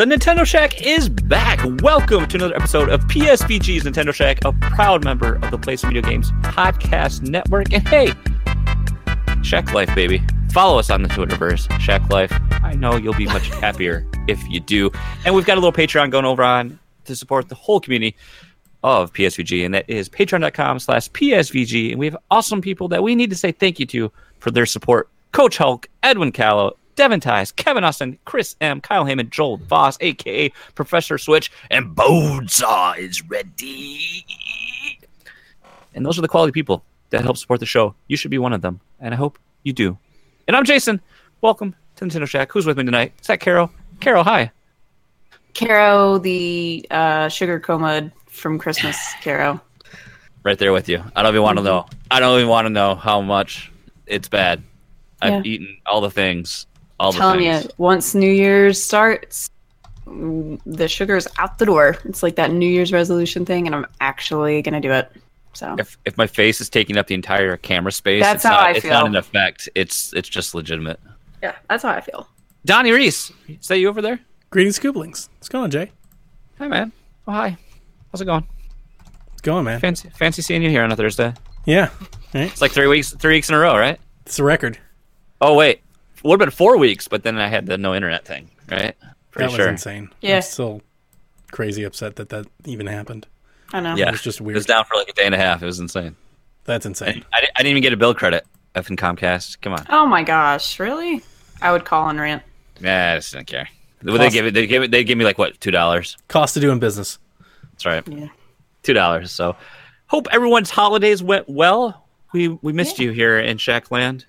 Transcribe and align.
The 0.00 0.06
Nintendo 0.06 0.46
Shack 0.46 0.80
is 0.80 1.10
back. 1.10 1.60
Welcome 1.82 2.26
to 2.28 2.38
another 2.38 2.56
episode 2.56 2.88
of 2.88 3.02
PSVG's 3.02 3.84
Nintendo 3.84 4.14
Shack, 4.14 4.42
a 4.46 4.52
proud 4.54 5.04
member 5.04 5.34
of 5.42 5.50
the 5.50 5.58
Play 5.58 5.76
Some 5.76 5.90
Video 5.90 6.00
Games 6.00 6.32
Podcast 6.40 7.20
Network. 7.28 7.70
And 7.74 7.86
hey, 7.86 8.14
Shack 9.42 9.74
Life, 9.74 9.94
baby. 9.94 10.22
Follow 10.52 10.78
us 10.78 10.88
on 10.88 11.02
the 11.02 11.08
Twitterverse, 11.10 11.78
Shack 11.78 12.08
Life. 12.08 12.32
I 12.50 12.72
know 12.76 12.96
you'll 12.96 13.12
be 13.12 13.26
much 13.26 13.48
happier 13.60 14.06
if 14.26 14.42
you 14.48 14.58
do. 14.60 14.90
And 15.26 15.34
we've 15.34 15.44
got 15.44 15.58
a 15.58 15.60
little 15.60 15.70
Patreon 15.70 16.10
going 16.10 16.24
over 16.24 16.42
on 16.42 16.78
to 17.04 17.14
support 17.14 17.50
the 17.50 17.54
whole 17.54 17.78
community 17.78 18.16
of 18.82 19.12
PSVG, 19.12 19.66
and 19.66 19.74
that 19.74 19.84
is 19.86 20.08
patreon.com 20.08 20.78
slash 20.78 21.10
PSVG. 21.10 21.90
And 21.90 21.98
we 22.00 22.06
have 22.06 22.16
awesome 22.30 22.62
people 22.62 22.88
that 22.88 23.02
we 23.02 23.14
need 23.14 23.28
to 23.28 23.36
say 23.36 23.52
thank 23.52 23.78
you 23.78 23.84
to 23.84 24.10
for 24.38 24.50
their 24.50 24.64
support. 24.64 25.10
Coach 25.32 25.58
Hulk, 25.58 25.90
Edwin 26.02 26.32
Callow, 26.32 26.78
Devin 26.96 27.20
Tice, 27.20 27.52
Kevin 27.52 27.84
Austin, 27.84 28.18
Chris 28.24 28.56
M, 28.60 28.80
Kyle 28.80 29.04
Heyman, 29.04 29.30
Joel 29.30 29.56
Voss, 29.58 29.96
aka 30.00 30.50
Professor 30.74 31.18
Switch, 31.18 31.50
and 31.70 31.94
Bonesaw 31.96 32.98
is 32.98 33.22
ready. 33.28 34.26
And 35.94 36.04
those 36.04 36.18
are 36.18 36.22
the 36.22 36.28
quality 36.28 36.52
people 36.52 36.84
that 37.10 37.22
help 37.22 37.36
support 37.36 37.60
the 37.60 37.66
show. 37.66 37.94
You 38.08 38.16
should 38.16 38.30
be 38.30 38.38
one 38.38 38.52
of 38.52 38.62
them, 38.62 38.80
and 39.00 39.14
I 39.14 39.16
hope 39.16 39.38
you 39.62 39.72
do. 39.72 39.96
And 40.46 40.56
I'm 40.56 40.64
Jason. 40.64 41.00
Welcome 41.40 41.74
to 41.96 42.04
Nintendo 42.04 42.26
Shack. 42.28 42.52
Who's 42.52 42.66
with 42.66 42.76
me 42.76 42.84
tonight? 42.84 43.12
Is 43.20 43.26
that 43.28 43.40
Carol? 43.40 43.70
Carol, 44.00 44.24
hi. 44.24 44.50
Caro, 45.54 46.18
the 46.18 46.86
uh, 46.90 47.28
sugar 47.28 47.58
coma 47.58 48.12
from 48.26 48.58
Christmas, 48.58 48.96
Caro. 49.22 49.60
Right 50.42 50.58
there 50.58 50.72
with 50.72 50.88
you. 50.88 51.02
I 51.16 51.22
don't 51.22 51.32
even 51.34 51.42
want 51.42 51.58
to 51.58 51.64
know. 51.64 51.86
I 52.10 52.20
don't 52.20 52.36
even 52.38 52.48
want 52.48 52.66
to 52.66 52.70
know 52.70 52.94
how 52.94 53.20
much 53.20 53.70
it's 54.06 54.28
bad. 54.28 54.62
I've 55.20 55.44
Yeah. 55.44 55.52
eaten 55.52 55.76
all 55.86 56.00
the 56.00 56.10
things. 56.10 56.66
All 57.00 57.12
the 57.12 57.18
Telling 57.18 57.42
you, 57.42 57.62
once 57.78 58.14
New 58.14 58.30
Year's 58.30 58.80
starts, 58.82 59.48
mm, 60.06 60.60
the 60.66 60.86
sugar's 60.86 61.26
out 61.38 61.56
the 61.58 61.64
door. 61.64 61.96
It's 62.04 62.22
like 62.22 62.36
that 62.36 62.52
New 62.52 62.68
Year's 62.68 62.92
resolution 62.92 63.46
thing, 63.46 63.66
and 63.66 63.74
I'm 63.74 63.86
actually 64.02 64.60
gonna 64.60 64.82
do 64.82 64.92
it. 64.92 65.10
So 65.54 65.76
If 65.78 65.96
if 66.04 66.18
my 66.18 66.26
face 66.26 66.60
is 66.60 66.68
taking 66.68 66.98
up 66.98 67.06
the 67.06 67.14
entire 67.14 67.56
camera 67.56 67.90
space, 67.90 68.22
That's 68.22 68.36
it's 68.36 68.44
how 68.44 68.50
not, 68.60 68.66
I 68.66 68.70
it's 68.72 68.80
feel. 68.82 68.90
not 68.90 69.06
an 69.06 69.16
effect. 69.16 69.68
It's 69.74 70.12
it's 70.12 70.28
just 70.28 70.54
legitimate. 70.54 71.00
yeah, 71.42 71.54
that's 71.70 71.82
how 71.84 71.88
I 71.90 72.02
feel. 72.02 72.28
Donnie 72.66 72.92
Reese, 72.92 73.32
is 73.48 73.66
that 73.68 73.78
you 73.78 73.88
over 73.88 74.02
there? 74.02 74.20
Greetings, 74.50 74.78
Scooplings. 74.78 75.30
What's 75.38 75.48
going 75.48 75.64
on, 75.64 75.70
Jay? 75.70 75.90
Hi, 76.58 76.68
man. 76.68 76.92
Oh, 77.26 77.32
hi. 77.32 77.56
How's 78.12 78.20
it 78.20 78.26
going? 78.26 78.46
It's 79.32 79.40
going, 79.40 79.64
man? 79.64 79.80
Fancy 79.80 80.10
fancy 80.10 80.42
seeing 80.42 80.62
you 80.62 80.68
here 80.68 80.82
on 80.82 80.92
a 80.92 80.96
Thursday. 80.96 81.32
Yeah, 81.64 81.88
right. 82.34 82.50
It's 82.52 82.60
like 82.60 82.72
three 82.72 82.88
weeks 82.88 83.12
three 83.14 83.34
weeks 83.36 83.48
in 83.48 83.54
a 83.54 83.58
row, 83.58 83.76
right? 83.78 83.98
It's 84.26 84.38
a 84.38 84.44
record. 84.44 84.78
Oh 85.40 85.54
wait, 85.54 85.80
would 86.22 86.40
have 86.40 86.46
been 86.46 86.54
four 86.54 86.76
weeks, 86.78 87.08
but 87.08 87.22
then 87.22 87.38
I 87.38 87.48
had 87.48 87.66
the 87.66 87.78
no 87.78 87.94
internet 87.94 88.24
thing, 88.24 88.50
right? 88.70 88.94
Pretty 89.30 89.50
that 89.50 89.56
sure. 89.56 89.66
was 89.66 89.72
insane. 89.72 90.10
Yeah. 90.20 90.36
I'm 90.36 90.42
still 90.42 90.82
crazy 91.52 91.82
upset 91.84 92.16
that 92.16 92.28
that 92.30 92.46
even 92.64 92.86
happened. 92.86 93.26
I 93.72 93.80
know. 93.80 93.94
Yeah, 93.94 94.08
It 94.08 94.12
was 94.12 94.22
just 94.22 94.40
weird. 94.40 94.56
It 94.56 94.58
was 94.58 94.66
down 94.66 94.84
for 94.84 94.96
like 94.96 95.08
a 95.08 95.12
day 95.12 95.24
and 95.26 95.34
a 95.34 95.38
half. 95.38 95.62
It 95.62 95.66
was 95.66 95.78
insane. 95.78 96.16
That's 96.64 96.86
insane. 96.86 97.24
I, 97.32 97.40
didn't- 97.40 97.52
I 97.56 97.58
didn't 97.62 97.70
even 97.70 97.82
get 97.82 97.92
a 97.92 97.96
bill 97.96 98.14
credit. 98.14 98.46
Effing 98.74 98.96
Comcast. 98.98 99.60
Come 99.60 99.72
on. 99.72 99.84
Oh 99.88 100.06
my 100.06 100.22
gosh, 100.22 100.78
really? 100.78 101.22
I 101.60 101.72
would 101.72 101.84
call 101.84 102.08
and 102.08 102.20
rant. 102.20 102.42
Yeah, 102.80 103.12
I 103.12 103.16
just 103.16 103.32
didn't 103.32 103.46
care. 103.48 103.68
Would 104.02 104.14
they 104.14 104.26
Cost- 104.26 104.32
give 104.34 104.46
it? 104.46 104.54
They 104.54 104.66
give 104.66 104.82
it. 104.84 104.90
They 104.90 105.04
give 105.04 105.18
me 105.18 105.24
like 105.24 105.38
what? 105.38 105.60
Two 105.60 105.70
dollars. 105.72 106.16
Cost 106.28 106.56
of 106.56 106.60
doing 106.62 106.78
business. 106.78 107.18
That's 107.72 107.84
right. 107.86 108.06
Yeah. 108.08 108.28
Two 108.82 108.92
dollars. 108.94 109.30
So, 109.32 109.56
hope 110.06 110.26
everyone's 110.32 110.70
holidays 110.70 111.22
went 111.22 111.48
well. 111.48 112.06
We 112.32 112.48
we 112.48 112.72
missed 112.72 112.98
you 112.98 113.10
here 113.10 113.38
in 113.38 113.58
Shackland, 113.58 114.24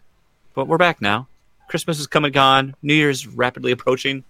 but 0.55 0.67
we're 0.67 0.77
back 0.79 1.01
now. 1.01 1.27
Christmas 1.71 1.99
is 1.99 2.05
come 2.05 2.25
and 2.25 2.33
gone. 2.33 2.75
New 2.81 2.93
Year's 2.93 3.25
rapidly 3.25 3.71
approaching, 3.71 4.25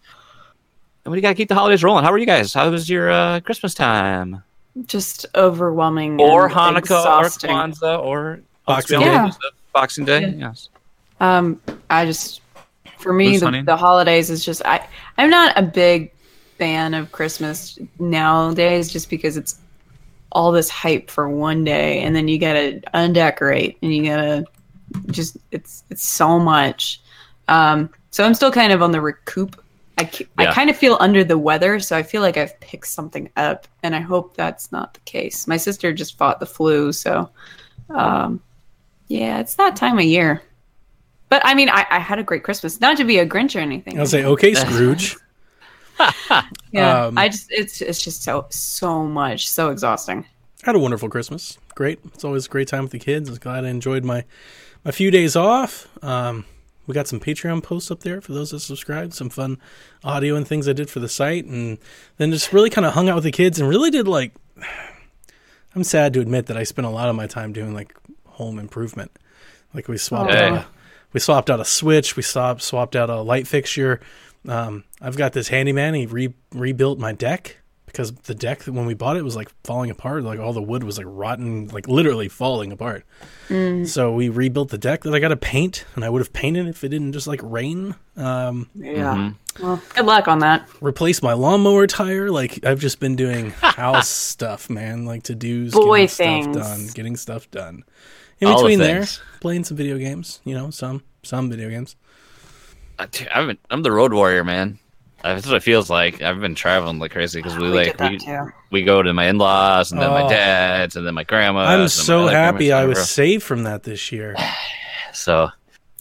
and 1.04 1.12
we 1.12 1.20
got 1.20 1.30
to 1.30 1.36
keep 1.36 1.50
the 1.50 1.56
holidays 1.56 1.84
rolling. 1.84 2.06
How 2.06 2.12
are 2.12 2.18
you 2.20 2.28
guys? 2.28 2.54
How 2.54 2.70
was 2.70 2.88
your 2.88 3.12
uh, 3.12 3.40
Christmas 3.40 3.74
time? 3.74 4.44
Just 4.86 5.26
overwhelming. 5.36 6.22
Or 6.22 6.48
Hanukkah, 6.48 6.78
exhausting. 6.78 7.50
or 7.50 7.54
Kwanzaa, 7.54 8.00
or 8.00 8.42
Boxing 8.66 9.00
Day, 9.00 9.06
Day. 9.06 9.30
Boxing 9.74 10.06
Day. 10.06 10.22
Yeah. 10.22 10.50
Yes. 10.50 10.70
Um, 11.20 11.60
I 11.90 12.06
just, 12.06 12.42
for 13.00 13.12
me, 13.12 13.38
the, 13.38 13.64
the 13.66 13.76
holidays 13.76 14.30
is 14.30 14.46
just 14.46 14.62
I. 14.64 14.88
I'm 15.18 15.32
not 15.32 15.58
a 15.58 15.64
big 15.64 16.14
fan 16.60 16.94
of 16.94 17.12
Christmas 17.12 17.80
nowadays, 17.98 18.94
just 18.94 19.10
because 19.10 19.36
it's 19.36 19.58
all 20.32 20.52
this 20.52 20.70
hype 20.70 21.10
for 21.10 21.28
one 21.28 21.64
day, 21.64 22.02
and 22.02 22.16
then 22.16 22.28
you 22.28 22.38
gotta 22.38 22.82
undecorate, 22.94 23.80
and 23.82 23.94
you 23.94 24.06
gotta 24.06 24.46
just 25.08 25.38
it's 25.50 25.84
it's 25.90 26.06
so 26.06 26.38
much. 26.38 27.01
Um, 27.52 27.90
so 28.12 28.24
I'm 28.24 28.34
still 28.34 28.52
kind 28.52 28.72
of 28.72 28.82
on 28.82 28.92
the 28.92 29.02
recoup. 29.02 29.62
I, 29.98 30.10
Yeah. 30.14 30.26
I 30.38 30.54
kind 30.54 30.70
of 30.70 30.78
feel 30.78 30.98
under 31.00 31.24
the 31.24 31.38
weather, 31.38 31.80
so 31.80 31.98
I 31.98 32.02
feel 32.02 32.22
like 32.22 32.38
I've 32.38 32.58
picked 32.62 32.88
something 32.88 33.30
up, 33.36 33.68
and 33.84 33.96
I 33.96 34.00
hope 34.00 34.36
that's 34.36 34.72
not 34.72 34.94
the 34.94 35.02
case. 35.02 35.48
My 35.48 35.58
sister 35.58 35.94
just 35.94 36.18
fought 36.18 36.40
the 36.40 36.46
flu, 36.46 36.92
so 36.94 37.30
um, 37.90 38.42
yeah, 39.08 39.40
it's 39.40 39.56
that 39.56 39.76
time 39.76 39.98
of 39.98 40.06
year. 40.06 40.42
But 41.30 41.42
I 41.46 41.54
mean, 41.54 41.70
I, 41.70 41.86
I 41.90 42.00
had 42.00 42.20
a 42.20 42.24
great 42.24 42.44
Christmas. 42.44 42.80
Not 42.80 42.98
to 42.98 43.04
be 43.04 43.20
a 43.20 43.26
Grinch 43.26 43.56
or 43.56 43.60
anything. 43.60 44.00
I'll 44.00 44.06
say, 44.06 44.24
okay, 44.24 44.54
Scrooge. 44.54 45.18
yeah, 46.72 47.06
um, 47.06 47.18
I 47.18 47.28
just 47.28 47.52
it's 47.52 47.82
it's 47.82 48.02
just 48.02 48.24
so 48.24 48.48
so 48.50 49.04
much, 49.04 49.50
so 49.50 49.70
exhausting. 49.70 50.26
had 50.64 50.76
a 50.76 50.80
wonderful 50.80 51.10
Christmas. 51.10 51.58
Great. 51.76 52.00
It's 52.14 52.24
always 52.24 52.46
a 52.48 52.50
great 52.50 52.70
time 52.70 52.84
with 52.84 52.92
the 52.92 53.00
kids. 53.00 53.30
I 53.30 53.32
was 53.32 53.40
glad 53.40 53.66
I 53.66 53.70
enjoyed 53.70 54.04
my 54.06 54.24
my 54.84 54.92
few 54.92 55.12
days 55.12 55.36
off. 55.36 55.88
Um, 56.02 56.46
we 56.92 56.94
got 56.94 57.08
some 57.08 57.22
Patreon 57.22 57.64
posts 57.64 57.90
up 57.90 58.02
there 58.02 58.20
for 58.20 58.34
those 58.34 58.52
that 58.52 58.60
subscribed. 58.60 59.14
Some 59.14 59.30
fun 59.30 59.60
audio 60.04 60.36
and 60.36 60.46
things 60.46 60.68
I 60.68 60.74
did 60.74 60.90
for 60.90 61.00
the 61.00 61.08
site, 61.08 61.46
and 61.46 61.78
then 62.18 62.32
just 62.34 62.52
really 62.52 62.70
kind 62.70 62.86
of 62.86 62.96
hung 62.96 63.08
out 63.08 63.16
with 63.16 63.24
the 63.24 63.32
kids 63.32 63.62
and 63.62 63.70
really 63.70 63.90
did 63.90 64.10
like. 64.10 64.34
I'm 65.74 65.86
sad 65.86 66.12
to 66.16 66.20
admit 66.20 66.48
that 66.48 66.58
I 66.58 66.64
spent 66.64 66.86
a 66.86 66.90
lot 66.90 67.08
of 67.08 67.16
my 67.16 67.28
time 67.28 67.54
doing 67.54 67.74
like 67.74 67.96
home 68.26 68.60
improvement. 68.60 69.12
Like 69.74 69.88
we 69.88 69.98
swapped 69.98 70.32
Hey. 70.32 70.50
out 70.50 70.54
a, 70.58 70.66
we 71.14 71.22
swapped 71.22 71.50
out 71.50 71.62
a 71.62 71.66
switch, 71.66 72.18
we 72.18 72.24
swapped 72.24 72.62
swapped 72.62 72.94
out 72.98 73.10
a 73.10 73.22
light 73.22 73.48
fixture. 73.48 74.02
Um, 74.46 74.84
I've 75.00 75.16
got 75.16 75.32
this 75.32 75.48
handyman. 75.48 75.94
He 75.94 76.08
re- 76.08 76.34
rebuilt 76.54 77.00
my 77.00 77.14
deck 77.14 77.56
because 77.92 78.12
the 78.14 78.34
deck 78.36 78.64
when 78.64 78.86
we 78.86 78.94
bought 78.94 79.18
it 79.18 79.24
was 79.24 79.36
like 79.36 79.50
falling 79.64 79.90
apart. 79.90 80.24
Like 80.24 80.40
all 80.40 80.54
the 80.54 80.62
wood 80.62 80.84
was 80.84 80.98
like 80.98 81.08
rotten, 81.10 81.68
like 81.68 81.88
literally 81.88 82.28
falling 82.30 82.72
apart. 82.72 83.06
So 83.86 84.14
we 84.14 84.30
rebuilt 84.30 84.70
the 84.70 84.78
deck 84.78 85.02
that 85.02 85.14
I 85.14 85.20
got 85.20 85.28
to 85.30 85.36
paint, 85.38 85.84
and 85.96 86.06
I 86.06 86.10
would 86.10 86.20
have 86.20 86.32
painted 86.32 86.68
if 86.68 86.84
it 86.86 86.90
didn't 86.90 87.12
just 87.14 87.28
like 87.28 87.42
rain. 87.44 87.96
Um, 88.16 88.70
Yeah. 88.76 89.14
Mm-hmm. 89.14 89.64
Well, 89.66 89.82
good 89.94 90.06
luck 90.06 90.30
on 90.30 90.40
that. 90.40 90.70
replace 90.80 91.22
my 91.22 91.34
lawnmower 91.34 91.86
tire. 91.86 92.30
Like 92.30 92.66
I've 92.66 92.80
just 92.80 93.00
been 93.02 93.16
doing 93.18 93.50
house 93.52 94.08
stuff, 94.32 94.70
man. 94.70 95.06
Like 95.06 95.24
to 95.24 95.36
dos, 95.36 95.74
Boy 95.74 96.08
getting 96.08 96.08
stuff 96.08 96.26
things. 96.28 96.56
done, 96.58 96.88
getting 96.94 97.18
stuff 97.18 97.52
done. 97.52 97.84
In 98.40 98.48
All 98.48 98.58
the 98.58 98.64
between 98.64 98.80
there, 98.80 99.06
playing 99.42 99.66
some 99.66 99.76
video 99.78 99.98
games. 99.98 100.40
You 100.46 100.56
know, 100.56 100.70
some 100.70 101.04
some 101.24 101.50
video 101.50 101.70
games. 101.70 101.96
I- 102.98 103.08
dude, 103.08 103.28
I've 103.28 103.58
I'm 103.70 103.82
the 103.84 103.92
road 103.92 104.14
warrior, 104.14 104.44
man. 104.46 104.80
That's 105.24 105.46
what 105.48 105.56
it 105.58 105.64
feels 105.64 105.90
like. 105.90 106.22
I've 106.22 106.40
been 106.40 106.56
traveling 106.56 107.00
like 107.00 107.12
crazy 107.12 107.40
because 107.40 107.58
we, 107.58 107.70
We 107.70 107.74
like 107.78 108.00
we, 108.00 108.18
too. 108.18 108.52
we 108.72 108.84
go 108.84 109.02
to 109.02 109.14
my 109.14 109.28
in-laws 109.28 109.92
and 109.92 110.02
then 110.02 110.10
my 110.10 110.24
Oh. 110.24 110.30
dad's 110.30 110.96
and 110.96 111.06
then 111.06 111.14
my 111.14 111.24
grandma. 111.24 111.60
I'm 111.62 111.88
so 111.88 112.28
happy 112.28 112.72
I 112.72 112.86
was 112.86 112.96
whatever. 112.98 113.06
saved 113.06 113.44
from 113.44 113.64
that 113.64 113.84
this 113.84 114.12
year. 114.12 114.36
So 115.14 115.50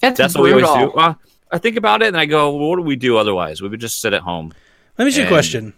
That's, 0.01 0.17
that's 0.17 0.35
what 0.37 0.45
we 0.45 0.53
always 0.53 0.67
do. 0.67 0.93
Well, 0.95 1.19
I 1.51 1.59
think 1.59 1.77
about 1.77 2.01
it 2.01 2.07
and 2.09 2.17
I 2.17 2.27
go, 2.27 2.55
well, 2.57 2.69
what 2.69 2.77
do 2.77 2.83
we 2.83 2.95
do 2.95 3.17
otherwise? 3.17 3.61
We 3.61 3.69
would 3.69 3.81
just 3.81 4.01
sit 4.01 4.13
at 4.15 4.23
home. 4.23 4.53
Let 4.97 5.05
me 5.05 5.11
ask 5.11 5.19
you 5.19 5.25
a 5.25 5.29
question. 5.29 5.75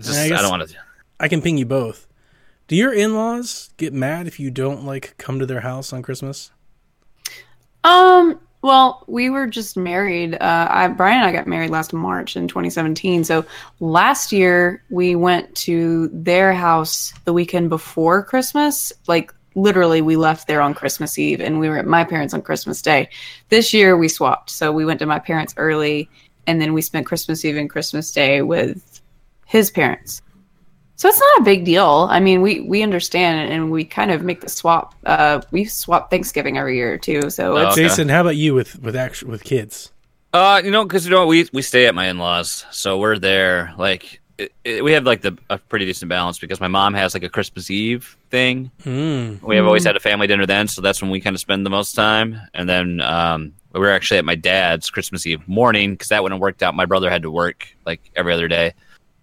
Just, 0.00 0.18
I 0.18 0.24
I, 0.24 0.40
don't 0.40 0.48
want 0.50 0.66
to. 0.70 0.76
I 1.20 1.28
can 1.28 1.42
ping 1.42 1.58
you 1.58 1.66
both. 1.66 2.06
Do 2.68 2.76
your 2.76 2.94
in-laws 2.94 3.68
get 3.76 3.92
mad 3.92 4.26
if 4.26 4.40
you 4.40 4.50
don't 4.50 4.84
like 4.86 5.14
come 5.18 5.38
to 5.40 5.44
their 5.44 5.60
house 5.60 5.92
on 5.92 6.00
Christmas? 6.02 6.52
Um. 7.84 8.40
Well, 8.62 9.04
we 9.06 9.30
were 9.30 9.46
just 9.46 9.76
married. 9.76 10.34
Uh, 10.34 10.68
I, 10.70 10.88
Brian 10.88 11.20
and 11.20 11.26
I 11.26 11.32
got 11.32 11.46
married 11.46 11.70
last 11.70 11.92
March 11.92 12.36
in 12.36 12.46
2017. 12.46 13.24
So 13.24 13.44
last 13.80 14.32
year 14.32 14.82
we 14.90 15.16
went 15.16 15.54
to 15.56 16.08
their 16.12 16.52
house 16.52 17.12
the 17.24 17.32
weekend 17.32 17.70
before 17.70 18.22
Christmas. 18.22 18.92
Like 19.06 19.32
literally, 19.54 20.02
we 20.02 20.16
left 20.16 20.46
there 20.46 20.60
on 20.60 20.74
Christmas 20.74 21.18
Eve, 21.18 21.40
and 21.40 21.58
we 21.58 21.68
were 21.68 21.78
at 21.78 21.86
my 21.86 22.04
parents 22.04 22.34
on 22.34 22.42
Christmas 22.42 22.82
Day. 22.82 23.08
This 23.48 23.72
year 23.72 23.96
we 23.96 24.08
swapped. 24.08 24.50
So 24.50 24.72
we 24.72 24.84
went 24.84 25.00
to 25.00 25.06
my 25.06 25.18
parents 25.18 25.54
early, 25.56 26.08
and 26.46 26.60
then 26.60 26.74
we 26.74 26.82
spent 26.82 27.06
Christmas 27.06 27.44
Eve 27.44 27.56
and 27.56 27.70
Christmas 27.70 28.12
Day 28.12 28.42
with 28.42 29.00
his 29.46 29.70
parents. 29.70 30.22
So 31.00 31.08
it's 31.08 31.18
not 31.18 31.40
a 31.40 31.44
big 31.44 31.64
deal. 31.64 32.08
I 32.10 32.20
mean, 32.20 32.42
we 32.42 32.60
we 32.60 32.82
understand, 32.82 33.50
and 33.50 33.70
we 33.70 33.86
kind 33.86 34.10
of 34.10 34.22
make 34.22 34.42
the 34.42 34.50
swap. 34.50 34.94
Uh, 35.06 35.40
we 35.50 35.64
swap 35.64 36.10
Thanksgiving 36.10 36.58
every 36.58 36.76
year 36.76 36.98
too. 36.98 37.30
So 37.30 37.56
Oh, 37.56 37.68
it's 37.68 37.72
Okay. 37.72 37.88
Jason, 37.88 38.10
how 38.10 38.20
about 38.20 38.36
you 38.36 38.52
with 38.52 38.78
with 38.82 38.94
actu 38.94 39.26
with 39.26 39.42
kids? 39.42 39.92
Uh, 40.34 40.60
you 40.62 40.70
know, 40.70 40.84
because 40.84 41.06
you 41.06 41.10
know 41.10 41.26
we 41.26 41.48
we 41.54 41.62
stay 41.62 41.86
at 41.86 41.94
my 41.94 42.08
in-laws, 42.08 42.66
so 42.70 42.98
we're 42.98 43.18
there. 43.18 43.72
Like 43.78 44.20
it, 44.36 44.52
it, 44.62 44.84
we 44.84 44.92
have 44.92 45.04
like 45.04 45.22
the 45.22 45.38
a 45.48 45.56
pretty 45.56 45.86
decent 45.86 46.10
balance 46.10 46.38
because 46.38 46.60
my 46.60 46.68
mom 46.68 46.92
has 46.92 47.14
like 47.14 47.22
a 47.22 47.30
Christmas 47.30 47.70
Eve 47.70 48.18
thing. 48.28 48.70
Mm. 48.84 49.42
We 49.42 49.56
have 49.56 49.64
always 49.64 49.84
had 49.84 49.96
a 49.96 50.00
family 50.00 50.26
dinner 50.26 50.44
then, 50.44 50.68
so 50.68 50.82
that's 50.82 51.00
when 51.00 51.10
we 51.10 51.18
kind 51.22 51.34
of 51.34 51.40
spend 51.40 51.64
the 51.64 51.70
most 51.70 51.94
time. 51.94 52.38
And 52.52 52.68
then 52.68 53.00
um, 53.00 53.54
we 53.72 53.80
were 53.80 53.90
actually 53.90 54.18
at 54.18 54.26
my 54.26 54.34
dad's 54.34 54.90
Christmas 54.90 55.26
Eve 55.26 55.48
morning 55.48 55.92
because 55.92 56.08
that 56.08 56.22
wouldn't 56.22 56.42
worked 56.42 56.62
out. 56.62 56.74
My 56.74 56.84
brother 56.84 57.08
had 57.08 57.22
to 57.22 57.30
work 57.30 57.68
like 57.86 58.10
every 58.14 58.34
other 58.34 58.48
day, 58.48 58.74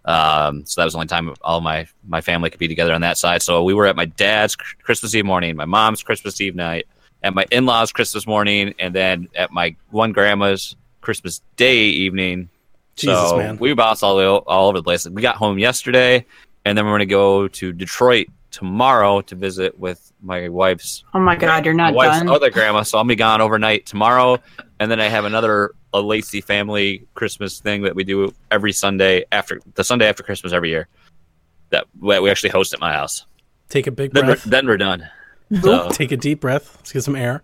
Um, 0.07 0.65
so 0.65 0.79
that 0.79 0.85
was 0.85 0.93
the 0.93 0.99
only 0.99 1.07
time 1.07 1.35
all 1.41 1.59
my 1.59 1.85
my 2.07 2.21
family 2.21 2.49
could 2.49 2.59
be 2.59 2.67
together 2.67 2.93
on 2.93 3.01
that 3.01 3.17
side. 3.17 3.41
So 3.41 3.63
we 3.63 3.73
were 3.73 3.85
at 3.85 3.95
my 3.95 4.05
dad's 4.05 4.55
Christmas 4.55 5.13
Eve 5.13 5.25
morning, 5.25 5.55
my 5.55 5.65
mom's 5.65 6.01
Christmas 6.01 6.39
Eve 6.39 6.55
night, 6.55 6.87
at 7.23 7.33
my 7.33 7.45
in 7.51 7.65
laws 7.65 7.91
Christmas 7.91 8.25
morning, 8.25 8.73
and 8.79 8.95
then 8.95 9.27
at 9.35 9.51
my 9.51 9.75
one 9.91 10.13
grandma's 10.13 10.77
Christmas 11.01 11.41
Day 11.57 11.83
evening. 11.83 12.49
Jesus, 12.95 13.29
so 13.29 13.37
man. 13.37 13.57
we 13.57 13.73
bounced 13.73 14.01
all, 14.01 14.19
all 14.19 14.69
over 14.69 14.79
the 14.79 14.83
place. 14.83 15.07
We 15.07 15.21
got 15.21 15.35
home 15.35 15.59
yesterday, 15.59 16.25
and 16.65 16.77
then 16.77 16.85
we're 16.85 16.91
going 16.91 16.99
to 16.99 17.05
go 17.05 17.47
to 17.49 17.73
Detroit 17.73 18.27
tomorrow 18.57 19.21
to 19.21 19.35
visit 19.35 19.77
with 19.77 20.11
my 20.23 20.49
wife's 20.49 21.03
Oh 21.13 21.19
my 21.19 21.35
god, 21.35 21.63
you're 21.63 21.75
not 21.75 21.93
my 21.93 21.97
wife's 22.07 22.17
done. 22.17 22.29
other 22.29 22.49
grandma. 22.49 22.81
So 22.81 22.97
I'll 22.97 23.03
be 23.03 23.15
gone 23.15 23.39
overnight 23.39 23.85
tomorrow, 23.85 24.39
and 24.79 24.89
then 24.89 24.99
I 24.99 25.09
have 25.09 25.25
another 25.25 25.75
a 25.93 26.01
Lacey 26.01 26.41
family 26.41 27.05
Christmas 27.13 27.59
thing 27.59 27.83
that 27.83 27.93
we 27.95 28.03
do 28.03 28.33
every 28.49 28.73
Sunday 28.73 29.25
after 29.31 29.59
the 29.75 29.83
Sunday 29.83 30.07
after 30.09 30.23
Christmas 30.23 30.53
every 30.53 30.69
year. 30.69 30.87
That 31.69 31.85
we 32.01 32.19
we 32.19 32.31
actually 32.31 32.49
host 32.49 32.73
at 32.73 32.79
my 32.79 32.93
house. 32.93 33.25
Take 33.69 33.85
a 33.85 33.91
big 33.91 34.11
Then 34.13 34.25
we're, 34.25 34.33
breath. 34.33 34.43
then 34.45 34.65
we're 34.65 34.77
done. 34.77 35.07
So, 35.61 35.89
Take 35.91 36.11
a 36.11 36.17
deep 36.17 36.39
breath. 36.41 36.75
Let's 36.77 36.91
get 36.91 37.03
some 37.03 37.15
air. 37.15 37.43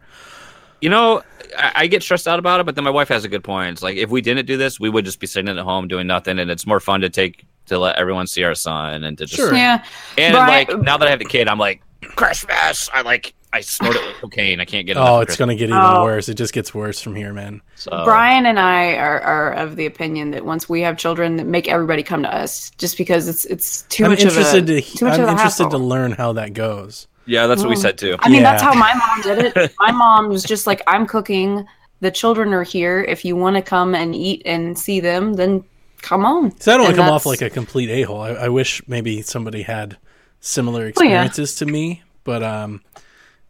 you 0.81 0.89
know, 0.89 1.21
I, 1.57 1.71
I 1.75 1.87
get 1.87 2.01
stressed 2.01 2.27
out 2.27 2.39
about 2.39 2.59
it, 2.59 2.65
but 2.65 2.73
then 2.75 2.83
my 2.83 2.89
wife 2.89 3.09
has 3.09 3.23
a 3.23 3.29
good 3.29 3.43
point. 3.43 3.69
It's 3.73 3.83
like 3.83 3.97
if 3.97 4.09
we 4.09 4.21
didn't 4.21 4.45
do 4.47 4.57
this, 4.57 4.79
we 4.79 4.89
would 4.89 5.05
just 5.05 5.19
be 5.19 5.27
sitting 5.27 5.47
at 5.55 5.63
home 5.63 5.87
doing 5.87 6.07
nothing, 6.07 6.39
and 6.39 6.49
it's 6.49 6.65
more 6.65 6.79
fun 6.79 7.01
to 7.01 7.09
take 7.09 7.45
to 7.67 7.79
let 7.79 7.95
everyone 7.97 8.27
see 8.27 8.43
our 8.43 8.55
son 8.55 9.03
and 9.03 9.17
to 9.17 9.25
just 9.25 9.35
Sure. 9.37 9.53
yeah, 9.53 9.83
and 10.17 10.33
Brian- 10.33 10.67
like 10.67 10.79
now 10.83 10.97
that 10.97 11.07
I 11.07 11.11
have 11.11 11.19
the 11.19 11.25
kid, 11.25 11.47
I'm 11.47 11.57
like 11.59 11.81
Christmas. 12.15 12.89
I 12.93 13.01
like 13.01 13.33
I 13.55 13.61
snort 13.61 13.95
it 13.95 14.03
with 14.07 14.15
cocaine. 14.17 14.59
I 14.59 14.65
can't 14.65 14.87
get 14.87 14.97
enough. 14.97 15.09
Oh, 15.09 15.19
it's 15.19 15.35
going 15.37 15.49
to 15.49 15.55
get 15.55 15.65
even 15.69 15.77
Oh. 15.79 16.03
worse. 16.03 16.27
It 16.27 16.33
just 16.33 16.53
gets 16.53 16.73
worse 16.73 16.99
from 16.99 17.13
here, 17.15 17.33
man. 17.33 17.61
So, 17.75 17.91
Brian 18.03 18.47
and 18.47 18.59
I 18.59 18.95
are, 18.95 19.21
are 19.21 19.51
of 19.53 19.75
the 19.75 19.85
opinion 19.85 20.31
that 20.31 20.43
once 20.43 20.67
we 20.67 20.81
have 20.81 20.97
children, 20.97 21.35
that 21.37 21.45
make 21.45 21.67
everybody 21.67 22.01
come 22.01 22.23
to 22.23 22.35
us, 22.35 22.71
just 22.79 22.97
because 22.97 23.27
it's 23.27 23.45
it's 23.45 23.83
too 23.83 24.05
I'm 24.05 24.09
much 24.11 24.21
interested 24.21 24.63
of 24.69 24.75
a 24.77 24.81
to 24.81 24.97
too 24.97 25.05
much 25.05 25.15
I'm 25.19 25.21
of 25.25 25.27
a 25.29 25.31
interested 25.33 25.69
to 25.69 25.77
learn 25.77 26.13
how 26.13 26.33
that 26.33 26.53
goes. 26.53 27.07
yeah, 27.27 27.45
that's 27.45 27.61
what 27.61 27.69
we 27.69 27.75
Oh. 27.75 27.79
said 27.79 27.97
too. 27.99 28.15
I 28.19 28.29
mean, 28.29 28.41
that's 28.41 28.63
how 28.63 28.73
my 28.73 28.93
mom 28.95 29.21
did 29.21 29.55
it. 29.55 29.71
My 29.79 29.91
mom 29.91 30.29
was 30.29 30.41
just 30.43 30.65
like, 30.65 30.81
I'm 30.87 31.05
cooking. 31.05 31.65
The 32.01 32.09
children 32.11 32.53
are 32.55 32.63
here. 32.63 33.01
If 33.07 33.23
you 33.23 33.35
want 33.35 33.55
to 33.55 33.61
come 33.61 33.93
and 33.93 34.15
eat 34.15 34.41
and 34.45 34.77
see 34.77 34.99
them, 34.99 35.35
then 35.35 35.63
come 36.03 36.23
on. 36.25 36.59
So 36.59 36.71
I 36.71 36.77
don't 36.77 36.83
want 36.83 36.95
to 36.95 37.01
come 37.01 37.11
off 37.11 37.25
like 37.25 37.41
a 37.41 37.49
complete 37.49 37.89
a 37.89 38.03
hole. 38.03 38.21
I, 38.21 38.29
I 38.31 38.49
wish 38.49 38.87
maybe 38.87 39.23
somebody 39.23 39.63
had 39.63 39.97
similar 40.39 40.81
Oh, 40.81 40.83
yeah. 40.83 40.89
experiences 41.23 41.55
to 41.55 41.65
me, 41.65 42.03
but 42.23 42.43
um, 42.43 42.81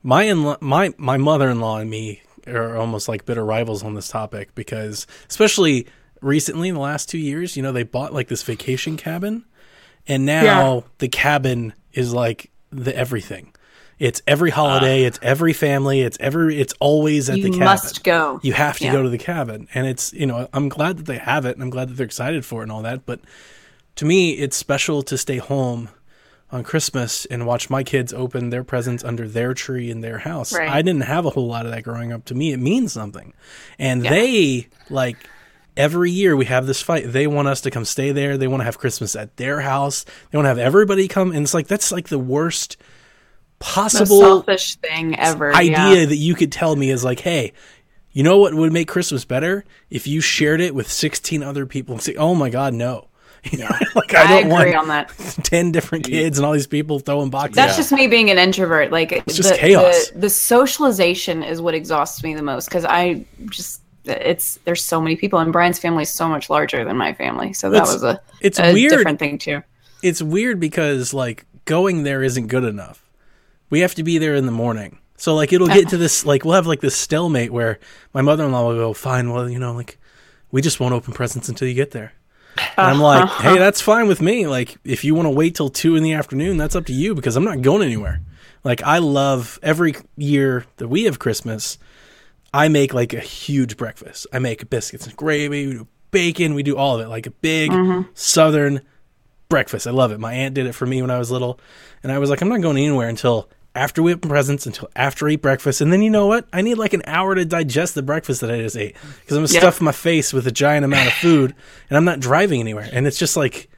my 0.04 0.24
in 0.24 0.56
my 0.62 0.94
my 0.98 1.18
mother 1.18 1.50
in 1.50 1.60
law 1.60 1.80
and 1.80 1.90
me 1.90 2.22
are 2.48 2.76
almost 2.78 3.08
like 3.08 3.26
bitter 3.26 3.44
rivals 3.46 3.84
on 3.84 3.96
this 3.96 4.08
topic 4.10 4.54
because 4.56 5.08
especially 5.30 5.88
recently 6.22 6.70
in 6.70 6.76
the 6.76 6.82
last 6.82 7.10
two 7.10 7.18
years, 7.18 7.56
you 7.58 7.64
know, 7.64 7.72
they 7.72 7.84
bought 7.84 8.14
like 8.14 8.28
this 8.28 8.44
vacation 8.44 8.96
cabin, 8.98 9.44
and 10.08 10.26
now 10.26 10.44
Yeah. 10.76 10.82
the 11.00 11.08
cabin 11.10 11.74
is 11.94 12.14
like 12.14 12.52
the 12.72 12.96
everything. 12.96 13.53
It's 14.00 14.22
every 14.28 14.50
holiday. 14.50 15.04
Ah. 15.04 15.08
it's 15.08 15.20
every 15.22 15.54
family. 15.54 16.02
It's 16.02 16.18
every. 16.20 16.60
It's 16.60 16.74
always 16.80 17.30
at 17.30 17.36
the 17.36 17.44
cabin. 17.44 17.54
You 17.54 17.60
must 17.60 18.04
go. 18.04 18.40
You 18.44 18.54
have 18.54 18.78
to 18.80 18.86
Yeah. 18.86 18.92
go 18.92 19.04
to 19.04 19.10
the 19.10 19.18
cabin, 19.18 19.68
and 19.74 19.88
it's 19.88 20.12
you 20.14 20.26
know 20.26 20.48
I'm 20.54 20.70
glad 20.70 20.98
that 20.98 21.06
they 21.06 21.18
have 21.18 21.46
it, 21.46 21.56
and 21.56 21.64
I'm 21.64 21.70
glad 21.70 21.90
that 21.90 21.94
they're 21.96 22.06
excited 22.06 22.46
for 22.46 22.62
it 22.62 22.64
and 22.64 22.72
all 22.72 22.82
that. 22.82 23.06
But 23.06 23.20
to 23.96 24.06
me, 24.06 24.32
it's 24.32 24.58
special 24.58 25.04
to 25.04 25.18
stay 25.18 25.38
home 25.38 25.90
on 26.52 26.64
Christmas 26.64 27.26
and 27.26 27.46
watch 27.48 27.70
my 27.70 27.84
kids 27.84 28.14
open 28.14 28.50
their 28.50 28.64
presents 28.64 29.04
under 29.04 29.28
their 29.28 29.54
tree 29.54 29.90
in 29.90 30.02
their 30.02 30.20
house. 30.20 30.54
Right. 30.54 30.70
I 30.70 30.82
didn't 30.82 31.02
have 31.02 31.26
a 31.26 31.32
whole 31.32 31.48
lot 31.48 31.66
of 31.66 31.72
that 31.72 31.84
growing 31.84 32.12
up. 32.12 32.26
To 32.26 32.36
me, 32.36 32.52
it 32.52 32.60
means 32.60 32.94
something, 32.94 33.34
and 33.80 34.04
they 34.04 34.68
like. 34.90 35.18
Every 35.76 36.12
year 36.12 36.36
we 36.36 36.46
have 36.46 36.68
this 36.68 36.84
fight. 36.84 37.12
They 37.12 37.26
want 37.26 37.48
us 37.48 37.62
to 37.62 37.72
come 37.72 37.84
stay 37.84 38.12
there. 38.12 38.38
They 38.38 38.46
want 38.48 38.62
to 38.62 38.66
have 38.66 38.78
Christmas 38.78 39.16
at 39.16 39.36
their 39.38 39.62
house. 39.62 40.06
They 40.30 40.38
want 40.38 40.46
to 40.46 40.50
have 40.50 40.60
everybody 40.60 41.08
come, 41.08 41.32
and 41.32 41.42
it's 41.42 41.56
like 41.56 41.66
that's 41.66 41.92
like 41.92 42.10
the 42.10 42.20
worst 42.20 42.78
The 43.64 43.72
possible 43.72 44.20
selfish 44.20 44.76
thing 44.76 45.18
ever. 45.18 45.54
idea 45.56 46.02
yeah. 46.02 46.06
that 46.06 46.18
you 46.18 46.36
could 46.36 46.52
tell 46.52 46.76
me 46.76 46.90
is 46.90 47.04
like, 47.04 47.20
hey, 47.20 47.54
you 48.12 48.22
know 48.24 48.38
what 48.38 48.54
would 48.54 48.74
make 48.74 48.88
Christmas 48.88 49.26
better 49.26 49.64
if 49.90 50.06
you 50.06 50.22
shared 50.22 50.62
it 50.62 50.76
with 50.76 50.92
16 50.92 51.42
other 51.42 51.66
people 51.66 51.96
and 51.96 52.02
say, 52.02 52.16
oh 52.16 52.36
my 52.36 52.50
God, 52.50 52.74
no. 52.74 53.08
You 53.52 53.58
know, 53.58 53.68
like 53.96 54.14
I 54.16 54.24
I, 54.24 54.28
don't 54.42 54.52
agree 54.54 54.72
want 54.72 54.76
on 54.84 54.88
that. 54.88 55.10
10 55.44 55.74
different 55.74 56.06
kids 56.06 56.38
and 56.38 56.46
all 56.46 56.54
these 56.54 56.66
people 56.66 57.00
throwing 57.00 57.30
boxes. 57.30 57.56
That's 57.58 57.74
out. 57.74 57.78
just 57.78 57.92
me 57.92 58.08
being 58.08 58.32
an 58.32 58.38
introvert. 58.38 58.90
Like 58.90 59.12
it's 59.12 59.36
just 59.36 59.50
the, 59.50 59.58
chaos. 59.58 60.12
The, 60.12 60.20
the 60.20 60.30
socialization 60.30 61.44
is 61.44 61.60
what 61.60 61.74
exhausts 61.74 62.24
me 62.24 62.36
the 62.36 62.42
most 62.42 62.70
because 62.70 62.86
I 62.86 63.26
just 63.50 63.82
it's 64.06 64.60
there's 64.64 64.82
so 64.82 65.02
many 65.02 65.18
people 65.18 65.40
and 65.40 65.52
Brian's 65.52 65.78
family 65.78 66.04
is 66.04 66.10
so 66.10 66.30
much 66.30 66.50
larger 66.50 66.86
than 66.86 66.96
my 66.96 67.14
family, 67.14 67.52
so 67.52 67.70
that 67.70 67.82
It's- 67.82 67.94
was 67.94 68.04
a 68.04 68.22
it's 68.40 68.60
a 68.60 68.72
weird. 68.72 68.92
different 68.92 69.20
thing 69.20 69.38
too. 69.40 69.62
It's 70.02 70.22
weird 70.22 70.62
because 70.62 71.14
like 71.14 71.46
going 71.66 72.04
there 72.04 72.24
isn't 72.24 72.48
good 72.48 72.64
enough. 72.64 73.03
We 73.74 73.80
have 73.80 73.96
to 73.96 74.04
be 74.04 74.20
there 74.20 74.36
in 74.36 74.46
the 74.46 74.52
morning. 74.52 75.00
So 75.18 75.34
like 75.34 75.52
it'll 75.52 75.66
get 75.68 75.90
to 75.90 75.98
this 75.98 76.28
like 76.28 76.46
we'll 76.46 76.54
have 76.54 76.68
like 76.68 76.80
this 76.80 76.96
stalemate 76.96 77.52
where 77.52 77.80
my 78.14 78.22
mother-in-law 78.22 78.68
will 78.68 78.76
go, 78.76 78.94
fine, 78.94 79.32
well, 79.32 79.50
you 79.50 79.58
know, 79.58 79.74
like 79.74 79.98
we 80.52 80.62
just 80.62 80.80
won't 80.80 80.94
open 80.94 81.12
presents 81.12 81.50
until 81.50 81.68
you 81.68 81.74
get 81.74 81.90
there. 81.90 82.14
And 82.56 82.86
I'm 82.86 83.00
like, 83.00 83.24
uh-huh. 83.24 83.54
hey, 83.54 83.58
that's 83.58 83.82
fine 83.82 84.08
with 84.08 84.22
me. 84.22 84.46
Like, 84.46 84.78
if 84.84 85.04
you 85.04 85.16
want 85.16 85.26
to 85.26 85.32
wait 85.32 85.56
till 85.56 85.70
two 85.70 85.96
in 85.96 86.04
the 86.04 86.14
afternoon, 86.14 86.58
that's 86.58 86.76
up 86.76 86.86
to 86.86 86.94
you 86.94 87.16
because 87.16 87.36
I'm 87.36 87.44
not 87.44 87.64
going 87.64 87.82
anywhere. 87.82 88.22
Like, 88.64 88.84
I 88.84 89.00
love 89.00 89.58
every 89.64 89.96
year 90.18 90.68
that 90.78 90.88
we 90.88 91.06
have 91.06 91.18
Christmas, 91.18 91.80
I 92.54 92.68
make 92.68 92.94
like 92.94 93.14
a 93.14 93.20
huge 93.22 93.76
breakfast. 93.76 94.28
I 94.32 94.38
make 94.38 94.70
biscuits 94.70 95.08
and 95.08 95.18
gravy, 95.18 95.66
we 95.66 95.74
do 95.74 95.88
bacon, 96.12 96.54
we 96.54 96.62
do 96.62 96.78
all 96.78 97.00
of 97.00 97.02
it, 97.02 97.10
like 97.10 97.26
a 97.26 97.32
big 97.32 97.72
mm-hmm. 97.72 98.08
southern 98.14 98.82
breakfast. 99.50 99.88
I 99.88 99.92
love 99.92 100.12
it. 100.12 100.20
My 100.20 100.36
aunt 100.36 100.54
did 100.54 100.68
it 100.68 100.74
for 100.74 100.86
me 100.86 101.02
when 101.02 101.10
I 101.10 101.18
was 101.18 101.32
little. 101.32 101.60
And 102.04 102.12
I 102.12 102.20
was 102.20 102.30
like, 102.30 102.42
I'm 102.42 102.50
not 102.50 102.62
going 102.62 102.78
anywhere 102.78 103.10
until 103.10 103.50
after 103.76 104.04
we 104.04 104.14
open 104.14 104.30
presents, 104.30 104.66
until 104.68 104.90
after 104.96 105.28
I 105.28 105.32
eat 105.32 105.42
breakfast. 105.42 105.82
And 105.82 105.92
then 105.92 106.02
you 106.02 106.10
know 106.10 106.28
what? 106.28 106.46
I 106.54 106.62
need 106.62 106.76
like 106.76 106.94
an 106.94 107.02
hour 107.08 107.34
to 107.36 107.44
digest 107.46 107.96
the 107.96 108.04
breakfast 108.04 108.42
that 108.42 108.52
I 108.52 108.58
just 108.60 108.78
ate 108.78 108.96
because 109.22 109.36
I'm 109.36 109.42
going 109.42 109.48
to 109.48 109.54
Yeah. 109.54 109.60
stuff 109.62 109.82
my 109.82 109.92
face 109.92 110.32
with 110.34 110.46
a 110.48 110.52
giant 110.52 110.86
amount 110.86 111.08
of 111.08 111.14
food 111.14 111.56
and 111.90 111.98
I'm 111.98 112.06
not 112.06 112.20
driving 112.20 112.60
anywhere. 112.60 112.88
And 112.92 113.08
it's 113.08 113.18
just 113.18 113.36
like, 113.36 113.70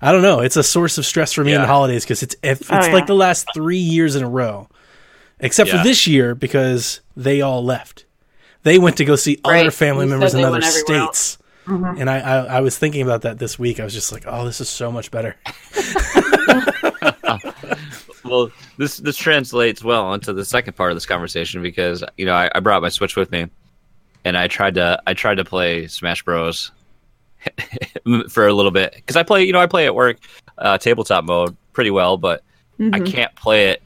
I 0.00 0.12
don't 0.12 0.22
know. 0.22 0.40
It's 0.40 0.56
a 0.56 0.62
source 0.62 0.98
of 0.98 1.04
stress 1.06 1.32
for 1.32 1.42
me 1.44 1.52
in 1.52 1.60
the 1.60 1.66
holidays 1.66 2.04
because 2.04 2.22
it's, 2.22 2.36
if, 2.42 2.70
oh, 2.72 2.76
it's 2.76 2.86
Oh, 2.86 2.88
yeah. 2.90 2.94
like 2.94 3.06
the 3.06 3.14
last 3.14 3.46
three 3.52 3.76
years 3.78 4.14
in 4.16 4.22
a 4.22 4.28
row, 4.28 4.68
except 5.40 5.68
Yeah. 5.70 5.78
for 5.78 5.84
this 5.88 6.06
year 6.06 6.34
because 6.34 7.00
they 7.16 7.40
all 7.42 7.64
left. 7.64 8.04
They 8.62 8.78
went 8.78 8.96
to 8.98 9.04
go 9.04 9.16
see 9.16 9.40
other 9.44 9.70
family 9.70 10.04
You 10.06 10.10
members 10.10 10.32
in 10.34 10.40
other 10.44 10.52
went 10.52 10.64
everywhere 10.64 11.00
else. 11.02 11.18
states. 11.18 11.38
And 11.66 12.08
I, 12.10 12.18
I, 12.20 12.36
I 12.56 12.60
was 12.60 12.76
thinking 12.78 13.02
about 13.02 13.22
that 13.22 13.38
this 13.38 13.58
week. 13.58 13.78
I 13.80 13.84
was 13.84 13.92
just 13.94 14.10
like, 14.12 14.24
oh, 14.26 14.44
this 14.44 14.60
is 14.60 14.68
so 14.68 14.90
much 14.90 15.10
better. 15.10 15.36
well, 18.24 18.50
this 18.76 18.98
this 18.98 19.16
translates 19.16 19.82
well 19.82 20.14
into 20.14 20.32
the 20.32 20.44
second 20.44 20.74
part 20.74 20.90
of 20.90 20.96
this 20.96 21.06
conversation 21.06 21.62
because 21.62 22.04
you 22.16 22.26
know 22.26 22.34
I, 22.34 22.50
I 22.54 22.60
brought 22.60 22.82
my 22.82 22.88
Switch 22.88 23.16
with 23.16 23.30
me, 23.30 23.48
and 24.24 24.36
I 24.36 24.48
tried 24.48 24.74
to 24.74 25.02
I 25.06 25.14
tried 25.14 25.36
to 25.36 25.44
play 25.44 25.86
Smash 25.86 26.22
Bros. 26.22 26.70
for 28.28 28.46
a 28.46 28.52
little 28.52 28.70
bit 28.70 28.92
because 28.94 29.16
I 29.16 29.22
play 29.22 29.44
you 29.44 29.52
know 29.54 29.60
I 29.60 29.66
play 29.66 29.86
at 29.86 29.94
work 29.94 30.18
uh, 30.58 30.76
tabletop 30.76 31.24
mode 31.24 31.56
pretty 31.72 31.90
well, 31.90 32.18
but 32.18 32.42
I 32.92 33.00
can't 33.00 33.34
play 33.34 33.70
it 33.70 33.82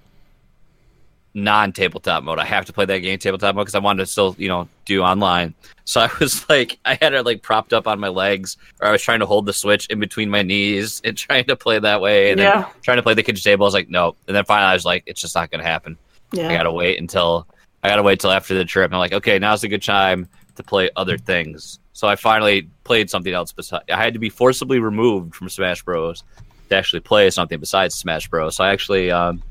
non 1.34 1.72
tabletop 1.72 2.22
mode. 2.24 2.38
I 2.38 2.44
have 2.44 2.64
to 2.66 2.72
play 2.72 2.84
that 2.84 2.98
game 3.00 3.18
tabletop 3.18 3.54
mode 3.56 3.64
because 3.66 3.74
I 3.74 3.80
wanted 3.80 4.04
to 4.04 4.06
still 4.06 4.34
you 4.38 4.48
know 4.48 4.68
do 4.84 5.02
online. 5.02 5.54
So 5.86 6.00
I 6.00 6.08
was 6.18 6.48
like 6.48 6.78
I 6.86 6.96
had 7.02 7.12
it 7.12 7.26
like 7.26 7.42
propped 7.42 7.74
up 7.74 7.86
on 7.86 8.00
my 8.00 8.08
legs, 8.08 8.56
or 8.80 8.88
I 8.88 8.90
was 8.90 9.02
trying 9.02 9.20
to 9.20 9.26
hold 9.26 9.44
the 9.44 9.52
Switch 9.52 9.86
in 9.88 10.00
between 10.00 10.30
my 10.30 10.40
knees 10.40 11.02
and 11.04 11.14
trying 11.14 11.44
to 11.44 11.56
play 11.56 11.78
that 11.78 12.00
way, 12.00 12.30
and 12.30 12.40
then 12.40 12.46
Yeah. 12.46 12.68
trying 12.80 12.96
to 12.96 13.02
play 13.02 13.12
the 13.12 13.22
kitchen 13.22 13.42
table. 13.42 13.64
I 13.64 13.68
was 13.68 13.74
like, 13.74 13.90
no. 13.90 14.16
And 14.26 14.34
then 14.34 14.46
finally, 14.46 14.70
I 14.70 14.72
was 14.72 14.86
like, 14.86 15.02
it's 15.04 15.20
just 15.20 15.34
not 15.34 15.50
going 15.50 15.62
to 15.62 15.66
happen. 15.68 15.98
Yeah. 16.32 16.48
I 16.48 16.54
gotta 16.56 16.72
wait 16.72 16.98
until 16.98 17.46
I 17.82 17.90
gotta 17.90 18.02
wait 18.02 18.18
till 18.20 18.30
after 18.30 18.54
the 18.54 18.64
trip. 18.64 18.86
And 18.86 18.94
I'm 18.94 18.98
like, 18.98 19.12
okay, 19.12 19.38
now's 19.38 19.62
a 19.62 19.68
good 19.68 19.82
time 19.82 20.26
to 20.56 20.62
play 20.62 20.88
other 20.96 21.18
things. 21.18 21.78
So 21.92 22.08
I 22.08 22.16
finally 22.16 22.66
played 22.84 23.10
something 23.10 23.34
else. 23.34 23.52
Besides, 23.52 23.84
I 23.92 23.96
had 24.02 24.14
to 24.14 24.18
be 24.18 24.30
forcibly 24.30 24.78
removed 24.78 25.34
from 25.34 25.50
Smash 25.50 25.82
Bros. 25.82 26.24
to 26.70 26.76
actually 26.76 27.00
play 27.00 27.28
something 27.28 27.60
besides 27.60 27.94
Smash 27.94 28.26
Bros. 28.28 28.56
So 28.56 28.64
I 28.64 28.72
actually 28.72 29.10
um, 29.10 29.42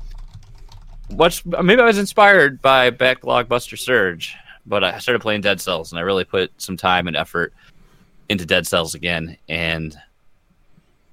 watched. 1.10 1.46
Maybe 1.46 1.80
I 1.80 1.86
was 1.86 1.98
inspired 1.98 2.60
by 2.62 2.90
Backlog 2.90 3.48
Buster 3.48 3.76
Surge, 3.76 4.34
but 4.66 4.84
I 4.84 4.98
started 4.98 5.20
playing 5.20 5.42
Dead 5.42 5.60
Cells, 5.60 5.92
and 5.92 5.98
I 5.98 6.02
really 6.02 6.24
put 6.24 6.50
some 6.60 6.76
time 6.76 7.08
and 7.08 7.16
effort 7.16 7.52
into 8.28 8.46
Dead 8.46 8.66
Cells 8.66 8.94
again. 8.94 9.36
And 9.48 9.96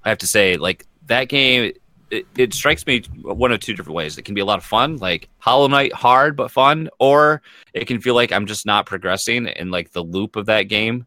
I 0.04 0.08
have 0.08 0.18
to 0.18 0.26
say, 0.26 0.56
like 0.56 0.86
that 1.06 1.28
game, 1.28 1.72
it, 2.10 2.26
it 2.36 2.54
strikes 2.54 2.86
me 2.86 3.02
one 3.22 3.52
of 3.52 3.60
two 3.60 3.74
different 3.74 3.96
ways. 3.96 4.18
It 4.18 4.22
can 4.22 4.34
be 4.34 4.40
a 4.40 4.44
lot 4.44 4.58
of 4.58 4.64
fun, 4.64 4.96
like 4.98 5.28
Hollow 5.38 5.68
Knight, 5.68 5.92
hard 5.92 6.36
but 6.36 6.50
fun, 6.50 6.88
or 6.98 7.42
it 7.72 7.86
can 7.86 8.00
feel 8.00 8.14
like 8.14 8.32
I'm 8.32 8.46
just 8.46 8.66
not 8.66 8.86
progressing, 8.86 9.46
and 9.48 9.70
like 9.70 9.92
the 9.92 10.02
loop 10.04 10.36
of 10.36 10.46
that 10.46 10.64
game 10.64 11.06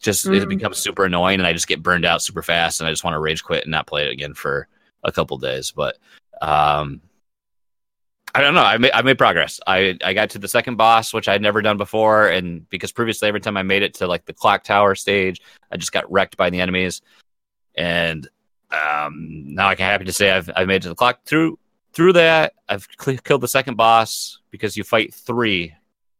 just 0.00 0.26
it 0.26 0.42
Mhm. 0.42 0.48
becomes 0.50 0.76
super 0.78 1.06
annoying, 1.06 1.40
and 1.40 1.46
I 1.46 1.52
just 1.54 1.68
get 1.68 1.82
burned 1.82 2.04
out 2.04 2.20
super 2.20 2.42
fast, 2.42 2.80
and 2.80 2.88
I 2.88 2.92
just 2.92 3.04
want 3.04 3.14
to 3.14 3.20
rage 3.20 3.42
quit 3.42 3.62
and 3.62 3.70
not 3.70 3.86
play 3.86 4.04
it 4.04 4.10
again 4.10 4.34
for 4.34 4.68
a 5.02 5.10
couple 5.10 5.38
days. 5.38 5.70
But 5.70 5.96
um, 6.42 7.00
I 8.34 8.40
don't 8.40 8.54
know. 8.54 8.62
I 8.62 8.78
made, 8.78 8.90
I 8.92 9.02
made 9.02 9.16
progress. 9.16 9.60
I, 9.66 9.96
I 10.04 10.12
got 10.12 10.30
to 10.30 10.40
the 10.40 10.48
second 10.48 10.76
boss, 10.76 11.14
which 11.14 11.28
I'd 11.28 11.40
never 11.40 11.62
done 11.62 11.76
before. 11.76 12.28
And 12.28 12.68
because 12.68 12.90
previously, 12.90 13.28
every 13.28 13.40
time 13.40 13.56
I 13.56 13.62
made 13.62 13.82
it 13.82 13.94
to 13.94 14.08
like 14.08 14.24
the 14.24 14.32
clock 14.32 14.64
tower 14.64 14.96
stage, 14.96 15.40
I 15.70 15.76
just 15.76 15.92
got 15.92 16.10
wrecked 16.10 16.36
by 16.36 16.50
the 16.50 16.60
enemies. 16.60 17.00
And 17.76 18.28
um, 18.72 19.54
now 19.54 19.68
I'm 19.68 19.76
happy 19.76 20.04
to 20.04 20.12
say 20.12 20.32
I've 20.32 20.50
I've 20.56 20.66
made 20.66 20.76
it 20.76 20.82
to 20.82 20.88
the 20.88 20.94
clock 20.96 21.24
through 21.24 21.58
through 21.92 22.14
that. 22.14 22.54
I've 22.68 22.88
cl- 23.00 23.18
killed 23.18 23.40
the 23.40 23.48
second 23.48 23.76
boss 23.76 24.40
because 24.50 24.76
you 24.76 24.82
fight 24.82 25.14
three 25.14 25.74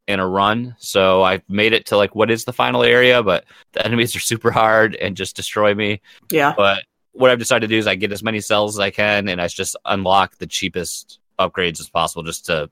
in 0.07 0.21
a 0.21 0.29
run. 0.29 0.77
So 0.79 1.23
I've 1.23 1.43
made 1.49 1.73
it 1.73 1.87
to 1.87 1.97
like 1.97 2.15
what 2.15 2.31
is 2.31 2.45
the 2.45 2.53
final 2.53 2.85
area, 2.85 3.23
but 3.23 3.45
the 3.73 3.85
enemies 3.85 4.15
are 4.15 4.21
super 4.21 4.53
hard 4.53 4.95
and 4.95 5.17
just 5.17 5.35
destroy 5.35 5.75
me. 5.75 6.01
Yeah. 6.31 6.55
But 6.57 6.85
what 7.13 7.31
I've 7.31 7.39
decided 7.39 7.69
to 7.69 7.75
do 7.75 7.79
is 7.79 7.87
I 7.87 7.97
get 7.97 8.13
as 8.13 8.23
many 8.23 8.41
cells 8.41 8.77
as 8.77 8.81
I 8.81 8.91
can, 8.91 9.29
and 9.29 9.41
I 9.41 9.49
just 9.49 9.77
unlock 9.85 10.37
the 10.37 10.47
cheapest 10.47 11.19
upgrades 11.39 11.81
as 11.81 11.89
possible, 11.89 12.23
just 12.23 12.47
to, 12.47 12.71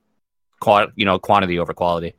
you 0.96 1.04
know, 1.04 1.18
quantity 1.18 1.58
over 1.58 1.74
quality. 1.74 2.14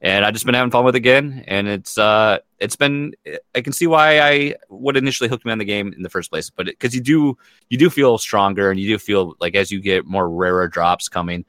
And 0.00 0.24
I've 0.24 0.32
just 0.32 0.46
been 0.46 0.54
having 0.54 0.70
fun 0.70 0.84
with 0.84 0.94
it 0.94 0.98
again, 0.98 1.42
and 1.48 1.66
it's 1.66 1.98
uh, 1.98 2.38
it's 2.60 2.76
been. 2.76 3.14
I 3.56 3.60
can 3.62 3.72
see 3.72 3.88
why 3.88 4.20
I 4.20 4.54
would 4.68 4.96
initially 4.96 5.28
hooked 5.28 5.44
me 5.44 5.50
on 5.50 5.58
the 5.58 5.64
game 5.64 5.92
in 5.92 6.02
the 6.02 6.08
first 6.08 6.30
place, 6.30 6.50
but 6.50 6.66
because 6.66 6.94
you 6.94 7.00
do, 7.00 7.36
you 7.68 7.78
do 7.78 7.90
feel 7.90 8.16
stronger, 8.16 8.70
and 8.70 8.78
you 8.78 8.86
do 8.86 8.98
feel 8.98 9.34
like 9.40 9.56
as 9.56 9.72
you 9.72 9.80
get 9.80 10.06
more 10.06 10.30
rarer 10.30 10.68
drops 10.68 11.08
coming, 11.08 11.44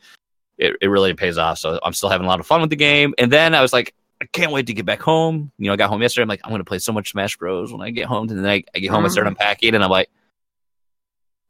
it, 0.57 0.75
it 0.81 0.87
really 0.87 1.13
pays 1.13 1.37
off. 1.37 1.59
So 1.59 1.79
I'm 1.83 1.93
still 1.93 2.09
having 2.09 2.25
a 2.25 2.27
lot 2.27 2.39
of 2.39 2.47
fun 2.47 2.59
with 2.61 2.71
the 2.71 2.75
game. 2.75 3.13
And 3.19 3.31
then 3.31 3.53
I 3.53 3.61
was 3.61 3.71
like, 3.71 3.93
I 4.19 4.25
can't 4.25 4.51
wait 4.51 4.65
to 4.65 4.73
get 4.73 4.83
back 4.85 4.99
home. 5.01 5.51
You 5.59 5.67
know, 5.67 5.73
I 5.73 5.75
got 5.75 5.91
home 5.91 6.01
yesterday. 6.01 6.23
I'm 6.23 6.27
like, 6.29 6.41
I'm 6.43 6.49
going 6.49 6.59
to 6.59 6.65
play 6.65 6.79
so 6.79 6.91
much 6.91 7.11
Smash 7.11 7.37
Bros. 7.37 7.71
when 7.71 7.81
I 7.81 7.91
get 7.91 8.05
home. 8.07 8.27
And 8.29 8.39
then 8.39 8.45
I, 8.47 8.63
I 8.75 8.79
get 8.79 8.89
home 8.89 9.03
and 9.05 9.11
start 9.11 9.27
Mhm. 9.27 9.31
unpacking, 9.31 9.75
and 9.75 9.83
I'm 9.83 9.91
like, 9.91 10.09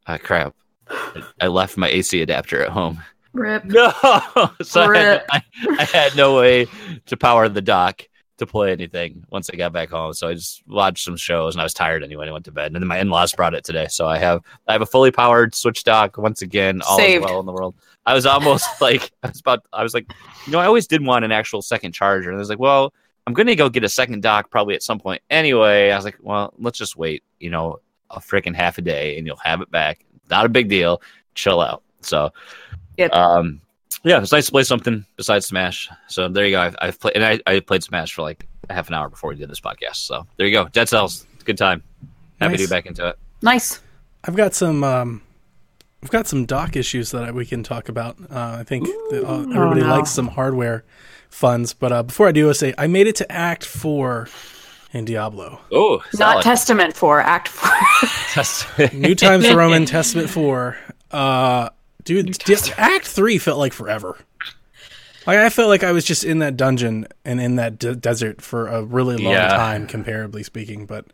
ah, 0.06 0.18
crap. 0.18 0.54
I 1.40 1.46
left 1.46 1.76
my 1.76 1.88
AC 1.88 2.20
adapter 2.22 2.62
at 2.62 2.70
home. 2.70 3.02
Rip. 3.32 3.64
No, 3.64 3.92
so 4.62 4.82
I 4.82 4.98
had, 4.98 5.24
I, 5.30 5.42
I 5.78 5.84
had 5.84 6.16
no 6.16 6.36
way 6.36 6.66
to 7.06 7.16
power 7.16 7.48
the 7.48 7.62
dock 7.62 8.02
to 8.40 8.46
play 8.46 8.72
anything 8.72 9.24
once 9.30 9.48
I 9.50 9.56
got 9.56 9.72
back 9.72 9.90
home. 9.90 10.12
So 10.14 10.28
I 10.28 10.34
just 10.34 10.66
watched 10.66 11.04
some 11.04 11.16
shows, 11.16 11.54
and 11.54 11.60
I 11.60 11.64
was 11.64 11.74
tired 11.74 12.02
anyway. 12.02 12.24
and 12.24 12.30
I 12.30 12.32
went 12.32 12.46
to 12.46 12.52
bed, 12.52 12.72
and 12.72 12.76
then 12.76 12.88
my 12.88 12.98
in-laws 12.98 13.32
brought 13.34 13.54
it 13.54 13.64
today. 13.64 13.86
So 13.88 14.08
I 14.08 14.18
have 14.18 14.42
I 14.66 14.72
have 14.72 14.82
a 14.82 14.86
fully 14.86 15.12
powered 15.12 15.54
Switch 15.54 15.84
dock 15.84 16.18
once 16.18 16.42
again. 16.42 16.82
All 16.82 16.96
Saved. 16.96 17.24
is 17.24 17.30
well 17.30 17.40
in 17.40 17.46
the 17.46 17.52
world. 17.52 17.76
I 18.04 18.14
was 18.14 18.26
almost 18.26 18.66
like 18.80 19.12
I 19.22 19.28
was 19.28 19.40
about. 19.40 19.64
I 19.72 19.82
was 19.82 19.94
like, 19.94 20.10
you 20.46 20.52
know, 20.52 20.58
I 20.58 20.66
always 20.66 20.86
did 20.88 21.04
want 21.04 21.24
an 21.24 21.32
actual 21.32 21.62
second 21.62 21.92
charger, 21.92 22.30
and 22.30 22.36
I 22.36 22.40
was 22.40 22.48
like, 22.48 22.58
well, 22.58 22.92
I'm 23.26 23.34
gonna 23.34 23.54
go 23.54 23.68
get 23.68 23.84
a 23.84 23.88
second 23.88 24.22
dock 24.22 24.50
probably 24.50 24.74
at 24.74 24.82
some 24.82 24.98
point 24.98 25.22
anyway. 25.30 25.90
I 25.90 25.96
was 25.96 26.04
like, 26.04 26.18
well, 26.20 26.52
let's 26.58 26.78
just 26.78 26.96
wait, 26.96 27.22
you 27.38 27.50
know, 27.50 27.78
a 28.10 28.18
freaking 28.18 28.56
half 28.56 28.78
a 28.78 28.82
day, 28.82 29.18
and 29.18 29.26
you'll 29.26 29.36
have 29.36 29.60
it 29.60 29.70
back. 29.70 30.04
Not 30.30 30.46
a 30.46 30.48
big 30.48 30.68
deal. 30.68 31.02
Chill 31.34 31.60
out. 31.60 31.82
So 32.00 32.30
Yep. 32.96 33.12
um, 33.12 33.60
yeah, 34.04 34.20
it's 34.22 34.32
nice 34.32 34.46
to 34.46 34.52
play 34.52 34.62
something 34.62 35.04
besides 35.16 35.46
Smash. 35.46 35.88
So 36.06 36.28
there 36.28 36.44
you 36.46 36.52
go. 36.52 36.60
I've, 36.60 36.76
I've 36.80 37.00
played, 37.00 37.16
and 37.16 37.24
I, 37.24 37.40
I 37.46 37.60
played 37.60 37.82
Smash 37.82 38.14
for 38.14 38.22
like 38.22 38.46
half 38.70 38.88
an 38.88 38.94
hour 38.94 39.08
before 39.08 39.30
we 39.30 39.36
did 39.36 39.50
this 39.50 39.60
podcast. 39.60 39.96
So 39.96 40.26
there 40.36 40.46
you 40.46 40.52
go. 40.52 40.68
Dead 40.68 40.88
Cells, 40.88 41.26
good 41.44 41.58
time. 41.58 41.82
Happy 42.40 42.56
to 42.56 42.62
Nice. 42.62 42.68
be 42.68 42.74
back 42.74 42.86
into 42.86 43.06
it. 43.08 43.18
Nice. 43.42 43.80
I've 44.24 44.36
got 44.36 44.54
some. 44.54 44.84
Um, 44.84 45.22
I've 46.02 46.10
got 46.10 46.26
some 46.26 46.46
dock 46.46 46.76
issues 46.76 47.10
that 47.10 47.34
we 47.34 47.44
can 47.44 47.62
talk 47.62 47.90
about. 47.90 48.16
Uh, 48.30 48.56
I 48.60 48.62
think 48.64 48.86
that, 49.10 49.22
uh, 49.26 49.40
everybody 49.54 49.82
Oh, 49.82 49.86
no. 49.86 49.96
likes 49.96 50.10
some 50.10 50.28
hardware 50.28 50.82
funds, 51.28 51.74
but 51.74 51.92
uh, 51.92 52.02
before 52.02 52.26
I 52.26 52.32
do, 52.32 52.48
I 52.48 52.52
say 52.52 52.72
I 52.78 52.86
made 52.86 53.06
it 53.06 53.16
to 53.16 53.30
Act 53.30 53.64
Four 53.66 54.26
in 54.92 55.04
Diablo. 55.04 55.60
Oh, 55.72 56.02
Not 56.18 56.42
Testament 56.42 56.96
4, 56.96 57.20
Act 57.20 57.48
4. 57.48 57.70
test. 58.32 58.66
New 58.92 59.14
Times 59.14 59.52
Roman 59.52 59.86
Testament 59.86 60.30
Four. 60.30 60.76
Uh, 61.10 61.68
dude, 62.04 62.32
Di- 62.38 62.56
Act 62.76 63.06
Three 63.06 63.38
felt 63.38 63.58
like 63.58 63.72
forever. 63.72 64.16
Like 65.26 65.38
I 65.38 65.48
felt 65.50 65.68
like 65.68 65.84
I 65.84 65.92
was 65.92 66.04
just 66.04 66.24
in 66.24 66.38
that 66.38 66.56
dungeon 66.56 67.06
and 67.24 67.40
in 67.40 67.56
that 67.56 67.78
de- 67.78 67.94
desert 67.94 68.40
for 68.40 68.68
a 68.68 68.82
really 68.82 69.16
long 69.16 69.34
Yeah. 69.34 69.48
time, 69.48 69.86
comparably 69.86 70.44
speaking. 70.44 70.86
But 70.86 71.06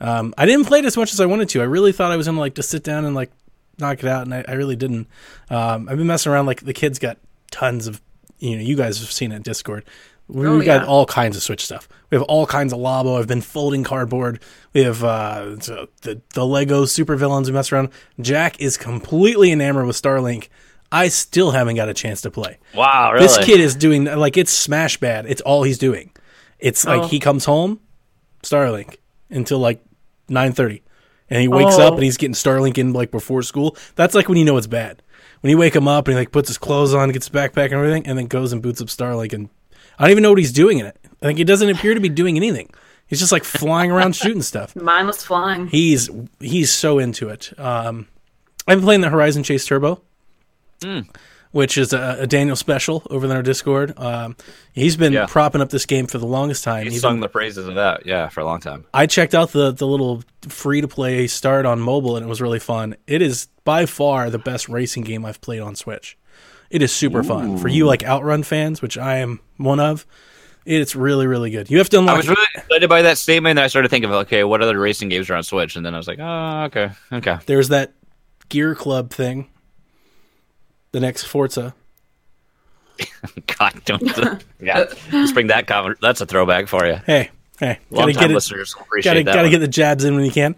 um, 0.00 0.32
I 0.38 0.46
didn't 0.46 0.66
play 0.66 0.78
it 0.78 0.84
as 0.84 0.96
much 0.96 1.12
as 1.12 1.20
I 1.20 1.26
wanted 1.26 1.48
to. 1.50 1.60
I 1.60 1.64
really 1.64 1.92
thought 1.92 2.12
I 2.12 2.16
was 2.16 2.26
gonna 2.26 2.38
like 2.38 2.54
just 2.54 2.70
sit 2.70 2.84
down 2.84 3.04
and 3.04 3.14
like 3.14 3.32
knock 3.78 3.98
it 3.98 4.06
out, 4.08 4.22
and 4.22 4.34
I, 4.34 4.44
I 4.46 4.52
really 4.52 4.76
didn't. 4.76 5.08
Um, 5.50 5.88
I've 5.88 5.96
been 5.98 6.06
messing 6.06 6.30
around. 6.32 6.46
Like 6.46 6.60
the 6.64 6.72
kids 6.72 6.98
got 6.98 7.18
tons 7.50 7.86
of, 7.88 8.00
you 8.38 8.56
know, 8.56 8.62
you 8.62 8.76
guys 8.76 9.00
have 9.00 9.10
seen 9.10 9.32
it 9.32 9.42
Discord. 9.42 9.84
We, 10.28 10.46
Oh, 10.46 10.58
we 10.58 10.64
got 10.64 10.82
yeah. 10.82 10.86
all 10.88 11.06
kinds 11.06 11.36
of 11.36 11.42
Switch 11.42 11.64
stuff. 11.64 11.88
We 12.10 12.16
have 12.16 12.22
all 12.24 12.46
kinds 12.46 12.72
of 12.72 12.78
Labo. 12.78 13.18
I've 13.18 13.26
been 13.26 13.40
folding 13.40 13.82
cardboard. 13.84 14.40
We 14.74 14.82
have 14.82 15.02
uh, 15.02 15.44
the, 15.56 15.88
the 16.02 16.20
the 16.34 16.46
Lego 16.46 16.84
super 16.84 17.16
villains 17.16 17.48
we 17.48 17.54
mess 17.54 17.72
around. 17.72 17.88
Jack 18.20 18.60
is 18.60 18.76
completely 18.76 19.50
enamored 19.52 19.86
with 19.86 20.00
Starlink. 20.00 20.48
I 20.92 21.08
still 21.08 21.50
haven't 21.50 21.76
got 21.76 21.88
a 21.90 21.94
chance 21.94 22.20
to 22.22 22.30
play. 22.30 22.58
wow, 22.74 23.12
really? 23.12 23.26
This 23.26 23.38
kid 23.38 23.60
is 23.60 23.74
doing 23.74 24.04
like 24.04 24.36
it's 24.36 24.52
smash 24.52 24.98
bad. 24.98 25.26
It's 25.26 25.40
all 25.42 25.62
he's 25.62 25.78
doing. 25.78 26.12
It's 26.58 26.84
like 26.86 27.02
Oh. 27.02 27.06
he 27.08 27.20
comes 27.20 27.44
home, 27.44 27.80
Starlink 28.42 28.96
until 29.30 29.58
like 29.58 29.82
nine 30.28 30.52
thirty, 30.52 30.82
and 31.30 31.40
he 31.42 31.48
wakes 31.48 31.74
Oh. 31.76 31.86
up 31.88 31.94
and 31.94 32.02
he's 32.02 32.16
getting 32.16 32.34
Starlink 32.34 32.78
in 32.78 32.92
like 32.92 33.10
before 33.10 33.42
school. 33.42 33.76
That's 33.96 34.14
like 34.14 34.28
when 34.28 34.38
you 34.38 34.44
know 34.44 34.56
it's 34.56 34.66
bad. 34.66 35.02
When 35.40 35.50
you 35.50 35.58
wake 35.58 35.76
him 35.76 35.86
up 35.86 36.08
and 36.08 36.14
he 36.16 36.20
like 36.20 36.32
puts 36.32 36.48
his 36.48 36.58
clothes 36.58 36.94
on, 36.94 37.10
gets 37.12 37.28
his 37.28 37.34
backpack 37.34 37.66
and 37.66 37.74
everything, 37.74 38.06
and 38.06 38.18
then 38.18 38.26
goes 38.26 38.52
and 38.52 38.62
boots 38.62 38.80
up 38.80 38.88
Starlink, 38.88 39.32
and 39.32 39.50
I 39.98 40.04
don't 40.04 40.10
even 40.12 40.22
know 40.22 40.30
what 40.30 40.38
he's 40.38 40.52
doing 40.52 40.78
in 40.78 40.86
it. 40.86 40.96
Like 41.20 41.36
he 41.36 41.44
doesn't 41.44 41.68
appear 41.68 41.94
to 41.94 42.00
be 42.00 42.08
doing 42.08 42.36
anything. 42.36 42.70
He's 43.06 43.18
just 43.20 43.32
like 43.32 43.44
flying 43.44 43.90
around 43.90 44.14
shooting 44.14 44.42
stuff. 44.42 44.76
Mindless 44.80 45.24
flying. 45.24 45.66
He's 45.68 46.08
he's 46.40 46.70
so 46.72 46.98
into 46.98 47.28
it. 47.30 47.52
Um, 47.58 48.06
I've 48.66 48.78
been 48.78 48.84
playing 48.84 49.00
the 49.00 49.08
Horizon 49.08 49.42
Chase 49.42 49.66
Turbo, 49.66 50.02
which 51.52 51.78
is 51.78 51.92
a, 51.92 52.18
a 52.20 52.26
Daniel 52.26 52.54
special 52.56 53.02
over 53.10 53.24
in 53.26 53.32
our 53.32 53.42
Discord. 53.42 53.94
Um, 53.98 54.36
he's 54.72 54.96
been 54.96 55.12
Yeah. 55.14 55.26
propping 55.26 55.60
up 55.62 55.70
this 55.70 55.86
game 55.86 56.06
for 56.06 56.18
the 56.18 56.26
longest 56.26 56.64
time. 56.64 56.84
He 56.84 56.90
He's 56.90 57.00
sung 57.00 57.14
been- 57.14 57.20
the 57.22 57.28
praises 57.28 57.66
of 57.66 57.74
that, 57.76 58.04
yeah, 58.06 58.28
for 58.28 58.40
a 58.40 58.44
long 58.44 58.60
time. 58.60 58.84
I 58.92 59.06
checked 59.06 59.34
out 59.34 59.52
the 59.52 59.72
the 59.72 59.86
little 59.86 60.22
free 60.48 60.80
to 60.82 60.88
play 60.88 61.26
start 61.26 61.64
on 61.66 61.80
mobile, 61.80 62.16
and 62.16 62.24
it 62.26 62.28
was 62.28 62.40
really 62.42 62.58
fun. 62.60 62.94
It 63.06 63.22
is 63.22 63.48
by 63.64 63.86
far 63.86 64.30
the 64.30 64.38
best 64.38 64.68
racing 64.68 65.04
game 65.04 65.24
I've 65.24 65.40
played 65.40 65.60
on 65.60 65.74
Switch. 65.74 66.16
It 66.70 66.82
is 66.82 66.92
super 66.92 67.22
fun 67.22 67.56
for 67.56 67.68
you 67.68 67.86
like 67.86 68.04
Outrun 68.04 68.42
fans, 68.42 68.82
which 68.82 68.98
I 68.98 69.16
am 69.18 69.40
one 69.58 69.80
of. 69.80 70.06
It's 70.64 70.94
really 70.96 71.26
really 71.26 71.50
good. 71.50 71.70
You 71.70 71.78
have 71.78 71.88
to 71.90 71.98
unlock. 71.98 72.14
I 72.14 72.16
was 72.18 72.28
really 72.28 72.46
excited 72.54 72.88
by 72.88 73.02
that 73.02 73.16
statement. 73.18 73.52
And 73.58 73.60
I 73.64 73.68
started 73.68 73.88
thinking 73.90 74.10
of 74.10 74.16
okay, 74.26 74.44
what 74.44 74.62
other 74.62 74.78
racing 74.78 75.08
games 75.08 75.28
are 75.30 75.34
on 75.34 75.42
Switch? 75.42 75.76
And 75.76 75.84
then 75.86 75.94
I 75.94 75.98
was 75.98 76.06
like, 76.08 76.18
oh, 76.20 76.64
okay, 76.64 76.90
okay. 77.12 77.38
There's 77.46 77.68
that 77.68 77.92
Gear 78.48 78.74
Club 78.74 79.10
thing. 79.10 79.48
The 80.92 81.00
next 81.00 81.24
Forza. 81.24 81.74
God, 83.58 83.80
don't. 83.84 84.02
yeah, 84.60 84.84
just 85.10 85.34
bring 85.34 85.48
that. 85.48 85.66
Cover. 85.66 85.96
That's 86.00 86.20
a 86.20 86.26
throwback 86.26 86.66
for 86.68 86.86
you. 86.86 86.96
Hey, 87.06 87.30
hey, 87.60 87.78
Long 87.90 88.06
time 88.12 88.14
get 88.22 88.30
it. 88.30 88.34
listeners 88.34 88.74
appreciate 88.78 89.12
Gotta 89.12 89.24
that. 89.24 89.32
gotta 89.32 89.42
one. 89.42 89.50
get 89.50 89.58
the 89.60 89.68
jabs 89.68 90.04
in 90.04 90.14
when 90.16 90.24
you 90.24 90.30
can. 90.32 90.56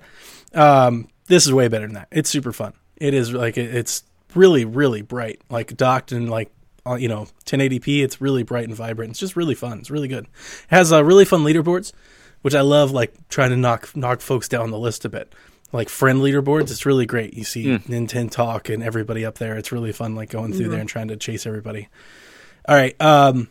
Um, 0.54 1.08
this 1.26 1.46
is 1.46 1.52
way 1.52 1.68
better 1.68 1.86
than 1.86 1.94
that. 1.94 2.08
It's 2.10 2.30
super 2.30 2.52
fun. 2.52 2.72
It 2.96 3.12
is 3.14 3.32
like 3.32 3.56
it, 3.58 3.74
it's 3.74 4.02
really 4.34 4.64
really 4.64 5.02
bright, 5.02 5.40
like 5.50 5.76
docked 5.76 6.12
and 6.12 6.30
like 6.30 6.50
you 6.98 7.08
know 7.08 7.26
1080p. 7.46 8.02
It's 8.02 8.20
really 8.20 8.42
bright 8.42 8.64
and 8.66 8.74
vibrant. 8.76 9.10
It's 9.10 9.20
just 9.20 9.36
really 9.36 9.54
fun. 9.54 9.78
It's 9.78 9.90
really 9.90 10.08
good. 10.08 10.24
It 10.24 10.30
has 10.68 10.92
uh, 10.92 11.04
really 11.04 11.24
fun 11.24 11.40
leaderboards, 11.44 11.92
which 12.42 12.54
I 12.54 12.60
love. 12.62 12.90
Like 12.90 13.12
trying 13.28 13.50
to 13.50 13.56
knock 13.56 13.94
knock 13.96 14.20
folks 14.20 14.48
down 14.48 14.70
the 14.70 14.78
list 14.78 15.04
a 15.04 15.08
bit. 15.08 15.34
Like 15.72 15.88
friend 15.88 16.20
leaderboards, 16.20 16.70
it's 16.72 16.84
really 16.84 17.06
great. 17.06 17.34
You 17.34 17.44
see 17.44 17.76
Hmm. 17.76 17.92
Nintendo 17.92 18.30
Talk 18.30 18.68
and 18.68 18.82
everybody 18.82 19.24
up 19.24 19.36
there. 19.38 19.56
It's 19.56 19.70
really 19.70 19.92
fun, 19.92 20.14
like 20.16 20.28
going 20.30 20.52
through 20.52 20.62
Mm-hmm. 20.62 20.70
there 20.72 20.80
and 20.80 20.88
trying 20.88 21.08
to 21.08 21.16
chase 21.16 21.46
everybody. 21.46 21.88
All 22.68 22.74
right, 22.74 23.00
um, 23.00 23.48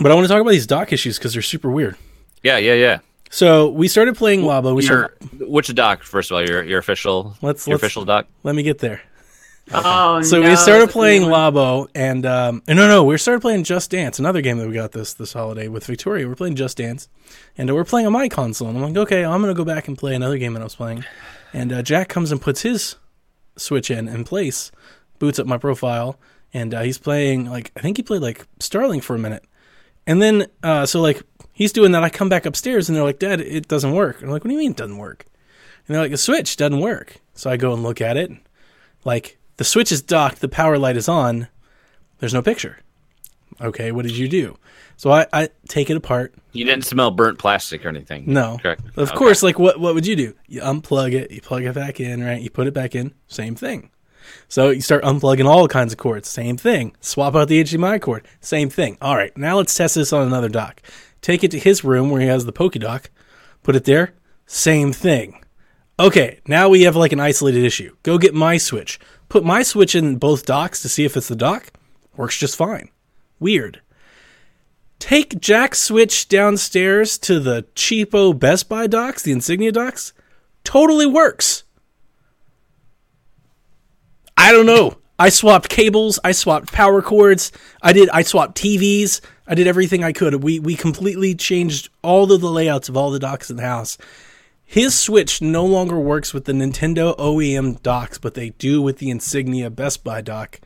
but 0.00 0.10
I 0.10 0.14
want 0.14 0.26
to 0.26 0.32
talk 0.32 0.40
about 0.40 0.50
these 0.50 0.66
dock 0.66 0.92
issues 0.92 1.16
because 1.16 1.32
they're 1.32 1.42
super 1.42 1.70
weird. 1.70 1.96
yeah, 2.42 2.58
yeah, 2.58 2.74
yeah. 2.74 2.98
So 3.30 3.68
we 3.68 3.88
started 3.88 4.16
playing 4.16 4.40
Labo. 4.40 4.74
We 4.74 4.82
Your, 4.84 5.14
started, 5.20 5.48
which 5.48 5.72
doc? 5.74 6.02
First 6.02 6.30
of 6.30 6.36
all, 6.36 6.42
your 6.48 6.62
your 6.64 6.78
official. 6.78 7.36
Let's- 7.42 7.66
your 7.66 7.74
let's- 7.74 7.82
official 7.84 8.04
doc. 8.04 8.26
let 8.42 8.54
me 8.56 8.62
get 8.62 8.78
there. 8.78 9.00
Oh, 9.72 10.22
So 10.22 10.40
no, 10.40 10.48
we 10.48 10.56
started 10.56 10.90
playing. 10.90 11.22
Labo, 11.22 11.88
and 11.94 12.24
um, 12.24 12.62
no, 12.68 12.74
no, 12.74 13.04
we 13.04 13.18
started 13.18 13.40
playing 13.40 13.64
Just 13.64 13.90
Dance, 13.90 14.18
another 14.18 14.40
game 14.40 14.58
that 14.58 14.66
we 14.68 14.74
got 14.74 14.92
this 14.92 15.14
this 15.14 15.32
holiday 15.32 15.68
with 15.68 15.84
Victoria. 15.86 16.26
We're 16.26 16.34
playing 16.34 16.56
Just 16.56 16.78
Dance, 16.78 17.08
and 17.56 17.70
uh, 17.70 17.74
we're 17.74 17.84
playing 17.84 18.06
on 18.06 18.12
my 18.12 18.28
console. 18.28 18.68
And 18.68 18.78
I'm 18.78 18.84
like, 18.84 18.96
okay, 18.96 19.24
I'm 19.24 19.40
gonna 19.40 19.54
go 19.54 19.64
back 19.64 19.88
and 19.88 19.98
play 19.98 20.14
another 20.14 20.38
game 20.38 20.54
that 20.54 20.60
I 20.60 20.64
was 20.64 20.74
playing. 20.74 21.04
And 21.52 21.72
uh, 21.72 21.82
Jack 21.82 22.08
comes 22.08 22.32
and 22.32 22.40
puts 22.40 22.62
his 22.62 22.96
Switch 23.56 23.90
in 23.90 24.08
in 24.08 24.24
place, 24.24 24.70
boots 25.18 25.38
up 25.38 25.46
my 25.46 25.58
profile, 25.58 26.18
and 26.54 26.72
uh, 26.72 26.82
he's 26.82 26.98
playing 26.98 27.50
like 27.50 27.72
I 27.76 27.80
think 27.80 27.96
he 27.96 28.02
played 28.02 28.22
like 28.22 28.46
Starlink 28.60 29.02
for 29.02 29.16
a 29.16 29.18
minute, 29.18 29.44
and 30.06 30.22
then 30.22 30.46
uh, 30.62 30.86
so 30.86 31.00
like 31.00 31.22
he's 31.52 31.72
doing 31.72 31.92
that. 31.92 32.04
I 32.04 32.08
come 32.10 32.28
back 32.28 32.46
upstairs, 32.46 32.88
and 32.88 32.96
they're 32.96 33.04
like, 33.04 33.18
Dad, 33.18 33.40
it 33.40 33.68
doesn't 33.68 33.92
work. 33.92 34.16
And 34.16 34.26
I'm 34.26 34.30
like, 34.30 34.44
What 34.44 34.48
do 34.48 34.54
you 34.54 34.60
mean 34.60 34.70
it 34.70 34.76
doesn't 34.76 34.98
work? 34.98 35.26
And 35.86 35.94
they're 35.94 36.02
like, 36.02 36.10
the 36.12 36.18
Switch 36.18 36.56
doesn't 36.56 36.80
work. 36.80 37.16
So 37.34 37.50
I 37.50 37.56
go 37.56 37.72
and 37.72 37.82
look 37.82 38.00
at 38.00 38.16
it. 38.16 38.30
Like 39.04 39.37
the 39.58 39.64
Switch 39.64 39.92
is 39.92 40.00
docked, 40.02 40.40
the 40.40 40.48
power 40.48 40.78
light 40.78 40.96
is 40.96 41.08
on. 41.08 41.48
There's 42.18 42.34
no 42.34 42.42
picture. 42.42 42.78
Okay, 43.60 43.92
what 43.92 44.04
did 44.04 44.16
you 44.16 44.28
do? 44.28 44.56
So 44.96 45.12
I, 45.12 45.26
I 45.32 45.48
take 45.68 45.90
it 45.90 45.96
apart. 45.96 46.34
You 46.52 46.64
didn't 46.64 46.84
smell 46.84 47.10
burnt 47.12 47.38
plastic 47.38 47.84
or 47.84 47.88
anything. 47.88 48.24
No, 48.26 48.58
correct. 48.60 48.82
Of 48.96 49.10
Okay. 49.10 49.16
course, 49.16 49.42
like 49.42 49.58
what 49.58 49.78
what 49.78 49.94
would 49.94 50.06
you 50.06 50.16
do? 50.16 50.34
You 50.48 50.60
unplug 50.62 51.12
it, 51.12 51.30
you 51.30 51.40
plug 51.40 51.64
it 51.64 51.74
back 51.74 52.00
in, 52.00 52.22
right? 52.24 52.40
You 52.40 52.50
put 52.50 52.66
it 52.66 52.74
back 52.74 52.94
in, 52.94 53.12
same 53.28 53.54
thing. 53.54 53.90
So 54.48 54.70
you 54.70 54.80
start 54.80 55.04
unplugging 55.04 55.46
all 55.46 55.68
kinds 55.68 55.92
of 55.92 55.98
cords, 55.98 56.28
same 56.28 56.56
thing. 56.56 56.94
Swap 57.00 57.34
out 57.36 57.48
the 57.48 57.62
HDMI 57.62 58.00
cord, 58.00 58.26
same 58.40 58.68
thing. 58.70 58.98
All 59.00 59.16
right, 59.16 59.34
now 59.36 59.56
let's 59.56 59.74
test 59.74 59.94
this 59.94 60.12
on 60.12 60.26
another 60.26 60.48
dock. 60.48 60.82
Take 61.22 61.42
it 61.44 61.50
to 61.52 61.58
his 61.58 61.82
room 61.84 62.10
where 62.10 62.20
he 62.20 62.26
has 62.26 62.44
the 62.44 62.52
Poke 62.52 62.74
dock, 62.74 63.10
put 63.62 63.74
it 63.76 63.84
there, 63.84 64.14
same 64.46 64.92
thing. 64.92 65.42
Okay, 66.00 66.38
now 66.46 66.68
we 66.68 66.82
have 66.82 66.94
like 66.94 67.12
an 67.12 67.20
isolated 67.20 67.64
issue. 67.64 67.96
Go 68.04 68.18
get 68.18 68.34
my 68.34 68.56
Switch. 68.56 69.00
Put 69.28 69.44
my 69.44 69.62
Switch 69.62 69.94
in 69.94 70.16
both 70.16 70.46
docks 70.46 70.80
to 70.82 70.88
see 70.88 71.04
if 71.04 71.16
it's 71.16 71.28
the 71.28 71.34
dock. 71.34 71.72
Works 72.16 72.38
just 72.38 72.56
fine. 72.56 72.90
Weird. 73.40 73.80
Take 75.00 75.40
Jack's 75.40 75.80
Switch 75.80 76.28
downstairs 76.28 77.18
to 77.18 77.40
the 77.40 77.64
cheapo 77.74 78.36
Best 78.36 78.68
Buy 78.68 78.86
docks, 78.86 79.22
the 79.22 79.32
Insignia 79.32 79.72
docks. 79.72 80.12
Totally 80.64 81.06
works. 81.06 81.64
I 84.36 84.52
don't 84.52 84.66
know. 84.66 84.98
I 85.18 85.30
swapped 85.30 85.68
cables, 85.68 86.20
I 86.22 86.30
swapped 86.30 86.72
power 86.72 87.02
cords, 87.02 87.50
I 87.82 87.92
did 87.92 88.08
I 88.10 88.22
swapped 88.22 88.56
TVs, 88.56 89.20
I 89.48 89.56
did 89.56 89.66
everything 89.66 90.04
I 90.04 90.12
could. 90.12 90.44
We 90.44 90.60
we 90.60 90.76
completely 90.76 91.34
changed 91.34 91.88
all 92.02 92.30
of 92.30 92.40
the 92.40 92.50
layouts 92.50 92.88
of 92.88 92.96
all 92.96 93.10
the 93.10 93.18
docks 93.18 93.50
in 93.50 93.56
the 93.56 93.64
house. 93.64 93.98
His 94.70 94.94
Switch 94.94 95.40
no 95.40 95.64
longer 95.64 95.98
works 95.98 96.34
with 96.34 96.44
the 96.44 96.52
Nintendo 96.52 97.16
OEM 97.16 97.82
docks, 97.82 98.18
but 98.18 98.34
they 98.34 98.50
do 98.50 98.82
with 98.82 98.98
the 98.98 99.08
Insignia 99.08 99.70
Best 99.70 100.04
Buy 100.04 100.20
dock. 100.20 100.60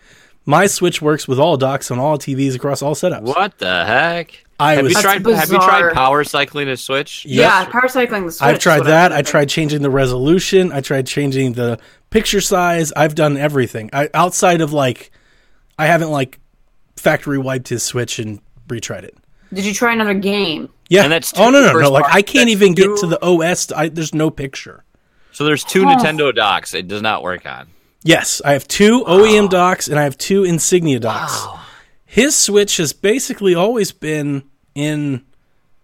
My 0.45 0.67
Switch 0.67 1.01
works 1.01 1.29
with 1.29 1.39
all 1.39 1.57
docks 1.57 1.89
on 1.89 2.01
all 2.01 2.19
TVs 2.19 2.57
across 2.57 2.83
all 2.83 2.97
setups. 2.97 3.23
What 3.23 3.59
the 3.59 3.85
heck? 3.85 4.45
I 4.59 4.75
have 4.75 4.83
was 4.83 4.95
you 4.95 5.03
tried? 5.03 5.25
Have 5.25 5.53
you 5.53 5.59
tried 5.61 5.93
power 5.95 6.25
cycling 6.25 6.67
a 6.67 6.77
Switch? 6.77 7.25
Yes. 7.25 7.65
Yeah, 7.65 7.71
power 7.71 7.87
cycling 7.87 8.27
the 8.27 8.33
Switch. 8.33 8.45
I've 8.49 8.59
tried 8.59 8.87
that. 8.87 9.13
I'm 9.13 9.19
I 9.19 9.23
doing. 9.23 9.31
tried 9.31 9.49
changing 9.51 9.83
the 9.83 9.91
resolution. 9.91 10.73
I 10.73 10.81
tried 10.81 11.07
changing 11.07 11.53
the 11.53 11.79
picture 12.11 12.41
size. 12.41 12.93
I've 12.97 13.15
done 13.15 13.37
everything. 13.37 13.89
I, 13.93 14.09
outside 14.15 14.63
of 14.63 14.73
like, 14.73 15.13
I 15.79 15.87
haven't 15.87 16.11
like 16.11 16.41
factory 16.97 17.39
wiped 17.39 17.69
his 17.69 17.85
Switch 17.85 18.19
and 18.19 18.41
retried 18.67 19.05
it. 19.05 19.17
Did 19.53 19.65
you 19.67 19.75
try 19.75 19.93
another 19.93 20.15
game? 20.15 20.69
Yeah. 20.89 21.05
And 21.05 21.13
that's 21.13 21.33
oh 21.39 21.51
no 21.51 21.61
no 21.61 21.67
no! 21.69 21.73
first 21.73 21.91
Like 21.91 22.05
I 22.07 22.23
can't 22.23 22.49
that's 22.49 22.51
even 22.51 22.75
get 22.75 22.97
to 22.99 23.07
the 23.07 23.19
OS. 23.25 23.71
I, 23.73 23.89
there's 23.89 24.15
no 24.15 24.31
picture. 24.31 24.85
So 25.33 25.45
there's 25.45 25.65
two 25.65 25.83
Oh. 25.83 25.87
Nintendo 25.87 26.35
docks. 26.35 26.75
It 26.75 26.89
does 26.89 27.03
not 27.03 27.23
work 27.23 27.47
on. 27.47 27.69
Yes, 28.05 28.43
I 28.45 28.53
have 28.53 28.67
two 28.67 29.05
OEM 29.05 29.49
docks 29.49 29.89
and 29.89 29.99
I 29.99 30.03
have 30.05 30.19
two 30.19 30.45
Insignia 30.45 30.99
docks. 31.01 31.47
His 32.05 32.35
Switch 32.37 32.77
has 32.79 32.93
basically 32.93 33.55
always 33.55 33.93
been 33.93 34.43
in 34.75 35.25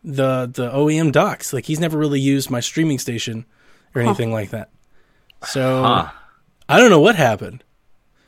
the 0.04 0.50
the 0.52 0.70
OEM 0.70 1.12
docks. 1.12 1.52
Like 1.52 1.64
he's 1.66 1.80
never 1.80 1.96
really 1.96 2.20
used 2.20 2.50
my 2.50 2.60
streaming 2.60 2.98
station 2.98 3.46
or 3.94 4.02
anything 4.02 4.32
like 4.32 4.50
that. 4.50 4.70
So 5.46 5.82
Huh. 5.82 6.10
I 6.68 6.78
don't 6.78 6.90
know 6.90 7.00
what 7.00 7.16
happened. 7.16 7.64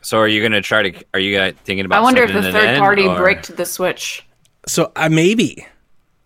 So 0.03 0.19
are 0.19 0.29
you 0.29 0.41
gonna 0.41 0.63
try 0.63 0.91
to? 0.91 1.05
Are 1.13 1.21
you 1.21 1.37
guys 1.37 1.55
thinking 1.65 1.85
about? 1.85 1.99
I 1.99 2.01
wonder 2.03 2.23
if 2.23 2.33
the 2.33 2.41
third 2.51 2.79
party 2.79 3.07
or- 3.07 3.17
bricked 3.19 3.55
the 3.57 3.67
Switch. 3.67 4.25
So 4.71 4.93
I 4.95 5.09
maybe. 5.09 5.67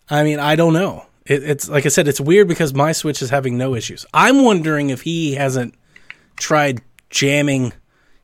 I 0.09 0.23
mean, 0.23 0.39
I 0.39 0.55
don't 0.55 0.73
know. 0.73 1.07
It, 1.25 1.43
it's 1.43 1.67
like 1.67 1.85
I 1.85 1.89
said, 1.89 2.07
it's 2.07 2.21
weird 2.21 2.47
because 2.47 2.73
my 2.75 2.91
Switch 2.91 3.21
is 3.21 3.31
having 3.31 3.57
no 3.57 3.73
issues. 3.73 4.05
I'm 4.13 4.43
wondering 4.43 4.91
if 4.91 5.01
he 5.01 5.33
hasn't 5.33 5.73
tried 6.35 6.81
jamming 7.09 7.73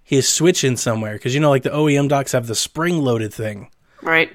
his 0.04 0.30
Switch 0.30 0.64
in 0.64 0.78
somewhere 0.78 1.14
because 1.14 1.34
you 1.34 1.40
know, 1.40 1.50
like 1.50 1.64
the 1.64 1.72
OEM 1.72 2.08
docks 2.08 2.34
have 2.34 2.46
the 2.46 2.56
spring-loaded 2.56 3.34
thing 3.34 3.72
Right. 4.02 4.32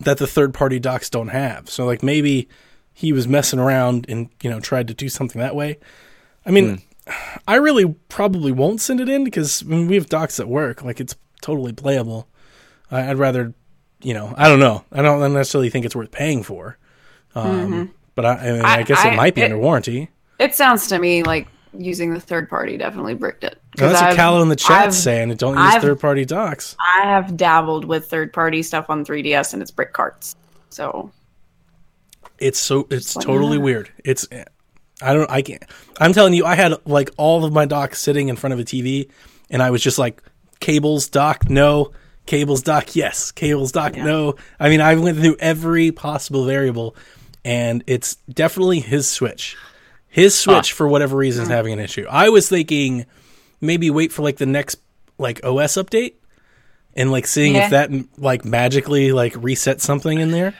that 0.00 0.18
the 0.18 0.26
third-party 0.26 0.80
docks 0.80 1.08
don't 1.08 1.28
have. 1.28 1.70
So 1.70 1.84
like 1.86 2.02
maybe 2.02 2.48
he 2.92 3.12
was 3.12 3.28
messing 3.28 3.60
around 3.60 4.06
and 4.08 4.28
you 4.42 4.50
know 4.50 4.58
tried 4.58 4.88
to 4.88 4.94
do 4.94 5.08
something 5.08 5.40
that 5.40 5.54
way. 5.54 5.78
I 6.44 6.50
mean, 6.50 6.78
hmm. 7.06 7.12
I 7.46 7.56
really 7.56 7.94
probably 8.08 8.50
won't 8.50 8.80
send 8.80 9.00
it 9.00 9.08
in 9.08 9.22
because 9.22 9.62
I 9.62 9.66
mean, 9.66 9.86
we 9.86 9.94
have 9.94 10.08
docks 10.08 10.38
that 10.38 10.48
work. 10.48 10.82
Like 10.82 10.98
it's 10.98 11.14
totally 11.42 11.72
playable. 11.72 12.28
I'd 12.90 13.18
rather, 13.18 13.54
you 14.02 14.14
know, 14.14 14.34
I 14.36 14.48
don't 14.48 14.60
know. 14.60 14.84
I 14.92 15.02
don't 15.02 15.32
necessarily 15.32 15.70
think 15.70 15.84
it's 15.84 15.96
worth 15.96 16.10
paying 16.10 16.42
for. 16.42 16.76
Um, 17.34 17.92
But 18.14 18.24
I, 18.24 18.32
I, 18.34 18.52
mean, 18.52 18.64
I, 18.64 18.74
I- 18.78 18.82
guess 18.82 19.04
it 19.04 19.14
might 19.16 19.34
be 19.34 19.42
it- 19.42 19.44
under 19.46 19.58
warranty. 19.58 20.10
It 20.38 20.54
sounds 20.54 20.86
to 20.88 20.98
me 20.98 21.22
like 21.22 21.48
using 21.78 22.12
the 22.14 22.20
third 22.20 22.48
party 22.48 22.76
definitely 22.78 23.14
bricked 23.14 23.42
it. 23.44 23.60
'Cause 23.76 23.90
that's 23.92 24.00
what 24.02 24.08
I've- 24.10 24.16
Callow 24.16 24.42
in 24.42 24.48
the 24.48 24.56
chat 24.56 24.92
saying. 24.94 25.34
Don't 25.36 25.56
use 25.56 25.74
I've- 25.74 25.86
third-party 25.86 26.24
docks. 26.26 26.76
I 26.78 27.02
have 27.06 27.36
dabbled 27.36 27.84
with 27.84 28.08
third 28.08 28.32
party 28.32 28.62
stuff 28.62 28.88
on 28.90 29.04
3DS 29.04 29.52
and 29.52 29.60
it's 29.62 29.70
brick 29.70 29.92
carts. 29.92 30.34
So 30.70 31.10
It's 32.38 32.58
so 32.58 32.86
it's 32.90 33.14
totally 33.14 33.56
weird. 33.58 33.90
It's 34.04 34.26
I 35.02 35.14
don't 35.14 35.30
I 35.30 35.40
can't. 35.42 35.62
I'm 35.98 36.12
telling 36.12 36.34
you, 36.34 36.44
I 36.46 36.54
had 36.54 36.74
like 36.86 37.10
all 37.16 37.44
of 37.44 37.52
my 37.52 37.64
docks 37.64 38.00
sitting 38.00 38.28
in 38.28 38.36
front 38.36 38.52
of 38.54 38.58
a 38.58 38.64
TV, 38.64 39.08
and 39.50 39.62
I 39.62 39.70
was 39.70 39.82
just 39.82 39.98
like 39.98 40.22
cables 40.60 41.08
dock 41.08 41.48
no, 41.48 41.92
cables 42.26 42.62
dock 42.62 42.94
yes, 42.96 43.30
cables 43.30 43.72
dock 43.72 43.96
Yeah. 43.96 44.04
no. 44.04 44.34
I 44.60 44.68
mean, 44.68 44.80
I 44.80 44.94
went 44.96 45.18
through 45.18 45.36
every 45.38 45.92
possible 45.92 46.44
variable, 46.44 46.96
and 47.44 47.82
it's 47.86 48.16
definitely 48.28 48.80
his 48.80 49.08
switch. 49.08 49.56
His 50.08 50.34
switch 50.38 50.72
for 50.72 50.88
whatever 50.88 51.16
reason 51.16 51.42
is 51.44 51.48
having 51.48 51.72
an 51.72 51.78
issue. 51.78 52.06
I 52.08 52.28
was 52.30 52.48
thinking 52.48 53.06
maybe 53.60 53.90
wait 53.90 54.12
for 54.12 54.22
like 54.22 54.36
the 54.36 54.46
next 54.46 54.76
like 55.18 55.40
OS 55.44 55.74
update 55.76 56.14
and 56.94 57.10
like 57.12 57.26
seeing 57.26 57.54
Yeah. 57.54 57.64
if 57.66 57.70
that 57.70 57.90
like 58.18 58.44
magically 58.44 59.12
like 59.12 59.34
reset 59.36 59.80
something 59.80 60.18
in 60.18 60.30
there. 60.30 60.54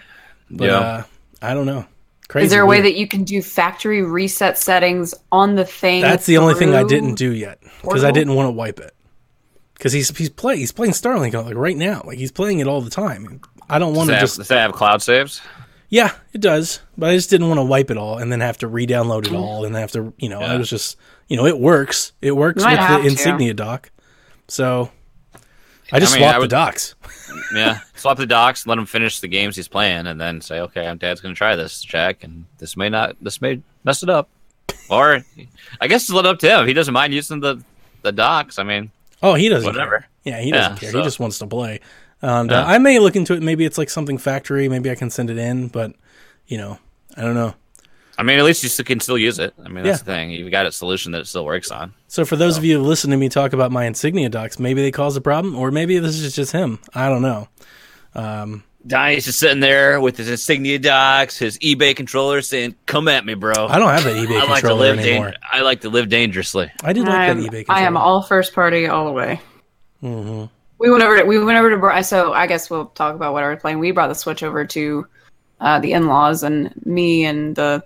But 0.50 0.66
Yeah. 0.66 0.79
uh, 0.79 1.02
I 1.42 1.55
don't 1.55 1.66
know. 1.66 1.87
Crazy. 2.29 2.46
is 2.46 2.50
there 2.50 2.62
a 2.62 2.66
way 2.66 2.76
weird. 2.81 2.87
that 2.87 2.96
you 2.96 3.07
can 3.07 3.22
do 3.22 3.40
factory 3.40 4.02
reset 4.02 4.59
settings 4.59 5.14
on 5.31 5.55
the 5.55 5.64
thing? 5.64 6.02
That's 6.02 6.26
the 6.26 6.38
only 6.38 6.55
thing 6.55 6.74
I 6.74 6.83
didn't 6.83 7.14
do 7.14 7.33
yet 7.33 7.61
because 7.83 8.02
I 8.02 8.11
didn't 8.11 8.35
want 8.35 8.48
to 8.48 8.50
wipe 8.50 8.81
it. 8.81 8.96
Because 9.77 9.93
he's 9.93 10.17
he's 10.17 10.31
play 10.31 10.57
he's 10.57 10.73
playing 10.73 10.93
Starlink 10.93 11.35
like 11.45 11.55
right 11.57 11.77
now. 11.77 12.03
Like 12.05 12.19
he's 12.19 12.33
playing 12.33 12.61
it 12.61 12.67
all 12.67 12.81
the 12.81 12.91
time. 12.91 13.41
I 13.69 13.79
don't 13.79 13.95
want 13.95 14.11
to 14.11 14.19
just 14.19 14.37
have, 14.39 14.47
does 14.47 14.51
it 14.51 14.59
have 14.59 14.73
cloud 14.73 15.03
saves? 15.03 15.41
yeah 15.89 16.12
it 16.33 16.41
does, 16.41 16.81
but 16.99 17.11
I 17.11 17.15
just 17.15 17.31
didn't 17.31 17.47
want 17.49 17.59
to 17.59 17.65
wipe 17.65 17.91
it 17.93 17.97
all 17.97 18.19
and 18.19 18.33
then 18.33 18.41
have 18.41 18.59
to 18.59 18.67
re-download 18.67 19.27
it 19.29 19.33
all 19.33 19.65
and 19.65 19.77
have 19.77 19.93
to 19.93 20.12
you 20.19 20.29
know 20.29 20.41
Yeah. 20.41 20.53
I 20.55 20.57
was 20.57 20.69
just 20.69 20.97
you 21.29 21.37
know 21.37 21.47
it 21.47 21.59
works 21.59 22.12
it 22.23 22.33
works 22.33 22.65
with 22.65 22.77
the 22.79 22.99
to. 22.99 23.07
Insignia 23.07 23.55
dock. 23.55 23.91
So 24.49 24.91
I 25.93 26.01
just 26.01 26.15
I 26.15 26.17
mean, 26.19 26.23
swapped 26.25 26.35
I 26.35 26.39
the 26.39 26.41
would- 26.43 26.51
docks. 26.51 26.95
Yeah. 27.55 27.81
Swap 27.95 28.17
the 28.17 28.27
docks, 28.27 28.67
let 28.67 28.79
him 28.79 28.87
finish 28.87 29.21
the 29.21 29.29
games 29.29 29.57
he's 29.57 29.69
playing, 29.69 30.07
and 30.07 30.19
then 30.21 30.41
say, 30.41 30.61
"Okay, 30.61 30.87
I'm 30.87 30.97
Dad's 30.97 31.21
going 31.21 31.35
to 31.35 31.39
try 31.39 31.55
this, 31.55 31.83
Jack, 31.83 32.25
and 32.25 32.47
this 32.59 32.77
may 32.77 32.89
not, 32.89 33.17
this 33.21 33.41
may 33.43 33.61
mess 33.85 34.03
it 34.03 34.09
up." 34.09 34.29
Or, 34.89 35.23
I 35.81 35.87
guess 35.87 36.05
it's 36.05 36.12
let 36.12 36.25
up 36.25 36.39
to 36.41 36.49
him. 36.61 36.67
He 36.67 36.73
doesn't 36.73 36.95
mind 36.95 37.12
using 37.12 37.41
the 37.41 37.62
the 38.03 38.12
docks. 38.12 38.59
I 38.59 38.62
mean, 38.62 38.91
Oh, 39.22 39.35
he 39.35 39.48
doesn't 39.48 39.66
Whatever. 39.66 40.00
care. 40.00 40.09
Yeah, 40.24 40.40
he 40.40 40.50
doesn't 40.50 40.72
Yeah, 40.74 40.79
care. 40.79 40.90
so- 40.92 40.98
He 40.98 41.05
just 41.05 41.20
wants 41.20 41.38
to 41.38 41.46
play. 41.46 41.81
And 42.22 42.50
Yeah. 42.50 42.62
uh, 42.62 42.66
I 42.66 42.79
may 42.79 42.98
look 42.98 43.16
into 43.16 43.35
it. 43.35 43.42
Maybe 43.42 43.64
it's 43.64 43.79
like 43.79 43.90
something 43.90 44.18
factory. 44.18 44.68
Maybe 44.68 44.90
I 44.90 44.94
can 44.94 45.11
send 45.11 45.31
it 45.31 45.38
in, 45.38 45.68
but 45.68 45.92
you 46.46 46.59
know, 46.59 46.79
I 47.16 47.22
don't 47.22 47.35
know. 47.35 47.55
I 48.18 48.22
mean, 48.22 48.38
at 48.38 48.44
least 48.46 48.62
you 48.64 48.85
can 48.85 49.00
still 49.00 49.18
use 49.18 49.38
it. 49.38 49.52
I 49.62 49.68
mean, 49.68 49.85
that's 49.85 49.98
Yeah. 50.00 50.05
the 50.05 50.05
thing. 50.05 50.31
You've 50.31 50.50
got 50.50 50.64
a 50.64 50.72
solution 50.72 51.12
that 51.12 51.20
it 51.20 51.26
still 51.26 51.44
works 51.44 51.70
on. 51.70 51.92
So 52.09 52.24
for 52.24 52.37
those 52.37 52.57
of 52.57 52.64
you 52.64 52.79
who 52.79 52.85
listen 52.85 53.11
to 53.11 53.16
me 53.18 53.29
talk 53.29 53.52
about 53.52 53.70
my 53.72 53.85
Insignia 53.85 54.31
docs, 54.31 54.59
maybe 54.59 54.81
they 54.81 54.90
cause 54.90 55.16
a 55.16 55.20
problem, 55.20 55.55
or 55.55 55.70
maybe 55.70 55.98
this 55.98 56.18
is 56.18 56.35
just 56.35 56.52
him. 56.52 56.79
I 56.94 57.11
don't 57.11 57.20
know. 57.22 57.48
Um, 58.14 58.64
Donnie's 58.87 59.25
just 59.25 59.38
sitting 59.38 59.61
there 59.61 60.01
with 60.01 60.16
his 60.16 60.29
Insignia 60.31 60.79
docks, 60.79 61.37
his 61.38 61.59
eBay 61.59 61.96
controller, 61.96 62.40
saying, 62.42 62.75
"Come 62.87 63.09
at 63.09 63.25
me, 63.25 63.35
bro." 63.35 63.66
I 63.66 63.79
don't 63.79 63.88
have 63.90 64.05
that 64.05 64.14
eBay 64.16 64.40
I 64.40 64.44
like 64.44 64.46
to 64.46 64.68
controller 64.68 64.94
live. 64.94 64.99
anymore. 65.01 65.27
Dan- 65.31 65.35
I 65.53 65.61
like 65.62 65.81
to 65.81 65.88
live 65.88 66.09
dangerously. 66.09 66.70
I 66.85 66.92
did 66.92 67.05
like 67.07 67.14
I'm- 67.14 67.40
that 67.42 67.51
eBay 67.51 67.57
controller. 67.66 67.81
I 67.81 67.83
am 67.83 67.96
all 67.96 68.22
first 68.22 68.55
party 68.55 68.87
all 68.87 69.07
the 69.07 69.12
way. 69.12 69.40
hmm 70.01 70.44
We 70.79 70.90
went 70.90 71.03
over 71.03 71.18
to 71.18 71.25
we 71.25 71.42
went 71.42 71.59
over 71.59 71.70
to 71.70 71.77
Bri- 71.79 72.03
so 72.03 72.33
I 72.33 72.46
guess 72.46 72.68
we'll 72.70 72.87
talk 72.87 73.14
about 73.14 73.33
what 73.33 73.42
I 73.42 73.49
was 73.51 73.61
playing. 73.61 73.79
We 73.79 73.90
brought 73.92 74.09
the 74.09 74.14
Switch 74.14 74.42
over 74.42 74.64
to 74.66 75.07
uh, 75.61 75.79
the 75.81 75.92
in 75.92 76.07
laws 76.07 76.42
and 76.42 76.70
me 76.85 77.25
and 77.25 77.57
the 77.57 77.83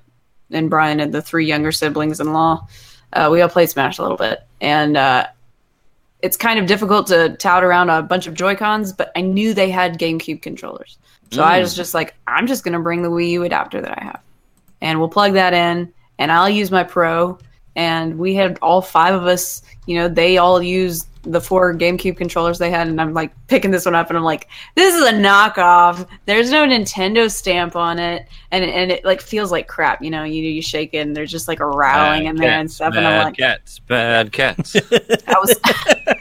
and 0.50 0.68
Brian 0.68 0.98
and 0.98 1.14
the 1.14 1.22
three 1.22 1.46
younger 1.46 1.70
siblings 1.72 2.18
in 2.20 2.32
law. 2.32 2.66
Uh, 3.12 3.28
we 3.30 3.40
all 3.40 3.48
played 3.48 3.70
Smash 3.70 3.98
a 3.98 4.02
little 4.02 4.16
bit, 4.16 4.40
and 4.60 4.96
uh, 4.96 5.26
it's 6.22 6.37
kind 6.37 6.59
of 6.59 6.66
difficult 6.66 7.06
to 7.09 7.37
tout 7.37 7.64
around 7.64 7.90
a 7.90 8.02
bunch 8.02 8.26
of 8.26 8.35
Joy 8.35 8.54
Cons. 8.56 8.92
But 8.92 9.11
I 9.16 9.20
knew 9.20 9.54
they 9.54 9.70
had 9.70 9.98
GameCube 9.98 10.42
controllers, 10.42 10.98
so 11.30 11.42
I 11.42 11.59
Mm. 11.59 11.62
was 11.62 11.74
just 11.74 11.94
like, 11.94 12.14
I'm 12.26 12.46
just 12.46 12.64
gonna 12.64 12.80
bring 12.80 13.02
the 13.02 13.11
Wii 13.11 13.30
U 13.30 13.42
adapter 13.44 13.80
that 13.80 13.98
I 13.98 14.04
have, 14.04 14.20
and 14.80 14.98
we'll 14.98 15.09
plug 15.09 15.33
that 15.35 15.52
in, 15.54 15.92
and 16.18 16.30
I'll 16.33 16.50
use 16.50 16.70
my 16.70 16.85
Pro. 16.85 17.38
And 17.80 18.18
we 18.18 18.34
had 18.34 18.58
all 18.60 18.82
five 18.82 19.14
of 19.14 19.26
us, 19.26 19.62
you 19.86 19.94
know, 19.94 20.06
they 20.06 20.36
all 20.36 20.60
used 20.60 21.08
the 21.22 21.40
four 21.40 21.74
GameCube 21.74 22.18
controllers 22.18 22.58
they 22.58 22.70
had, 22.70 22.88
and 22.88 23.00
I'm 23.00 23.14
like 23.14 23.32
picking 23.46 23.70
this 23.70 23.86
one 23.86 23.94
up, 23.94 24.10
and 24.10 24.18
I'm 24.18 24.24
like, 24.24 24.48
this 24.74 24.94
is 24.94 25.02
a 25.02 25.12
knockoff. 25.12 26.06
There's 26.26 26.50
no 26.50 26.66
Nintendo 26.66 27.30
stamp 27.30 27.76
on 27.76 27.98
it, 27.98 28.28
and 28.50 28.62
and 28.62 28.92
it 28.92 29.02
like 29.02 29.22
feels 29.22 29.50
like 29.50 29.66
crap. 29.66 30.02
You 30.02 30.10
know, 30.10 30.24
you 30.24 30.42
you 30.42 30.60
shake 30.60 30.92
it, 30.92 30.98
and 30.98 31.16
there's 31.16 31.30
just 31.30 31.48
like 31.48 31.60
a 31.60 31.66
rattling 31.66 32.26
in 32.26 32.36
there 32.36 32.50
and 32.50 32.70
stuff, 32.70 32.92
bad 32.92 32.98
and 32.98 33.06
I'm 33.06 33.24
like, 33.24 33.38
cats, 33.38 33.78
bad 33.78 34.30
cats. 34.30 34.76
I 35.26 35.38
was, 35.40 35.60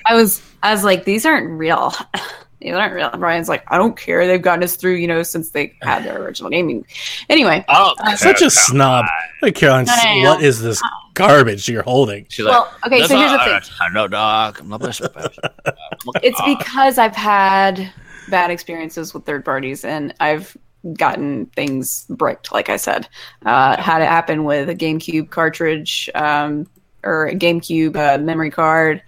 I 0.05 0.13
was, 0.15 0.41
I 0.63 0.71
was 0.71 0.85
like, 0.85 1.03
these 1.03 1.25
aren't 1.25 1.49
real. 1.49 1.93
These 2.61 2.73
aren't 2.73 2.93
real. 2.93 3.09
And 3.09 3.19
Brian's 3.19 3.47
like, 3.47 3.63
I 3.67 3.77
don't 3.77 3.95
care. 3.97 4.27
They've 4.27 4.41
gotten 4.41 4.63
us 4.63 4.75
through, 4.75 4.95
you 4.95 5.07
know, 5.07 5.23
since 5.23 5.51
they 5.51 5.75
had 5.81 6.03
their 6.03 6.21
original 6.21 6.49
gaming. 6.49 6.85
Anyway, 7.29 7.63
oh, 7.69 7.93
Such 8.17 8.41
a 8.41 8.49
snob. 8.49 9.05
Like 9.41 9.55
Caroline, 9.55 9.85
I 9.89 10.19
know. 10.21 10.29
what 10.31 10.43
is 10.43 10.61
this 10.61 10.81
garbage 11.13 11.69
you're 11.69 11.83
holding? 11.83 12.25
She's 12.29 12.45
Well, 12.45 12.69
like, 12.83 12.87
okay, 12.93 13.07
so 13.07 13.17
here's 13.17 13.31
the 13.31 13.37
thing. 13.39 13.53
right. 13.53 13.69
I 13.79 13.89
know, 13.93 14.07
dog. 14.07 14.59
I'm 14.59 14.67
not 14.67 14.81
best 14.81 15.01
it's 16.23 16.41
because 16.45 16.97
I've 16.97 17.15
had 17.15 17.91
bad 18.29 18.51
experiences 18.51 19.13
with 19.13 19.25
third 19.25 19.45
parties 19.45 19.85
and 19.85 20.13
I've 20.19 20.55
gotten 20.93 21.45
things 21.47 22.05
bricked, 22.09 22.51
like 22.51 22.69
I 22.69 22.77
said. 22.77 23.07
Uh, 23.45 23.81
had 23.81 24.01
it 24.01 24.07
happen 24.07 24.43
with 24.43 24.69
a 24.69 24.75
GameCube 24.75 25.29
cartridge. 25.29 26.09
Um, 26.15 26.67
or 27.03 27.27
a 27.27 27.33
GameCube 27.33 27.95
uh, 27.95 28.17
memory 28.21 28.51
card. 28.51 29.01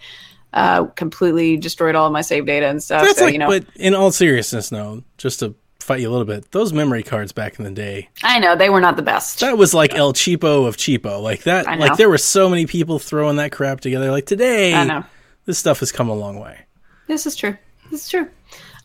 Uh, 0.53 0.85
completely 0.85 1.55
destroyed 1.55 1.95
all 1.95 2.07
of 2.07 2.13
my 2.13 2.21
save 2.21 2.45
data 2.45 2.67
and 2.67 2.83
stuff. 2.83 3.03
That's 3.03 3.19
so 3.19 3.25
like, 3.25 3.33
you 3.33 3.39
know, 3.39 3.47
but 3.47 3.65
in 3.75 3.93
all 3.93 4.11
seriousness, 4.11 4.69
no, 4.71 5.01
just 5.17 5.39
to 5.39 5.55
fight 5.79 6.01
you 6.01 6.09
a 6.09 6.11
little 6.11 6.25
bit, 6.25 6.51
those 6.51 6.73
memory 6.73 7.03
cards 7.03 7.31
back 7.31 7.57
in 7.57 7.63
the 7.63 7.71
day, 7.71 8.09
I 8.21 8.39
know 8.39 8.55
they 8.55 8.69
were 8.69 8.81
not 8.81 8.97
the 8.97 9.01
best. 9.01 9.39
that 9.39 9.57
was 9.57 9.73
like 9.73 9.93
El 9.93 10.13
Cheapo 10.13 10.67
of 10.67 10.75
cheapo. 10.75 11.21
Like 11.21 11.43
that, 11.43 11.67
I 11.67 11.75
know. 11.75 11.85
like 11.85 11.97
there 11.97 12.09
were 12.09 12.17
so 12.17 12.49
many 12.49 12.65
people 12.65 12.99
throwing 12.99 13.37
that 13.37 13.51
crap 13.51 13.79
together. 13.79 14.11
Like 14.11 14.25
today, 14.25 14.73
I 14.73 14.83
know. 14.83 15.03
this 15.45 15.57
stuff 15.57 15.79
has 15.79 15.91
come 15.91 16.09
a 16.09 16.13
long 16.13 16.39
way. 16.39 16.59
This 17.07 17.25
is 17.25 17.35
true. 17.35 17.57
This 17.89 18.03
is 18.03 18.09
true. 18.09 18.29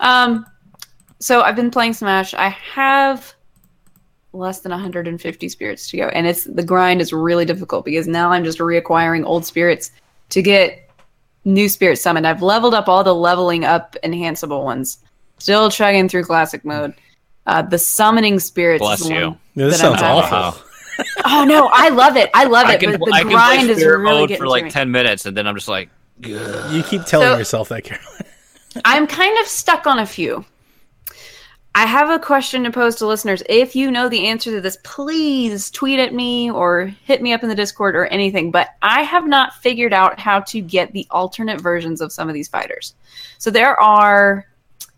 Um, 0.00 0.46
so 1.18 1.42
I've 1.42 1.56
been 1.56 1.70
playing 1.70 1.94
Smash. 1.94 2.34
I 2.34 2.48
have 2.48 3.34
less 4.32 4.60
than 4.60 4.70
150 4.70 5.48
spirits 5.48 5.88
to 5.90 5.96
go, 5.96 6.08
and 6.08 6.26
it's 6.26 6.44
the 6.44 6.62
grind 6.62 7.00
is 7.00 7.12
really 7.12 7.44
difficult 7.44 7.84
because 7.84 8.06
now 8.06 8.30
I'm 8.30 8.44
just 8.44 8.58
reacquiring 8.58 9.24
old 9.24 9.44
spirits 9.44 9.90
to 10.30 10.42
get 10.42 10.85
new 11.46 11.68
Spirit 11.70 11.96
summoned. 11.98 12.26
I've 12.26 12.42
leveled 12.42 12.74
up 12.74 12.88
all 12.88 13.02
the 13.02 13.14
leveling 13.14 13.64
up 13.64 13.96
enhanceable 14.02 14.64
ones. 14.64 14.98
Still 15.38 15.70
chugging 15.70 16.08
through 16.10 16.24
classic 16.24 16.64
mode. 16.64 16.92
Uh, 17.46 17.62
the 17.62 17.78
summoning 17.78 18.38
spirits. 18.40 18.80
Bless 18.82 19.00
is 19.00 19.08
you. 19.08 19.14
one 19.14 19.38
Yeah, 19.54 19.66
this 19.66 19.80
that 19.80 19.92
I'm 19.92 19.98
sounds 19.98 20.30
awful. 20.32 20.62
Oh 21.26 21.44
no, 21.44 21.68
I 21.72 21.90
love 21.90 22.16
it. 22.16 22.30
I 22.34 22.44
love 22.44 22.66
I 22.66 22.74
it. 22.74 22.80
can 22.80 22.98
but 22.98 23.04
the 23.06 23.12
I 23.12 23.20
can 23.22 23.30
grind 23.30 23.60
play 23.66 23.70
is 23.70 23.78
spirit 23.78 23.98
really 23.98 24.20
mode 24.20 24.28
getting 24.30 24.42
for 24.42 24.48
like 24.48 24.70
ten 24.70 24.90
minutes, 24.90 25.26
and 25.26 25.36
then 25.36 25.46
I'm 25.46 25.54
just 25.54 25.68
like, 25.68 25.90
"Ugh." 26.24 26.72
You 26.74 26.82
keep 26.82 27.04
telling 27.04 27.28
So- 27.28 27.36
yourself 27.38 27.68
that, 27.68 27.84
Caroline. 27.84 28.06
I'm 28.84 29.06
kind 29.06 29.38
of 29.38 29.46
stuck 29.46 29.86
on 29.86 29.98
a 29.98 30.06
few. 30.06 30.44
I 31.76 31.84
have 31.84 32.08
a 32.08 32.18
question 32.18 32.64
to 32.64 32.70
pose 32.70 32.96
to 32.96 33.06
listeners. 33.06 33.42
If 33.50 33.76
you 33.76 33.90
know 33.90 34.08
the 34.08 34.28
answer 34.28 34.50
to 34.50 34.62
this, 34.62 34.78
please 34.82 35.70
tweet 35.70 36.00
at 36.00 36.14
me 36.14 36.50
or 36.50 36.86
hit 37.04 37.20
me 37.20 37.34
up 37.34 37.42
in 37.42 37.50
the 37.50 37.54
Discord 37.54 37.94
or 37.94 38.06
anything. 38.06 38.50
But 38.50 38.70
I 38.80 39.02
have 39.02 39.26
not 39.26 39.52
figured 39.56 39.92
out 39.92 40.18
how 40.18 40.40
to 40.40 40.62
get 40.62 40.94
the 40.94 41.06
alternate 41.10 41.60
versions 41.60 42.00
of 42.00 42.12
some 42.12 42.28
of 42.28 42.34
these 42.34 42.48
fighters. 42.48 42.94
So 43.36 43.50
there 43.50 43.78
are 43.78 44.46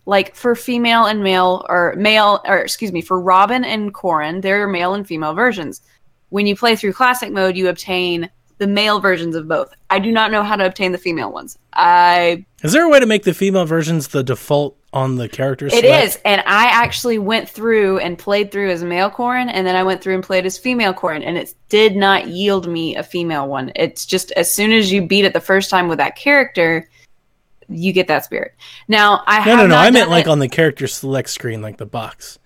like 0.06 0.36
for 0.36 0.54
female 0.54 1.06
and 1.06 1.20
male 1.20 1.66
or 1.68 1.96
male 1.98 2.42
or 2.44 2.58
excuse 2.58 2.92
me, 2.92 3.02
for 3.02 3.20
Robin 3.20 3.64
and 3.64 3.92
Corrin, 3.92 4.40
there 4.40 4.62
are 4.62 4.68
male 4.68 4.94
and 4.94 5.04
female 5.04 5.34
versions. 5.34 5.80
When 6.28 6.46
you 6.46 6.54
play 6.54 6.76
through 6.76 6.92
classic 6.92 7.32
mode, 7.32 7.56
you 7.56 7.70
obtain 7.70 8.30
the 8.58 8.68
male 8.68 9.00
versions 9.00 9.34
of 9.34 9.48
both. 9.48 9.74
I 9.90 9.98
do 9.98 10.12
not 10.12 10.30
know 10.30 10.44
how 10.44 10.54
to 10.54 10.66
obtain 10.66 10.92
the 10.92 10.98
female 10.98 11.32
ones. 11.32 11.58
I 11.72 12.46
Is 12.62 12.72
there 12.72 12.84
a 12.84 12.88
way 12.88 13.00
to 13.00 13.06
make 13.06 13.24
the 13.24 13.34
female 13.34 13.66
versions 13.66 14.08
the 14.08 14.22
default 14.22 14.77
on 14.92 15.16
the 15.16 15.28
characters? 15.28 15.72
It 15.74 15.84
is, 15.84 16.18
and 16.24 16.42
I 16.46 16.66
actually 16.66 17.18
went 17.18 17.48
through 17.48 17.98
and 17.98 18.18
played 18.18 18.50
through 18.50 18.70
as 18.70 18.82
male 18.82 19.10
Corrin, 19.10 19.50
and 19.52 19.66
then 19.66 19.76
I 19.76 19.82
went 19.82 20.02
through 20.02 20.14
and 20.14 20.24
played 20.24 20.46
as 20.46 20.58
female 20.58 20.94
Corrin, 20.94 21.22
and 21.24 21.36
it 21.36 21.54
did 21.68 21.96
not 21.96 22.28
yield 22.28 22.68
me 22.68 22.96
a 22.96 23.02
female 23.02 23.48
one. 23.48 23.72
It's 23.76 24.06
just 24.06 24.32
as 24.32 24.52
soon 24.52 24.72
as 24.72 24.90
you 24.90 25.06
beat 25.06 25.24
it 25.24 25.32
the 25.32 25.40
first 25.40 25.70
time 25.70 25.88
with 25.88 25.98
that 25.98 26.16
character, 26.16 26.88
you 27.68 27.92
get 27.92 28.08
that 28.08 28.24
spirit. 28.24 28.54
Now 28.88 29.22
I 29.26 29.38
No, 29.38 29.42
have 29.42 29.58
no, 29.58 29.66
no. 29.66 29.76
I 29.76 29.90
meant 29.90 30.10
like 30.10 30.26
it- 30.26 30.30
on 30.30 30.38
the 30.38 30.48
character 30.48 30.86
select 30.86 31.30
screen, 31.30 31.60
like 31.62 31.76
the 31.76 31.86
box. 31.86 32.38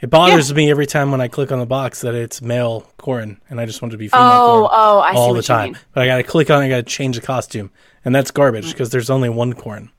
It 0.00 0.08
bothers 0.08 0.54
me 0.54 0.70
every 0.70 0.86
time 0.86 1.10
when 1.10 1.20
I 1.20 1.28
click 1.28 1.52
on 1.52 1.58
the 1.58 1.66
box 1.66 2.00
that 2.00 2.14
it's 2.14 2.40
male 2.40 2.90
Corrin, 2.98 3.36
and 3.50 3.60
I 3.60 3.66
just 3.66 3.82
want 3.82 3.92
to 3.92 3.98
be 3.98 4.08
female 4.08 4.26
Oh, 4.26 4.62
Corrin 4.62 4.68
oh, 4.72 4.98
I 5.00 5.12
all 5.12 5.34
the 5.34 5.42
time. 5.42 5.76
But 5.92 6.04
I 6.04 6.06
got 6.06 6.16
to 6.16 6.22
click 6.22 6.48
on 6.48 6.62
it, 6.62 6.66
I 6.66 6.68
got 6.70 6.76
to 6.76 6.82
change 6.84 7.16
the 7.16 7.22
costume, 7.22 7.70
and 8.02 8.14
that's 8.14 8.30
garbage 8.30 8.66
mm. 8.66 8.72
because 8.72 8.88
there's 8.88 9.10
only 9.10 9.28
one 9.28 9.52
Corrin. 9.52 9.90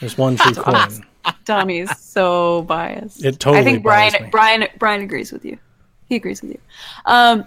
There's 0.00 0.18
one 0.18 0.36
true. 0.36 0.52
Donnie 1.44 1.78
is 1.80 1.90
so 1.98 2.62
biased. 2.62 3.24
It 3.24 3.38
totally 3.40 3.60
I 3.60 3.64
think 3.64 3.82
Brian 3.82 4.12
me. 4.12 4.28
Brian 4.30 4.68
Brian 4.78 5.02
agrees 5.02 5.32
with 5.32 5.44
you. 5.44 5.58
He 6.08 6.16
agrees 6.16 6.42
with 6.42 6.52
you. 6.52 6.60
Um 7.06 7.44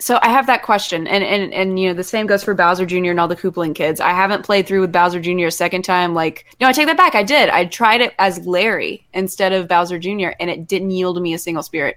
so 0.00 0.18
I 0.22 0.28
have 0.28 0.46
that 0.46 0.62
question, 0.62 1.08
and, 1.08 1.24
and 1.24 1.52
and 1.52 1.78
you 1.80 1.88
know 1.88 1.94
the 1.94 2.04
same 2.04 2.26
goes 2.26 2.44
for 2.44 2.54
Bowser 2.54 2.86
Jr. 2.86 3.10
and 3.10 3.18
all 3.18 3.26
the 3.26 3.34
Koopaling 3.34 3.74
kids. 3.74 4.00
I 4.00 4.10
haven't 4.10 4.44
played 4.44 4.66
through 4.66 4.82
with 4.82 4.92
Bowser 4.92 5.20
Jr. 5.20 5.46
a 5.46 5.50
second 5.50 5.82
time. 5.82 6.14
Like, 6.14 6.46
no, 6.60 6.68
I 6.68 6.72
take 6.72 6.86
that 6.86 6.96
back. 6.96 7.16
I 7.16 7.24
did. 7.24 7.48
I 7.48 7.64
tried 7.64 8.00
it 8.00 8.14
as 8.20 8.46
Larry 8.46 9.04
instead 9.12 9.52
of 9.52 9.66
Bowser 9.66 9.98
Jr. 9.98 10.30
and 10.38 10.50
it 10.50 10.68
didn't 10.68 10.92
yield 10.92 11.20
me 11.20 11.34
a 11.34 11.38
single 11.38 11.64
spirit. 11.64 11.96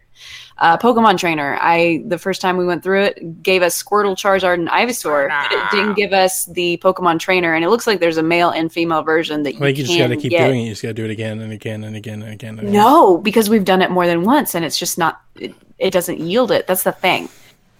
Uh, 0.57 0.77
Pokemon 0.77 1.19
Trainer. 1.19 1.57
I 1.61 2.03
the 2.07 2.17
first 2.17 2.41
time 2.41 2.57
we 2.57 2.65
went 2.65 2.83
through 2.83 3.03
it 3.03 3.43
gave 3.43 3.61
us 3.61 3.81
Squirtle, 3.81 4.15
Charizard, 4.15 4.55
and 4.55 4.67
Ivysaur, 4.67 5.29
but 5.29 5.51
it 5.51 5.71
didn't 5.71 5.95
give 5.95 6.11
us 6.11 6.45
the 6.47 6.77
Pokemon 6.83 7.19
Trainer. 7.19 7.53
And 7.53 7.63
it 7.63 7.69
looks 7.69 7.85
like 7.85 7.99
there's 7.99 8.17
a 8.17 8.23
male 8.23 8.49
and 8.49 8.71
female 8.71 9.03
version 9.03 9.43
that 9.43 9.53
you 9.53 9.59
Like 9.59 9.77
you 9.77 9.83
just 9.83 9.97
got 9.97 10.07
to 10.07 10.17
keep 10.17 10.31
get. 10.31 10.47
doing 10.47 10.61
it. 10.61 10.63
You 10.63 10.69
just 10.71 10.81
got 10.81 10.89
to 10.89 10.93
do 10.95 11.05
it 11.05 11.11
again 11.11 11.39
and 11.39 11.53
again 11.53 11.83
and 11.83 11.95
again 11.95 12.23
and 12.23 12.33
again. 12.33 12.57
And 12.57 12.67
again. 12.67 12.73
No, 12.73 13.17
because 13.19 13.47
we've 13.49 13.65
done 13.65 13.81
it 13.83 13.91
more 13.91 14.07
than 14.07 14.23
once, 14.23 14.55
and 14.55 14.65
it's 14.65 14.79
just 14.79 14.97
not. 14.97 15.21
It, 15.35 15.53
it 15.77 15.91
doesn't 15.91 16.19
yield 16.19 16.51
it. 16.51 16.65
That's 16.67 16.83
the 16.83 16.91
thing. 16.91 17.29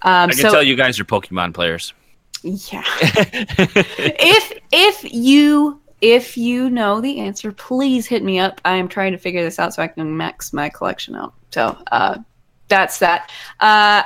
Um, 0.04 0.30
I 0.30 0.34
can 0.34 0.38
so 0.38 0.52
tell 0.52 0.64
you 0.64 0.76
guys 0.76 1.00
are 1.00 1.06
Pokemon 1.06 1.54
players. 1.54 1.94
yeah. 2.44 2.84
if 3.02 4.60
if 4.72 5.14
you 5.14 5.80
if 6.02 6.38
you 6.38 6.70
know 6.70 7.00
the 7.02 7.20
answer, 7.20 7.52
please 7.52 8.08
hit 8.08 8.24
me 8.24 8.40
up. 8.40 8.60
I 8.66 8.76
am 8.76 8.88
trying 8.88 9.12
to 9.12 9.18
figure 9.18 9.44
this 9.44 9.60
out 9.60 9.74
so 9.74 9.84
I 9.84 9.88
can 9.88 10.18
max 10.18 10.52
my 10.52 10.70
collection 10.70 11.16
out. 11.16 11.34
So 11.52 11.78
uh, 11.92 12.18
that's 12.68 12.98
that. 13.00 13.30
Uh, 13.60 14.04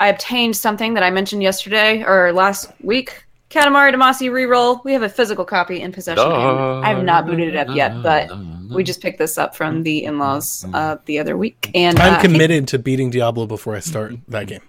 I 0.00 0.08
obtained 0.08 0.56
something 0.56 0.94
that 0.94 1.02
I 1.02 1.10
mentioned 1.10 1.42
yesterday 1.42 2.04
or 2.04 2.32
last 2.32 2.70
week. 2.82 3.24
Katamari 3.50 3.92
Damacy 3.92 4.30
reroll. 4.30 4.84
We 4.84 4.92
have 4.92 5.02
a 5.02 5.08
physical 5.08 5.44
copy 5.44 5.80
in 5.80 5.90
possession. 5.90 6.22
and 6.22 6.84
I 6.84 6.90
have 6.90 7.02
not 7.02 7.26
booted 7.26 7.48
it 7.48 7.56
up 7.56 7.74
yet, 7.74 8.02
but 8.02 8.30
we 8.70 8.84
just 8.84 9.00
picked 9.00 9.18
this 9.18 9.38
up 9.38 9.56
from 9.56 9.82
the 9.82 10.04
in-laws 10.04 10.66
uh, 10.74 10.98
the 11.06 11.18
other 11.18 11.36
week. 11.36 11.70
And 11.74 11.98
uh, 11.98 12.02
I 12.02 12.06
I'm 12.08 12.20
think- 12.20 12.34
committed 12.34 12.68
to 12.68 12.78
beating 12.78 13.10
Diablo 13.10 13.46
before 13.46 13.74
I 13.74 13.80
start 13.80 14.14
that 14.28 14.46
game. 14.46 14.60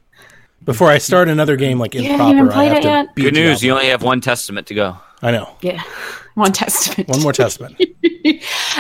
Before 0.66 0.88
I 0.90 0.98
start 0.98 1.30
another 1.30 1.56
game 1.56 1.80
like 1.80 1.96
You 1.96 2.02
improper, 2.02 2.36
haven't 2.36 2.52
I 2.52 2.64
have 2.66 2.78
it 2.78 2.82
to 2.82 2.88
yet? 2.88 3.16
beat 3.16 3.22
Good 3.24 3.34
news, 3.34 3.64
you 3.64 3.72
only 3.72 3.88
have 3.88 4.04
one 4.04 4.22
testament 4.22 4.68
to 4.68 4.74
go. 4.76 4.98
I 5.22 5.32
know. 5.32 5.56
Yeah, 5.62 5.82
one 6.36 6.52
testament. 6.54 7.10
One 7.10 7.22
more 7.22 7.34
testament. 7.34 7.76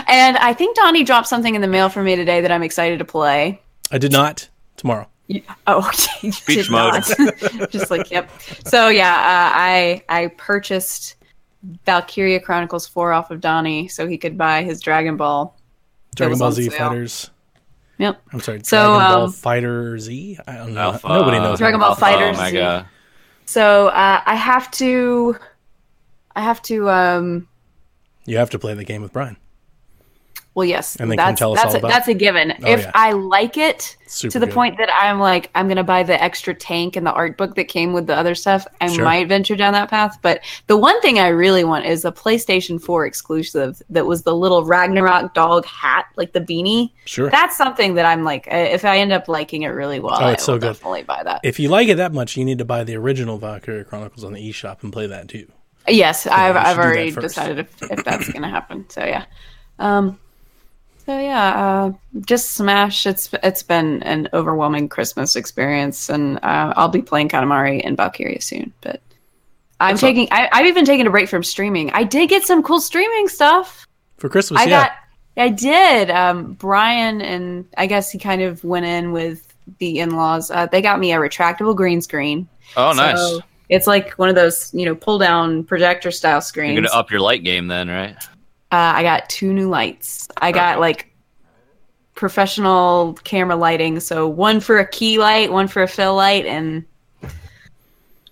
and 0.07 0.37
I 0.37 0.53
think 0.53 0.75
Donnie 0.75 1.03
dropped 1.03 1.27
something 1.27 1.55
in 1.55 1.61
the 1.61 1.67
mail 1.67 1.89
for 1.89 2.03
me 2.03 2.15
today 2.15 2.41
that 2.41 2.51
I'm 2.51 2.63
excited 2.63 2.99
to 2.99 3.05
play. 3.05 3.61
I 3.91 3.97
did 3.97 4.11
not 4.11 4.47
tomorrow. 4.77 5.07
You- 5.27 5.41
Oh, 5.67 5.87
okay. 5.87 6.11
you 6.27 6.31
Speech 6.31 6.65
did 6.65 6.71
mode. 6.71 7.03
not. 7.19 7.71
Just 7.71 7.91
like 7.91 8.09
yep. 8.11 8.29
So 8.65 8.89
yeah, 8.89 9.11
uh, 9.13 9.57
I 9.57 10.03
I 10.09 10.27
purchased 10.37 11.15
Valkyria 11.85 12.39
Chronicles 12.39 12.87
Four 12.87 13.13
off 13.13 13.29
of 13.31 13.39
Donnie 13.41 13.87
so 13.87 14.07
he 14.07 14.17
could 14.17 14.37
buy 14.37 14.63
his 14.63 14.81
Dragon 14.81 15.17
Ball. 15.17 15.55
Dragon 16.15 16.37
Ball 16.39 16.51
Z 16.51 16.69
sale. 16.69 16.77
Fighters. 16.89 17.29
Yep. 17.99 18.21
I'm 18.33 18.39
sorry. 18.39 18.61
So, 18.63 18.95
Dragon 18.95 19.13
Ball 19.15 19.23
um, 19.25 19.31
Fighter 19.31 19.99
Z. 19.99 20.39
I 20.47 20.55
don't 20.55 20.73
know. 20.73 20.81
Alpha. 20.93 21.07
Nobody 21.07 21.37
knows. 21.37 21.59
Dragon 21.59 21.79
Ball 21.79 21.89
Alpha. 21.89 21.99
Fighters. 22.01 22.37
Oh 22.37 22.41
my 22.41 22.51
god. 22.51 22.85
So 23.45 23.87
uh, 23.89 24.21
I 24.25 24.35
have 24.35 24.71
to. 24.71 25.35
I 26.35 26.41
have 26.41 26.61
to. 26.63 26.89
um 26.89 27.47
You 28.25 28.37
have 28.37 28.49
to 28.51 28.59
play 28.59 28.73
the 28.73 28.85
game 28.85 29.01
with 29.01 29.11
Brian. 29.13 29.37
Well, 30.59 30.67
yes, 30.67 30.97
And 30.97 31.09
that's 31.13 31.39
that's 31.39 31.75
a, 31.75 31.79
that's 31.79 32.09
a 32.09 32.13
given. 32.13 32.51
Oh, 32.51 32.67
if 32.69 32.81
yeah. 32.81 32.91
I 32.93 33.13
like 33.13 33.55
it 33.55 33.95
Super 34.07 34.33
to 34.33 34.39
the 34.39 34.45
good. 34.47 34.53
point 34.55 34.77
that 34.77 34.89
I'm 34.93 35.17
like, 35.21 35.49
I'm 35.55 35.69
gonna 35.69 35.85
buy 35.85 36.03
the 36.03 36.21
extra 36.21 36.53
tank 36.53 36.97
and 36.97 37.07
the 37.07 37.13
art 37.13 37.37
book 37.37 37.55
that 37.55 37.63
came 37.69 37.93
with 37.93 38.07
the 38.07 38.15
other 38.15 38.35
stuff, 38.35 38.67
I 38.81 38.87
Sure. 38.93 39.05
might 39.05 39.29
venture 39.29 39.55
down 39.55 39.71
that 39.71 39.89
path. 39.89 40.17
But 40.21 40.41
the 40.67 40.75
one 40.75 40.99
thing 40.99 41.17
I 41.17 41.29
really 41.29 41.63
want 41.63 41.85
is 41.85 42.03
a 42.03 42.11
PlayStation 42.11 42.81
4 42.81 43.05
exclusive 43.05 43.81
that 43.89 44.05
was 44.05 44.23
the 44.23 44.35
little 44.35 44.65
Ragnarok 44.65 45.33
dog 45.33 45.65
hat, 45.65 46.07
like 46.17 46.33
the 46.33 46.41
beanie. 46.41 46.91
Sure. 47.05 47.29
That's 47.29 47.55
something 47.55 47.93
that 47.93 48.05
I'm 48.05 48.25
like, 48.25 48.47
uh, 48.51 48.55
if 48.57 48.83
I 48.83 48.97
end 48.97 49.13
up 49.13 49.29
liking 49.29 49.61
it 49.61 49.67
really 49.69 50.01
well, 50.01 50.17
Oh, 50.19 50.25
I 50.25 50.35
so 50.35 50.51
will 50.53 50.59
good. 50.59 50.67
definitely 50.73 51.03
buy 51.03 51.23
that. 51.23 51.39
if 51.43 51.57
you 51.57 51.69
like 51.69 51.87
it 51.87 51.95
that 51.95 52.11
much, 52.11 52.35
you 52.35 52.43
need 52.43 52.57
to 52.57 52.65
buy 52.65 52.83
the 52.83 52.97
original 52.97 53.37
Valkyria 53.37 53.85
Chronicles 53.85 54.25
on 54.25 54.33
the 54.33 54.49
eShop 54.51 54.83
and 54.83 54.91
play 54.91 55.07
that 55.07 55.29
too. 55.29 55.47
Yes, 55.87 56.27
I've, 56.27 56.55
I've 56.55 56.77
already 56.77 57.09
decided 57.09 57.59
if, 57.59 57.81
if 57.91 58.03
that's 58.03 58.29
going 58.29 58.43
to 58.43 58.47
happen. 58.49 58.85
So 58.89 59.03
yeah, 59.05 59.25
um, 59.79 60.19
so 61.09 61.19
yeah, 61.19 61.55
uh, 61.55 61.91
just 62.23 62.51
Smash. 62.51 63.07
It's 63.07 63.33
it's 63.41 63.63
been 63.63 64.03
an 64.03 64.29
overwhelming 64.31 64.87
Christmas 64.89 65.35
experience, 65.35 66.07
and 66.07 66.37
uh, 66.43 66.71
I'll 66.77 66.87
be 66.87 67.01
playing 67.01 67.29
Katamari 67.29 67.81
and 67.83 67.97
Valkyria 67.97 68.39
soon. 68.41 68.71
But 68.81 69.01
I'm 69.79 69.93
That's 69.93 70.01
taking. 70.01 70.27
I, 70.29 70.49
I've 70.51 70.67
even 70.67 70.85
taken 70.85 71.07
a 71.07 71.09
break 71.09 71.27
from 71.27 71.43
streaming. 71.43 71.89
I 71.93 72.03
did 72.03 72.29
get 72.29 72.43
some 72.43 72.61
cool 72.61 72.79
streaming 72.79 73.27
stuff. 73.27 73.87
For 74.17 74.29
Christmas, 74.29 74.61
I 74.61 74.65
yeah. 74.65 74.83
got. 74.83 74.91
I 75.35 75.49
did. 75.49 76.11
Um, 76.11 76.53
Brian 76.53 77.21
and 77.21 77.65
I 77.75 77.87
guess 77.87 78.11
he 78.11 78.19
kind 78.19 78.43
of 78.43 78.63
went 78.63 78.85
in 78.85 79.11
with 79.11 79.51
the 79.79 79.97
in-laws. 79.97 80.51
Uh, 80.51 80.67
they 80.67 80.79
got 80.79 80.99
me 80.99 81.11
a 81.11 81.17
retractable 81.17 81.75
green 81.75 82.01
screen. 82.01 82.47
Oh, 82.77 82.93
nice. 82.93 83.17
So 83.17 83.41
it's 83.69 83.87
like 83.87 84.13
one 84.19 84.29
of 84.29 84.35
those, 84.35 84.71
you 84.75 84.85
know, 84.85 84.93
pull 84.93 85.17
down 85.17 85.63
projector 85.63 86.11
style 86.11 86.41
screens. 86.41 86.73
You're 86.75 86.83
gonna 86.83 86.95
up 86.95 87.09
your 87.09 87.21
light 87.21 87.43
game 87.43 87.65
then, 87.65 87.87
right? 87.87 88.15
Uh, 88.71 88.93
I 88.95 89.03
got 89.03 89.29
two 89.29 89.51
new 89.51 89.67
lights. 89.67 90.27
I 90.37 90.51
got 90.51 90.79
like 90.79 91.11
professional 92.13 93.13
camera 93.23 93.55
lighting. 93.55 93.99
So 93.99 94.27
one 94.27 94.59
for 94.59 94.77
a 94.77 94.87
key 94.87 95.17
light, 95.17 95.51
one 95.51 95.67
for 95.67 95.81
a 95.81 95.87
fill 95.87 96.15
light, 96.15 96.45
and 96.45 96.85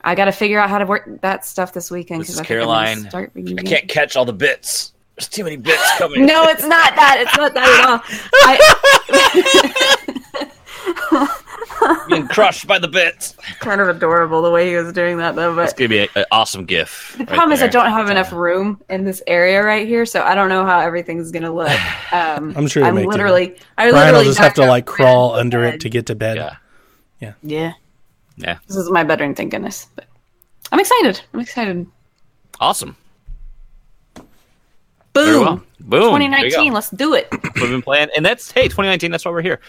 I 0.02 0.14
got 0.14 0.26
to 0.26 0.32
figure 0.32 0.60
out 0.60 0.70
how 0.70 0.78
to 0.78 0.86
work 0.86 1.22
that 1.22 1.46
stuff 1.46 1.74
this 1.74 1.90
weekend. 1.90 2.22
This 2.22 2.30
is 2.30 2.40
I 2.40 2.44
think 2.44 2.62
I'm 2.62 2.68
gonna 2.68 2.86
Caroline. 2.86 3.10
start 3.10 3.32
I 3.36 3.64
can't 3.64 3.88
catch 3.88 4.16
all 4.16 4.26
the 4.26 4.34
bits. 4.34 4.94
There's 5.16 5.28
too 5.28 5.44
many 5.44 5.58
bits 5.58 5.84
coming. 5.98 6.26
No, 6.26 6.44
it's 6.44 6.66
not 6.66 6.96
that. 6.96 7.18
It's 7.20 7.36
not 7.36 7.54
that 7.56 7.68
at 7.80 7.90
all. 7.90 8.02
I, 11.12 11.34
Being 12.10 12.28
crushed 12.28 12.68
by 12.68 12.80
the 12.80 12.88
bits. 12.88 13.36
kind 13.60 13.82
of 13.82 13.88
adorable 13.90 14.42
the 14.42 14.52
way 14.52 14.70
he 14.70 14.76
was 14.76 14.92
doing 14.94 15.18
that 15.18 15.36
though. 15.36 15.56
But 15.56 15.66
It's 15.66 15.74
gonna 15.74 15.90
be 15.90 16.08
an 16.16 16.26
awesome 16.32 16.66
gif. 16.66 17.16
the 17.18 17.26
problem 17.26 17.52
is 17.52 17.62
I 17.62 17.68
don't 17.68 17.90
have 17.92 18.10
enough 18.10 18.32
room 18.32 18.82
in 18.90 19.04
this 19.04 19.22
area 19.28 19.64
right 19.64 19.88
here, 19.88 20.06
so 20.06 20.22
I 20.24 20.36
don't 20.36 20.50
know 20.50 20.66
how 20.66 20.80
everything's 20.80 21.32
gonna 21.32 21.54
look. 21.54 21.70
Um, 22.14 22.54
I'm 22.56 22.68
sure 22.68 22.82
you'll 22.84 22.88
I'm 22.90 22.96
make 22.96 23.04
do. 23.04 23.10
literally. 23.10 23.58
I 23.78 23.90
Brian 23.90 23.94
will 23.94 24.00
literally 24.04 24.26
just 24.26 24.40
have 24.40 24.54
to 24.56 24.66
like 24.66 24.86
crawl 24.86 25.32
ran 25.32 25.42
under 25.42 25.64
it 25.66 25.82
to 25.82 25.90
get 25.90 26.06
to 26.06 26.16
bed. 26.16 26.38
Yeah, 27.20 27.34
Yeah, 27.44 27.74
yeah, 28.38 28.58
this 28.68 28.78
is 28.78 28.90
my 28.90 29.04
bedroom. 29.04 29.36
Thank 29.36 29.52
goodness. 29.52 29.88
But 29.96 30.06
I'm 30.72 30.80
excited. 30.80 31.20
I'm 31.34 31.40
excited. 31.42 31.86
awesome. 32.62 32.96
Boom. 35.14 35.42
well. 35.42 35.64
Boom. 35.80 35.90
There 35.90 36.00
you 36.00 36.06
go. 36.06 36.18
2019. 36.18 36.74
Let's 36.74 36.90
do 36.92 37.14
it. 37.14 37.28
we've 37.32 37.54
been 37.70 37.82
playing, 37.82 38.10
and 38.16 38.26
that's 38.26 38.52
hey, 38.52 38.64
2019. 38.64 39.12
That's 39.12 39.26
why 39.26 39.32
we're 39.32 39.42
here. 39.42 39.60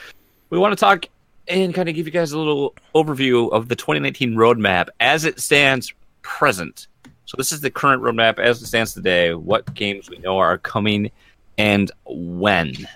We 0.51 0.59
want 0.59 0.73
to 0.73 0.77
talk 0.77 1.07
and 1.49 1.75
kind 1.75 1.89
of 1.89 1.95
give 1.95 2.07
you 2.07 2.13
guys 2.13 2.33
a 2.33 2.39
little 2.39 2.75
overview 2.95 3.51
of 3.53 3.69
the 3.69 3.77
2019 3.77 4.35
roadmap 4.35 4.89
as 5.01 5.25
it 5.25 5.41
stands 5.41 5.93
present. 6.23 6.87
So 7.25 7.37
this 7.37 7.53
is 7.53 7.61
the 7.61 7.71
current 7.71 8.03
roadmap 8.03 8.39
as 8.39 8.63
it 8.63 8.67
stands 8.67 8.95
today. 8.95 9.35
What 9.35 9.75
games 9.75 10.09
we 10.09 10.19
know 10.19 10.39
are 10.39 10.59
coming 10.59 11.11
and 11.59 11.91
when. 12.07 12.89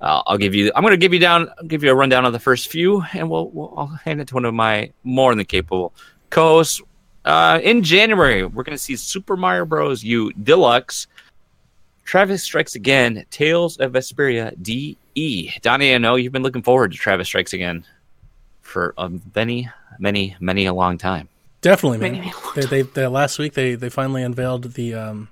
Uh, 0.00 0.22
I'll 0.26 0.38
give 0.38 0.54
you. 0.54 0.70
I'm 0.74 0.82
going 0.82 0.92
to 0.92 0.96
give 0.96 1.12
you 1.12 1.18
down. 1.18 1.50
Give 1.66 1.82
you 1.82 1.90
a 1.90 1.94
rundown 1.94 2.24
of 2.24 2.32
the 2.32 2.38
first 2.38 2.68
few, 2.68 3.02
and 3.12 3.28
we'll, 3.28 3.48
we'll 3.48 3.74
I'll 3.76 3.86
hand 3.86 4.20
it 4.20 4.28
to 4.28 4.34
one 4.34 4.44
of 4.44 4.54
my 4.54 4.92
more 5.02 5.34
than 5.34 5.44
capable 5.44 5.92
co-hosts. 6.30 6.80
Uh, 7.24 7.58
in 7.62 7.82
January, 7.82 8.44
we're 8.44 8.62
going 8.62 8.76
to 8.76 8.82
see 8.82 8.94
Super 8.96 9.36
Mario 9.36 9.64
Bros. 9.64 10.04
U 10.04 10.32
Deluxe, 10.34 11.08
Travis 12.04 12.44
Strikes 12.44 12.76
Again, 12.76 13.24
Tales 13.30 13.76
of 13.78 13.92
Vesperia 13.92 14.54
DE. 15.18 15.52
Donnie, 15.62 15.94
I 15.94 15.98
know 15.98 16.14
you've 16.14 16.32
been 16.32 16.42
looking 16.42 16.62
forward 16.62 16.92
to 16.92 16.98
Travis 16.98 17.26
Strikes 17.26 17.52
Again 17.52 17.84
for 18.60 18.94
a 18.96 19.10
many, 19.34 19.68
many, 19.98 20.36
many 20.40 20.66
a 20.66 20.74
long 20.74 20.98
time. 20.98 21.28
Definitely, 21.60 21.98
man. 21.98 22.12
Maybe. 22.12 22.32
They, 22.54 22.66
they, 22.66 22.82
they 22.82 23.06
last 23.08 23.38
week 23.38 23.54
they, 23.54 23.74
they 23.74 23.88
finally 23.88 24.22
unveiled 24.22 24.74
the 24.74 24.94
um, 24.94 25.28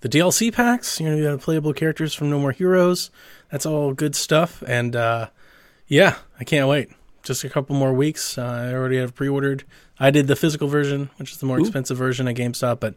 the 0.00 0.08
DLC 0.08 0.52
packs. 0.52 1.00
You 1.00 1.08
know, 1.08 1.16
you 1.16 1.24
have 1.24 1.40
playable 1.40 1.72
characters 1.72 2.12
from 2.12 2.28
No 2.28 2.38
More 2.38 2.52
Heroes. 2.52 3.10
That's 3.50 3.64
all 3.64 3.94
good 3.94 4.14
stuff. 4.14 4.62
And 4.66 4.94
uh, 4.94 5.30
yeah, 5.86 6.16
I 6.38 6.44
can't 6.44 6.68
wait. 6.68 6.90
Just 7.22 7.44
a 7.44 7.48
couple 7.48 7.76
more 7.76 7.92
weeks. 7.92 8.36
Uh, 8.36 8.42
I 8.42 8.72
already 8.72 8.98
have 8.98 9.14
pre-ordered. 9.14 9.64
I 9.98 10.10
did 10.10 10.26
the 10.26 10.36
physical 10.36 10.68
version, 10.68 11.10
which 11.16 11.32
is 11.32 11.38
the 11.38 11.46
more 11.46 11.60
expensive 11.60 11.96
version 11.96 12.28
at 12.28 12.36
GameStop, 12.36 12.80
but 12.80 12.94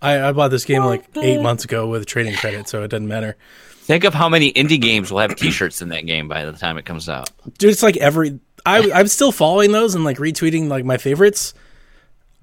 I, 0.00 0.28
I 0.28 0.32
bought 0.32 0.52
this 0.52 0.64
game 0.64 0.84
like 0.84 1.04
eight 1.16 1.40
months 1.40 1.64
ago 1.64 1.88
with 1.88 2.06
trading 2.06 2.34
credit, 2.36 2.68
so 2.68 2.84
it 2.84 2.88
doesn't 2.88 3.08
matter. 3.08 3.36
Think 3.86 4.02
of 4.02 4.14
how 4.14 4.28
many 4.28 4.52
indie 4.52 4.80
games 4.80 5.12
will 5.12 5.20
have 5.20 5.36
T-shirts 5.36 5.80
in 5.80 5.90
that 5.90 6.06
game 6.06 6.26
by 6.26 6.44
the 6.44 6.52
time 6.52 6.76
it 6.76 6.84
comes 6.84 7.08
out. 7.08 7.30
dude 7.56 7.70
it's 7.70 7.84
like 7.84 7.96
every 7.96 8.40
I, 8.66 8.90
i'm 8.92 9.06
still 9.06 9.30
following 9.30 9.70
those 9.70 9.94
and 9.94 10.02
like 10.04 10.18
retweeting 10.18 10.66
like 10.66 10.84
my 10.84 10.96
favorites. 10.96 11.54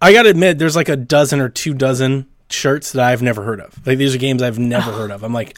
I 0.02 0.14
gotta 0.14 0.30
admit 0.30 0.58
there's 0.58 0.78
like 0.78 0.88
a 0.88 0.96
dozen 0.96 1.42
or 1.42 1.50
two 1.50 1.74
dozen 1.74 2.28
shirts 2.50 2.94
that 2.94 3.04
i've 3.04 3.22
never 3.22 3.44
heard 3.44 3.60
of. 3.60 3.86
Like 3.86 3.98
these 3.98 4.16
are 4.16 4.18
games 4.20 4.42
i've 4.42 4.58
never 4.58 4.90
heard 4.94 5.12
of. 5.12 5.22
I'm 5.24 5.34
like 5.34 5.58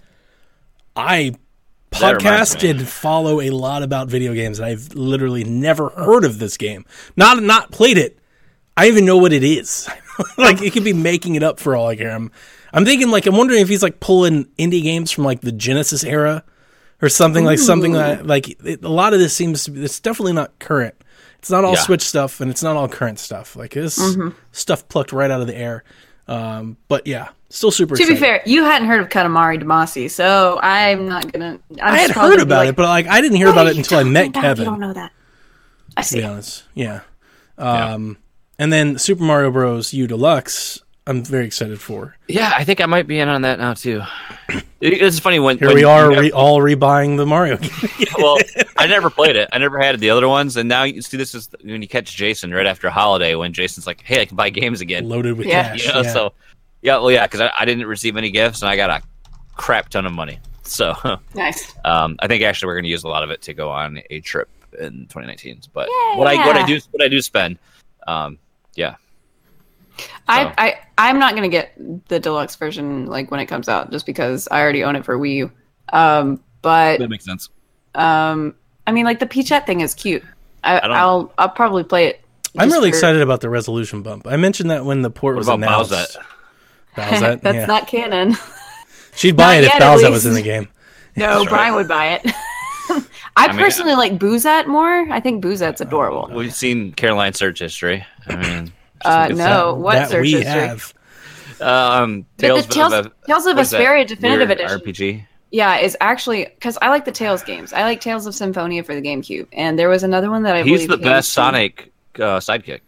i 0.95 1.35
podcast 1.91 2.67
and 2.67 2.87
follow 2.87 3.39
a 3.39 3.51
lot 3.51 3.83
about 3.83 4.07
video 4.07 4.33
games 4.33 4.57
and 4.57 4.65
i've 4.65 4.93
literally 4.95 5.43
never 5.43 5.89
heard 5.89 6.25
of 6.25 6.39
this 6.39 6.57
game. 6.57 6.83
Not 7.15 7.43
not 7.43 7.69
played 7.71 7.99
it. 7.99 8.17
I 8.75 8.87
even 8.87 9.05
know 9.05 9.17
what 9.17 9.33
it 9.33 9.43
is. 9.43 9.87
Like 10.37 10.61
it 10.61 10.71
could 10.71 10.85
be 10.85 10.93
making 10.93 11.35
it 11.35 11.43
up 11.43 11.59
for 11.59 11.75
all 11.75 11.87
i 11.89 11.95
care. 11.97 12.09
I'm 12.11 12.31
i'm 12.75 12.85
thinking 12.85 13.09
like 13.09 13.25
i'm 13.25 13.35
wondering 13.35 13.61
if 13.61 13.67
he's 13.69 13.81
like 13.81 13.99
pulling 13.99 14.45
indie 14.59 14.83
games 14.83 15.09
from 15.11 15.23
like 15.23 15.41
the 15.41 15.51
genesis 15.51 16.03
era 16.03 16.43
or 17.01 17.09
something 17.09 17.43
like 17.43 17.57
something 17.59 17.93
that 17.93 18.27
like 18.27 18.49
it, 18.63 18.83
a 18.83 18.89
lot 18.89 19.13
of 19.13 19.19
this 19.19 19.33
seems 19.35 19.63
to 19.63 19.71
be 19.71 19.83
it's 19.83 19.99
definitely 19.99 20.33
not 20.33 20.57
current 20.59 20.93
it's 21.39 21.49
not 21.49 21.63
all 21.65 21.73
Yeah. 21.73 21.79
switch 21.81 22.01
stuff 22.03 22.39
and 22.41 22.51
it's 22.51 22.61
not 22.61 22.75
all 22.75 22.87
current 22.87 23.17
stuff 23.19 23.55
like 23.55 23.71
this 23.73 23.97
Mm-hmm. 23.97 24.29
stuff 24.51 24.87
plucked 24.87 25.11
right 25.11 25.31
out 25.31 25.41
of 25.41 25.47
the 25.47 25.57
air 25.57 25.83
um 26.27 26.77
but 26.87 27.07
yeah 27.07 27.29
still 27.49 27.71
super 27.71 27.95
To 27.95 28.05
be 28.07 28.15
fair, 28.15 28.41
you 28.45 28.63
hadn't 28.63 28.87
heard 28.89 28.99
of 28.99 29.07
Katamari 29.09 29.61
Damacy, 29.61 30.09
so 30.11 30.59
I'm 30.61 31.07
not 31.07 31.31
gonna. 31.31 31.59
I'm 31.81 31.93
i 31.93 31.97
had 31.99 32.11
heard 32.11 32.41
about 32.41 32.57
like, 32.61 32.69
it 32.69 32.75
but 32.75 32.83
like 32.89 33.07
i 33.07 33.21
didn't 33.21 33.37
hear 33.37 33.49
about 33.49 33.67
it 33.67 33.77
until 33.77 33.99
i 33.99 34.03
met 34.03 34.27
about? 34.29 34.41
kevin 34.41 34.65
You 34.65 34.71
don't 34.71 34.79
know 34.79 34.93
that. 34.93 35.11
I 35.95 36.01
to 36.01 36.07
see. 36.07 36.17
be 36.19 36.23
honest 36.25 36.63
yeah 36.73 37.01
um 37.57 38.17
and 38.59 38.73
then 38.73 38.97
super 38.97 39.23
mario 39.23 39.51
bros 39.51 39.93
u 39.93 40.07
deluxe 40.07 40.81
i'm 41.07 41.23
very 41.23 41.45
excited 41.45 41.79
for 41.79 42.15
Yeah, 42.27 42.51
I 42.55 42.63
think 42.63 42.81
I 42.81 42.85
might 42.87 43.05
be 43.07 43.19
in 43.19 43.29
on 43.29 43.41
that 43.43 43.59
now 43.59 43.73
too. 43.73 44.01
It's 44.81 45.17
funny 45.19 45.39
when 45.39 45.57
here 45.57 45.69
when 45.69 45.75
we 45.77 45.83
are 45.83 46.11
you- 46.11 46.19
re- 46.19 46.31
all 46.31 46.59
rebuying 46.59 47.17
the 47.17 47.25
mario 47.25 47.57
game 47.57 47.71
well, 48.19 48.37
I 48.77 48.85
never 48.85 49.09
played 49.09 49.35
it. 49.35 49.49
I 49.51 49.57
never 49.57 49.79
had 49.79 49.99
the 49.99 50.11
other 50.11 50.27
ones, 50.27 50.57
and 50.57 50.69
now 50.69 50.83
you 50.83 51.01
see 51.01 51.17
this 51.17 51.33
is 51.33 51.49
when 51.63 51.81
you 51.81 51.87
catch 51.87 52.15
Jason 52.15 52.51
right 52.53 52.67
after 52.67 52.85
a 52.87 52.91
holiday 52.91 53.33
when 53.35 53.51
Jason's 53.53 53.87
like, 53.87 54.01
"Hey, 54.03 54.21
I 54.21 54.25
can 54.25 54.35
buy 54.37 54.49
games 54.51 54.81
again." 54.81 55.09
loaded 55.09 55.37
with 55.37 55.47
Yeah. 55.47 55.69
cash 55.69 55.87
You 55.87 55.93
know, 55.93 56.01
yeah. 56.01 56.13
so 56.13 56.33
yeah, 56.83 56.97
well, 56.97 57.09
yeah, 57.09 57.25
because 57.25 57.41
I, 57.41 57.51
I 57.57 57.65
didn't 57.65 57.87
receive 57.87 58.15
any 58.15 58.29
gifts 58.29 58.61
and 58.61 58.69
I 58.69 58.75
got 58.75 58.89
a 58.91 59.01
crap 59.55 59.89
ton 59.89 60.05
of 60.05 60.11
money. 60.11 60.37
So 60.63 60.93
Nice. 61.33 61.73
um, 61.83 62.17
I 62.19 62.27
think 62.27 62.43
actually 62.43 62.67
we're 62.67 62.75
going 62.75 62.83
to 62.83 62.89
use 62.91 63.03
a 63.05 63.07
lot 63.07 63.23
of 63.23 63.31
it 63.31 63.41
to 63.43 63.53
go 63.55 63.71
on 63.71 64.01
a 64.11 64.19
trip 64.19 64.49
in 64.79 65.07
2019. 65.07 65.61
But 65.73 65.87
Yeah. 65.89 66.17
what 66.17 66.27
I 66.27 66.35
what 66.45 66.57
I 66.57 66.65
do 66.67 66.79
what 66.91 67.01
I 67.03 67.07
do 67.07 67.21
spend, 67.21 67.57
um, 68.07 68.37
yeah, 68.75 68.95
So- 68.95 68.97
I, 70.27 70.53
I 70.57 70.75
I'm 70.97 71.19
not 71.19 71.35
gonna 71.35 71.49
get 71.49 71.73
the 72.07 72.19
deluxe 72.19 72.55
version 72.55 73.05
like 73.05 73.31
when 73.31 73.39
it 73.39 73.45
comes 73.47 73.69
out, 73.69 73.91
just 73.91 74.05
because 74.05 74.47
I 74.51 74.61
already 74.61 74.83
own 74.83 74.95
it 74.95 75.05
for 75.05 75.17
Wii 75.17 75.35
U. 75.35 75.51
Um, 75.93 76.43
but 76.61 76.97
that 76.99 77.09
makes 77.09 77.25
sense. 77.25 77.49
um, 77.93 78.55
I 78.87 78.91
mean, 78.91 79.05
like 79.05 79.19
the 79.19 79.25
Peachette 79.27 79.65
thing 79.65 79.81
is 79.81 79.93
cute. 79.93 80.23
I, 80.63 80.79
don't- 80.79 80.91
I'll 80.91 81.33
I'll 81.37 81.49
probably 81.49 81.83
play 81.83 82.07
it. 82.07 82.21
i'm 82.57 82.69
really 82.71 82.89
for- 82.89 82.95
excited 82.97 83.21
about 83.21 83.41
the 83.41 83.49
resolution 83.49 84.01
bump 84.01 84.25
i 84.27 84.35
mentioned 84.35 84.71
that 84.71 84.83
when 84.83 85.01
the 85.03 85.11
port 85.11 85.35
What 85.35 85.39
was 85.39 85.47
about 85.47 85.57
announced 85.59 85.91
Bowsette? 85.91 86.17
Bowsette, 86.95 87.41
That's 87.43 87.55
yeah. 87.55 87.65
not 87.67 87.87
canon. 87.87 88.35
She'd 89.15 89.35
buy 89.37 89.55
Not 89.55 89.57
it 89.57 89.63
if 89.65 89.73
yet, 89.73 89.81
Bowsette 89.81 90.11
was 90.11 90.25
in 90.25 90.33
the 90.33 90.41
game. 90.41 90.67
No, 91.17 91.27
That's 91.27 91.39
right. 91.45 91.49
Brian 91.49 91.75
would 91.75 91.87
buy 91.87 92.07
it. 92.15 92.25
I, 93.37 93.47
mean, 93.47 93.57
personally 93.57 93.95
like 93.95 94.17
Boosette 94.19 94.67
more. 94.67 95.09
I 95.11 95.19
think 95.21 95.41
Boosette's 95.43 95.79
adorable. 95.79 96.29
We've 96.33 96.53
seen 96.53 96.91
Caroline's 96.91 97.37
search 97.37 97.59
history. 97.59 98.05
I 98.27 98.35
mean, 98.35 98.73
Uh, 99.05 99.27
no, 99.29 99.73
what 99.75 99.93
that 99.93 100.09
search 100.09 100.23
we 100.23 100.31
history? 100.33 100.51
have. 100.67 100.93
um, 101.61 102.25
But 102.37 102.47
Tales, 102.47 102.67
the 102.67 102.73
Tales, 102.73 102.93
of, 102.93 103.11
Tales 103.27 103.45
of 103.45 103.55
what 103.55 103.61
is 103.61 103.69
that 103.71 103.81
Vesperia 103.81 104.07
Definitive 104.07 104.49
Edition. 104.49 104.79
RPG. 104.79 105.25
Yeah, 105.51 105.77
is 105.77 105.95
actually 106.01 106.45
because 106.45 106.77
I 106.81 106.89
like 106.89 107.05
the 107.05 107.11
Tales 107.13 107.41
games. 107.43 107.71
I 107.71 107.83
like 107.83 108.01
Tales 108.01 108.25
of 108.25 108.35
Symphonia 108.35 108.83
for 108.83 108.93
the 108.93 109.01
GameCube, 109.01 109.47
and 109.53 109.79
there 109.79 109.87
was 109.87 110.03
another 110.03 110.29
one 110.29 110.43
that 110.43 110.55
I 110.55 110.63
He's 110.63 110.87
the 110.87 110.97
best 110.97 111.29
to- 111.29 111.33
Sonic 111.33 111.91
uh, 112.15 112.39
sidekick. 112.39 112.81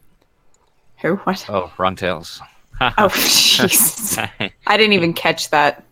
Who? 1.02 1.16
What? 1.18 1.46
Oh, 1.50 1.72
wrong 1.78 1.96
Tails. 1.96 2.42
Oh, 2.82 3.08
Jesus! 3.14 4.18
I 4.18 4.78
didn't 4.78 4.94
even 4.94 5.14
catch 5.14 5.50
that. 5.52 5.84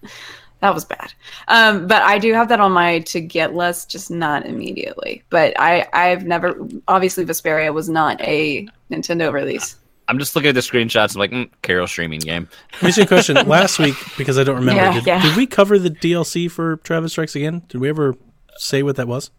That 0.62 0.74
was 0.74 0.84
bad. 0.86 1.14
Um, 1.48 1.86
but 1.88 2.02
I 2.02 2.18
do 2.18 2.34
have 2.34 2.50
that 2.50 2.60
on 2.60 2.72
my 2.72 3.00
to 3.00 3.22
get 3.22 3.54
list, 3.54 3.90
just 3.90 4.10
not 4.10 4.46
immediately. 4.46 5.24
But 5.30 5.54
I, 5.60 5.88
I've 5.94 6.26
never. 6.26 6.58
Obviously, 6.88 7.24
Vesperia 7.26 7.74
was 7.74 7.88
not 7.88 8.20
a 8.22 8.68
Nintendo 8.92 9.32
release. 9.32 9.76
I'm 10.08 10.20
just 10.20 10.36
looking 10.36 10.50
at 10.50 10.56
the 10.56 10.62
screenshots. 10.62 11.16
I'm 11.16 11.20
like, 11.20 11.32
mm, 11.32 11.50
Carol 11.62 11.88
streaming 11.88 12.20
game. 12.20 12.48
Let 12.74 12.84
me 12.84 12.88
ask 12.90 12.98
a 13.00 13.06
question. 13.08 13.36
Last 13.48 13.80
week, 13.80 13.96
because 14.18 14.38
I 14.38 14.44
don't 14.44 14.58
remember, 14.58 14.82
Yeah, 14.82 14.94
did, 14.94 15.06
yeah. 15.08 15.22
did 15.22 15.36
we 15.36 15.48
cover 15.48 15.80
the 15.80 15.90
DLC 15.90 16.50
for 16.50 16.78
Travis 16.78 17.12
Strikes 17.14 17.36
Again? 17.36 17.64
Did 17.70 17.82
we 17.82 17.90
ever 17.90 18.16
say 18.58 18.84
what 18.84 18.96
that 18.98 19.08
was? 19.08 19.32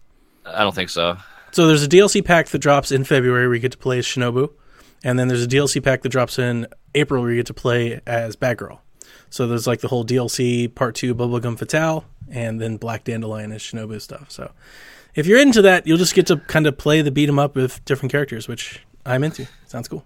I 0.44 0.62
don't 0.62 0.74
think 0.74 0.90
so. 0.90 1.16
So 1.52 1.66
there's 1.68 1.82
a 1.84 1.88
DLC 1.88 2.24
pack 2.24 2.48
that 2.48 2.58
drops 2.58 2.90
in 2.92 3.04
February 3.04 3.46
where 3.46 3.54
you 3.54 3.60
get 3.60 3.72
to 3.72 3.78
play 3.78 3.98
as 3.98 4.06
Shinobu, 4.06 4.52
and 5.04 5.18
then 5.18 5.28
there's 5.28 5.42
a 5.44 5.48
DLC 5.48 5.82
pack 5.82 6.02
that 6.02 6.08
drops 6.10 6.38
in 6.38 6.66
April 6.94 7.22
where 7.22 7.30
you 7.30 7.36
get 7.38 7.46
to 7.46 7.54
play 7.54 8.00
as 8.06 8.36
Batgirl. 8.36 8.78
So 9.30 9.46
there's 9.46 9.66
like 9.66 9.80
the 9.80 9.88
whole 9.88 10.04
DLC 10.04 10.72
Part 10.74 10.94
Two 10.96 11.14
Bubblegum 11.14 11.58
Fatale, 11.58 12.04
and 12.30 12.60
then 12.60 12.76
Black 12.76 13.04
Dandelion 13.04 13.52
as 13.52 13.62
Shinobu 13.62 14.00
stuff. 14.00 14.30
So 14.30 14.50
if 15.14 15.26
you're 15.26 15.40
into 15.40 15.62
that, 15.62 15.86
you'll 15.86 15.96
just 15.98 16.14
get 16.14 16.26
to 16.26 16.36
kind 16.38 16.66
of 16.66 16.76
play 16.76 17.02
the 17.02 17.10
beat 17.10 17.28
'em 17.28 17.38
up 17.38 17.54
with 17.56 17.84
different 17.84 18.12
characters, 18.12 18.48
which 18.48 18.80
I'm 19.04 19.24
into. 19.24 19.46
Sounds 19.66 19.88
cool. 19.88 20.04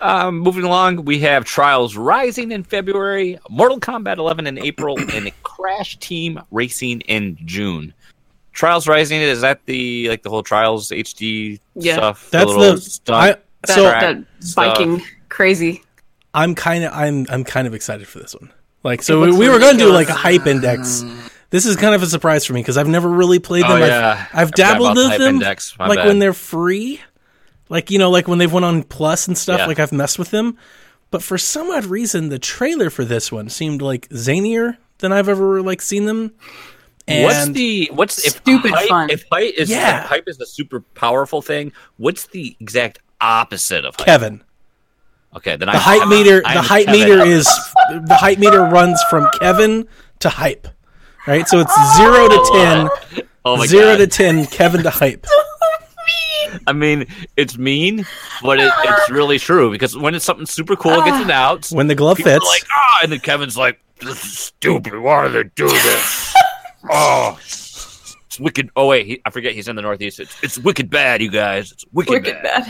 Um, 0.00 0.38
moving 0.38 0.64
along, 0.64 1.04
we 1.04 1.18
have 1.20 1.44
Trials 1.44 1.96
Rising 1.96 2.52
in 2.52 2.62
February, 2.64 3.38
Mortal 3.48 3.78
Kombat 3.78 4.16
11 4.18 4.46
in 4.46 4.58
April, 4.58 4.98
and 5.14 5.30
Crash 5.42 5.98
Team 5.98 6.40
Racing 6.50 7.02
in 7.02 7.38
June. 7.44 7.92
Trials 8.52 8.88
Rising 8.88 9.20
is 9.20 9.40
that 9.42 9.60
the 9.66 10.08
like 10.08 10.22
the 10.22 10.30
whole 10.30 10.42
Trials 10.42 10.90
HD 10.90 11.60
Yeah. 11.74 11.94
stuff? 11.96 12.30
That's 12.30 12.46
little 12.50 12.74
the 12.74 12.80
stunt 12.80 13.16
I, 13.16 13.26
That, 13.28 13.42
so 13.74 13.88
track 13.90 14.00
that 14.00 14.24
stuff. 14.44 14.74
biking 14.74 15.02
crazy. 15.28 15.82
I'm 16.34 16.54
kind 16.54 16.84
of 16.84 16.92
I'm 16.92 17.26
I'm 17.30 17.44
kind 17.44 17.66
of 17.66 17.74
excited 17.74 18.06
for 18.08 18.18
this 18.18 18.34
one. 18.34 18.52
Like, 18.82 19.02
so 19.02 19.20
looks 19.20 19.36
we 19.36 19.48
were 19.48 19.58
going 19.58 19.76
to 19.76 19.84
do 19.84 19.92
like 19.92 20.08
a 20.08 20.14
hype 20.14 20.46
index. 20.46 21.04
This 21.50 21.66
is 21.66 21.76
kind 21.76 21.94
of 21.94 22.02
a 22.02 22.06
surprise 22.06 22.44
for 22.46 22.52
me 22.54 22.60
because 22.60 22.78
I've 22.78 22.88
never 22.88 23.08
really 23.08 23.38
played 23.40 23.64
them. 23.64 23.72
Oh, 23.72 23.76
I've, 23.76 23.86
yeah. 23.88 24.26
I've 24.32 24.36
I 24.38 24.44
forgot 24.46 24.56
dabbled 24.56 24.86
about 24.92 24.94
the 25.02 25.08
with 25.10 25.18
them, 25.18 25.34
index. 25.36 25.76
Like 25.78 25.98
bad. 25.98 26.06
when 26.06 26.18
they're 26.18 26.32
free, 26.32 27.00
like 27.70 27.90
you 27.90 27.98
know, 27.98 28.10
like 28.10 28.28
when 28.28 28.36
they've 28.38 28.52
went 28.52 28.66
on 28.66 28.82
Plus 28.82 29.26
and 29.28 29.38
stuff. 29.38 29.60
Yeah. 29.60 29.66
Like 29.66 29.78
I've 29.78 29.92
messed 29.92 30.18
with 30.18 30.30
them, 30.30 30.58
but 31.10 31.22
for 31.22 31.38
some 31.38 31.70
odd 31.70 31.86
reason, 31.86 32.28
the 32.28 32.38
trailer 32.38 32.90
for 32.90 33.06
this 33.06 33.32
one 33.32 33.48
seemed 33.48 33.80
like 33.80 34.06
zanier 34.10 34.76
than 34.98 35.12
I've 35.12 35.28
ever 35.30 35.62
like 35.62 35.80
seen 35.80 36.04
them. 36.04 36.32
And 37.08 37.24
what's 37.24 37.48
the 37.48 37.90
what's 37.94 38.24
if 38.26 38.34
Stupid 38.36 38.72
hype, 38.72 38.88
fun. 38.88 39.10
If 39.10 39.24
hype 39.32 39.54
is 39.56 39.70
Yeah. 39.70 40.02
if 40.02 40.08
hype 40.08 40.28
is 40.28 40.38
a 40.40 40.46
super 40.46 40.80
powerful 40.80 41.40
thing, 41.42 41.72
what's 41.96 42.26
the 42.26 42.54
exact 42.60 42.98
opposite 43.20 43.84
of 43.86 43.96
hype? 43.96 44.04
Kevin? 44.06 44.44
Okay, 45.34 45.56
then 45.56 45.66
The 45.68 45.74
I 45.74 45.78
hype 45.78 46.08
meter. 46.08 46.40
The 46.42 46.60
hype 46.60 46.88
meter 46.88 47.24
is 47.24 47.44
the 48.04 48.16
hype 48.20 48.38
meter 48.38 48.62
runs 48.62 49.00
from 49.08 49.28
Kevin 49.40 49.86
to 50.20 50.28
hype. 50.28 50.68
Right, 51.26 51.46
so 51.48 51.60
it's 51.60 51.96
zero 51.96 52.28
to 52.28 52.50
ten. 52.52 53.26
oh 53.44 53.56
my 53.56 53.66
Zero 53.66 53.92
god. 53.92 53.98
to 53.98 54.06
ten. 54.08 54.46
Kevin 54.46 54.82
to 54.82 54.90
hype. 54.90 55.24
I 56.66 56.72
mean, 56.72 57.06
it's 57.36 57.56
mean, 57.58 58.06
but 58.42 58.58
it, 58.60 58.72
it's 58.84 59.10
really 59.10 59.38
true 59.38 59.70
because 59.70 59.96
when 59.96 60.14
it's 60.14 60.24
something 60.24 60.46
super 60.46 60.76
cool 60.76 61.02
gets 61.02 61.22
announced, 61.24 61.72
When 61.72 61.86
the 61.86 61.94
glove 61.94 62.16
people 62.18 62.32
are 62.32 62.36
fits. 62.36 62.46
like, 62.46 62.62
ah, 62.72 62.98
and 63.02 63.12
then 63.12 63.20
Kevin's 63.20 63.56
like, 63.56 63.80
this 64.00 64.24
is 64.24 64.38
stupid. 64.38 64.98
Why 64.98 65.26
do 65.26 65.32
they 65.32 65.44
do 65.54 65.68
this? 65.68 66.34
oh, 66.90 67.38
it's 67.40 68.38
wicked. 68.40 68.70
Oh 68.76 68.86
wait, 68.86 69.06
he, 69.06 69.20
I 69.24 69.30
forget 69.30 69.52
he's 69.54 69.68
in 69.68 69.76
the 69.76 69.82
Northeast. 69.82 70.20
It's, 70.20 70.42
it's 70.42 70.58
wicked 70.58 70.88
bad, 70.90 71.20
you 71.22 71.30
guys. 71.30 71.72
It's 71.72 71.84
wicked, 71.92 72.12
Wicked 72.12 72.42
bad. 72.42 72.64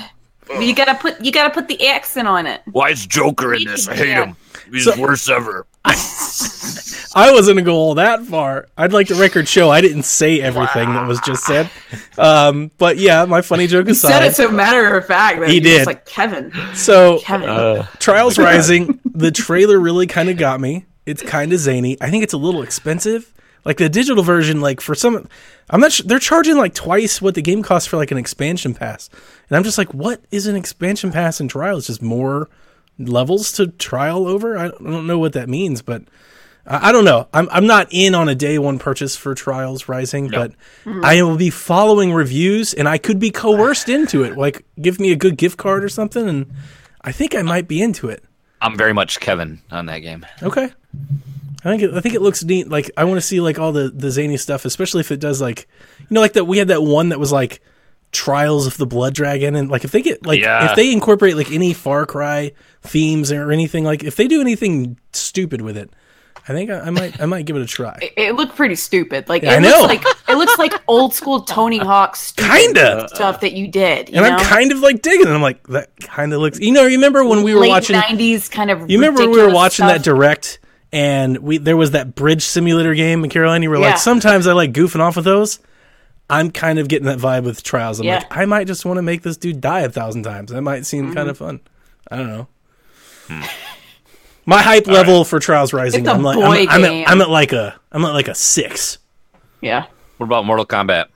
bad. 0.48 0.62
You 0.62 0.74
gotta 0.74 0.94
put 0.96 1.20
you 1.24 1.30
gotta 1.30 1.50
put 1.50 1.68
the 1.68 1.86
accent 1.88 2.26
on 2.26 2.46
it. 2.46 2.60
Why 2.72 2.90
is 2.90 3.06
Joker 3.06 3.54
in 3.54 3.64
this? 3.64 3.86
I 3.86 3.94
hate 3.94 4.08
Yeah. 4.08 4.24
him. 4.26 4.36
He's 4.72 4.84
So- 4.84 4.92
the 4.92 5.00
worst 5.00 5.30
ever. 5.30 5.66
I 5.84 7.32
wasn't 7.32 7.56
gonna 7.56 7.64
go 7.64 7.74
all 7.74 7.94
that 7.96 8.24
far. 8.24 8.68
I'd 8.76 8.92
like 8.92 9.08
the 9.08 9.14
record 9.16 9.48
show 9.48 9.70
I 9.70 9.80
didn't 9.80 10.04
say 10.04 10.40
everything 10.40 10.92
that 10.94 11.06
was 11.08 11.20
just 11.20 11.44
said. 11.44 11.70
Um, 12.18 12.70
but 12.78 12.98
yeah, 12.98 13.24
my 13.24 13.40
funny 13.42 13.66
joke 13.66 13.88
You 13.88 13.94
said 13.94 14.10
aside. 14.10 14.24
it 14.26 14.34
so 14.36 14.50
matter 14.50 14.96
of 14.96 15.06
fact 15.06 15.40
that 15.40 15.48
He 15.48 15.56
you're 15.56 15.62
did. 15.64 15.76
just 15.78 15.86
like 15.86 16.06
Kevin. 16.06 16.52
So 16.74 17.18
Kevin. 17.20 17.86
Trials 17.98 18.38
Rising, 18.38 19.00
the 19.04 19.30
trailer 19.30 19.78
really 19.80 20.06
kind 20.06 20.28
of 20.28 20.36
got 20.36 20.60
me. 20.60 20.86
It's 21.06 21.22
kind 21.22 21.52
of 21.52 21.58
zany. 21.58 21.96
I 22.00 22.10
think 22.10 22.22
it's 22.22 22.34
a 22.34 22.38
little 22.38 22.62
expensive. 22.62 23.32
Like 23.64 23.76
the 23.78 23.88
digital 23.88 24.22
version, 24.22 24.60
like 24.60 24.80
for 24.80 24.94
some, 24.94 25.28
I'm 25.68 25.80
not. 25.80 25.92
Sure, 25.92 26.06
they're 26.06 26.18
charging 26.18 26.56
like 26.56 26.74
twice 26.74 27.20
what 27.20 27.34
the 27.34 27.42
game 27.42 27.62
costs 27.62 27.86
for 27.88 27.96
like 27.98 28.10
an 28.10 28.16
expansion 28.16 28.72
pass, 28.72 29.10
and 29.48 29.56
I'm 29.56 29.64
just 29.64 29.76
like, 29.76 29.92
what 29.92 30.22
is 30.30 30.46
an 30.46 30.56
expansion 30.56 31.12
pass 31.12 31.40
in 31.42 31.48
Trials? 31.48 31.86
Just 31.88 32.00
more 32.00 32.48
levels 33.08 33.52
to 33.52 33.68
trial 33.68 34.26
over? 34.26 34.56
I 34.56 34.68
don't 34.68 35.06
know 35.06 35.18
what 35.18 35.32
that 35.32 35.48
means, 35.48 35.82
but 35.82 36.04
I, 36.66 36.92
don't 36.92 37.04
know. 37.04 37.26
I'm 37.32 37.48
I'm 37.50 37.66
not 37.66 37.88
in 37.90 38.14
on 38.14 38.28
a 38.28 38.34
day 38.34 38.58
one 38.58 38.78
purchase 38.78 39.16
for 39.16 39.34
Trials 39.34 39.88
Rising, 39.88 40.28
but 40.28 40.52
I 40.86 41.22
will 41.22 41.36
be 41.36 41.50
following 41.50 42.12
reviews, 42.12 42.74
and 42.74 42.88
I 42.88 42.98
could 42.98 43.18
be 43.18 43.30
coerced 43.30 43.88
into 43.96 44.22
it. 44.22 44.36
Like, 44.36 44.64
give 44.80 45.00
me 45.00 45.10
a 45.12 45.16
good 45.16 45.36
gift 45.36 45.56
card 45.56 45.82
or 45.82 45.88
something, 45.88 46.28
and 46.28 46.52
I 47.00 47.12
think 47.12 47.34
I 47.34 47.42
might 47.42 47.66
be 47.66 47.82
into 47.82 48.08
it. 48.08 48.22
I'm 48.60 48.76
very 48.76 48.92
much 48.92 49.20
Kevin 49.20 49.60
on 49.70 49.86
that 49.86 50.00
game. 50.00 50.26
Okay. 50.42 50.70
I 51.64 51.68
think 51.70 51.82
it, 51.82 51.94
I 51.94 52.00
think 52.00 52.14
it 52.14 52.22
looks 52.22 52.44
neat. 52.44 52.68
Like 52.68 52.90
I 52.96 53.04
want 53.04 53.18
to 53.18 53.26
see 53.26 53.40
like 53.40 53.58
all 53.58 53.72
the 53.72 53.90
the 53.90 54.10
zany 54.10 54.36
stuff, 54.36 54.64
especially 54.64 55.00
if 55.00 55.10
it 55.10 55.20
does 55.20 55.40
like 55.40 55.68
you 55.98 56.06
know 56.10 56.20
like 56.20 56.34
that 56.34 56.44
we 56.44 56.58
had 56.58 56.68
that 56.68 56.82
one 56.82 57.10
that 57.10 57.18
was 57.18 57.32
like 57.32 57.60
Trials 58.12 58.66
of 58.66 58.76
the 58.76 58.86
Blood 58.86 59.14
Dragon 59.14 59.54
and 59.54 59.70
like 59.70 59.84
if 59.84 59.92
they 59.92 60.02
get 60.02 60.26
like 60.26 60.40
Yeah. 60.40 60.70
if 60.70 60.76
they 60.76 60.92
incorporate 60.92 61.36
like 61.36 61.50
any 61.52 61.72
Far 61.72 62.06
Cry 62.06 62.52
themes 62.82 63.30
or 63.30 63.52
anything 63.52 63.84
like 63.84 64.02
if 64.02 64.16
they 64.16 64.26
do 64.26 64.40
anything 64.40 64.98
stupid 65.12 65.60
with 65.60 65.76
it, 65.76 65.90
I 66.48 66.52
think 66.52 66.70
I, 66.70 66.80
I 66.80 66.90
might 66.90 67.20
I 67.20 67.26
might 67.26 67.46
give 67.46 67.54
it 67.56 67.62
a 67.62 67.66
try. 67.66 67.96
It, 68.02 68.12
it 68.16 68.34
looked 68.34 68.56
pretty 68.56 68.74
stupid. 68.74 69.28
Like 69.28 69.42
Yeah, 69.42 69.52
it 69.54 69.58
I 69.58 69.58
looks 69.60 69.78
know. 69.78 69.84
like 69.84 70.04
it 70.28 70.34
looks 70.36 70.58
like 70.58 70.72
old 70.88 71.14
school 71.14 71.42
Tony 71.42 71.78
Hawk 71.78 72.16
Kinda. 72.36 73.08
stuff 73.14 73.40
that 73.42 73.52
you 73.52 73.68
did. 73.68 74.08
You 74.08 74.16
And 74.16 74.24
know? 74.26 74.36
I'm 74.36 74.40
kind 74.44 74.72
of 74.72 74.80
like 74.80 75.02
digging 75.02 75.28
it. 75.28 75.30
I'm 75.30 75.42
like 75.42 75.64
that 75.68 75.90
kind 76.00 76.32
of 76.32 76.40
looks. 76.40 76.58
You 76.58 76.72
know, 76.72 76.84
remember 76.86 77.24
when 77.24 77.42
we 77.44 77.54
were 77.54 77.60
late 77.60 77.68
watching 77.68 77.96
'90s 77.96 78.50
kind 78.50 78.70
of. 78.72 78.90
You 78.90 78.98
remember 78.98 79.20
when 79.20 79.30
we 79.30 79.36
were 79.36 79.44
ridiculous 79.44 79.54
watching 79.54 79.86
that 79.86 80.02
direct 80.02 80.58
and 80.92 81.38
we 81.38 81.58
there 81.58 81.76
was 81.76 81.92
that 81.92 82.16
bridge 82.16 82.42
simulator 82.42 82.94
game 82.94 83.22
in 83.22 83.30
Caroline, 83.30 83.62
you 83.62 83.70
were 83.70 83.78
Yeah. 83.78 83.90
like, 83.90 83.98
sometimes 83.98 84.48
I 84.48 84.52
like 84.54 84.72
goofing 84.72 84.98
off 85.00 85.14
with 85.14 85.24
those. 85.24 85.60
I'm 86.30 86.50
kind 86.50 86.78
of 86.78 86.88
getting 86.88 87.06
that 87.06 87.18
vibe 87.18 87.44
with 87.44 87.62
trials. 87.62 88.00
I'm 88.00 88.06
Yeah. 88.06 88.18
like, 88.18 88.36
I 88.36 88.44
might 88.46 88.66
just 88.66 88.84
want 88.84 88.98
to 88.98 89.02
make 89.02 89.22
this 89.22 89.36
dude 89.36 89.60
die 89.60 89.80
a 89.80 89.90
thousand 89.90 90.22
times. 90.22 90.50
That 90.52 90.62
might 90.62 90.86
seem 90.86 91.06
Mm-hmm. 91.06 91.14
kind 91.14 91.28
of 91.28 91.38
fun. 91.38 91.60
I 92.10 92.16
don't 92.16 92.28
know. 92.28 92.48
My 94.46 94.62
hype 94.62 94.86
level 94.86 95.24
for 95.24 95.38
Trials 95.38 95.72
Rising, 95.72 96.00
It's 96.00 96.08
a 96.08 96.12
I'm 96.12 96.22
like, 96.22 96.36
boy 96.36 96.66
I'm, 96.68 96.68
I'm 96.70 96.84
at, 96.84 97.08
I'm 97.10 97.20
at 97.20 97.30
like 97.30 97.52
a, 97.52 97.78
I'm 97.92 98.04
at 98.04 98.12
like 98.12 98.28
a 98.28 98.34
six. 98.34 98.98
Yeah. 99.60 99.86
What 100.16 100.26
about 100.26 100.44
Mortal 100.44 100.66
Kombat? 100.66 101.06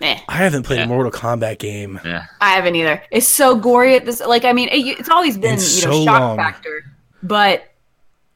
Eh, 0.00 0.18
I 0.28 0.36
haven't 0.36 0.62
played 0.62 0.78
Yeah. 0.78 0.84
a 0.84 0.88
Mortal 0.88 1.12
Kombat 1.12 1.58
game. 1.58 2.00
Yeah. 2.04 2.24
I 2.40 2.52
haven't 2.52 2.74
either. 2.76 3.02
It's 3.10 3.26
so 3.28 3.56
gory 3.56 3.96
at 3.96 4.06
this. 4.06 4.20
Like, 4.20 4.44
I 4.46 4.52
mean, 4.54 4.68
it, 4.70 4.98
it's 4.98 5.10
always 5.10 5.36
been 5.36 5.54
It's 5.54 5.82
you 5.82 5.88
know 5.88 5.92
so 5.98 6.04
shock 6.04 6.20
long. 6.20 6.36
factor, 6.36 6.84
but 7.22 7.64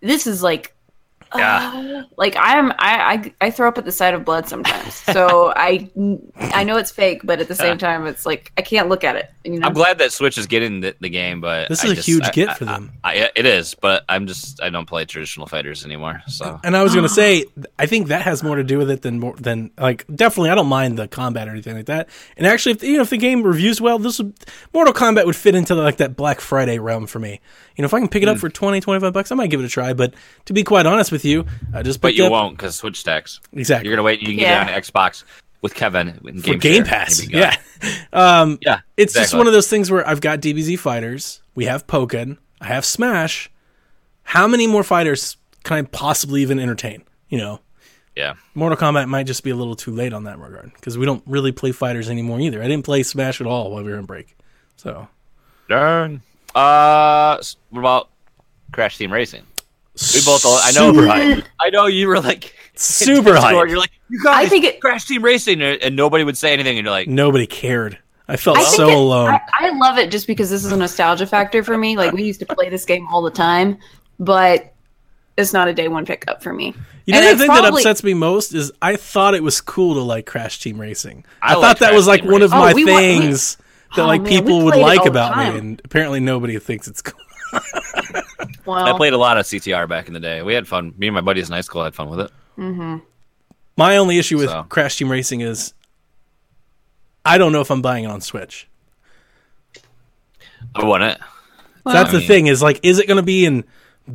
this 0.00 0.26
is 0.26 0.42
like. 0.42 0.73
Yeah. 1.36 1.72
uh, 1.74 2.02
like 2.16 2.36
I'm, 2.38 2.70
I, 2.72 2.76
I, 2.80 3.32
I 3.46 3.50
throw 3.50 3.68
up 3.68 3.78
at 3.78 3.84
the 3.84 3.92
sight 3.92 4.14
of 4.14 4.24
blood 4.24 4.48
sometimes. 4.48 4.94
So 4.94 5.52
I, 5.56 5.90
I 6.38 6.64
know 6.64 6.76
it's 6.76 6.90
fake, 6.90 7.22
but 7.24 7.40
at 7.40 7.48
the 7.48 7.54
same 7.54 7.78
time, 7.78 8.06
it's 8.06 8.24
like 8.26 8.52
I 8.56 8.62
can't 8.62 8.88
look 8.88 9.04
at 9.04 9.16
it. 9.16 9.30
You 9.44 9.58
know, 9.60 9.66
I'm 9.66 9.74
glad 9.74 9.98
that 9.98 10.12
Switch 10.12 10.38
is 10.38 10.46
getting 10.46 10.80
the, 10.80 10.94
the 11.00 11.08
game, 11.10 11.40
but 11.40 11.68
This 11.68 11.82
I 11.84 11.86
is 11.88 11.92
a 11.92 11.94
just- 11.96 12.06
huge 12.08 12.24
I- 12.24 12.30
get 12.30 12.48
I- 12.50 12.54
for 12.54 12.64
them. 12.64 12.92
I, 13.02 13.30
it 13.34 13.46
is, 13.46 13.74
but 13.74 14.04
I'm 14.08 14.26
just 14.26 14.62
I 14.62 14.70
don't 14.70 14.86
play 14.86 15.04
traditional 15.04 15.46
fighters 15.46 15.84
anymore. 15.84 16.22
So 16.28 16.58
And 16.64 16.76
I 16.76 16.82
was 16.82 16.94
gonna 16.94 17.08
say, 17.08 17.44
I 17.78 17.86
think 17.86 18.08
that 18.08 18.22
has 18.22 18.42
more 18.42 18.56
to 18.56 18.64
do 18.64 18.78
with 18.78 18.90
it 18.90 19.02
than 19.02 19.18
more 19.20 19.34
than 19.36 19.70
like 19.78 20.06
definitely. 20.14 20.50
I 20.50 20.54
don't 20.54 20.68
mind 20.68 20.98
the 20.98 21.08
combat 21.08 21.48
or 21.48 21.50
anything 21.50 21.76
like 21.76 21.86
that. 21.86 22.08
And 22.36 22.46
actually, 22.46 22.72
if 22.72 22.82
you 22.82 22.96
know 22.96 23.02
if 23.02 23.10
the 23.10 23.16
game 23.18 23.42
reviews 23.42 23.80
well, 23.80 23.98
this 23.98 24.18
would, 24.18 24.34
Mortal 24.72 24.94
Kombat 24.94 25.26
would 25.26 25.36
fit 25.36 25.54
into 25.54 25.74
like 25.74 25.96
that 25.98 26.16
Black 26.16 26.40
Friday 26.40 26.78
realm 26.78 27.06
for 27.06 27.18
me. 27.18 27.40
You 27.76 27.82
know, 27.82 27.86
if 27.86 27.94
I 27.94 27.98
can 27.98 28.08
pick 28.08 28.22
it 28.22 28.28
up 28.28 28.38
for 28.38 28.48
20, 28.48 28.80
25 28.80 29.12
bucks, 29.12 29.32
I 29.32 29.34
might 29.34 29.50
give 29.50 29.60
it 29.60 29.64
a 29.64 29.68
try. 29.68 29.92
But 29.94 30.14
to 30.46 30.52
be 30.52 30.62
quite 30.62 30.86
honest 30.86 31.10
with 31.10 31.24
you, 31.24 31.44
I 31.74 31.82
just 31.82 32.00
but 32.00 32.14
you 32.14 32.26
up 32.26 32.30
won't 32.32 32.56
because 32.56 32.76
Switch 32.76 33.00
stacks. 33.00 33.40
exactly 33.52 33.88
You're 33.88 33.96
gonna 33.96 34.04
wait. 34.06 34.20
You 34.20 34.28
can 34.28 34.38
Yeah. 34.38 34.64
get 34.64 34.72
it 34.72 34.74
on 34.76 34.82
Xbox 35.10 35.24
with 35.60 35.74
Kevin 35.74 36.20
in 36.24 36.40
for 36.40 36.50
Game, 36.50 36.58
Game 36.58 36.84
Pass. 36.84 37.18
Here 37.18 37.28
we 37.28 37.32
go. 37.32 37.38
Yeah, 37.40 37.56
um, 38.42 38.58
yeah. 38.62 38.80
it's 38.96 39.14
just 39.14 39.34
one 39.34 39.46
of 39.46 39.52
those 39.52 39.68
things 39.68 39.90
where 39.90 40.06
I've 40.06 40.20
got 40.20 40.40
DBZ 40.40 40.78
fighters, 40.78 41.40
we 41.54 41.64
have 41.64 41.86
Pokken, 41.86 42.38
I 42.60 42.66
have 42.66 42.84
Smash. 42.84 43.50
How 44.22 44.46
many 44.46 44.66
more 44.66 44.84
fighters 44.84 45.36
can 45.64 45.78
I 45.78 45.82
possibly 45.82 46.42
even 46.42 46.58
entertain? 46.60 47.02
You 47.28 47.38
know, 47.38 47.60
Yeah. 48.14 48.34
Mortal 48.54 48.78
Kombat 48.78 49.08
might 49.08 49.26
just 49.26 49.42
be 49.42 49.50
a 49.50 49.56
little 49.56 49.74
too 49.74 49.90
late 49.90 50.12
on 50.12 50.24
that 50.24 50.38
regard 50.38 50.72
because 50.74 50.96
we 50.96 51.04
don't 51.06 51.22
really 51.26 51.50
play 51.50 51.72
fighters 51.72 52.08
anymore 52.08 52.38
either. 52.40 52.62
I 52.62 52.68
didn't 52.68 52.84
play 52.84 53.02
Smash 53.02 53.40
at 53.40 53.46
all 53.46 53.70
while 53.72 53.82
we 53.82 53.90
were 53.90 53.98
in 53.98 54.04
break. 54.06 54.36
So 54.76 55.08
Darn. 55.68 56.22
Uh, 56.54 57.36
s- 57.38 57.56
what 57.70 57.80
about 57.80 58.08
Crash 58.72 58.96
Team 58.98 59.12
Racing? 59.12 59.42
We 60.12 60.20
both. 60.24 60.44
I 60.46 60.72
know. 60.74 60.90
Super 60.92 61.02
Brian. 61.06 61.42
I 61.60 61.70
know 61.70 61.86
you 61.86 62.08
were 62.08 62.20
like 62.20 62.54
Super 62.74 63.30
in 63.30 63.36
hype. 63.36 63.68
You're 63.68 63.78
like, 63.78 63.90
you 64.08 64.20
guys, 64.22 64.46
I 64.46 64.48
think 64.48 64.64
it- 64.64 64.80
Crash 64.80 65.04
Team 65.06 65.22
Racing, 65.22 65.62
and 65.62 65.94
nobody 65.96 66.24
would 66.24 66.36
say 66.36 66.52
anything, 66.52 66.76
and 66.78 66.84
you're 66.84 66.92
like, 66.92 67.08
Nobody 67.08 67.46
cared. 67.46 67.98
I 68.26 68.36
felt 68.36 68.58
I 68.58 68.62
so 68.64 68.88
it- 68.88 68.94
alone. 68.94 69.30
I, 69.30 69.40
I 69.52 69.70
love 69.78 69.98
it 69.98 70.10
just 70.10 70.26
because 70.26 70.50
this 70.50 70.64
is 70.64 70.72
a 70.72 70.76
nostalgia 70.76 71.26
factor 71.26 71.62
for 71.62 71.76
me. 71.78 71.96
Like 71.96 72.12
we 72.12 72.24
used 72.24 72.40
to 72.40 72.46
play 72.46 72.68
this 72.70 72.84
game 72.84 73.06
all 73.08 73.22
the 73.22 73.30
time, 73.30 73.78
but 74.18 74.72
it's 75.36 75.52
not 75.52 75.68
a 75.68 75.74
day 75.74 75.88
one 75.88 76.06
pickup 76.06 76.42
for 76.42 76.52
me. 76.52 76.74
you 77.06 77.12
know 77.12 77.18
and 77.18 77.26
the 77.26 77.30
it's 77.32 77.40
thing 77.40 77.48
that 77.48 77.64
upsets 77.72 78.02
me 78.04 78.14
most 78.14 78.54
is 78.54 78.72
I 78.80 78.96
thought 78.96 79.34
it 79.34 79.42
was 79.42 79.60
cool 79.60 79.94
to 79.94 80.00
like 80.00 80.26
Crash 80.26 80.58
Team 80.60 80.80
Racing. 80.80 81.24
I, 81.42 81.50
I 81.50 81.54
thought 81.54 81.60
like 81.62 81.78
that 81.80 81.86
Crash 81.88 81.96
was 81.96 82.06
like 82.06 82.22
Team 82.22 82.30
one 82.32 82.42
of 82.42 82.50
my 82.50 82.72
Oh, 82.72 82.74
we 82.74 82.84
wa- 82.84 82.92
we- 82.92 82.96
things 82.98 83.58
that 83.96 84.02
Oh, 84.02 84.06
like 84.06 84.22
man, 84.22 84.30
people 84.30 84.64
would 84.64 84.76
like 84.76 85.00
all 85.00 85.04
the 85.04 85.10
about 85.10 85.36
me, 85.36 85.58
and 85.58 85.80
apparently 85.84 86.20
nobody 86.20 86.58
thinks 86.58 86.88
it's 86.88 87.02
cool. 87.02 87.20
Well, 88.66 88.82
I 88.82 88.96
played 88.96 89.12
a 89.12 89.18
lot 89.18 89.36
of 89.36 89.44
CTR 89.44 89.86
back 89.88 90.08
in 90.08 90.14
the 90.14 90.20
day. 90.20 90.42
We 90.42 90.54
had 90.54 90.66
fun. 90.66 90.94
Me 90.96 91.08
and 91.08 91.14
my 91.14 91.20
buddies 91.20 91.48
in 91.48 91.54
high 91.54 91.60
school 91.60 91.84
had 91.84 91.94
fun 91.94 92.08
with 92.08 92.20
it. 92.20 92.30
Mm-hmm. 92.56 92.96
My 93.76 93.98
only 93.98 94.18
issue 94.18 94.38
with 94.38 94.48
So. 94.48 94.64
Crash 94.70 94.96
Team 94.96 95.10
Racing 95.10 95.42
is 95.42 95.74
I 97.24 97.36
don't 97.36 97.52
know 97.52 97.60
if 97.60 97.70
I'm 97.70 97.82
buying 97.82 98.04
it 98.04 98.10
on 98.10 98.20
Switch. 98.20 98.68
I 100.74 100.84
want 100.84 101.02
it. 101.02 101.18
That's 101.84 102.10
I 102.10 102.12
the 102.12 102.20
thing 102.20 102.46
is 102.46 102.62
like, 102.62 102.80
is 102.82 102.98
it 102.98 103.06
going 103.06 103.18
to 103.18 103.22
be 103.22 103.44
in 103.44 103.64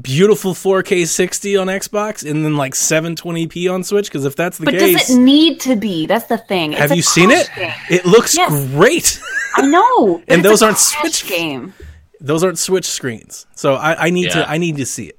beautiful 0.01 0.53
4K 0.53 1.07
60 1.07 1.57
on 1.57 1.67
Xbox 1.67 2.29
and 2.29 2.45
then 2.45 2.55
like 2.57 2.73
720p 2.73 3.71
on 3.73 3.83
Switch? 3.83 4.05
Because 4.07 4.25
if 4.25 4.35
that's 4.35 4.57
the 4.57 4.65
case. 4.67 4.73
but 4.73 4.79
case, 4.79 5.07
does 5.07 5.17
it 5.17 5.19
need 5.21 5.59
to 5.61 5.75
be? 5.75 6.05
That's 6.05 6.25
the 6.25 6.37
thing. 6.37 6.73
It's 6.73 6.81
have 6.81 6.95
you 6.95 7.01
seen 7.01 7.31
it? 7.31 7.49
Game. 7.55 7.71
It 7.89 8.05
looks 8.05 8.35
Yes. 8.37 8.67
great. 8.71 9.19
I 9.55 9.65
know, 9.67 10.17
but 10.27 10.33
And 10.33 10.45
those 10.45 10.61
aren't 10.61 10.77
Switch- 10.77 11.27
game. 11.27 11.73
Those 12.21 12.43
aren't 12.43 12.59
Switch 12.59 12.85
screens, 12.85 13.47
so 13.55 13.75
I, 13.75 14.07
I 14.07 14.09
need 14.09 14.25
Yeah. 14.25 14.43
to 14.43 14.49
I 14.49 14.57
need 14.57 14.75
to 14.77 14.85
see 14.85 15.05
it. 15.05 15.17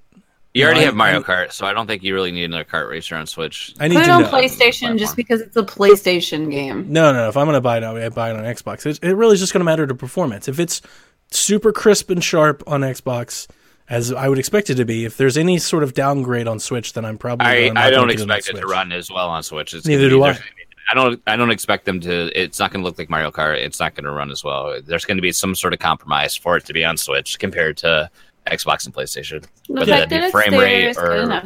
You 0.53 0.65
already 0.65 0.81
No, 0.81 0.87
have 0.87 0.95
Mario 0.97 1.21
I- 1.21 1.23
Kart, 1.23 1.53
so 1.53 1.65
I 1.65 1.73
don't 1.73 1.87
think 1.87 2.03
you 2.03 2.13
really 2.13 2.31
need 2.31 2.45
another 2.45 2.65
kart 2.65 2.91
racer 2.91 3.17
on 3.17 3.27
Switch. 3.27 3.73
I 3.81 3.89
need 3.89 3.95
Put 3.97 4.05
it 4.05 4.11
on 4.11 4.23
know. 4.23 4.29
PlayStation 4.29 4.99
just 4.99 5.17
because 5.17 5.41
it's 5.41 5.57
a 5.57 5.63
PlayStation 5.63 6.51
game. 6.51 6.87
No, 6.93 7.11
no, 7.13 7.19
no. 7.23 7.29
If 7.29 7.37
I'm 7.37 7.47
going 7.47 7.55
to 7.55 7.61
buy 7.61 7.79
it, 7.79 7.85
I 7.85 8.09
buy 8.11 8.31
it 8.31 8.37
on 8.37 8.45
Xbox. 8.45 8.85
It, 8.85 8.99
it 9.03 9.15
really 9.15 9.35
is 9.35 9.41
just 9.41 9.53
going 9.53 9.61
to 9.61 9.65
matter 9.65 9.87
to 9.87 9.95
performance. 9.95 10.47
If 10.49 10.59
it's 10.61 10.83
super 11.31 11.73
crisp 11.73 12.11
and 12.11 12.23
sharp 12.23 12.63
on 12.67 12.81
Xbox, 12.83 13.47
as 13.91 14.13
I 14.13 14.29
would 14.29 14.39
expect 14.39 14.71
it 14.71 14.77
to 14.77 14.85
be, 14.85 15.05
if 15.05 15.17
there's 15.17 15.37
any 15.37 15.59
sort 15.59 15.83
of 15.83 15.93
downgrade 15.95 16.47
on 16.47 16.61
Switch, 16.61 16.93
then 16.93 17.05
I'm 17.05 17.19
probably 17.19 17.47
I, 17.47 17.53
I 17.53 17.69
gonna 17.69 17.91
don't 17.91 18.11
expect 18.11 18.49
it 18.49 18.55
to 18.55 18.67
run 18.67 18.93
as 18.93 19.11
well 19.11 19.29
on 19.29 19.43
Switch. 19.43 19.75
It's 19.75 19.87
Neither 19.87 20.05
be- 20.05 20.11
do 20.11 20.23
I. 20.23 20.39
I 20.91 20.95
don't. 20.95 21.23
I 21.27 21.37
don't 21.37 21.51
expect 21.51 21.85
them 21.85 22.01
to. 22.01 22.41
It's 22.41 22.59
not 22.59 22.73
going 22.73 22.83
to 22.83 22.89
look 22.89 22.99
like 22.99 23.11
Mario 23.11 23.31
Kart. 23.31 23.57
It's 23.59 23.79
not 23.79 23.95
going 23.95 24.05
to 24.05 24.11
run 24.11 24.31
as 24.31 24.43
well. 24.43 24.81
There's 24.85 25.05
going 25.05 25.19
to 25.19 25.23
be 25.23 25.31
some 25.31 25.55
sort 25.55 25.73
of 25.73 25.79
compromise 25.79 26.35
for 26.35 26.57
it 26.57 26.65
to 26.65 26.73
be 26.73 26.85
on 26.85 26.97
Switch 26.97 27.39
compared 27.39 27.77
to 27.79 28.11
Xbox 28.47 28.87
and 28.87 28.95
PlayStation. 28.95 29.45
The 29.69 29.75
Whether 29.75 30.07
that 30.07 30.09
be 30.09 30.31
frame 30.31 30.55
rate 30.55 30.97
or. 30.97 31.43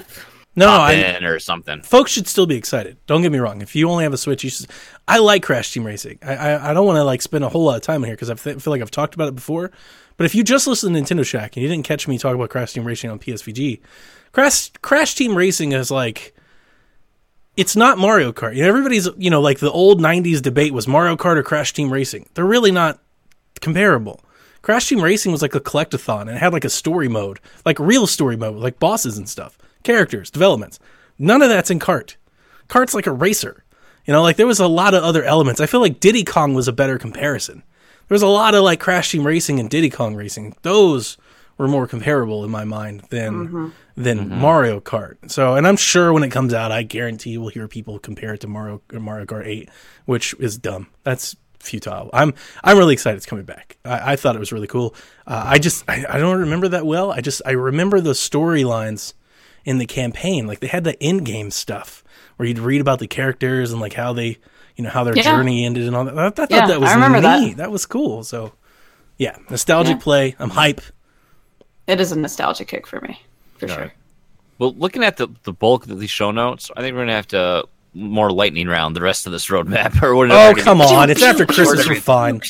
No, 0.56 0.68
I, 0.68 0.92
in 0.92 1.24
or 1.24 1.40
something. 1.40 1.82
folks 1.82 2.12
should 2.12 2.28
still 2.28 2.46
be 2.46 2.54
excited. 2.54 2.96
Don't 3.06 3.22
get 3.22 3.32
me 3.32 3.38
wrong. 3.38 3.60
If 3.60 3.74
you 3.74 3.90
only 3.90 4.04
have 4.04 4.12
a 4.12 4.16
Switch, 4.16 4.44
you 4.44 4.50
should, 4.50 4.66
I 5.08 5.18
like 5.18 5.42
Crash 5.42 5.72
Team 5.72 5.84
Racing. 5.84 6.20
I 6.22 6.36
I, 6.36 6.70
I 6.70 6.74
don't 6.74 6.86
want 6.86 6.96
to 6.96 7.04
like 7.04 7.22
spend 7.22 7.42
a 7.42 7.48
whole 7.48 7.64
lot 7.64 7.74
of 7.76 7.82
time 7.82 8.04
here 8.04 8.14
because 8.14 8.30
I 8.30 8.34
th- 8.34 8.62
feel 8.62 8.70
like 8.70 8.80
I've 8.80 8.90
talked 8.90 9.14
about 9.14 9.28
it 9.28 9.34
before. 9.34 9.72
But 10.16 10.26
if 10.26 10.34
you 10.34 10.44
just 10.44 10.66
listen 10.66 10.92
to 10.92 11.00
Nintendo 11.00 11.24
Shack 11.24 11.56
and 11.56 11.62
you 11.62 11.68
didn't 11.68 11.84
catch 11.84 12.06
me 12.06 12.18
talk 12.18 12.34
about 12.34 12.50
Crash 12.50 12.72
Team 12.72 12.84
Racing 12.84 13.10
on 13.10 13.18
PSVG, 13.18 13.80
Crash 14.32 14.70
Crash 14.82 15.14
Team 15.14 15.36
Racing 15.36 15.72
is 15.72 15.90
like 15.90 16.34
it's 17.56 17.76
not 17.76 17.98
Mario 17.98 18.32
Kart. 18.32 18.54
You 18.54 18.62
know, 18.62 18.68
everybody's 18.68 19.08
you 19.16 19.30
know 19.30 19.40
like 19.40 19.58
the 19.58 19.70
old 19.70 20.00
'90s 20.00 20.42
debate 20.42 20.72
was 20.72 20.88
Mario 20.88 21.16
Kart 21.16 21.36
or 21.36 21.42
Crash 21.42 21.72
Team 21.72 21.92
Racing. 21.92 22.28
They're 22.34 22.44
really 22.44 22.72
not 22.72 23.00
comparable. 23.60 24.20
Crash 24.62 24.88
Team 24.88 25.02
Racing 25.02 25.30
was 25.30 25.42
like 25.42 25.54
a 25.54 25.60
collectathon 25.60 26.22
and 26.22 26.30
it 26.30 26.38
had 26.38 26.52
like 26.52 26.64
a 26.64 26.70
story 26.70 27.08
mode, 27.08 27.38
like 27.66 27.78
real 27.78 28.06
story 28.06 28.36
mode, 28.36 28.56
like 28.56 28.78
bosses 28.78 29.18
and 29.18 29.28
stuff, 29.28 29.58
characters, 29.82 30.30
developments. 30.30 30.78
None 31.18 31.42
of 31.42 31.48
that's 31.48 31.70
in 31.70 31.78
Kart. 31.78 32.16
Kart's 32.68 32.94
like 32.94 33.06
a 33.06 33.12
racer. 33.12 33.62
You 34.06 34.12
know, 34.12 34.22
like 34.22 34.36
there 34.36 34.46
was 34.46 34.60
a 34.60 34.66
lot 34.66 34.94
of 34.94 35.02
other 35.02 35.22
elements. 35.22 35.60
I 35.60 35.66
feel 35.66 35.80
like 35.80 36.00
Diddy 36.00 36.24
Kong 36.24 36.54
was 36.54 36.68
a 36.68 36.72
better 36.72 36.98
comparison. 36.98 37.62
There 38.08 38.14
was 38.14 38.22
a 38.22 38.26
lot 38.26 38.54
of 38.54 38.62
like 38.62 38.80
Crash 38.80 39.10
Team 39.10 39.26
Racing 39.26 39.58
and 39.60 39.70
Diddy 39.70 39.90
Kong 39.90 40.14
Racing. 40.14 40.56
Those 40.62 41.16
were 41.56 41.68
more 41.68 41.86
comparable 41.86 42.44
in 42.44 42.50
my 42.50 42.64
mind 42.64 43.02
than 43.10 43.72
than 43.96 44.28
Mario 44.28 44.80
Kart. 44.80 45.30
So, 45.30 45.54
and 45.54 45.66
I'm 45.66 45.76
sure 45.76 46.12
when 46.12 46.24
it 46.24 46.30
comes 46.30 46.52
out, 46.52 46.72
I 46.72 46.82
guarantee 46.82 47.30
you 47.30 47.40
will 47.40 47.48
hear 47.48 47.68
people 47.68 47.98
compare 47.98 48.34
it 48.34 48.40
to 48.40 48.48
Mario 48.48 48.82
Mario 48.92 49.24
Kart 49.26 49.46
8, 49.46 49.68
which 50.04 50.34
is 50.38 50.58
dumb. 50.58 50.88
That's 51.04 51.36
futile. 51.60 52.10
I'm 52.12 52.34
I'm 52.62 52.76
really 52.76 52.92
excited 52.92 53.16
it's 53.16 53.26
coming 53.26 53.44
back. 53.44 53.78
I, 53.84 54.12
I 54.12 54.16
thought 54.16 54.36
it 54.36 54.40
was 54.40 54.52
really 54.52 54.66
cool. 54.66 54.94
Uh, 55.26 55.44
I 55.46 55.58
just 55.58 55.84
I, 55.88 56.04
I 56.08 56.18
don't 56.18 56.38
remember 56.40 56.68
that 56.68 56.86
well. 56.86 57.12
I 57.12 57.20
just 57.20 57.40
I 57.46 57.52
remember 57.52 58.00
the 58.00 58.12
storylines 58.12 59.14
in 59.64 59.78
the 59.78 59.86
campaign. 59.86 60.46
Like 60.46 60.60
they 60.60 60.66
had 60.66 60.84
the 60.84 60.98
in 61.02 61.24
game 61.24 61.50
stuff 61.50 62.04
where 62.36 62.46
you'd 62.48 62.58
read 62.58 62.80
about 62.80 62.98
the 62.98 63.06
characters 63.06 63.72
and 63.72 63.80
like 63.80 63.94
how 63.94 64.12
they 64.12 64.38
you 64.76 64.84
know 64.84 64.90
how 64.90 65.04
their 65.04 65.16
Yeah. 65.16 65.22
journey 65.22 65.64
ended 65.64 65.86
and 65.86 65.94
all 65.96 66.04
that. 66.04 66.18
I, 66.18 66.26
I 66.26 66.30
thought 66.30 66.50
Yeah, 66.50 66.66
that 66.66 66.80
was 66.80 66.90
I 66.90 66.94
remember 66.94 67.20
that. 67.20 67.40
neat. 67.40 67.56
That. 67.58 67.70
was 67.70 67.86
cool. 67.86 68.24
So 68.24 68.52
yeah, 69.18 69.36
nostalgic 69.50 69.96
Yeah. 69.98 70.02
play. 70.02 70.36
I'm 70.38 70.50
hype. 70.50 70.80
It 71.86 72.00
is 72.00 72.12
a 72.12 72.18
nostalgic 72.18 72.68
kick 72.68 72.86
for 72.86 73.00
me, 73.00 73.20
for 73.58 73.66
All 73.68 73.74
sure. 73.74 73.82
right. 73.84 73.92
Well, 74.58 74.74
looking 74.74 75.04
at 75.04 75.16
the, 75.16 75.28
the 75.42 75.52
bulk 75.52 75.86
of 75.88 75.98
these 76.00 76.10
show 76.10 76.30
notes, 76.30 76.70
I 76.76 76.80
think 76.80 76.94
we're 76.94 77.02
gonna 77.02 77.12
have 77.12 77.28
to 77.28 77.66
more 77.92 78.32
lightning 78.32 78.66
round 78.68 78.96
the 78.96 79.02
rest 79.02 79.26
of 79.26 79.32
this 79.32 79.46
roadmap 79.48 80.02
or 80.02 80.14
whatever. 80.14 80.58
Oh 80.58 80.62
come 80.62 80.80
on! 80.80 81.10
It's 81.10 81.22
after 81.22 81.44
Christmas. 81.46 81.88
We're 81.88 81.96
fine. 82.00 82.40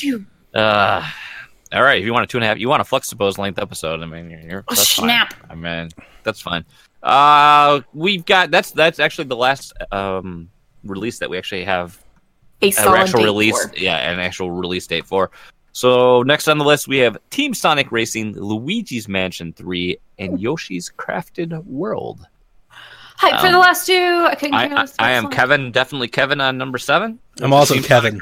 Uh, 0.53 1.05
all 1.73 1.83
right. 1.83 1.99
If 1.99 2.05
you 2.05 2.13
want 2.13 2.23
a 2.23 2.27
two 2.27 2.37
and 2.37 2.43
a 2.45 2.47
half, 2.47 2.57
you 2.57 2.69
want 2.69 2.81
a 2.81 2.85
flexibles 2.85 3.37
length 3.37 3.59
episode. 3.59 4.01
I 4.01 4.05
mean, 4.05 4.29
you're, 4.29 4.39
you're 4.39 4.59
Oh, 4.67 4.73
that's 4.73 4.93
fine. 4.93 5.05
snap. 5.05 5.33
I 5.49 5.55
mean, 5.55 5.89
that's 6.23 6.39
fine. 6.41 6.63
Uh, 7.03 7.81
we've 7.93 8.25
got 8.25 8.49
that's 8.51 8.71
that's 8.71 8.99
actually 8.99 9.25
the 9.25 9.35
last 9.35 9.73
um 9.91 10.49
release 10.83 11.19
that 11.19 11.29
we 11.29 11.37
actually 11.37 11.63
have 11.65 11.99
A 12.61 12.67
an 12.67 12.71
solid 12.71 12.99
actual 12.99 13.19
date 13.19 13.25
release. 13.25 13.65
for. 13.65 13.77
Yeah, 13.77 14.11
an 14.11 14.19
actual 14.19 14.51
release 14.51 14.87
date 14.87 15.05
for. 15.05 15.31
So 15.73 16.23
next 16.23 16.47
on 16.47 16.57
the 16.57 16.63
list 16.65 16.87
we 16.87 16.99
have 16.99 17.17
Team 17.29 17.53
Sonic 17.53 17.91
Racing, 17.91 18.33
Luigi's 18.35 19.07
Mansion 19.09 19.51
Three, 19.53 19.97
and 20.17 20.39
Yoshi's 20.39 20.91
Crafted 20.97 21.65
World. 21.65 22.25
Hype 23.17 23.39
for 23.39 23.47
Um, 23.47 23.53
the 23.53 23.59
last 23.59 23.85
two. 23.85 24.25
I 24.29 24.35
couldn't 24.35 24.55
I, 24.55 24.83
I, 24.83 24.87
I 24.99 25.11
am 25.11 25.29
Kevin, 25.29 25.71
definitely 25.71 26.07
Kevin 26.07 26.41
on 26.41 26.57
number 26.57 26.77
seven. 26.77 27.19
I'm 27.41 27.53
also 27.53 27.73
Team 27.73 27.83
Kevin 27.83 28.21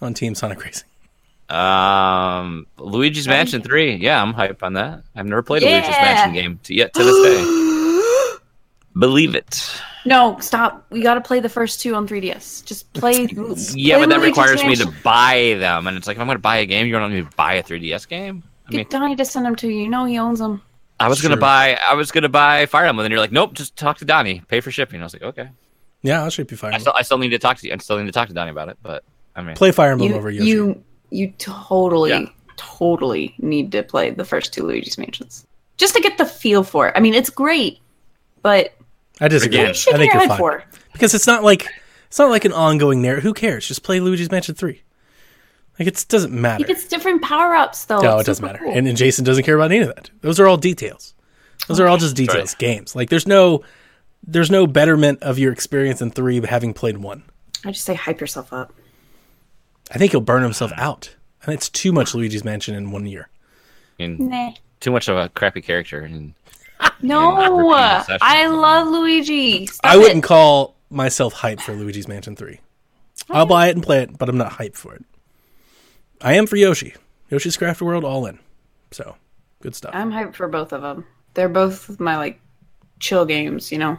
on 0.00 0.14
Team 0.14 0.34
Sonic 0.34 0.62
Racing. 0.64 0.88
Um, 1.48 2.66
Luigi's 2.78 3.26
Mansion 3.26 3.62
Three. 3.62 3.96
Yeah, 3.96 4.22
I'm 4.22 4.32
hype 4.34 4.62
on 4.62 4.74
that. 4.74 5.02
I've 5.16 5.26
never 5.26 5.42
played 5.42 5.62
a 5.62 5.66
Luigi's 5.66 5.88
Mansion 5.88 6.34
game 6.34 6.60
to 6.64 6.74
yet 6.74 6.92
to 6.94 7.02
this 7.02 7.16
day. 7.22 7.44
Believe 8.98 9.34
it. 9.34 9.80
No, 10.04 10.38
stop. 10.40 10.84
We 10.90 11.02
got 11.02 11.14
to 11.14 11.20
play 11.20 11.40
the 11.40 11.48
first 11.48 11.80
two 11.80 11.94
on 11.94 12.08
3DS. 12.08 12.64
Just 12.64 12.92
play. 12.92 13.26
Yeah, 13.74 13.96
play 13.96 14.06
but 14.06 14.08
that 14.10 14.20
requires 14.20 14.64
me 14.64 14.74
to 14.76 14.90
buy 15.04 15.56
them, 15.58 15.86
and 15.86 15.96
it's 15.96 16.06
like 16.06 16.16
if 16.16 16.20
I'm 16.20 16.26
going 16.26 16.36
to 16.36 16.40
buy 16.42 16.56
a 16.56 16.66
game, 16.66 16.86
you 16.86 16.92
don't 16.92 17.12
need 17.12 17.30
to 17.30 17.36
buy 17.36 17.54
a 17.54 17.62
3DS 17.62 18.08
game. 18.08 18.42
I 18.66 18.70
mean, 18.70 18.78
Get 18.80 18.90
Donnie 18.90 19.16
to 19.16 19.24
send 19.24 19.46
them 19.46 19.56
to 19.56 19.68
you. 19.68 19.82
You 19.82 19.88
know 19.88 20.04
he 20.04 20.18
owns 20.18 20.38
them. 20.38 20.62
I 20.98 21.08
was 21.08 21.20
going 21.22 21.30
to 21.30 21.36
buy, 21.40 21.78
I 21.82 21.94
was 21.94 22.10
going 22.10 22.22
to 22.22 22.28
buy 22.28 22.66
Fire 22.66 22.84
Emblem, 22.86 23.04
and 23.06 23.10
you're 23.12 23.20
like, 23.20 23.32
nope, 23.32 23.54
just 23.54 23.74
talk 23.76 23.98
to 23.98 24.04
Donnie, 24.04 24.42
pay 24.48 24.60
for 24.60 24.70
shipping. 24.70 25.00
I 25.00 25.04
was 25.04 25.12
like, 25.14 25.22
okay. 25.22 25.48
Yeah, 26.02 26.22
I'll 26.22 26.30
shape 26.30 26.50
you 26.50 26.56
fine. 26.56 26.74
I 26.74 26.78
still, 26.78 26.92
I 26.96 27.02
still 27.02 27.18
need 27.18 27.30
to 27.30 27.38
talk 27.38 27.56
to 27.58 27.66
you. 27.66 27.72
I 27.72 27.76
still 27.78 27.98
need 27.98 28.06
to 28.06 28.12
talk 28.12 28.28
to 28.28 28.34
Donnie 28.34 28.50
about 28.50 28.68
it, 28.68 28.78
but 28.82 29.02
I 29.36 29.42
mean, 29.42 29.54
Play 29.56 29.70
Fire 29.72 29.92
Emblem 29.92 30.10
You, 30.10 30.16
over 30.16 30.30
Yoshi. 30.30 30.48
you, 30.48 30.84
you 31.10 31.32
totally, 31.38 32.10
Yeah. 32.10 32.26
totally 32.56 33.34
need 33.38 33.72
to 33.72 33.82
play 33.82 34.10
the 34.10 34.24
first 34.24 34.52
two 34.52 34.64
Luigi's 34.64 34.98
Mansions 34.98 35.46
just 35.78 35.94
to 35.94 36.00
get 36.00 36.18
the 36.18 36.26
feel 36.26 36.62
for 36.64 36.88
it. 36.88 36.94
I 36.96 37.00
mean, 37.00 37.14
it's 37.14 37.30
great, 37.30 37.78
but 38.42 38.74
I 39.20 39.28
disagree. 39.28 39.58
Again, 39.60 39.74
you 39.74 39.92
I 39.92 39.96
think 39.98 40.12
you're 40.12 40.20
head 40.22 40.28
fine 40.30 40.38
for? 40.38 40.64
because 40.92 41.14
it's 41.14 41.26
not 41.26 41.44
like 41.44 41.66
it's 42.08 42.18
not 42.18 42.30
like 42.30 42.44
an 42.44 42.52
ongoing 42.52 43.02
narrative. 43.02 43.22
Who 43.24 43.34
cares? 43.34 43.66
Just 43.68 43.82
play 43.82 44.00
Luigi's 44.00 44.30
Mansion 44.30 44.54
Three. 44.54 44.82
Like 45.78 45.88
it 45.88 46.04
doesn't 46.08 46.32
matter. 46.32 46.58
He 46.64 46.72
gets 46.72 46.86
different 46.88 47.22
power 47.22 47.54
ups 47.54 47.84
though. 47.86 48.00
No, 48.00 48.18
It's 48.18 48.26
it 48.28 48.30
doesn't 48.30 48.44
matter. 48.44 48.58
cool. 48.58 48.72
And, 48.74 48.86
and 48.88 48.96
Jason 48.96 49.24
doesn't 49.24 49.44
care 49.44 49.54
about 49.56 49.70
any 49.72 49.80
of 49.80 49.88
that. 49.94 50.10
Those 50.20 50.38
are 50.40 50.46
all 50.46 50.56
details. 50.56 51.14
Those 51.68 51.80
are 51.80 51.86
all 51.86 51.96
just 51.98 52.16
details. 52.16 52.52
right. 52.52 52.58
Games. 52.58 52.94
Like 52.96 53.08
there's 53.10 53.26
no 53.26 53.62
there's 54.26 54.50
no 54.50 54.66
betterment 54.66 55.22
of 55.22 55.38
your 55.38 55.52
experience 55.52 56.02
in 56.02 56.10
three 56.10 56.44
having 56.44 56.74
played 56.74 56.98
one. 56.98 57.22
I 57.64 57.72
just 57.72 57.84
say 57.84 57.94
hype 57.94 58.20
yourself 58.20 58.52
up. 58.52 58.74
I 59.92 59.98
think 59.98 60.12
he'll 60.12 60.20
burn 60.20 60.42
himself 60.42 60.72
out. 60.76 61.14
And 61.44 61.54
it's 61.54 61.68
too 61.70 61.92
much 61.92 62.14
Luigi's 62.14 62.44
Mansion 62.44 62.74
in 62.74 62.90
one 62.90 63.06
year. 63.06 63.28
I 63.98 64.06
mean, 64.06 64.28
Nah. 64.28 64.52
too 64.80 64.90
much 64.90 65.08
of 65.08 65.16
a 65.16 65.28
crappy 65.30 65.62
character. 65.62 66.00
And 66.00 66.34
No. 67.02 67.30
I 68.20 68.46
love 68.46 68.88
Luigi. 68.88 69.66
Stop 69.66 69.90
I 69.92 69.96
wouldn't 69.96 70.24
it. 70.24 70.26
call 70.26 70.76
myself 70.90 71.34
hyped 71.34 71.60
for 71.62 71.72
Luigi's 71.72 72.08
Mansion 72.08 72.36
3. 72.36 72.60
I'll 73.30 73.46
buy 73.46 73.68
it 73.68 73.74
and 73.76 73.82
play 73.82 74.02
it, 74.02 74.18
but 74.18 74.28
I'm 74.28 74.36
not 74.38 74.52
hyped 74.52 74.76
for 74.76 74.94
it. 74.94 75.04
I 76.20 76.34
am 76.34 76.46
for 76.46 76.56
Yoshi. 76.56 76.94
Yoshi's 77.30 77.56
Craft 77.56 77.80
World 77.80 78.04
all 78.04 78.26
in. 78.26 78.38
So, 78.90 79.16
good 79.62 79.74
stuff. 79.74 79.92
I'm 79.94 80.10
hyped 80.10 80.34
for 80.34 80.48
both 80.48 80.72
of 80.72 80.82
them. 80.82 81.06
They're 81.34 81.48
both 81.48 81.98
my 82.00 82.16
like 82.16 82.40
chill 82.98 83.24
games. 83.24 83.70
You 83.70 83.78
know, 83.78 83.98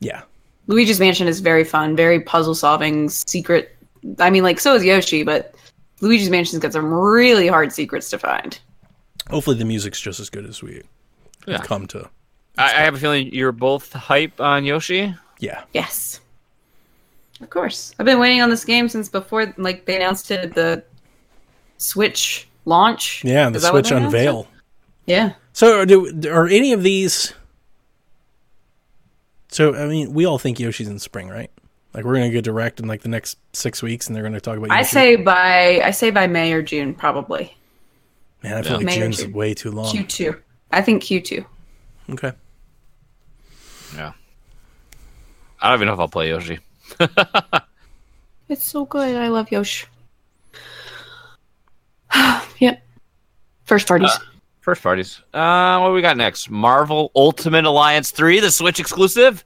yeah. 0.00 0.22
Luigi's 0.66 1.00
Mansion 1.00 1.28
is 1.28 1.40
very 1.40 1.64
fun, 1.64 1.96
very 1.96 2.20
puzzle 2.20 2.54
solving, 2.54 3.08
secret. 3.08 3.76
I 4.18 4.30
mean, 4.30 4.42
like 4.42 4.58
so 4.60 4.74
is 4.74 4.84
Yoshi, 4.84 5.22
but 5.22 5.54
Luigi's 6.00 6.28
Mansion's 6.30 6.60
got 6.60 6.72
some 6.72 6.92
really 6.92 7.46
hard 7.46 7.72
secrets 7.72 8.10
to 8.10 8.18
find. 8.18 8.58
Hopefully 9.30 9.56
the 9.56 9.64
music's 9.64 10.00
just 10.00 10.18
as 10.18 10.28
good 10.28 10.44
as 10.44 10.60
we 10.62 10.82
Yeah. 11.46 11.58
have 11.58 11.66
come 11.66 11.86
to. 11.88 12.10
I, 12.58 12.64
I 12.64 12.80
have 12.82 12.94
a 12.94 12.98
feeling 12.98 13.32
you're 13.32 13.52
both 13.52 13.92
hype 13.92 14.40
on 14.40 14.64
Yoshi. 14.64 15.14
Yeah. 15.38 15.64
Yes, 15.72 16.20
of 17.40 17.50
course. 17.50 17.94
I've 17.98 18.06
been 18.06 18.18
waiting 18.18 18.40
on 18.42 18.50
this 18.50 18.64
game 18.64 18.88
since 18.88 19.08
before, 19.08 19.52
like 19.56 19.86
they 19.86 19.96
announced 19.96 20.30
it 20.30 20.40
at 20.40 20.54
the 20.54 20.84
Switch 21.78 22.46
launch. 22.64 23.24
Yeah, 23.24 23.48
the 23.50 23.56
Is 23.56 23.62
that 23.62 23.72
what 23.72 23.86
Switch 23.86 23.90
they 23.90 23.96
announced 23.96 24.14
it? 24.14 24.18
unveil. 24.18 24.48
Yeah. 25.06 25.32
So, 25.52 25.80
are, 25.80 25.86
do, 25.86 26.30
are 26.30 26.46
any 26.46 26.72
of 26.72 26.82
these. 26.82 27.34
So, 29.48 29.74
I 29.74 29.86
mean, 29.86 30.14
we 30.14 30.24
all 30.24 30.38
think 30.38 30.58
Yoshi's 30.60 30.88
in 30.88 30.98
spring, 30.98 31.28
right? 31.28 31.50
Like, 31.92 32.04
we're 32.04 32.14
going 32.14 32.30
to 32.30 32.32
get 32.32 32.44
direct 32.44 32.80
in 32.80 32.86
like 32.86 33.02
the 33.02 33.08
next 33.08 33.36
six 33.52 33.82
weeks 33.82 34.06
and 34.06 34.16
they're 34.16 34.22
going 34.22 34.32
to 34.32 34.40
talk 34.40 34.56
about 34.56 34.70
I 34.70 34.82
say 34.82 35.16
by 35.16 35.82
I 35.84 35.90
say 35.90 36.10
by 36.10 36.26
May 36.26 36.52
or 36.52 36.62
June 36.62 36.94
probably. 36.94 37.54
Man, 38.42 38.56
I 38.56 38.62
feel 38.62 38.76
like 38.78 38.86
May 38.86 38.96
June's 38.98 39.18
June. 39.18 39.32
way 39.32 39.52
too 39.54 39.70
long. 39.70 39.90
Q 39.90 40.04
two. 40.04 40.40
I 40.70 40.80
think 40.80 41.02
Q 41.02 41.20
two. 41.20 41.44
Okay. 42.10 42.32
Yeah. 43.94 44.12
I 45.60 45.68
don't 45.68 45.78
even 45.78 45.86
know 45.88 45.94
if 45.94 46.00
I'll 46.00 46.08
play 46.08 46.28
Yoshi. 46.30 46.58
It's 48.52 48.66
so 48.66 48.84
good. 48.84 49.16
I 49.16 49.28
love 49.28 49.50
Yosh. 49.50 49.86
yep. 52.58 52.82
First 53.64 53.88
parties. 53.88 54.10
First 54.60 54.82
parties. 54.82 55.22
Uh, 55.32 55.78
what 55.78 55.88
do 55.88 55.94
we 55.94 56.02
got 56.02 56.18
next? 56.18 56.50
Marvel 56.50 57.10
Ultimate 57.16 57.64
Alliance 57.64 58.10
3, 58.10 58.40
the 58.40 58.50
Switch 58.50 58.78
exclusive. 58.78 59.42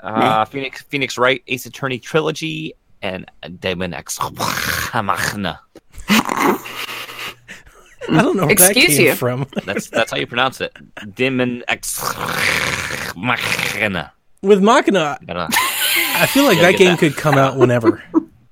Uh, 0.00 0.44
Phoenix 0.44 0.82
Phoenix 0.82 1.16
Wright 1.16 1.40
Ace 1.46 1.66
Attorney 1.66 2.00
trilogy 2.00 2.74
and 3.00 3.30
Demon 3.60 3.94
X 3.94 4.18
Machina. 4.92 5.60
I 6.08 6.60
don't 8.08 8.36
know 8.36 8.46
where 8.46 8.56
that 8.56 8.70
Excuse 8.76 8.96
came 8.96 9.06
you. 9.06 9.14
from. 9.14 9.46
That's 9.64 9.88
that's 9.88 10.10
how 10.10 10.16
you 10.18 10.26
pronounce 10.26 10.60
it. 10.60 10.76
Demon 11.14 11.62
X 11.68 12.00
Machina. 13.16 14.12
With 14.42 14.62
Machina, 14.62 15.18
I 15.28 16.26
feel 16.26 16.44
like 16.44 16.58
Gotta 16.58 16.72
that 16.72 16.78
game 16.78 16.90
that. 16.90 16.98
could 16.98 17.16
come 17.16 17.36
out 17.36 17.56
whenever. 17.56 18.02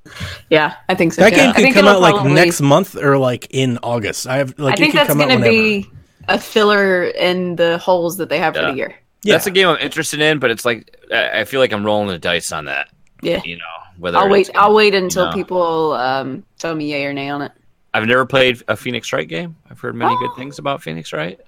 yeah, 0.51 0.75
I 0.89 0.95
think 0.95 1.13
so. 1.13 1.23
That 1.23 1.31
too. 1.31 1.37
game 1.37 1.53
could 1.55 1.75
come 1.75 1.87
it'll 1.87 2.03
out 2.05 2.15
like 2.15 2.25
next 2.33 2.61
month 2.61 2.97
or 2.97 3.19
like 3.19 3.47
in 3.51 3.79
August. 3.83 4.27
I 4.27 4.39
have 4.39 4.59
like 4.59 4.75
I 4.75 4.77
think 4.77 4.89
it 4.89 4.93
could 4.93 4.99
that's 5.01 5.09
come 5.09 5.19
going 5.19 5.39
to 5.41 5.45
be 5.49 5.91
a 6.29 6.39
filler 6.39 7.05
in 7.05 7.57
the 7.57 7.79
holes 7.79 8.17
that 8.19 8.29
they 8.29 8.39
have 8.39 8.55
for 8.55 8.63
the 8.63 8.73
year. 8.75 8.95
yeah. 9.23 9.35
That's 9.35 9.47
a 9.47 9.51
game 9.51 9.69
I'm 9.69 9.79
interested 9.79 10.21
in, 10.21 10.39
but 10.39 10.51
it's 10.51 10.65
like 10.65 10.97
I 11.13 11.41
I 11.41 11.45
feel 11.45 11.61
like 11.61 11.73
I'm 11.73 11.85
rolling 11.85 12.09
the 12.09 12.19
dice 12.19 12.53
on 12.53 12.67
that. 12.67 12.89
Yeah. 13.23 13.41
You 13.45 13.57
know, 13.57 13.63
whether 13.99 14.19
I'll 14.19 14.29
wait. 14.29 14.49
it's- 14.49 14.61
I'll 14.63 14.75
wait 14.75 14.95
until 14.95 15.27
No. 15.27 15.33
people 15.33 15.93
um, 15.93 16.45
tell 16.59 16.75
me 16.75 16.91
yay 16.91 17.05
or 17.05 17.13
nay 17.13 17.29
on 17.29 17.43
it. 17.43 17.53
I've 17.95 18.07
never 18.07 18.25
played 18.25 18.63
a 18.69 18.77
Phoenix 18.77 19.13
Wright 19.13 19.29
game. 19.29 19.55
I've 19.71 19.79
heard 19.79 19.95
many 19.95 20.17
good 20.17 20.31
things 20.37 20.59
about 20.59 20.83
Phoenix 20.83 21.13
Wright. 21.13 21.39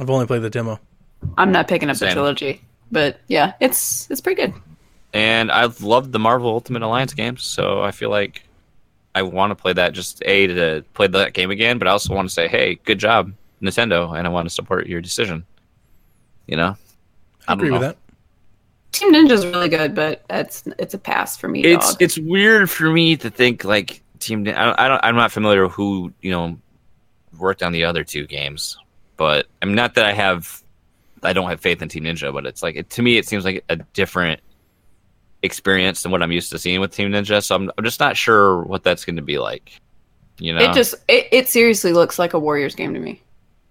I've 0.00 0.08
only 0.08 0.26
played 0.26 0.42
the 0.42 0.50
demo. 0.50 0.78
I'm 1.36 1.52
not 1.52 1.68
picking 1.68 1.90
up 1.90 1.96
the 1.96 2.10
trilogy. 2.10 2.62
But 2.90 3.20
yeah, 3.28 3.52
it's 3.60 4.10
it's 4.10 4.20
pretty 4.20 4.40
good. 4.42 4.54
and 5.12 5.50
I've 5.50 5.82
loved 5.82 6.12
the 6.12 6.18
Marvel 6.18 6.50
Ultimate 6.50 6.82
Alliance 6.82 7.14
games, 7.14 7.42
so 7.42 7.82
I 7.82 7.90
feel 7.90 8.10
like 8.10 8.42
I 9.14 9.22
want 9.22 9.50
to 9.50 9.54
play 9.54 9.72
that 9.72 9.92
just 9.92 10.22
a 10.24 10.46
to 10.46 10.84
play 10.94 11.06
that 11.06 11.34
game 11.34 11.50
again, 11.50 11.78
but 11.78 11.88
I 11.88 11.90
also 11.90 12.14
want 12.14 12.28
to 12.28 12.34
say, 12.34 12.48
hey, 12.48 12.76
good 12.84 12.98
job, 12.98 13.32
Nintendo, 13.60 14.16
and 14.16 14.26
I 14.26 14.30
want 14.30 14.46
to 14.48 14.54
support 14.54 14.86
your 14.86 15.00
decision. 15.00 15.44
You 16.46 16.56
know, 16.56 16.76
I 17.46 17.52
agree 17.52 17.70
with 17.70 17.82
that. 17.82 17.96
Team 18.92 19.12
Ninja's 19.12 19.44
really 19.44 19.68
good, 19.68 19.94
but 19.94 20.24
it's 20.30 20.64
it's 20.78 20.94
a 20.94 20.98
pass 20.98 21.36
for 21.36 21.48
me. 21.48 21.62
It's 21.62 21.92
dog. 21.92 22.02
it's 22.02 22.18
weird 22.18 22.70
for 22.70 22.90
me 22.90 23.16
to 23.18 23.28
think 23.28 23.64
like 23.64 24.02
Team. 24.18 24.48
I 24.48 24.64
don't, 24.64 24.80
I 24.80 24.88
don't. 24.88 25.04
I'm 25.04 25.14
not 25.14 25.30
familiar 25.30 25.68
who 25.68 26.12
you 26.22 26.30
know 26.30 26.58
worked 27.38 27.62
on 27.62 27.72
the 27.72 27.84
other 27.84 28.02
two 28.02 28.26
games, 28.26 28.78
but 29.18 29.46
I'm 29.60 29.74
not 29.74 29.94
that 29.94 30.06
I 30.06 30.12
have. 30.12 30.62
I 31.22 31.32
don't 31.32 31.48
have 31.48 31.60
faith 31.60 31.82
in 31.82 31.88
Team 31.88 32.04
Ninja, 32.04 32.32
but 32.32 32.46
it's 32.46 32.62
like 32.62 32.76
it, 32.76 32.90
to 32.90 33.02
me, 33.02 33.18
it 33.18 33.26
seems 33.26 33.44
like 33.44 33.64
a 33.68 33.76
different 33.76 34.40
experience 35.42 36.02
than 36.02 36.12
what 36.12 36.22
I'm 36.22 36.32
used 36.32 36.50
to 36.50 36.58
seeing 36.58 36.80
with 36.80 36.92
Team 36.92 37.10
Ninja. 37.10 37.44
So 37.44 37.54
I'm, 37.54 37.70
I'm 37.76 37.84
just 37.84 38.00
not 38.00 38.16
sure 38.16 38.62
what 38.62 38.82
that's 38.82 39.04
going 39.04 39.16
to 39.16 39.22
be 39.22 39.38
like. 39.38 39.80
You 40.38 40.54
know, 40.54 40.60
It 40.60 40.74
just 40.74 40.94
it, 41.08 41.28
it 41.32 41.48
seriously 41.48 41.92
looks 41.92 42.18
like 42.18 42.34
a 42.34 42.38
Warriors 42.38 42.74
game 42.74 42.94
to 42.94 43.00
me. 43.00 43.22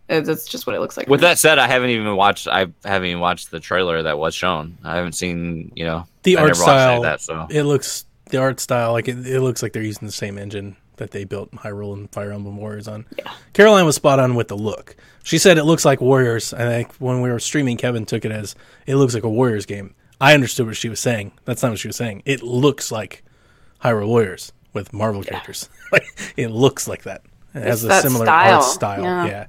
That's 0.07 0.47
just 0.47 0.65
what 0.65 0.75
it 0.75 0.79
looks 0.79 0.95
like. 0.95 1.09
With 1.09 1.19
that 1.21 1.37
said, 1.37 1.59
I 1.59 1.67
haven't 1.67 1.89
even 1.89 2.15
watched. 2.15 2.47
I 2.47 2.67
haven't 2.85 3.07
even 3.07 3.19
watched 3.19 3.51
the 3.51 3.59
trailer 3.59 4.03
that 4.03 4.17
was 4.17 4.33
shown. 4.33 4.77
I 4.83 4.95
haven't 4.95 5.13
seen. 5.13 5.71
You 5.75 5.85
know, 5.85 6.07
The 6.23 6.37
I 6.37 6.41
art 6.41 6.47
never 6.49 6.61
watched 6.61 6.69
any 6.69 6.79
style, 6.79 6.97
of 6.97 7.03
that. 7.03 7.21
So 7.21 7.47
it 7.49 7.63
looks 7.63 8.05
the 8.29 8.37
art 8.37 8.59
style 8.59 8.93
like 8.93 9.07
it, 9.07 9.25
it 9.25 9.41
looks 9.41 9.61
like 9.61 9.73
they're 9.73 9.83
using 9.83 10.05
the 10.05 10.11
same 10.11 10.37
engine 10.37 10.75
that 10.97 11.11
they 11.11 11.23
built 11.23 11.51
Hyrule 11.51 11.93
and 11.93 12.11
Fire 12.11 12.31
Emblem 12.31 12.57
Warriors 12.57 12.87
on. 12.87 13.05
Yeah. 13.17 13.31
Caroline 13.53 13.85
was 13.85 13.95
spot 13.95 14.19
on 14.19 14.35
with 14.35 14.47
the 14.49 14.57
look. 14.57 14.95
She 15.23 15.37
said 15.37 15.57
it 15.57 15.63
looks 15.63 15.85
like 15.85 16.01
Warriors. 16.01 16.53
I 16.53 16.59
think 16.59 16.93
when 16.95 17.21
we 17.21 17.29
were 17.29 17.39
streaming, 17.39 17.77
Kevin 17.77 18.05
took 18.05 18.25
it 18.25 18.31
as 18.31 18.55
it 18.85 18.95
looks 18.95 19.13
like 19.13 19.23
a 19.23 19.29
Warriors 19.29 19.65
game. 19.65 19.95
I 20.19 20.33
understood 20.33 20.67
what 20.67 20.75
she 20.75 20.89
was 20.89 20.99
saying. 20.99 21.31
That's 21.45 21.61
not 21.61 21.69
what 21.69 21.79
she 21.79 21.87
was 21.87 21.95
saying. 21.97 22.23
It 22.25 22.41
looks 22.43 22.91
like 22.91 23.23
Hyrule 23.83 24.07
Warriors 24.07 24.51
with 24.73 24.93
Marvel 24.93 25.23
characters. 25.23 25.69
It 26.35 26.49
looks 26.51 26.87
like 26.87 27.03
that. 27.03 27.21
It 27.55 27.63
has 27.63 27.83
a 27.83 28.01
similar 28.01 28.25
style. 28.25 28.55
art 28.55 28.63
style. 28.65 29.01
Yeah. 29.03 29.25
Yeah. 29.25 29.45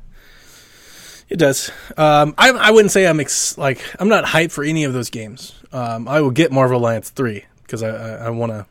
It 1.29 1.37
does. 1.37 1.71
Um, 1.97 2.35
I, 2.39 2.51
I 2.51 2.71
wouldn't 2.71 2.93
say 2.93 3.07
I'm 3.07 3.21
ex- 3.21 3.59
like 3.59 3.83
I'm 4.01 4.09
not 4.09 4.25
hyped 4.25 4.53
for 4.53 4.65
any 4.65 4.85
of 4.85 4.93
those 4.93 5.11
games. 5.11 5.55
Um, 5.73 6.09
I 6.09 6.21
will 6.21 6.31
get 6.31 6.51
Marvel 6.53 6.79
Alliance 6.79 7.11
three 7.11 7.45
because 7.63 7.83
I, 7.83 7.89
I, 7.89 8.27
I 8.27 8.31
want 8.31 8.53
to. 8.53 8.67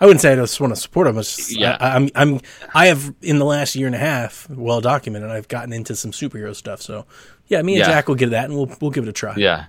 I 0.00 0.06
wouldn't 0.06 0.20
say 0.20 0.32
I 0.32 0.36
just 0.36 0.60
want 0.60 0.74
to 0.74 0.80
support 0.80 1.06
them. 1.06 1.18
It's 1.18 1.36
just, 1.36 1.56
Yeah. 1.58 1.76
I, 1.80 1.96
I'm 1.96 2.08
I'm 2.14 2.40
I 2.74 2.86
have 2.86 3.14
in 3.22 3.38
the 3.38 3.44
last 3.44 3.74
year 3.76 3.86
and 3.86 3.94
a 3.94 3.98
half, 3.98 4.48
well 4.50 4.80
documented. 4.80 5.30
I've 5.30 5.48
gotten 5.48 5.72
into 5.72 5.94
some 5.96 6.10
superhero 6.10 6.54
stuff. 6.54 6.80
So 6.82 7.06
yeah, 7.48 7.62
me 7.62 7.74
and 7.74 7.80
Yeah. 7.80 7.86
Jack 7.86 8.08
will 8.08 8.14
get 8.14 8.30
that, 8.30 8.46
and 8.46 8.54
we'll 8.54 8.70
we'll 8.80 8.90
give 8.90 9.04
it 9.04 9.08
a 9.10 9.12
try. 9.12 9.34
yeah, 9.36 9.66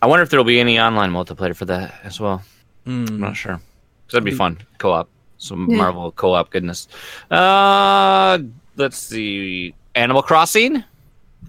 I 0.00 0.06
wonder 0.06 0.22
if 0.22 0.30
there'll 0.30 0.44
be 0.44 0.60
any 0.60 0.78
online 0.80 1.10
multiplayer 1.12 1.54
for 1.56 1.64
that 1.66 1.94
as 2.04 2.18
well. 2.20 2.42
I'm 2.86 3.18
not 3.20 3.36
sure. 3.36 3.54
'Cause 3.54 4.12
that'd 4.12 4.24
be 4.24 4.30
fun 4.32 4.58
co-op. 4.78 5.08
Some 5.38 5.68
Yeah. 5.70 5.76
Marvel 5.78 6.12
co-op 6.12 6.50
goodness. 6.50 6.88
Uh, 7.30 8.38
let's 8.76 8.96
see. 8.98 9.74
Animal 9.94 10.22
Crossing, 10.22 10.84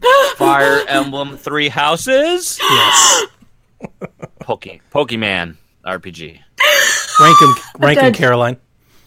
Fire 0.36 0.84
Emblem 0.88 1.38
Three 1.38 1.70
Houses, 1.70 2.60
Yes. 2.62 3.26
Poke 4.40 4.80
Pokemon 4.92 5.56
RPG. 5.86 6.40
Rank 7.24 7.40
them, 7.40 7.56
rank 7.80 7.98
'em, 8.00 8.04
dead. 8.06 8.16
Caroline. 8.16 8.58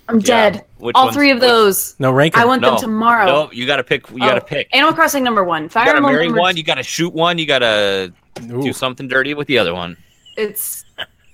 I'm 0.08 0.20
Yeah, 0.20 0.50
dead. 0.50 0.64
which 0.78 0.94
All 0.96 1.12
three 1.12 1.30
of 1.30 1.36
which- 1.38 1.48
those. 1.48 1.96
No, 1.98 2.10
rank 2.12 2.36
'em. 2.36 2.42
I 2.42 2.46
want 2.46 2.62
No, 2.62 2.70
them 2.72 2.78
tomorrow. 2.80 3.26
No, 3.26 3.50
you 3.52 3.66
got 3.66 3.76
to 3.76 3.84
pick. 3.84 4.08
You 4.10 4.18
got 4.18 4.34
to 4.34 4.42
Oh, 4.42 4.44
pick. 4.44 4.68
Animal 4.72 4.94
Crossing 4.94 5.24
number 5.24 5.42
one. 5.44 5.64
You 5.64 5.68
Fire 5.68 5.84
got 5.86 5.92
to 5.92 5.96
Emblem 5.98 6.14
marry 6.14 6.26
number 6.26 6.40
one. 6.40 6.56
You 6.56 6.62
got 6.62 6.76
to 6.76 6.82
shoot 6.82 7.12
one. 7.12 7.38
You 7.38 7.46
got 7.46 7.58
to 7.60 8.12
do 8.40 8.72
something 8.72 9.08
dirty 9.08 9.34
with 9.34 9.48
the 9.48 9.58
other 9.58 9.74
one. 9.74 9.96
It's 10.36 10.84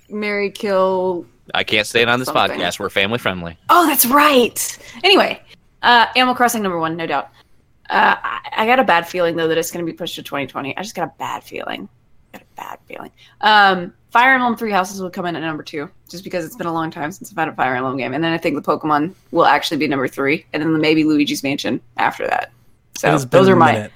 Mary 0.09 0.49
Kill. 0.49 1.25
I 1.53 1.63
can't 1.63 1.85
say 1.85 2.01
it 2.01 2.09
on 2.09 2.19
this 2.19 2.27
Something. 2.29 2.59
podcast. 2.59 2.79
We're 2.79 2.89
family 2.89 3.17
friendly. 3.19 3.57
Oh, 3.69 3.85
that's 3.85 4.05
right. 4.05 4.77
Anyway, 5.03 5.41
uh, 5.83 6.07
Animal 6.15 6.33
Crossing 6.35 6.63
number 6.63 6.79
one, 6.79 6.95
no 6.95 7.05
doubt. 7.05 7.29
Uh, 7.89 8.15
I, 8.23 8.39
I 8.57 8.65
got 8.65 8.79
a 8.79 8.83
bad 8.83 9.07
feeling 9.07 9.35
though 9.35 9.47
that 9.49 9.57
it's 9.57 9.69
going 9.69 9.85
to 9.85 9.91
be 9.91 9.95
pushed 9.95 10.15
to 10.15 10.23
2020. 10.23 10.75
I 10.77 10.81
just 10.81 10.95
got 10.95 11.03
a 11.03 11.11
bad 11.19 11.43
feeling. 11.43 11.89
Got 12.31 12.41
a 12.41 12.45
bad 12.55 12.79
feeling. 12.87 13.11
Um, 13.41 13.93
Fire 14.13 14.35
Emblem 14.35 14.55
Three 14.55 14.69
Houses 14.71 15.01
will 15.01 15.09
come 15.09 15.25
in 15.25 15.35
at 15.35 15.41
number 15.41 15.63
two, 15.63 15.89
just 16.07 16.23
because 16.23 16.45
it's 16.45 16.55
been 16.55 16.67
a 16.67 16.71
long 16.73 16.91
time 16.91 17.11
since 17.11 17.31
I've 17.31 17.37
had 17.37 17.47
a 17.47 17.53
Fire 17.55 17.75
Emblem 17.75 17.97
game, 17.97 18.13
and 18.13 18.23
then 18.23 18.31
I 18.31 18.37
think 18.37 18.55
the 18.55 18.61
Pokemon 18.61 19.15
will 19.31 19.45
actually 19.47 19.77
be 19.77 19.87
number 19.87 20.07
three, 20.07 20.45
and 20.53 20.61
then 20.61 20.79
maybe 20.79 21.03
Luigi's 21.03 21.41
Mansion 21.41 21.81
after 21.97 22.27
that. 22.27 22.51
It 22.93 22.99
So 22.99 23.09
has 23.09 23.25
been 23.25 23.39
those 23.41 23.49
are 23.49 23.55
my. 23.55 23.89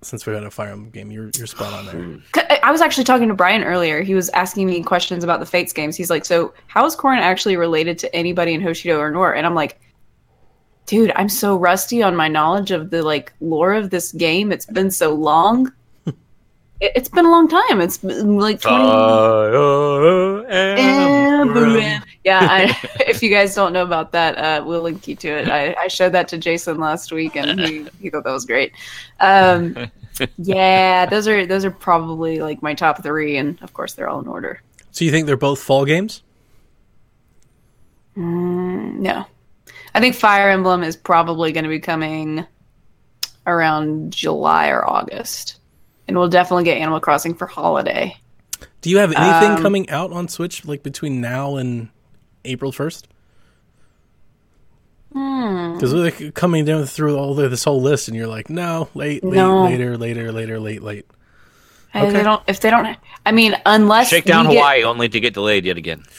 since 0.00 0.24
we 0.24 0.32
had 0.32 0.42
a 0.42 0.50
Fire 0.50 0.70
Emblem 0.70 0.88
game. 0.88 1.10
You're 1.12 1.30
you're 1.36 1.46
spot 1.46 1.74
on 1.74 1.84
there. 1.84 1.94
Hmm. 2.02 2.16
I- 2.34 2.60
I 2.62 2.72
was 2.72 2.80
actually 2.80 3.04
talking 3.04 3.28
to 3.28 3.34
Brian 3.34 3.62
earlier. 3.62 4.00
He 4.02 4.14
was 4.14 4.30
asking 4.30 4.66
me 4.68 4.82
questions 4.82 5.22
about 5.22 5.38
the 5.40 5.46
Fates 5.46 5.74
games. 5.74 5.96
He's 5.96 6.08
like, 6.08 6.24
"So 6.24 6.54
how 6.66 6.86
is 6.86 6.96
Corrin 6.96 7.18
actually 7.18 7.56
related 7.58 7.98
to 8.00 8.16
anybody 8.16 8.54
in 8.54 8.62
Hoshido 8.62 8.98
or 8.98 9.10
Nohr?" 9.10 9.34
And 9.36 9.44
I'm 9.46 9.54
like, 9.54 9.78
"Dude, 10.86 11.12
I'm 11.14 11.28
so 11.28 11.56
rusty 11.58 12.02
on 12.02 12.16
my 12.16 12.28
knowledge 12.28 12.70
of 12.70 12.88
the 12.88 13.02
like 13.02 13.34
lore 13.42 13.74
of 13.74 13.90
this 13.90 14.12
game. 14.12 14.50
It's 14.50 14.64
been 14.66 14.90
so 14.90 15.12
long. 15.14 15.70
It, 16.80 16.92
it's 16.94 17.08
been 17.08 17.26
a 17.26 17.30
long 17.30 17.48
time. 17.48 17.80
It's 17.80 17.98
been 17.98 18.38
like 18.38 18.60
20 18.60 18.84
Fire 18.84 20.46
Emblem. 20.46 22.02
yeah, 22.24 22.40
I, 22.42 22.88
if 23.06 23.22
you 23.22 23.30
guys 23.30 23.54
don't 23.54 23.72
know 23.72 23.82
about 23.82 24.12
that, 24.12 24.38
uh, 24.38 24.64
we'll 24.64 24.82
link 24.82 25.08
you 25.08 25.16
to 25.16 25.28
it. 25.28 25.48
I, 25.48 25.74
I 25.74 25.88
showed 25.88 26.12
that 26.12 26.28
to 26.28 26.38
Jason 26.38 26.78
last 26.78 27.12
week, 27.12 27.36
and 27.36 27.60
he, 27.60 27.86
he 28.00 28.10
thought 28.10 28.24
that 28.24 28.32
was 28.32 28.46
great. 28.46 28.72
Um, 29.20 29.90
yeah, 30.38 31.06
those 31.06 31.28
are 31.28 31.46
those 31.46 31.64
are 31.64 31.70
probably 31.70 32.40
like 32.40 32.62
my 32.62 32.74
top 32.74 33.02
three, 33.02 33.36
and 33.36 33.60
of 33.62 33.72
course 33.72 33.94
they're 33.94 34.08
all 34.08 34.20
in 34.20 34.28
order. 34.28 34.62
So 34.90 35.04
you 35.04 35.10
think 35.10 35.26
they're 35.26 35.36
both 35.36 35.60
fall 35.60 35.84
games? 35.84 36.22
No, 38.16 39.26
I 39.94 40.00
think 40.00 40.16
Fire 40.16 40.50
Emblem 40.50 40.82
is 40.82 40.96
probably 40.96 41.52
going 41.52 41.64
to 41.64 41.70
be 41.70 41.78
coming 41.78 42.44
around 43.46 44.12
July 44.12 44.68
or 44.68 44.88
August, 44.88 45.57
and 46.08 46.16
we'll 46.18 46.28
definitely 46.28 46.64
get 46.64 46.78
Animal 46.78 46.98
Crossing 47.00 47.34
for 47.34 47.46
holiday. 47.46 48.16
Do 48.80 48.90
you 48.90 48.98
have 48.98 49.12
anything 49.12 49.52
Um, 49.56 49.62
coming 49.62 49.88
out 49.90 50.10
on 50.12 50.26
Switch 50.28 50.64
like 50.64 50.82
between 50.82 51.20
now 51.20 51.56
and 51.56 51.88
April 52.44 52.72
first? 52.72 53.06
Because 55.10 55.22
Hmm. 55.22 55.74
Because 55.74 55.94
like 55.94 56.34
coming 56.34 56.64
down 56.64 56.84
through 56.86 57.16
all 57.16 57.34
the, 57.34 57.48
this 57.48 57.64
whole 57.64 57.80
list, 57.80 58.08
and 58.08 58.16
you're 58.16 58.26
like, 58.26 58.50
no, 58.50 58.88
late, 58.94 59.22
late, 59.24 59.36
No. 59.36 59.64
later, 59.64 59.96
later, 59.96 60.32
later, 60.32 60.58
late, 60.60 60.82
late. 60.82 61.06
And 61.94 62.04
Okay. 62.08 62.18
they 62.18 62.22
don't. 62.22 62.42
If 62.46 62.60
they 62.60 62.70
don't, 62.70 62.96
I 63.24 63.32
mean, 63.32 63.56
unless 63.64 64.08
Shakedown 64.10 64.48
we 64.48 64.54
get- 64.54 64.60
Hawaii 64.60 64.82
only 64.84 65.08
to 65.08 65.20
get 65.20 65.34
delayed 65.34 65.64
yet 65.64 65.76
again. 65.78 66.02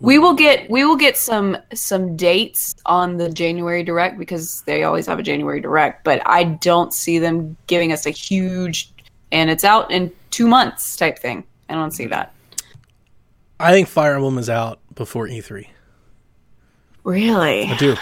we 0.00 0.18
will 0.18 0.34
get 0.34 0.70
we 0.70 0.84
will 0.84 0.96
get 0.96 1.16
some 1.16 1.56
some 1.74 2.16
dates 2.16 2.76
on 2.86 3.16
the 3.16 3.28
January 3.30 3.82
direct 3.82 4.18
because 4.18 4.62
they 4.62 4.84
always 4.84 5.06
have 5.06 5.18
a 5.18 5.22
January 5.22 5.60
direct, 5.60 6.04
but 6.04 6.22
I 6.24 6.44
don't 6.44 6.94
see 6.94 7.18
them 7.18 7.56
giving 7.66 7.92
us 7.92 8.06
a 8.06 8.10
huge 8.10 8.92
and 9.32 9.50
it's 9.50 9.64
out 9.64 9.90
in 9.90 10.12
two 10.30 10.46
months 10.46 10.96
type 10.96 11.18
thing. 11.18 11.44
I 11.68 11.74
don't 11.74 11.90
see 11.90 12.06
that. 12.06 12.32
I 13.60 13.72
think 13.72 13.88
Fire 13.88 14.14
Emblem 14.14 14.38
is 14.38 14.48
out 14.48 14.78
before 14.94 15.26
E3. 15.26 15.66
Really? 17.04 17.64
I 17.64 17.76
do. 17.76 17.96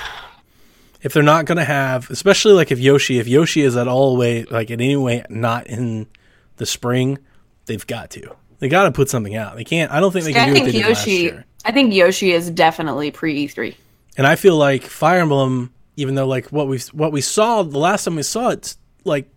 If 1.03 1.13
they're 1.13 1.23
not 1.23 1.45
going 1.47 1.59
to 1.59 1.65
have, 1.65 2.11
especially 2.11 2.53
like 2.53 2.73
if 2.73 2.79
Yoshi, 2.79 3.19
if 3.19 3.29
Yoshi 3.29 3.63
is 3.63 3.77
at 3.77 3.89
all 3.89 4.17
way, 4.17 4.45
like 4.45 4.71
in 4.71 4.81
any 4.81 4.97
way 4.97 5.25
not 5.31 5.67
in 5.67 6.09
the 6.57 6.67
spring, 6.67 7.19
they've 7.67 7.87
got 7.87 8.11
to. 8.11 8.37
They 8.59 8.69
got 8.69 8.85
to 8.85 8.93
put 8.93 9.09
something 9.09 9.35
out. 9.35 9.57
They 9.57 9.65
can't. 9.65 9.93
I 9.93 10.01
don't 10.01 10.13
think 10.13 10.25
they 10.25 10.33
I 10.33 10.35
can 10.35 10.49
do 10.49 10.53
what 10.53 10.63
think 10.63 10.73
they 10.73 10.81
did 10.81 10.89
last 10.89 11.07
Yoshi. 11.07 11.45
Year. 11.67 11.71
I 11.71 11.73
think 11.73 11.95
Yoshi 11.95 12.33
is 12.33 12.51
definitely 12.51 13.11
pre 13.11 13.47
E3. 13.47 13.75
And 14.17 14.27
I 14.27 14.37
feel 14.37 14.57
like 14.57 14.83
Fire 14.83 15.21
Emblem, 15.21 15.73
even 15.97 16.15
though 16.15 16.27
like 16.27 16.47
what 16.47 16.69
we 16.69 16.79
what 16.93 17.13
we 17.13 17.21
saw 17.21 17.63
the 17.63 17.79
last 17.79 18.05
time 18.05 18.17
we 18.17 18.23
saw 18.23 18.51
it, 18.51 18.77
like 19.05 19.29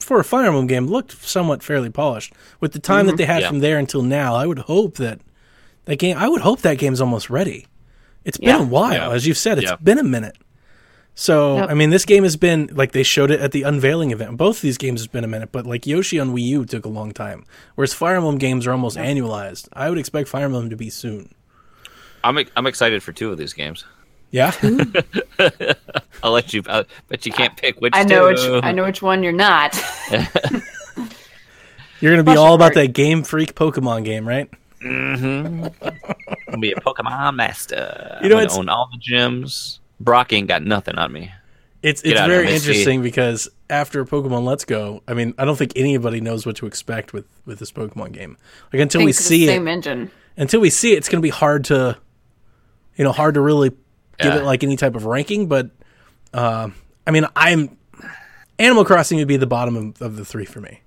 for 0.00 0.20
a 0.20 0.24
Fire 0.24 0.46
Emblem 0.46 0.66
game, 0.66 0.86
looked 0.86 1.12
somewhat 1.24 1.62
fairly 1.62 1.90
polished. 1.90 2.32
With 2.60 2.72
the 2.72 2.78
time 2.78 3.06
that 3.06 3.12
mm-hmm. 3.12 3.16
they 3.18 3.24
had 3.26 3.42
Yeah. 3.42 3.48
from 3.48 3.60
there 3.60 3.78
until 3.78 4.02
now, 4.02 4.34
I 4.34 4.46
would 4.46 4.58
hope 4.60 4.96
that 4.96 5.20
that 5.84 5.96
game. 5.96 6.16
I 6.16 6.28
would 6.28 6.40
hope 6.42 6.60
that 6.62 6.78
game's 6.78 7.00
almost 7.00 7.30
ready. 7.30 7.66
It's 8.24 8.38
been 8.38 8.54
a 8.54 8.62
while, 8.64 9.10
Yeah. 9.10 9.10
as 9.12 9.26
you've 9.26 9.38
said. 9.38 9.58
It's 9.58 9.70
Yeah. 9.70 9.76
been 9.82 9.98
a 9.98 10.04
minute. 10.04 10.36
So 11.14 11.56
Yep. 11.56 11.70
I 11.70 11.74
mean, 11.74 11.90
this 11.90 12.04
game 12.06 12.22
has 12.22 12.36
been 12.36 12.70
like 12.72 12.92
they 12.92 13.02
showed 13.02 13.30
it 13.30 13.40
at 13.40 13.52
the 13.52 13.64
unveiling 13.64 14.12
event. 14.12 14.36
Both 14.38 14.56
of 14.56 14.62
these 14.62 14.78
games 14.78 15.00
has 15.00 15.08
been 15.08 15.24
a 15.24 15.28
minute, 15.28 15.50
but 15.52 15.66
like 15.66 15.86
Yoshi 15.86 16.18
on 16.18 16.34
Wii 16.34 16.42
U 16.42 16.64
took 16.64 16.86
a 16.86 16.88
long 16.88 17.12
time, 17.12 17.44
whereas 17.74 17.92
Fire 17.92 18.16
Emblem 18.16 18.38
games 18.38 18.66
are 18.66 18.72
almost 18.72 18.96
annualized. 18.96 19.68
I 19.74 19.90
would 19.90 19.98
expect 19.98 20.28
Fire 20.28 20.44
Emblem 20.46 20.70
to 20.70 20.76
be 20.76 20.88
soon. 20.88 21.34
I'm 22.24 22.38
I'm 22.56 22.66
excited 22.66 23.02
for 23.02 23.12
two 23.12 23.30
of 23.32 23.38
these 23.38 23.52
games. 23.52 23.84
Yeah, 24.30 24.52
I'll 26.22 26.32
let 26.32 26.54
you. 26.54 26.62
I 26.68 26.84
bet 27.08 27.26
you 27.26 27.32
can't 27.32 27.56
pick 27.56 27.80
which. 27.80 27.92
I 27.94 28.04
know 28.04 28.32
two. 28.34 28.54
which 28.54 28.64
I 28.64 28.72
know 28.72 28.84
which 28.84 29.02
one 29.02 29.22
you're 29.22 29.32
not. 29.32 29.78
you're 32.00 32.12
gonna 32.12 32.22
be 32.22 32.32
Bless 32.32 32.38
all 32.38 32.54
about 32.54 32.74
that 32.74 32.88
Game 32.94 33.22
Freak 33.22 33.54
Pokemon 33.54 34.04
game, 34.04 34.26
right? 34.26 34.50
Mm-hmm. 34.82 35.66
I'll 36.48 36.60
be 36.60 36.72
a 36.72 36.76
Pokemon 36.76 37.36
master. 37.36 38.18
You 38.22 38.28
know, 38.28 38.36
I'm 38.38 38.44
it's- 38.44 38.56
own 38.58 38.68
all 38.68 38.88
the 38.90 38.98
gyms. 38.98 39.78
Brock 40.00 40.32
ain't 40.32 40.48
got 40.48 40.64
nothing 40.64 40.96
on 40.98 41.12
me. 41.12 41.32
It's 41.82 42.00
it's 42.02 42.20
very 42.20 42.44
of 42.44 42.50
it, 42.50 42.54
interesting 42.54 43.02
because 43.02 43.48
after 43.68 44.04
Pokemon 44.04 44.44
Let's 44.44 44.64
Go, 44.64 45.02
I 45.06 45.14
mean, 45.14 45.34
I 45.36 45.44
don't 45.44 45.56
think 45.56 45.72
anybody 45.76 46.20
knows 46.20 46.46
what 46.46 46.56
to 46.56 46.66
expect 46.66 47.12
with 47.12 47.26
with 47.44 47.58
this 47.58 47.70
Pokemon 47.72 48.12
game. 48.12 48.36
Like 48.72 48.80
until 48.80 49.00
we 49.00 49.06
Think 49.12 49.16
the 49.16 49.22
see 49.22 49.44
it, 49.44 49.48
same 49.48 49.68
engine. 49.68 50.10
until 50.36 50.60
we 50.60 50.70
see 50.70 50.92
it, 50.92 50.98
it's 50.98 51.08
going 51.08 51.18
to 51.20 51.22
be 51.26 51.30
hard 51.30 51.64
to, 51.66 51.98
you 52.96 53.04
know, 53.04 53.12
hard 53.12 53.34
to 53.34 53.40
really 53.40 53.70
give 53.70 53.78
Yeah. 54.34 54.36
it 54.38 54.44
like 54.44 54.62
any 54.64 54.76
type 54.76 54.94
of 54.94 55.04
ranking. 55.06 55.46
But 55.48 55.70
uh, 56.34 56.70
I 57.06 57.10
mean, 57.10 57.26
I'm 57.36 57.76
Animal 58.58 58.84
Crossing 58.84 59.18
would 59.18 59.28
be 59.28 59.36
the 59.36 59.46
bottom 59.46 59.76
of, 59.76 60.02
of 60.02 60.16
the 60.16 60.24
three 60.24 60.44
for 60.44 60.60
me. 60.60 60.80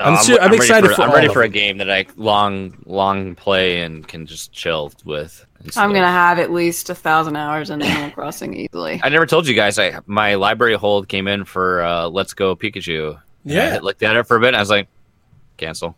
I'm 0.00 0.16
su- 0.16 0.34
I'm 0.40 0.50
ready 0.50 0.56
excited 0.56 0.88
for, 0.90 0.96
for 0.96 1.02
I'm 1.02 1.10
all 1.10 1.14
ready 1.14 1.28
of 1.28 1.32
for 1.32 1.42
a 1.42 1.48
game 1.48 1.78
that 1.78 1.88
I 1.88 2.06
long, 2.16 2.76
long 2.84 3.36
play 3.36 3.80
and 3.82 4.06
can 4.06 4.26
just 4.26 4.50
chill 4.50 4.92
with. 5.04 5.46
I'm 5.76 5.92
gonna 5.92 6.08
have 6.08 6.40
at 6.40 6.50
least 6.50 6.90
a 6.90 6.94
thousand 6.96 7.36
hours 7.36 7.70
in 7.70 7.80
Animal 7.80 8.10
Crossing 8.14 8.54
easily. 8.54 9.00
I 9.04 9.08
never 9.08 9.24
told 9.24 9.46
you 9.46 9.54
guys. 9.54 9.78
I 9.78 10.00
my 10.06 10.34
library 10.34 10.74
hold 10.74 11.08
came 11.08 11.28
in 11.28 11.44
for 11.44 11.80
uh, 11.82 12.08
Let's 12.08 12.34
Go 12.34 12.56
Pikachu. 12.56 13.20
Yeah. 13.44 13.76
I 13.76 13.78
looked 13.78 14.02
at 14.02 14.16
it 14.16 14.26
for 14.26 14.36
a 14.36 14.40
bit. 14.40 14.48
and 14.48 14.56
I 14.56 14.60
was 14.60 14.70
like, 14.70 14.88
cancel. 15.58 15.96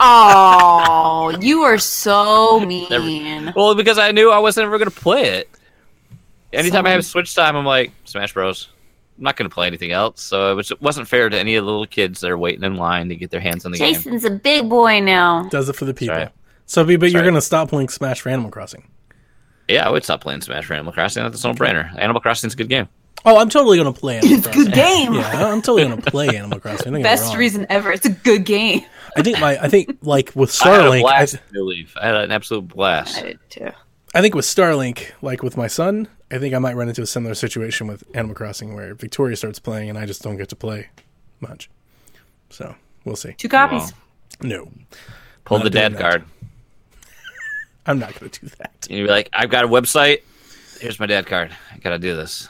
Oh, 0.00 1.36
you 1.40 1.62
are 1.62 1.78
so 1.78 2.60
mean. 2.60 3.52
Well, 3.54 3.74
because 3.74 3.98
I 3.98 4.12
knew 4.12 4.30
I 4.30 4.38
wasn't 4.38 4.66
ever 4.66 4.78
going 4.78 4.90
to 4.90 4.96
play 4.96 5.38
it. 5.38 5.48
Anytime 6.52 6.86
I 6.86 6.90
have 6.90 7.04
Switch 7.04 7.34
time, 7.34 7.56
I'm 7.56 7.66
like 7.66 7.92
Smash 8.04 8.32
Bros. 8.32 8.68
I'm 9.18 9.24
not 9.24 9.36
going 9.36 9.48
to 9.48 9.54
play 9.54 9.66
anything 9.66 9.92
else. 9.92 10.22
So 10.22 10.52
it, 10.52 10.54
was, 10.54 10.70
it 10.70 10.80
wasn't 10.82 11.08
fair 11.08 11.28
to 11.28 11.38
any 11.38 11.56
of 11.56 11.64
the 11.64 11.70
little 11.70 11.86
kids 11.86 12.20
that 12.20 12.30
are 12.30 12.38
waiting 12.38 12.64
in 12.64 12.76
line 12.76 13.08
to 13.08 13.16
get 13.16 13.30
their 13.30 13.40
hands 13.40 13.64
on 13.64 13.72
the 13.72 13.78
game. 13.78 13.94
Jason's 13.94 14.24
a 14.24 14.30
big 14.30 14.68
boy 14.68 15.00
now. 15.00 15.44
Does 15.48 15.68
it 15.68 15.74
for 15.74 15.84
the 15.84 15.94
people. 15.94 16.16
right. 16.16 16.30
So, 16.66 16.84
but 16.84 16.98
but 17.00 17.10
you're 17.10 17.22
right. 17.22 17.26
going 17.26 17.34
to 17.34 17.40
stop 17.40 17.68
playing 17.68 17.88
Smash 17.88 18.20
for 18.20 18.28
Animal 18.28 18.50
Crossing. 18.50 18.88
Yeah, 19.68 19.86
I 19.86 19.90
would 19.90 20.04
stop 20.04 20.20
playing 20.20 20.42
Smash 20.42 20.66
for 20.66 20.74
Animal 20.74 20.92
Crossing. 20.92 21.22
That's 21.22 21.44
a 21.44 21.48
no 21.48 21.54
brainer. 21.54 21.96
Animal 21.98 22.20
Crossing's 22.20 22.54
a 22.54 22.56
good 22.56 22.68
game. 22.68 22.88
Oh, 23.24 23.38
I'm 23.38 23.48
totally 23.48 23.78
going 23.78 23.92
to 23.92 23.98
play 23.98 24.16
Animal 24.18 24.38
It's 24.38 24.46
a 24.46 24.52
good 24.52 24.72
game. 24.72 25.14
Yeah, 25.14 25.46
I'm 25.46 25.62
totally 25.62 25.88
going 25.88 26.00
to 26.00 26.10
play 26.10 26.28
Animal 26.28 26.60
Crossing. 26.60 26.92
Don't 26.92 26.92
get 26.94 26.98
me 26.98 27.02
Best 27.02 27.36
reason 27.36 27.66
ever. 27.68 27.92
It's 27.92 28.06
a 28.06 28.10
good 28.10 28.44
game. 28.44 28.84
I 29.16 29.22
think 29.22 29.40
my 29.40 29.58
I 29.60 29.68
think 29.68 29.98
like 30.02 30.32
with 30.34 30.56
I 30.62 30.68
had 30.68 30.80
a 30.80 30.84
Starlink, 30.84 30.98
I, 30.98 31.00
blast. 31.00 31.36
I 31.36 31.52
believe 31.52 31.96
I 32.00 32.06
had 32.06 32.14
an 32.16 32.32
absolute 32.32 32.68
blast. 32.68 33.18
I 33.18 33.22
did 33.22 33.38
too. 33.50 33.70
I 34.14 34.20
think 34.20 34.34
with 34.34 34.44
Starlink, 34.44 35.10
like 35.22 35.42
with 35.42 35.56
my 35.56 35.66
son, 35.66 36.08
I 36.30 36.38
think 36.38 36.54
I 36.54 36.58
might 36.58 36.76
run 36.76 36.88
into 36.88 37.02
a 37.02 37.06
similar 37.06 37.34
situation 37.34 37.86
with 37.86 38.04
Animal 38.14 38.34
Crossing 38.34 38.74
where 38.74 38.94
Victoria 38.94 39.36
starts 39.36 39.58
playing 39.58 39.90
and 39.90 39.98
I 39.98 40.06
just 40.06 40.22
don't 40.22 40.36
get 40.36 40.48
to 40.50 40.56
play 40.56 40.88
much. 41.40 41.68
So 42.50 42.74
we'll 43.04 43.16
see. 43.16 43.32
Two 43.32 43.48
copies. 43.48 43.92
Wow. 43.92 43.98
No, 44.42 44.70
Pull 45.46 45.60
the 45.60 45.70
doing 45.70 45.92
dad 45.92 45.98
card. 45.98 46.24
I'm 47.86 47.98
not 47.98 48.18
going 48.18 48.30
to 48.30 48.40
do 48.40 48.46
that. 48.58 48.86
You'd 48.90 49.04
be 49.04 49.08
like, 49.08 49.30
I've 49.32 49.48
got 49.48 49.64
a 49.64 49.68
website. 49.68 50.22
Here's 50.80 51.00
my 51.00 51.06
dad 51.06 51.26
card. 51.26 51.56
I 51.72 51.78
got 51.78 51.90
to 51.90 51.98
do 51.98 52.14
this. 52.14 52.48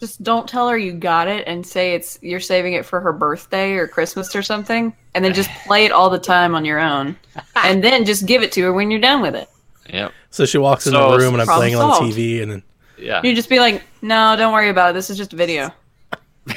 Just 0.00 0.22
don't 0.22 0.48
tell 0.48 0.68
her 0.68 0.78
you 0.78 0.92
got 0.92 1.28
it 1.28 1.46
and 1.46 1.64
say 1.64 1.92
it's 1.94 2.18
you're 2.22 2.40
saving 2.40 2.72
it 2.72 2.86
for 2.86 3.00
her 3.00 3.12
birthday 3.12 3.72
or 3.72 3.86
Christmas 3.86 4.34
or 4.34 4.42
something, 4.42 4.94
and 5.14 5.24
then 5.24 5.34
just 5.34 5.50
play 5.66 5.84
it 5.84 5.92
all 5.92 6.10
the 6.10 6.18
time 6.18 6.54
on 6.54 6.64
your 6.64 6.78
own, 6.78 7.16
and 7.56 7.82
then 7.82 8.04
just 8.04 8.26
give 8.26 8.42
it 8.42 8.52
to 8.52 8.62
her 8.62 8.72
when 8.72 8.90
you're 8.90 9.00
done 9.00 9.20
with 9.22 9.34
it. 9.34 9.48
Yep. 9.92 10.12
So 10.30 10.44
she 10.46 10.58
walks 10.58 10.86
in 10.86 10.92
So 10.92 11.10
the 11.12 11.18
room 11.18 11.34
and 11.34 11.42
I'm 11.42 11.48
playing 11.48 11.72
it 11.72 11.76
on 11.78 12.08
the 12.08 12.12
TV 12.14 12.42
and 12.42 12.50
then 12.52 12.62
Yeah. 12.98 13.20
You 13.24 13.34
just 13.34 13.48
be 13.48 13.58
like, 13.58 13.82
"No, 14.02 14.36
don't 14.36 14.52
worry 14.52 14.68
about 14.68 14.90
it. 14.90 14.92
This 14.94 15.10
is 15.10 15.16
just 15.16 15.32
a 15.32 15.36
video. 15.36 15.70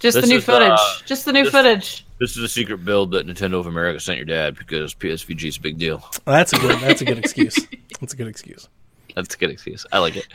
Just 0.00 0.14
This 0.14 0.24
the 0.26 0.30
new 0.30 0.38
is, 0.38 0.44
footage. 0.44 0.70
uh, 0.70 0.78
just 1.06 1.24
the 1.24 1.32
new 1.32 1.42
this- 1.44 1.52
footage." 1.52 2.04
This 2.20 2.36
is 2.36 2.42
a 2.42 2.48
secret 2.48 2.84
build 2.84 3.12
that 3.12 3.26
Nintendo 3.28 3.54
of 3.60 3.66
America 3.66 3.98
sent 4.00 4.16
your 4.16 4.24
dad 4.26 4.56
because 4.56 4.92
PSVG 4.94 5.44
is 5.48 5.56
a 5.56 5.60
big 5.60 5.78
deal. 5.78 5.98
well, 6.26 6.36
that's 6.36 6.52
a 6.52 6.58
good 6.58 6.78
that's 6.80 7.00
a 7.00 7.04
good 7.04 7.18
excuse. 7.18 7.56
That's 8.00 8.12
a 8.12 8.16
good 8.16 8.26
excuse. 8.28 8.68
That's 9.18 9.34
a 9.34 9.38
good 9.38 9.50
excuse. 9.50 9.84
I 9.92 9.98
like 9.98 10.16
it. 10.16 10.28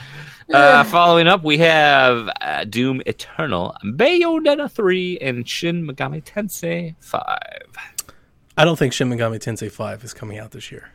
Uh, 0.53 0.83
following 0.83 1.27
up, 1.27 1.41
we 1.41 1.57
have 1.59 2.29
uh, 2.41 2.65
Doom 2.65 3.01
Eternal, 3.05 3.75
Bayonetta 3.85 4.69
3, 4.69 5.17
and 5.19 5.47
Shin 5.47 5.87
Megami 5.87 6.21
Tensei 6.21 6.95
5. 6.99 7.23
I 8.57 8.65
don't 8.65 8.77
think 8.77 8.91
Shin 8.91 9.09
Megami 9.09 9.39
Tensei 9.39 9.71
5 9.71 10.03
is 10.03 10.13
coming 10.13 10.37
out 10.39 10.51
this 10.51 10.69
year. 10.69 10.91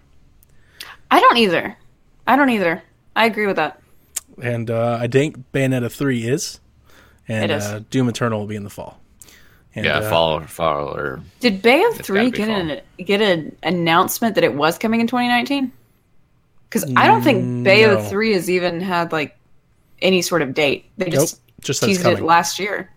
I 1.10 1.18
don't 1.20 1.38
either. 1.38 1.76
I 2.26 2.36
don't 2.36 2.50
either. 2.50 2.82
I 3.16 3.24
agree 3.24 3.46
with 3.46 3.56
that. 3.56 3.80
And 4.40 4.70
uh, 4.70 4.98
I 5.00 5.08
think 5.08 5.50
Bayonetta 5.52 5.90
3 5.90 6.24
is. 6.28 6.60
And 7.26 7.50
It 7.50 7.54
is. 7.56 7.64
Uh, 7.64 7.80
Doom 7.88 8.10
Eternal 8.10 8.40
will 8.40 8.46
be 8.46 8.56
in 8.56 8.64
the 8.64 8.70
fall. 8.70 9.00
And, 9.74 9.86
Yeah, 9.86 9.98
uh, 9.98 10.10
fall, 10.10 10.38
or 10.38 10.46
fall, 10.46 10.94
or 10.94 11.20
Did 11.40 11.62
Bayo 11.62 11.88
It's 11.88 12.06
Three 12.06 12.30
get 12.30 12.48
fall. 12.48 12.56
an 12.56 12.80
get 12.98 13.20
an 13.22 13.56
announcement 13.62 14.34
that 14.34 14.44
it 14.44 14.54
was 14.54 14.76
coming 14.78 15.00
in 15.00 15.06
2019? 15.06 15.72
Because 16.68 16.84
I 16.96 17.06
don't 17.06 17.22
think 17.22 17.44
mm, 17.44 17.64
Bayo 17.64 17.94
no. 17.94 18.02
Three 18.04 18.32
has 18.34 18.50
even 18.50 18.80
had 18.80 19.10
like 19.12 19.38
any 20.02 20.22
sort 20.22 20.42
of 20.42 20.54
date. 20.54 20.84
They 20.98 21.06
Nope. 21.06 21.14
just 21.14 21.40
Just 21.60 21.80
that 21.80 21.90
it's 21.90 21.98
teased 22.02 22.18
it 22.18 22.22
last 22.22 22.58
year. 22.58 22.90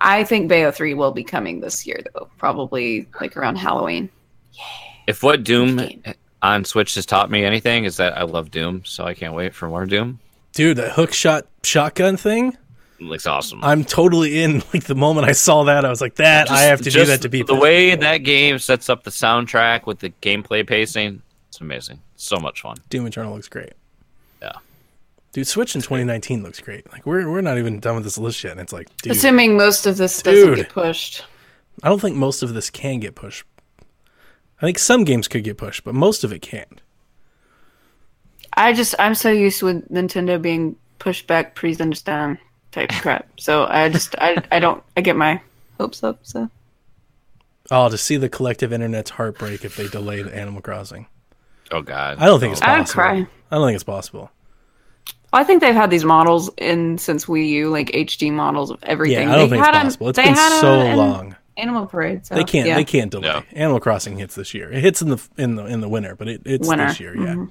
I 0.00 0.22
think 0.24 0.48
Bayo 0.48 0.70
Three 0.70 0.94
will 0.94 1.12
be 1.12 1.24
coming 1.24 1.60
this 1.60 1.86
year 1.86 2.00
though, 2.14 2.28
probably 2.38 3.08
like 3.20 3.36
around 3.36 3.56
Halloween. 3.56 4.10
if 5.06 5.22
what 5.22 5.42
Doom 5.44 5.80
on 6.42 6.64
Switch 6.64 6.94
has 6.94 7.06
taught 7.06 7.30
me 7.30 7.44
anything 7.44 7.84
is 7.84 7.96
that 7.96 8.16
I 8.16 8.22
love 8.22 8.50
Doom, 8.50 8.82
so 8.84 9.04
I 9.04 9.14
can't 9.14 9.34
wait 9.34 9.54
for 9.54 9.68
more 9.68 9.86
Doom. 9.86 10.20
Dude, 10.52 10.76
that 10.76 10.92
hook 10.92 11.12
shot 11.12 11.46
shotgun 11.64 12.16
thing, 12.16 12.56
looks 13.00 13.26
awesome. 13.26 13.60
I'm 13.64 13.84
totally 13.84 14.42
in. 14.42 14.62
Like 14.74 14.84
the 14.84 14.94
moment 14.94 15.26
I 15.26 15.32
saw 15.32 15.64
that, 15.64 15.84
I 15.84 15.88
was 15.88 16.00
like, 16.00 16.16
that, 16.16 16.50
I 16.50 16.62
have 16.62 16.82
to 16.82 16.90
do 16.90 17.04
that 17.06 17.22
to 17.22 17.28
be 17.28 17.42
the 17.42 17.54
way 17.54 17.94
that 17.96 18.18
game 18.18 18.58
sets 18.58 18.88
up 18.88 19.02
the 19.02 19.10
soundtrack 19.10 19.86
with 19.86 19.98
the 20.00 20.10
gameplay 20.22 20.66
pacing. 20.66 21.22
It's 21.58 21.62
amazing. 21.64 22.00
So 22.14 22.36
much 22.36 22.60
fun. 22.60 22.76
Doom 22.88 23.04
Eternal 23.06 23.34
looks 23.34 23.48
great. 23.48 23.72
Yeah. 24.40 24.52
Dude, 25.32 25.44
Switch 25.44 25.74
in 25.74 25.80
2019 25.80 26.44
looks 26.44 26.60
great. 26.60 26.88
Like 26.92 27.04
we're 27.04 27.28
we're 27.28 27.40
not 27.40 27.58
even 27.58 27.80
done 27.80 27.96
with 27.96 28.04
this 28.04 28.16
list 28.16 28.44
yet, 28.44 28.52
and 28.52 28.60
it's 28.60 28.72
like, 28.72 28.86
dude, 28.98 29.10
Assuming 29.10 29.56
most 29.56 29.84
of 29.84 29.96
this 29.96 30.22
doesn't 30.22 30.54
get 30.54 30.68
pushed. 30.68 31.24
I 31.82 31.88
don't 31.88 32.00
think 32.00 32.14
most 32.14 32.44
of 32.44 32.54
this 32.54 32.70
can 32.70 33.00
get 33.00 33.16
pushed. 33.16 33.44
I 34.62 34.66
think 34.66 34.78
some 34.78 35.02
games 35.02 35.26
could 35.26 35.42
get 35.42 35.58
pushed, 35.58 35.82
but 35.82 35.96
most 35.96 36.22
of 36.22 36.32
it 36.32 36.42
can't. 36.42 36.80
I 38.52 38.72
just 38.72 38.94
I'm 39.00 39.16
so 39.16 39.32
used 39.32 39.60
with 39.60 39.88
Nintendo 39.90 40.40
being 40.40 40.76
pushed 41.00 41.26
back, 41.26 41.56
please 41.56 41.80
understand 41.80 42.38
type 42.70 42.90
crap. 43.00 43.28
So 43.36 43.66
I 43.68 43.88
just 43.88 44.14
I 44.20 44.40
I 44.52 44.60
don't 44.60 44.80
I 44.96 45.00
get 45.00 45.16
my 45.16 45.40
hopes 45.76 46.04
up. 46.04 46.20
So 46.22 46.48
Oh, 47.68 47.88
to 47.88 47.98
see 47.98 48.16
the 48.16 48.28
collective 48.28 48.72
internet's 48.72 49.10
heartbreak 49.10 49.64
if 49.64 49.74
they 49.74 49.88
delayed 49.88 50.28
Animal 50.28 50.62
Crossing. 50.62 51.06
Oh 51.70 51.82
God. 51.82 52.18
I 52.18 52.26
don't 52.26 52.40
think 52.40 52.52
it's 52.52 52.62
I'd 52.62 52.78
possible. 52.78 52.92
cry. 53.02 53.26
I 53.50 53.54
don't 53.56 53.66
think 53.66 53.74
it's 53.74 53.84
possible. 53.84 54.30
I 55.32 55.44
think 55.44 55.60
they've 55.60 55.74
had 55.74 55.90
these 55.90 56.04
models 56.04 56.50
in 56.56 56.96
since 56.98 57.26
Wii 57.26 57.48
U, 57.50 57.68
like 57.68 57.88
HD 57.92 58.32
models 58.32 58.70
of 58.70 58.78
everything. 58.84 59.28
Yeah, 59.28 59.34
I 59.34 59.36
don't 59.36 59.50
They 59.50 59.56
think 59.56 59.60
it's 59.60 59.66
had 59.66 59.74
'em- 59.76 59.82
possible. 59.86 60.08
It's 60.08 60.16
they 60.16 60.24
been 60.24 60.34
had 60.34 60.60
so 60.60 60.80
'em 60.80 60.86
in 60.86 60.96
long. 60.96 61.36
Animal 61.58 61.86
Parade. 61.86 62.24
So, 62.24 62.34
They 62.36 62.44
can't. 62.44 62.66
Yeah. 62.68 62.76
They 62.76 62.84
can't 62.84 63.10
delay. 63.10 63.28
No. 63.28 63.42
Animal 63.52 63.80
Crossing 63.80 64.16
hits 64.16 64.34
this 64.36 64.54
year. 64.54 64.70
It 64.72 64.80
hits 64.80 65.02
in 65.02 65.08
the 65.10 65.18
in 65.36 65.56
the 65.56 65.64
in 65.66 65.80
the 65.80 65.88
winter, 65.88 66.14
but 66.16 66.28
it, 66.28 66.42
it's 66.44 66.66
Winter. 66.68 66.86
this 66.86 67.00
year. 67.00 67.14
Yeah. 67.16 67.34
Mhm. 67.34 67.50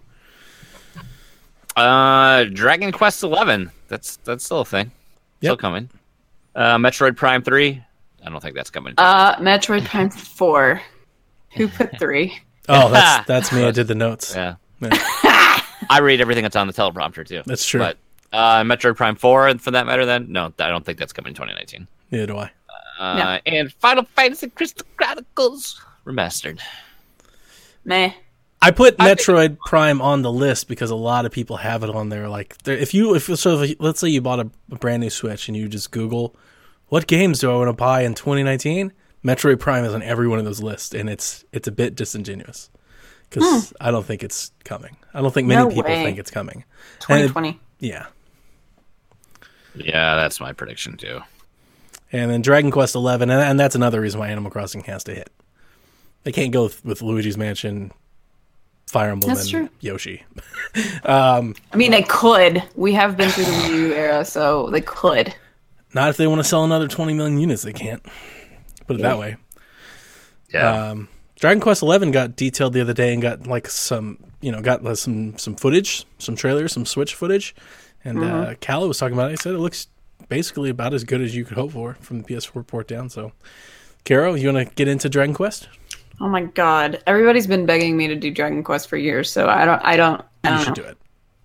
Uh, 1.76 2.46
Dragon 2.46 2.92
Quest 2.92 3.22
Eleven. 3.24 3.70
That's 3.88 4.18
that's 4.24 4.44
still 4.46 4.62
a 4.62 4.66
thing. 4.66 4.92
Still 5.40 5.52
Yep. 5.54 5.60
coming. 5.60 5.90
Uh, 6.56 6.78
Metroid 6.78 7.16
Prime 7.16 7.44
Three. 7.44 7.84
I 8.26 8.30
don't 8.30 8.42
think 8.42 8.56
that's 8.56 8.72
coming. 8.72 8.94
Uh, 8.98 9.36
Metroid 9.36 9.86
Prime 9.86 10.10
Four. 10.10 10.82
Who 11.56 11.68
put 11.68 11.98
three? 12.00 12.40
Oh, 12.70 12.90
that's 12.92 13.28
that's 13.28 13.52
me. 13.52 13.64
I 13.66 13.72
did 13.72 13.88
the 13.88 13.96
notes. 13.96 14.34
yeah. 14.36 14.56
Yeah. 14.80 14.90
I 15.90 16.00
read 16.02 16.22
everything 16.22 16.44
that's 16.44 16.56
on 16.56 16.68
the 16.68 16.74
teleprompter 16.74 17.26
too. 17.28 17.42
That's 17.46 17.66
true. 17.66 17.80
But 17.80 17.98
uh, 18.34 18.62
Metroid 18.64 18.96
Prime 18.98 19.16
Four, 19.16 19.58
for 19.60 19.72
that 19.72 19.86
matter, 19.86 20.06
then 20.06 20.32
no, 20.32 20.54
I 20.60 20.70
don't 20.70 20.86
think 20.86 21.00
that's 21.00 21.14
coming 21.14 21.30
in 21.30 21.36
2019. 21.36 21.88
Neither 22.12 22.26
do 22.28 22.38
I. 22.38 22.52
Uh, 23.00 23.40
And 23.46 23.72
Final 23.74 24.04
Fantasy 24.16 24.50
Crystal 24.50 24.86
Chronicles 24.98 25.80
remastered. 26.06 26.60
Meh. 27.86 28.12
I 28.62 28.72
put 28.72 28.98
Metroid 28.98 29.60
Prime 29.60 30.02
on 30.02 30.24
the 30.24 30.32
list 30.32 30.68
because 30.68 30.90
a 30.90 30.96
lot 30.96 31.26
of 31.28 31.32
people 31.32 31.58
have 31.58 31.84
it 31.84 31.92
on 31.92 32.10
there. 32.10 32.28
Like, 32.28 32.56
if 32.66 32.92
you, 32.94 33.14
if 33.14 33.26
so, 33.38 33.62
if, 33.62 33.76
let's 33.80 34.00
say 34.00 34.10
you 34.10 34.20
bought 34.20 34.40
a, 34.40 34.50
a 34.72 34.76
brand 34.78 35.02
new 35.02 35.12
Switch 35.12 35.48
and 35.48 35.56
you 35.56 35.68
just 35.68 35.92
Google, 35.92 36.36
what 36.88 37.06
games 37.06 37.40
do 37.40 37.52
I 37.52 37.56
want 37.56 37.68
to 37.70 37.74
buy 37.74 38.02
in 38.02 38.16
2019? 38.16 38.94
Metroid 39.28 39.60
Prime 39.60 39.84
is 39.84 39.94
on 39.94 40.02
every 40.02 40.28
one 40.28 40.40
of 40.40 40.46
those 40.46 40.62
lists, 40.64 40.94
and 40.94 41.10
it's 41.10 41.44
it's 41.52 41.68
a 41.68 41.72
bit 41.72 41.96
disingenuous 41.96 42.70
because 43.30 43.70
hmm. 43.70 43.76
I 43.82 43.92
don't 43.92 44.06
think 44.06 44.24
it's 44.24 44.52
coming. 44.64 44.96
I 45.14 45.22
don't 45.22 45.34
think 45.34 45.48
many 45.48 45.64
No 45.64 45.68
people 45.70 45.92
way. 45.92 46.04
think 46.04 46.18
it's 46.18 46.32
coming. 46.32 46.64
And 47.10 47.20
it- 47.20 47.28
2020. 47.28 47.60
yeah, 47.80 48.06
Yeah, 49.76 50.16
that's 50.16 50.40
my 50.40 50.54
prediction 50.54 50.96
too. 50.98 51.20
and 52.12 52.32
then 52.32 52.42
Dragon 52.42 52.72
Quest 52.72 52.96
Eleven, 52.96 53.30
and, 53.30 53.42
and 53.42 53.60
that's 53.60 53.76
another 53.76 54.00
reason 54.00 54.20
why 54.20 54.30
Animal 54.30 54.50
Crossing 54.50 54.82
has 54.86 55.04
to 55.06 55.14
hit. 55.14 55.30
They 56.24 56.32
can't 56.32 56.52
go 56.52 56.64
with, 56.64 56.84
with 56.84 57.02
Luigi's 57.02 57.38
Mansion, 57.38 57.92
Fire 58.88 59.12
Emblem, 59.12 59.34
That's 59.34 59.52
and 59.54 59.68
true. 59.68 59.70
Yoshi. 59.82 60.24
Um, 61.04 61.56
I 61.74 61.78
mean, 61.78 61.90
they 61.90 62.04
could. 62.04 62.62
We 62.76 62.94
have 62.94 63.18
been 63.18 63.30
through 63.30 63.46
the 63.46 63.52
Wii 63.52 63.70
U 63.70 63.94
era, 63.94 64.24
so 64.26 64.70
they 64.70 64.82
could. 64.82 65.34
Not 65.94 66.10
if 66.10 66.18
they 66.18 66.28
want 66.28 66.40
to 66.40 66.44
sell 66.44 66.64
another 66.64 66.88
20 66.88 67.14
million 67.16 67.40
units, 67.40 67.64
they 67.64 67.74
can't. 67.74 68.06
Put 68.88 68.98
it 68.98 69.02
that 69.04 69.18
way. 69.20 69.36
Yeah. 70.54 70.90
Um, 70.92 71.10
Dragon 71.36 71.62
Quest 71.62 71.82
Eleven 71.84 72.12
got 72.12 72.36
detailed 72.36 72.74
the 72.74 72.82
other 72.82 72.94
day 72.94 73.14
and 73.14 73.22
got 73.22 73.46
like 73.46 73.68
some, 73.70 74.18
you 74.42 74.52
know, 74.52 74.62
got 74.62 74.86
uh, 74.86 74.96
some 74.96 75.38
some 75.38 75.56
footage, 75.56 76.06
some 76.18 76.36
trailers, 76.36 76.72
some 76.72 76.86
Switch 76.86 77.14
footage, 77.14 77.54
and 78.04 78.24
uh, 78.24 78.56
Calla 78.62 78.88
was 78.88 78.98
talking 78.98 79.14
about 79.14 79.28
it. 79.30 79.32
He 79.32 79.38
said 79.38 79.54
it 79.54 79.60
looks 79.60 79.88
basically 80.30 80.70
about 80.70 80.94
as 80.94 81.04
good 81.04 81.22
as 81.22 81.36
you 81.36 81.46
could 81.46 81.58
hope 81.58 81.74
for 81.74 81.94
from 82.02 82.22
the 82.22 82.24
PS4 82.24 82.66
port 82.66 82.88
down. 82.88 83.10
So, 83.10 83.34
Carol, 84.04 84.36
you 84.38 84.52
want 84.52 84.68
to 84.68 84.74
get 84.76 84.88
into 84.88 85.10
Dragon 85.10 85.36
Quest? 85.36 85.68
Oh 86.20 86.28
my 86.28 86.42
god. 86.46 87.04
Everybody's 87.06 87.46
been 87.46 87.68
begging 87.68 87.96
me 87.96 88.08
to 88.08 88.16
do 88.16 88.32
Dragon 88.32 88.64
Quest 88.64 88.90
for 88.90 88.98
years, 88.98 89.30
so 89.30 89.48
I 89.48 89.66
don't 89.66 89.82
I 89.86 89.96
don't 89.96 90.22
I 90.44 90.50
don't 90.50 90.58
you 90.60 90.66
should 90.66 90.78
know. 90.78 90.84
do 90.84 90.90
it. 90.90 90.98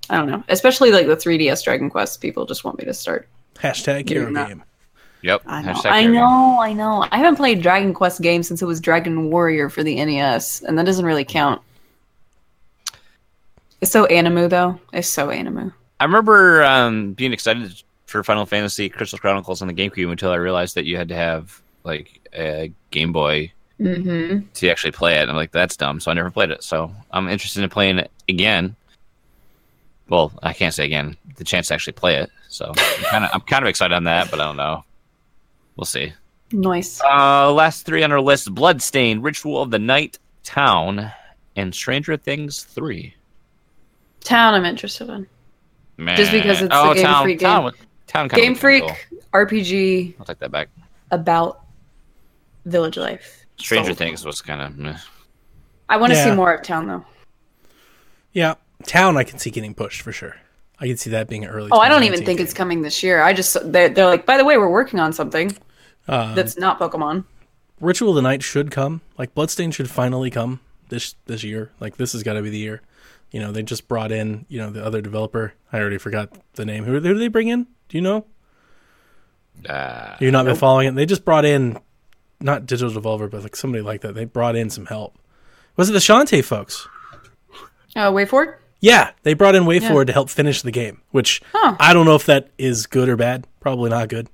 I 0.09 0.16
don't 0.16 0.28
know. 0.30 0.43
Especially 0.49 0.90
like 0.90 1.07
the 1.07 1.16
3DS 1.16 1.64
Dragon 1.64 1.90
Quest 1.90 2.20
people 2.22 2.47
just 2.47 2.64
want 2.64 2.78
me 2.78 2.84
to 2.86 2.95
start. 2.95 3.28
Hashtag 3.57 4.07
Carol 4.07 4.30
not- 4.30 4.49
game. 4.49 4.62
Yep. 5.22 5.42
I 5.46 5.62
know. 5.62 5.80
I 5.84 6.06
know, 6.06 6.58
I 6.60 6.72
know. 6.72 7.06
I 7.10 7.18
haven't 7.18 7.36
played 7.36 7.62
Dragon 7.62 7.94
Quest 7.94 8.20
games 8.22 8.48
since 8.48 8.60
it 8.60 8.66
was 8.66 8.80
Dragon 8.80 9.30
Warrior 9.30 9.68
for 9.68 9.82
the 9.82 9.94
NES, 10.04 10.62
and 10.62 10.76
that 10.78 10.84
doesn't 10.86 11.04
really 11.06 11.24
count. 11.24 11.62
It's 13.80 13.90
so 13.90 14.06
animu 14.06 14.48
though. 14.48 14.78
It's 14.92 15.08
so 15.08 15.28
animu. 15.28 15.72
I 16.00 16.04
remember 16.04 16.62
um, 16.64 17.12
being 17.12 17.32
excited 17.32 17.82
for 18.06 18.22
Final 18.22 18.46
Fantasy 18.46 18.88
Crystal 18.88 19.18
Chronicles 19.18 19.62
on 19.62 19.68
the 19.68 19.74
GameCube 19.74 20.10
until 20.10 20.30
I 20.32 20.36
realized 20.36 20.74
that 20.74 20.84
you 20.84 20.96
had 20.96 21.08
to 21.08 21.14
have 21.16 21.60
like 21.84 22.20
a 22.34 22.72
Game 22.90 23.12
Boy 23.12 23.52
Mm-hmm. 23.80 24.46
to 24.54 24.68
actually 24.70 24.92
play 24.92 25.16
it. 25.16 25.28
I'm 25.28 25.34
like, 25.34 25.50
that's 25.50 25.76
dumb. 25.76 25.98
So 25.98 26.12
I 26.12 26.14
never 26.14 26.30
played 26.30 26.50
it. 26.50 26.62
So 26.62 26.92
I'm 27.10 27.28
interested 27.28 27.64
in 27.64 27.70
playing 27.70 27.98
it 27.98 28.12
again. 28.28 28.76
Well, 30.08 30.30
I 30.40 30.52
can't 30.52 30.72
say 30.72 30.84
again. 30.84 31.16
The 31.36 31.42
chance 31.42 31.66
to 31.68 31.74
actually 31.74 31.94
play 31.94 32.18
it. 32.18 32.30
So 32.48 32.66
I'm 32.68 33.04
kind 33.04 33.24
of 33.24 33.30
I'm 33.34 33.40
kind 33.40 33.64
of 33.64 33.68
excited 33.68 33.92
on 33.94 34.04
that, 34.04 34.30
but 34.30 34.38
I 34.40 34.44
don't 34.44 34.56
know. 34.56 34.84
We'll 35.76 35.84
see. 35.84 36.12
Nice. 36.52 37.00
Uh, 37.02 37.52
last 37.52 37.86
three 37.86 38.02
on 38.02 38.12
our 38.12 38.20
list: 38.20 38.54
Bloodstained, 38.54 39.22
Ritual 39.22 39.62
of 39.62 39.70
the 39.70 39.78
Night, 39.78 40.18
Town, 40.42 41.10
and 41.56 41.74
Stranger 41.74 42.16
Things 42.16 42.62
Three. 42.64 43.14
Town 44.20 44.54
I'm 44.54 44.64
interested 44.64 45.08
in. 45.08 45.26
Man. 45.96 46.16
Just 46.16 46.32
because 46.32 46.62
it's 46.62 46.74
oh, 46.74 46.90
a 46.92 46.94
Game 46.94 47.04
town, 47.04 47.24
Freak 47.24 47.40
town, 47.40 47.62
game. 47.64 47.72
Town 48.06 48.28
kind 48.28 48.42
Game 48.42 48.54
Freak 48.54 48.84
Cool. 48.84 49.18
RPG 49.32 50.14
I'll 50.18 50.26
take 50.26 50.38
that 50.38 50.50
back. 50.50 50.68
about 51.10 51.60
village 52.66 52.96
life. 52.96 53.44
Stranger 53.56 53.92
So- 53.92 53.96
Things 53.96 54.24
was 54.24 54.40
kind 54.40 54.60
of 54.60 54.76
meh. 54.78 54.96
I 55.88 55.96
want 55.96 56.12
to 56.12 56.18
Yeah. 56.18 56.24
see 56.26 56.32
more 56.36 56.52
of 56.54 56.62
Town 56.62 56.86
though. 56.86 57.04
Yeah, 58.32 58.54
Town 58.86 59.16
I 59.16 59.24
can 59.24 59.38
see 59.38 59.50
getting 59.50 59.74
pushed 59.74 60.00
for 60.02 60.12
sure. 60.12 60.36
I 60.83 60.89
can 60.89 60.97
see 60.97 61.11
that 61.11 61.28
being 61.28 61.45
an 61.45 61.51
early. 61.51 61.68
Oh, 61.70 61.78
I 61.78 61.89
don't 61.89 62.03
even 62.03 62.24
think 62.24 62.39
game. 62.39 62.45
it's 62.45 62.53
coming 62.53 62.83
this 62.83 63.05
year. 63.05 63.22
I 63.22 63.33
just 63.33 63.57
they're, 63.70 63.89
they're 63.89 64.07
like, 64.07 64.26
by 64.26 64.37
the 64.37 64.45
way, 64.45 64.59
we're 64.59 64.68
working 64.68 64.99
on 64.99 65.12
something 65.12 65.57
Um, 66.09 66.35
that's 66.35 66.59
not 66.59 66.80
Pokemon. 66.80 67.24
Ritual 67.80 68.11
of 68.11 68.16
the 68.16 68.22
Night 68.22 68.43
should 68.43 68.72
come. 68.72 69.01
Like 69.16 69.33
Bloodstain 69.35 69.70
should 69.70 69.89
finally 69.89 70.28
come 70.28 70.59
this 70.89 71.14
this 71.26 71.45
year. 71.45 71.70
Like 71.78 71.97
this 71.99 72.12
has 72.12 72.24
got 72.24 72.33
to 72.35 72.43
be 72.43 72.51
the 72.51 72.59
year. 72.59 72.83
You 73.30 73.39
know, 73.41 73.53
they 73.53 73.62
just 73.62 73.87
brought 73.87 74.11
in 74.11 74.45
you 74.49 74.59
know 74.59 74.70
the 74.70 74.85
other 74.85 75.01
developer. 75.01 75.55
I 75.72 75.78
already 75.78 75.99
forgot 75.99 76.30
the 76.55 76.64
name. 76.64 76.85
Who, 76.85 76.95
who 76.95 77.01
did 77.01 77.18
they 77.18 77.28
bring 77.28 77.47
in? 77.47 77.64
Do 77.89 77.97
you 77.97 78.03
know? 78.03 78.26
Uh, 79.68 80.16
You've 80.20 80.33
not 80.33 80.45
been 80.45 80.57
following 80.57 80.89
it. 80.89 80.95
They 80.97 81.07
just 81.07 81.24
brought 81.24 81.45
in 81.45 81.78
not 82.41 82.66
Digital 82.66 83.01
Devolver, 83.01 83.30
but 83.30 83.43
like 83.43 83.55
somebody 83.55 83.83
like 83.83 84.01
that. 84.01 84.14
They 84.14 84.24
brought 84.24 84.57
in 84.57 84.68
some 84.68 84.87
help. 84.87 85.16
Was 85.76 85.89
it 85.89 85.93
the 85.93 86.01
Shantae 86.01 86.43
folks? 86.45 86.89
Uh, 87.95 88.11
WayForward. 88.11 88.57
Yeah, 88.83 89.12
they 89.22 89.33
brought 89.35 89.55
in 89.55 89.62
WayForward 89.62 90.01
Yeah. 90.01 90.05
to 90.07 90.12
help 90.12 90.28
finish 90.28 90.61
the 90.61 90.70
game, 90.72 91.01
which 91.12 91.41
Huh. 91.55 91.76
I 91.80 91.95
don't 91.95 92.05
know 92.05 92.16
if 92.16 92.26
that 92.26 92.49
is 92.59 92.87
good 92.87 93.09
or 93.09 93.16
bad. 93.16 93.47
Probably 93.61 93.89
not 93.89 94.09
good. 94.09 94.28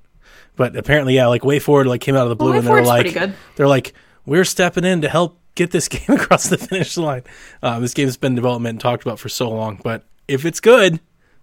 But 0.56 0.74
apparently, 0.74 1.14
yeah, 1.14 1.26
like 1.28 1.42
WayForward 1.42 1.86
like 1.86 2.00
came 2.00 2.16
out 2.16 2.22
of 2.24 2.30
the 2.30 2.36
blue 2.36 2.50
Well, 2.50 2.58
and 2.58 2.66
they 2.66 2.70
were 2.72 2.82
like, 2.82 3.14
they're 3.54 3.68
like, 3.68 3.92
we're 4.26 4.44
stepping 4.44 4.84
in 4.84 5.02
to 5.02 5.08
help 5.08 5.38
get 5.54 5.70
this 5.70 5.86
game 5.94 6.16
across 6.16 6.48
the 6.48 6.58
finish 6.58 6.96
line. 6.96 7.22
Uh, 7.62 7.78
this 7.78 7.92
game's 7.94 8.16
been 8.16 8.32
in 8.32 8.36
development 8.36 8.70
and 8.74 8.80
talked 8.80 9.02
about 9.04 9.18
for 9.20 9.28
so 9.28 9.50
long, 9.50 9.80
but 9.84 10.02
if 10.26 10.44
it's 10.44 10.60
good, 10.60 10.98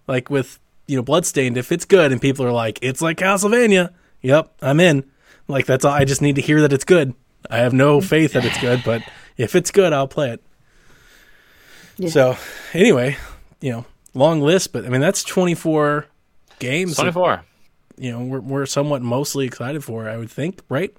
like 0.08 0.30
with 0.30 0.60
you 0.88 0.96
know 0.96 1.02
Bloodstained, 1.04 1.58
if 1.58 1.72
it's 1.72 1.86
good 1.86 2.12
and 2.12 2.20
people 2.20 2.44
are 2.46 2.52
like, 2.52 2.80
it's 2.82 3.02
like 3.02 3.18
Castlevania, 3.18 3.92
yep, 4.22 4.52
I'm 4.62 4.80
in. 4.80 5.04
Like 5.48 5.66
that's 5.68 5.86
all. 5.86 5.94
I 5.94 6.06
just 6.06 6.22
need 6.24 6.36
to 6.38 6.42
hear 6.42 6.62
that 6.62 6.74
it's 6.74 6.86
good. 6.86 7.14
I 7.52 7.58
have 7.60 7.74
no 7.74 8.02
faith 8.02 8.34
that 8.34 8.44
it's 8.46 8.60
good, 8.60 8.82
but 8.84 9.04
if 9.38 9.56
it's 9.56 9.70
good, 9.70 9.94
I'll 9.94 10.08
play 10.08 10.32
it. 10.32 10.42
Yeah. 11.98 12.10
So 12.10 12.38
anyway, 12.74 13.18
you 13.62 13.72
know, 13.72 13.86
long 14.14 14.42
list, 14.42 14.74
but 14.74 14.86
I 14.86 14.90
mean 14.90 15.02
that's 15.02 15.24
24 15.24 16.06
games. 16.60 16.96
that, 16.98 17.04
24. 17.04 17.44
you 17.98 18.12
know, 18.12 18.24
we're 18.26 18.40
we're 18.42 18.66
somewhat 18.66 19.02
mostly 19.02 19.46
excited 19.46 19.84
for. 19.84 20.10
I 20.10 20.18
would 20.18 20.30
think, 20.32 20.62
right? 20.70 20.96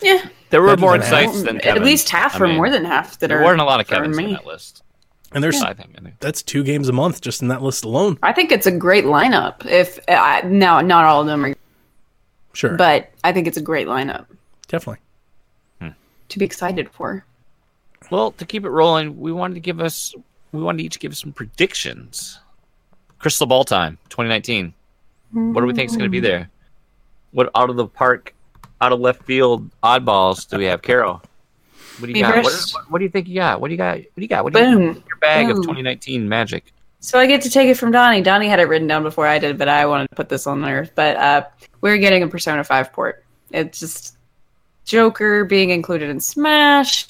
Yeah, 0.00 0.24
There 0.50 0.60
were 0.62 0.68
Better 0.68 0.80
more 0.80 0.92
than 0.92 1.00
half. 1.02 1.12
insights 1.24 1.42
than 1.42 1.60
at 1.62 1.82
least 1.82 2.08
half 2.10 2.36
I 2.36 2.44
or 2.44 2.46
mean, 2.46 2.56
more 2.56 2.70
than 2.70 2.84
half 2.84 3.18
that 3.18 3.26
There 3.28 3.40
are. 3.40 3.44
weren't 3.44 3.60
a 3.60 3.64
lot 3.64 3.80
of 3.80 3.88
for 3.88 3.94
Kevin's 3.96 4.16
me. 4.16 4.26
on 4.26 4.32
that 4.34 4.46
list. 4.46 4.82
And 5.32 5.42
there's 5.42 5.60
I 5.62 5.72
think. 5.74 5.96
That's 6.20 6.42
two 6.42 6.62
games 6.62 6.88
a 6.88 6.92
month 6.92 7.20
just 7.22 7.40
in 7.42 7.48
that 7.48 7.62
list 7.62 7.84
alone. 7.84 8.18
I 8.22 8.32
think 8.32 8.52
it's 8.52 8.66
a 8.66 8.70
great 8.70 9.04
lineup. 9.06 9.64
If 9.66 9.98
uh, 10.08 10.42
now, 10.44 10.82
not 10.82 11.04
all 11.06 11.22
of 11.22 11.26
them 11.26 11.44
are, 11.46 11.54
Sure, 12.52 12.76
but 12.76 13.10
I 13.24 13.32
think 13.32 13.46
it's 13.48 13.56
a 13.56 13.62
great 13.62 13.86
lineup 13.86 14.26
definitely. 14.68 15.00
to 16.28 16.38
be 16.38 16.44
excited 16.44 16.90
for. 16.90 17.24
Well, 18.12 18.32
to 18.32 18.44
keep 18.44 18.66
it 18.66 18.68
rolling, 18.68 19.18
we 19.18 19.32
wanted 19.32 19.54
to 19.54 19.60
give 19.60 19.80
us 19.80 20.14
we 20.52 20.60
wanted 20.62 20.78
to 20.80 20.84
each 20.84 21.00
give 21.00 21.16
some 21.16 21.32
predictions. 21.32 22.38
Crystal 23.18 23.46
Ball 23.46 23.64
time, 23.64 23.96
2019. 24.10 24.74
What 25.30 25.62
do 25.62 25.66
we 25.66 25.72
think 25.72 25.88
is 25.88 25.96
going 25.96 26.10
to 26.10 26.12
be 26.12 26.20
there? 26.20 26.50
What 27.30 27.50
out 27.54 27.70
of 27.70 27.76
the 27.76 27.86
park, 27.86 28.34
out 28.82 28.92
of 28.92 29.00
left 29.00 29.22
field 29.22 29.70
oddballs 29.82 30.46
do 30.46 30.58
we 30.58 30.66
have, 30.66 30.82
Carol? 30.82 31.22
What 32.00 32.08
do 32.08 32.12
you 32.12 32.20
got? 32.20 32.44
What, 32.44 32.52
what, 32.52 32.90
what 32.90 32.98
do 32.98 33.04
you 33.04 33.10
think 33.10 33.28
you 33.28 33.36
got? 33.36 33.62
What 33.62 33.68
do 33.68 33.72
you 33.72 33.78
got? 33.78 33.96
What 33.96 34.16
do 34.16 34.22
you 34.22 34.28
got? 34.28 34.44
What 34.44 34.52
do 34.52 34.58
you 34.58 34.76
Boom. 34.76 35.04
your 35.08 35.16
bag 35.22 35.48
of 35.48 35.56
2019 35.56 36.28
magic? 36.28 36.70
So 37.00 37.18
I 37.18 37.26
get 37.26 37.40
to 37.42 37.50
take 37.50 37.70
it 37.70 37.78
from 37.78 37.92
Donnie. 37.92 38.20
Donnie 38.20 38.46
had 38.46 38.60
it 38.60 38.64
written 38.64 38.88
down 38.88 39.04
before 39.04 39.26
I 39.26 39.38
did, 39.38 39.56
but 39.56 39.68
I 39.68 39.86
wanted 39.86 40.10
to 40.10 40.16
put 40.16 40.28
this 40.28 40.46
on 40.46 40.60
there. 40.60 40.86
But 40.94 41.16
uh, 41.16 41.46
we're 41.80 41.96
getting 41.96 42.22
a 42.22 42.28
Persona 42.28 42.62
5 42.62 42.92
port. 42.92 43.24
It's 43.52 43.80
just 43.80 44.18
Joker 44.84 45.46
being 45.46 45.70
included 45.70 46.10
in 46.10 46.20
Smash 46.20 47.06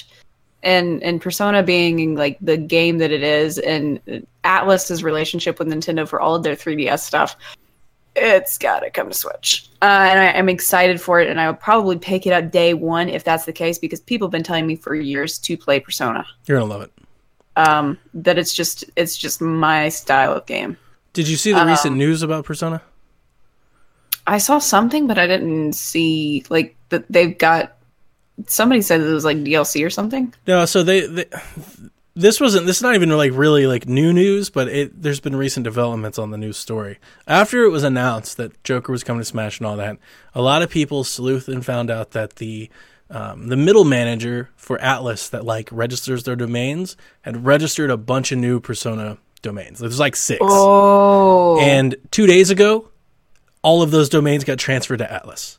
and 0.63 1.03
and 1.03 1.21
Persona 1.21 1.63
being 1.63 2.15
like 2.15 2.39
the 2.41 2.57
game 2.57 2.99
that 2.99 3.11
it 3.11 3.23
is 3.23 3.59
and 3.59 4.01
Atlus's 4.45 5.03
relationship 5.03 5.59
with 5.59 5.69
Nintendo 5.69 6.07
for 6.07 6.21
all 6.21 6.35
of 6.35 6.43
their 6.43 6.55
3DS 6.57 7.01
stuff. 7.01 7.37
It's 8.15 8.59
got 8.59 8.81
to 8.81 8.91
come 8.91 9.09
to 9.09 9.15
Switch. 9.15 9.69
Uh, 9.81 9.87
and 10.11 10.21
I, 10.21 10.33
I'm 10.33 10.49
excited 10.51 11.01
for 11.01 11.21
it 11.21 11.31
and 11.31 11.41
I 11.41 11.47
will 11.47 11.57
probably 11.57 11.99
pick 11.99 12.27
it 12.27 12.31
up 12.33 12.51
day 12.51 12.75
1 12.75 13.09
if 13.09 13.25
that's 13.25 13.47
the 13.47 13.53
case 13.53 13.79
because 13.79 14.01
people 14.01 14.29
have 14.29 14.33
been 14.33 14.43
telling 14.43 14.67
me 14.67 14.77
for 14.77 14.95
years 14.95 15.39
to 15.41 15.57
play 15.57 15.81
Persona. 15.81 16.27
You're 16.47 16.59
gonna 16.59 16.71
love 16.71 16.83
it. 16.83 16.93
Um, 17.57 17.99
that 18.15 18.39
it's 18.39 18.55
just 18.55 18.85
it's 18.97 19.17
just 19.17 19.41
my 19.41 19.89
style 19.89 20.35
of 20.35 20.47
game. 20.47 20.77
Did 21.13 21.29
you 21.29 21.37
see 21.37 21.53
the 21.53 21.61
Um, 21.61 21.69
recent 21.69 21.97
news 21.97 22.23
about 22.23 22.45
Persona? 22.45 22.83
I 24.27 24.39
saw 24.39 24.59
something, 24.59 25.07
but 25.07 25.19
I 25.19 25.27
didn't 25.27 25.73
see 25.75 26.45
like 26.49 26.77
that 26.91 27.05
they've 27.11 27.37
got. 27.37 27.77
Somebody 28.47 28.83
said 28.83 29.01
it 29.01 29.13
was 29.13 29.25
like 29.25 29.39
DLC 29.39 29.85
or 29.85 29.91
something. 29.91 30.33
No, 30.47 30.65
so 30.65 30.83
they, 30.83 31.07
they 31.07 31.27
this 32.15 32.41
wasn't 32.41 32.67
this 32.67 32.77
is 32.77 32.83
not 32.83 32.95
even 32.95 33.11
like 33.11 33.33
really 33.35 33.67
like 33.67 33.89
new 33.89 34.13
news, 34.13 34.51
but 34.51 34.69
it 34.69 35.03
there's 35.03 35.21
been 35.21 35.37
recent 35.37 35.65
developments 35.65 36.19
on 36.19 36.31
the 36.31 36.39
news 36.39 36.57
story. 36.57 36.99
After 37.27 37.63
it 37.65 37.71
was 37.71 37.85
announced 37.85 38.37
that 38.37 38.63
Joker 38.65 38.93
was 38.93 39.05
coming 39.05 39.21
to 39.21 39.25
Smash 39.25 39.59
and 39.59 39.67
all 39.67 39.77
that, 39.77 39.99
a 40.35 40.43
lot 40.43 40.63
of 40.63 40.71
people 40.71 41.05
sleuthed 41.05 41.49
and 41.49 41.65
found 41.65 41.91
out 41.91 42.11
that 42.13 42.37
the 42.37 42.71
um, 43.11 43.49
the 43.49 43.57
middle 43.57 43.85
manager 43.85 44.51
for 44.57 44.79
Atlus 44.79 45.31
that 45.31 45.45
like 45.45 45.69
registers 45.71 46.25
their 46.25 46.37
domains 46.37 46.97
had 47.23 47.45
registered 47.45 47.91
a 47.91 47.97
bunch 47.97 48.33
of 48.33 48.39
new 48.39 48.61
Persona 48.61 49.19
domains. 49.43 49.79
There's 49.79 50.01
like 50.01 50.17
six. 50.17 50.41
Oh, 50.43 51.59
And 51.61 51.97
two 52.11 52.27
days 52.27 52.51
ago, 52.51 52.89
all 53.63 53.83
of 53.83 53.91
those 53.91 54.09
domains 54.09 54.45
got 54.45 54.59
transferred 54.59 54.99
to 54.99 55.05
Atlus. 55.07 55.59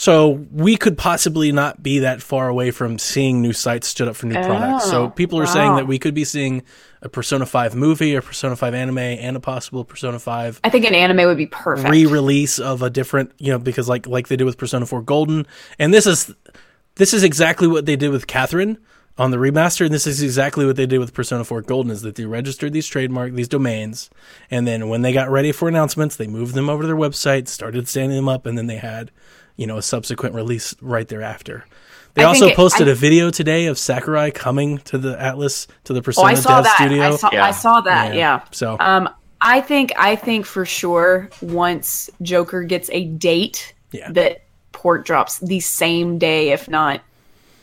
So 0.00 0.46
we 0.50 0.78
could 0.78 0.96
possibly 0.96 1.52
not 1.52 1.82
be 1.82 1.98
that 1.98 2.22
far 2.22 2.48
away 2.48 2.70
from 2.70 2.98
seeing 2.98 3.42
new 3.42 3.52
sites 3.52 3.86
stood 3.86 4.08
up 4.08 4.16
for 4.16 4.24
new 4.24 4.32
products. 4.32 4.86
So 4.86 5.02
Oh, 5.02 5.10
people 5.10 5.38
are 5.38 5.44
saying 5.44 5.76
that 5.76 5.86
we 5.86 5.98
could 5.98 6.14
be 6.14 6.24
seeing 6.24 6.62
a 7.02 7.10
Persona 7.10 7.44
5 7.44 7.74
movie, 7.74 8.14
a 8.14 8.22
Persona 8.22 8.56
5 8.56 8.72
anime, 8.72 8.96
and 8.96 9.36
a 9.36 9.40
possible 9.40 9.84
Persona 9.84 10.18
5 10.18 10.60
I 10.64 10.70
think 10.70 10.86
an 10.86 10.94
anime 10.94 11.26
would 11.26 11.36
be 11.36 11.48
perfect. 11.48 11.90
re-release 11.90 12.58
of 12.58 12.80
a 12.80 12.88
different, 12.88 13.32
you 13.36 13.52
know, 13.52 13.58
because 13.58 13.90
like 13.90 14.06
like 14.06 14.28
they 14.28 14.36
did 14.36 14.44
with 14.44 14.56
Persona 14.56 14.86
4 14.86 15.02
Golden, 15.02 15.46
and 15.78 15.92
this 15.92 16.06
is 16.06 16.34
this 16.94 17.12
is 17.12 17.22
exactly 17.22 17.68
what 17.68 17.84
they 17.84 17.96
did 17.96 18.08
with 18.10 18.26
Catherine 18.26 18.78
on 19.18 19.32
the 19.32 19.36
remaster, 19.36 19.84
and 19.84 19.92
this 19.92 20.06
is 20.06 20.22
exactly 20.22 20.64
what 20.64 20.76
they 20.76 20.86
did 20.86 20.98
with 20.98 21.12
Persona 21.12 21.44
4 21.44 21.60
Golden. 21.60 21.92
Is 21.92 22.00
that 22.00 22.14
they 22.14 22.24
registered 22.24 22.72
these 22.72 22.86
trademark 22.86 23.34
these 23.34 23.48
domains, 23.48 24.08
and 24.50 24.66
then 24.66 24.88
when 24.88 25.02
they 25.02 25.12
got 25.12 25.28
ready 25.30 25.52
for 25.52 25.68
announcements, 25.68 26.16
they 26.16 26.26
moved 26.26 26.54
them 26.54 26.70
over 26.70 26.84
to 26.84 26.86
their 26.86 26.96
website, 26.96 27.48
started 27.48 27.86
standing 27.86 28.16
them 28.16 28.30
up, 28.30 28.46
and 28.46 28.56
then 28.56 28.66
they 28.66 28.78
had 28.78 29.10
you 29.60 29.66
know 29.66 29.76
a 29.76 29.82
subsequent 29.82 30.34
release 30.34 30.74
right 30.80 31.06
thereafter. 31.06 31.66
They 32.14 32.22
I 32.22 32.26
also 32.26 32.40
think 32.40 32.52
it- 32.52 32.56
posted 32.56 32.88
I- 32.88 32.92
a 32.92 32.94
video 32.94 33.30
today 33.30 33.66
of 33.66 33.78
Sakurai 33.78 34.30
coming 34.30 34.78
to 34.78 34.96
the 34.98 35.14
Atlus 35.16 35.66
to 35.84 35.92
the 35.92 36.00
oh, 36.00 36.02
Persona 36.02 36.28
I 36.28 36.34
saw 36.34 36.56
Dev 36.56 36.64
that. 36.64 36.76
Studio. 36.76 37.02
I 37.04 37.16
saw, 37.16 37.30
Yeah. 37.32 37.44
I 37.44 37.50
saw 37.52 37.80
that. 37.82 38.14
Yeah. 38.14 38.40
So 38.50 38.76
Um, 38.80 39.08
I 39.42 39.60
think 39.60 39.92
I 39.98 40.16
think 40.16 40.46
for 40.46 40.64
sure 40.64 41.28
once 41.42 42.08
Joker 42.22 42.62
gets 42.62 42.88
a 42.92 43.04
date, 43.04 43.74
Yeah. 43.92 44.10
that 44.12 44.42
port 44.72 45.04
drops 45.04 45.38
the 45.40 45.60
same 45.60 46.16
day, 46.18 46.50
if 46.50 46.68
not, 46.68 47.02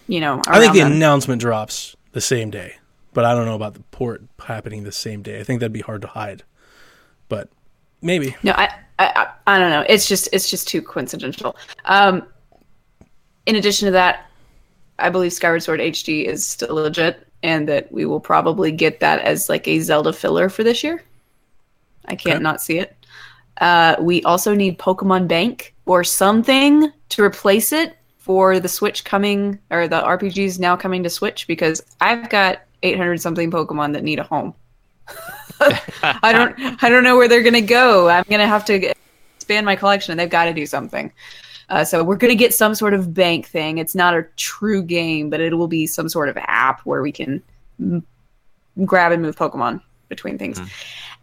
you 0.07 0.19
know. 0.21 0.41
I 0.47 0.59
think 0.59 0.73
the 0.73 0.79
then. 0.79 0.91
announcement 0.93 1.41
drops 1.41 1.95
the 2.13 2.21
same 2.21 2.49
day, 2.51 2.75
but 3.13 3.25
I 3.25 3.33
don't 3.33 3.45
know 3.45 3.55
about 3.55 3.73
the 3.73 3.81
port 3.91 4.21
happening 4.45 4.83
the 4.83 4.91
same 4.91 5.23
day. 5.23 5.39
I 5.39 5.43
think 5.43 5.59
that'd 5.61 5.73
be 5.73 5.81
hard 5.81 6.01
to 6.03 6.07
hide, 6.07 6.43
but 7.27 7.49
maybe. 8.01 8.35
No, 8.43 8.53
I 8.53 8.69
I, 8.99 9.05
I, 9.47 9.55
I 9.55 9.59
don't 9.59 9.69
know. 9.69 9.85
It's 9.87 10.07
just 10.07 10.29
it's 10.31 10.49
just 10.49 10.67
too 10.67 10.81
coincidental. 10.81 11.55
Um, 11.85 12.23
in 13.45 13.55
addition 13.55 13.85
to 13.87 13.91
that, 13.91 14.25
I 14.99 15.09
believe 15.09 15.33
Skyward 15.33 15.63
Sword 15.63 15.79
HD 15.79 16.25
is 16.25 16.45
still 16.45 16.75
legit, 16.75 17.27
and 17.43 17.67
that 17.69 17.91
we 17.91 18.05
will 18.05 18.19
probably 18.19 18.71
get 18.71 18.99
that 18.99 19.21
as 19.21 19.49
like 19.49 19.67
a 19.67 19.79
Zelda 19.79 20.13
filler 20.13 20.49
for 20.49 20.63
this 20.63 20.83
year. 20.83 21.03
I 22.05 22.15
can't 22.15 22.35
Okay. 22.37 22.43
not 22.43 22.61
see 22.61 22.79
it. 22.79 22.95
Uh, 23.59 23.95
we 23.99 24.23
also 24.23 24.53
need 24.53 24.77
Pokemon 24.79 25.27
Bank 25.27 25.73
or 25.85 26.03
something 26.03 26.91
to 27.09 27.23
replace 27.23 27.71
it 27.73 27.97
for 28.17 28.59
the 28.59 28.67
Switch 28.67 29.03
coming 29.03 29.57
or 29.71 29.87
the 29.87 30.01
RPGs 30.01 30.59
now 30.59 30.75
coming 30.75 31.03
to 31.03 31.09
Switch 31.09 31.47
because 31.47 31.81
I've 32.01 32.29
got 32.29 32.61
800 32.83 33.19
something 33.21 33.49
Pokemon 33.49 33.93
that 33.93 34.03
need 34.03 34.19
a 34.19 34.23
home. 34.23 34.53
I 35.59 36.31
don't 36.31 36.83
I 36.83 36.89
don't 36.89 37.03
know 37.03 37.17
where 37.17 37.27
they're 37.27 37.43
gonna 37.43 37.61
go. 37.61 38.09
I'm 38.09 38.25
gonna 38.29 38.47
have 38.47 38.65
to 38.65 38.93
expand 39.35 39.65
my 39.65 39.75
collection, 39.75 40.11
and 40.11 40.19
they've 40.19 40.29
got 40.29 40.45
to 40.45 40.53
do 40.53 40.65
something. 40.65 41.11
Uh, 41.69 41.83
so 41.83 42.03
we're 42.03 42.15
gonna 42.15 42.35
get 42.35 42.53
some 42.53 42.75
sort 42.75 42.93
of 42.93 43.13
bank 43.13 43.47
thing. 43.47 43.77
It's 43.77 43.95
not 43.95 44.13
a 44.13 44.23
true 44.35 44.83
game, 44.83 45.29
but 45.29 45.39
it 45.39 45.57
will 45.57 45.67
be 45.67 45.87
some 45.87 46.09
sort 46.09 46.29
of 46.29 46.37
app 46.37 46.81
where 46.81 47.01
we 47.01 47.11
can 47.11 47.41
m- 47.79 48.05
grab 48.85 49.11
and 49.11 49.21
move 49.21 49.35
Pokemon 49.35 49.81
between 50.09 50.37
things. 50.37 50.59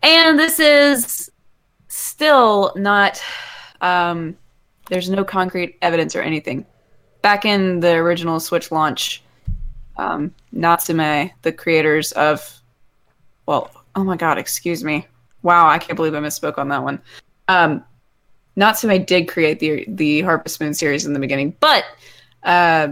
And 0.02 0.38
this 0.38 0.60
is 0.60 1.30
still 1.88 2.72
not. 2.76 3.22
Um, 3.80 4.36
there's 4.90 5.08
no 5.08 5.24
concrete 5.24 5.78
evidence 5.80 6.14
or 6.14 6.20
anything. 6.20 6.66
Back 7.22 7.46
in 7.46 7.80
the 7.80 7.92
original 7.92 8.38
Switch 8.38 8.70
launch, 8.70 9.22
um, 9.96 10.34
Natsume, 10.52 11.30
the 11.42 11.52
creators 11.52 12.12
of 12.12 12.60
well, 13.46 13.70
oh 13.96 14.04
my 14.04 14.16
god, 14.16 14.38
excuse 14.38 14.84
me. 14.84 15.06
Wow, 15.42 15.68
I 15.68 15.78
can't 15.78 15.96
believe 15.96 16.14
I 16.14 16.20
misspoke 16.20 16.58
on 16.58 16.68
that 16.68 16.82
one. 16.82 17.00
Um, 17.48 17.84
Natsume 18.56 19.04
did 19.04 19.28
create 19.28 19.60
the 19.60 19.84
the 19.88 20.22
Harvest 20.22 20.60
Moon 20.60 20.74
series 20.74 21.06
in 21.06 21.12
the 21.12 21.20
beginning, 21.20 21.56
but 21.60 21.84
uh, 22.44 22.88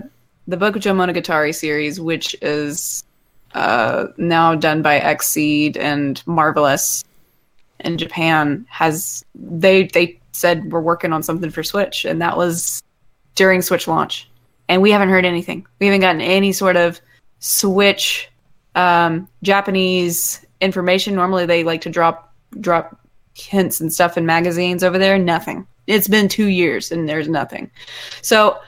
the 0.48 0.56
Bokujo 0.56 0.94
Monogatari 0.94 1.54
series, 1.54 2.00
which 2.00 2.34
is 2.42 3.04
uh, 3.54 4.08
now 4.16 4.54
done 4.54 4.82
by 4.82 4.98
Xseed 4.98 5.76
and 5.76 6.22
Marvelous 6.26 7.04
in 7.80 7.96
Japan, 7.96 8.66
has 8.68 9.24
they 9.34 9.84
they 9.84 10.18
said 10.32 10.72
we're 10.72 10.80
working 10.80 11.12
on 11.12 11.22
something 11.22 11.50
for 11.50 11.62
Switch, 11.62 12.04
and 12.04 12.20
that 12.20 12.36
was 12.36 12.82
during 13.34 13.62
Switch 13.62 13.86
launch, 13.86 14.28
and 14.68 14.82
we 14.82 14.90
haven't 14.90 15.10
heard 15.10 15.24
anything. 15.24 15.66
We 15.78 15.86
haven't 15.86 16.00
gotten 16.00 16.20
any 16.20 16.52
sort 16.52 16.76
of 16.76 17.00
Switch 17.38 18.28
um, 18.74 19.28
Japanese 19.42 20.41
information. 20.62 21.14
Normally, 21.14 21.44
they 21.44 21.64
like 21.64 21.82
to 21.82 21.90
drop 21.90 22.32
drop 22.60 22.98
hints 23.34 23.80
and 23.80 23.92
stuff 23.92 24.16
in 24.16 24.24
magazines 24.24 24.82
over 24.82 24.98
there. 24.98 25.18
Nothing. 25.18 25.66
It's 25.86 26.08
been 26.08 26.28
two 26.28 26.46
years 26.46 26.92
and 26.92 27.08
there's 27.08 27.28
nothing. 27.28 27.70
So 28.20 28.58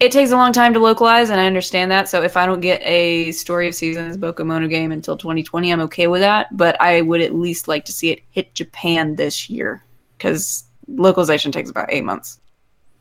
it 0.00 0.12
takes 0.12 0.30
a 0.30 0.36
long 0.36 0.52
time 0.52 0.72
to 0.72 0.80
localize, 0.80 1.28
and 1.28 1.38
I 1.38 1.46
understand 1.46 1.90
that. 1.90 2.08
So 2.08 2.22
if 2.22 2.36
I 2.36 2.46
don't 2.46 2.60
get 2.60 2.80
a 2.82 3.32
Story 3.32 3.68
of 3.68 3.74
Seasons 3.74 4.16
Bokumono 4.16 4.68
game 4.68 4.92
until 4.92 5.16
2020, 5.16 5.70
I'm 5.70 5.80
okay 5.82 6.06
with 6.06 6.22
that. 6.22 6.56
But 6.56 6.80
I 6.80 7.02
would 7.02 7.20
at 7.20 7.34
least 7.34 7.68
like 7.68 7.84
to 7.84 7.92
see 7.92 8.10
it 8.10 8.22
hit 8.30 8.54
Japan 8.54 9.16
this 9.16 9.50
year 9.50 9.84
because 10.16 10.64
localization 10.88 11.52
takes 11.52 11.68
about 11.68 11.92
eight 11.92 12.04
months, 12.04 12.40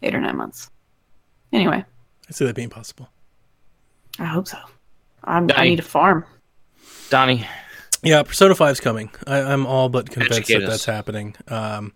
eight 0.01 0.13
or 0.13 0.19
nine 0.19 0.35
months. 0.35 0.69
Anyway, 1.53 1.83
I 2.27 2.31
see 2.31 2.45
that 2.45 2.55
being 2.55 2.69
possible. 2.69 3.09
I 4.19 4.25
hope 4.25 4.47
so. 4.47 4.57
I'm, 5.23 5.49
I 5.55 5.69
need 5.69 5.79
a 5.79 5.83
farm. 5.83 6.25
Donnie, 7.09 7.47
Yeah, 8.01 8.23
Persona 8.23 8.53
5's 8.55 8.79
coming. 8.79 9.09
I, 9.27 9.41
I'm 9.41 9.65
all 9.65 9.89
but 9.89 10.09
convinced 10.09 10.39
Educate 10.39 10.59
that 10.59 10.63
us. 10.65 10.69
that's 10.69 10.85
happening. 10.85 11.35
Um, 11.47 11.93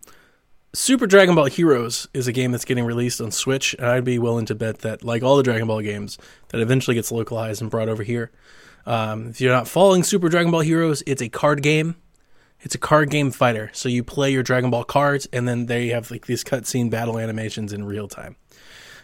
Super 0.74 1.06
Dragon 1.06 1.36
Ball 1.36 1.46
Heroes 1.46 2.08
is 2.14 2.28
a 2.28 2.32
game 2.32 2.52
that's 2.52 2.66
getting 2.66 2.84
released 2.84 3.22
on 3.22 3.32
Switch, 3.32 3.76
and 3.76 3.86
I'd 3.86 4.04
be 4.04 4.18
willing 4.20 4.46
to 4.48 4.56
bet 4.56 4.80
that, 4.80 5.04
like 5.04 5.22
all 5.24 5.38
the 5.38 5.44
Dragon 5.44 5.68
Ball 5.68 5.82
games, 5.82 6.18
that 6.50 6.62
eventually 6.62 6.96
gets 6.96 7.12
localized 7.12 7.62
and 7.62 7.70
brought 7.70 7.90
over 7.90 8.04
here. 8.04 8.32
Um, 8.86 9.28
if 9.30 9.40
you're 9.40 9.54
not 9.54 9.68
following 9.68 10.04
Super 10.04 10.30
Dragon 10.30 10.52
Ball 10.52 10.62
Heroes, 10.62 11.04
it's 11.06 11.22
a 11.22 11.30
card 11.30 11.62
game. 11.62 11.96
It's 12.60 12.76
a 12.76 12.80
card 12.80 13.10
game 13.10 13.30
fighter. 13.32 13.70
So 13.74 13.88
you 13.88 14.04
play 14.04 14.32
your 14.32 14.42
Dragon 14.44 14.72
Ball 14.72 14.84
cards, 14.84 15.28
and 15.32 15.48
then 15.48 15.68
they 15.68 15.90
have 15.90 16.10
like 16.10 16.26
these 16.26 16.44
cutscene 16.44 16.90
battle 16.90 17.20
animations 17.20 17.72
in 17.72 17.84
real 17.86 18.08
time. 18.08 18.36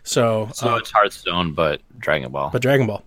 So, 0.03 0.49
so 0.53 0.73
uh, 0.73 0.77
it's 0.77 0.91
Hearthstone, 0.91 1.53
but 1.53 1.81
Dragon 1.99 2.31
Ball. 2.31 2.49
but 2.51 2.61
Dragon 2.61 2.87
Ball, 2.87 3.03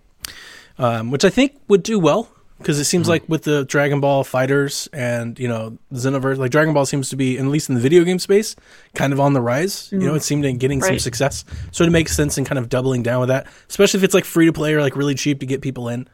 um, 0.77 1.11
which 1.11 1.25
I 1.25 1.29
think 1.29 1.59
would 1.67 1.83
do 1.83 1.99
well 1.99 2.29
because 2.63 2.79
it 2.79 2.85
seems 2.85 3.07
like 3.07 3.27
with 3.27 3.43
the 3.43 3.65
Dragon 3.65 3.99
Ball 3.99 4.23
fighters 4.23 4.89
and 4.93 5.37
you 5.37 5.47
know 5.47 5.77
Xenoverse, 5.93 6.37
like 6.37 6.51
Dragon 6.51 6.73
Ball 6.73 6.85
seems 6.85 7.09
to 7.09 7.15
be 7.15 7.37
at 7.37 7.45
least 7.45 7.69
in 7.69 7.75
the 7.75 7.81
video 7.81 8.03
game 8.03 8.19
space 8.19 8.55
kind 8.95 9.13
of 9.13 9.19
on 9.19 9.33
the 9.33 9.41
rise. 9.41 9.91
You 9.91 9.99
know, 9.99 10.15
it 10.15 10.23
seemed 10.23 10.43
to 10.43 10.51
be 10.51 10.57
getting 10.57 10.81
some 10.81 10.99
success, 10.99 11.45
so 11.71 11.83
it 11.83 11.91
makes 11.91 12.15
sense 12.15 12.37
in 12.37 12.45
kind 12.45 12.57
of 12.57 12.69
doubling 12.69 13.03
down 13.03 13.19
with 13.19 13.29
that, 13.29 13.47
especially 13.69 13.99
if 13.99 14.03
it's 14.03 14.13
like 14.13 14.25
free 14.25 14.45
to 14.47 14.53
play 14.53 14.73
or 14.73 14.81
like 14.81 14.95
really 14.95 15.15
cheap 15.15 15.39
to 15.41 15.45
get 15.45 15.61
people 15.61 15.89
in. 15.89 16.07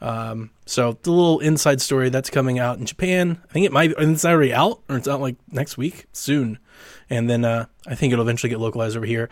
Um, 0.00 0.50
so 0.66 0.98
the 1.02 1.10
little 1.10 1.40
inside 1.40 1.80
story 1.80 2.10
that's 2.10 2.30
coming 2.30 2.58
out 2.58 2.78
in 2.78 2.86
Japan, 2.86 3.40
I 3.48 3.52
think 3.52 3.66
it 3.66 3.72
might, 3.72 3.96
and 3.96 4.12
it's 4.12 4.24
already 4.24 4.52
out, 4.52 4.80
or 4.88 4.96
it's 4.96 5.08
out 5.08 5.20
like 5.20 5.36
next 5.50 5.76
week 5.78 6.06
soon, 6.12 6.58
and 7.08 7.28
then 7.28 7.44
uh, 7.44 7.66
I 7.86 7.94
think 7.94 8.12
it'll 8.12 8.24
eventually 8.24 8.50
get 8.50 8.60
localized 8.60 8.96
over 8.96 9.06
here. 9.06 9.28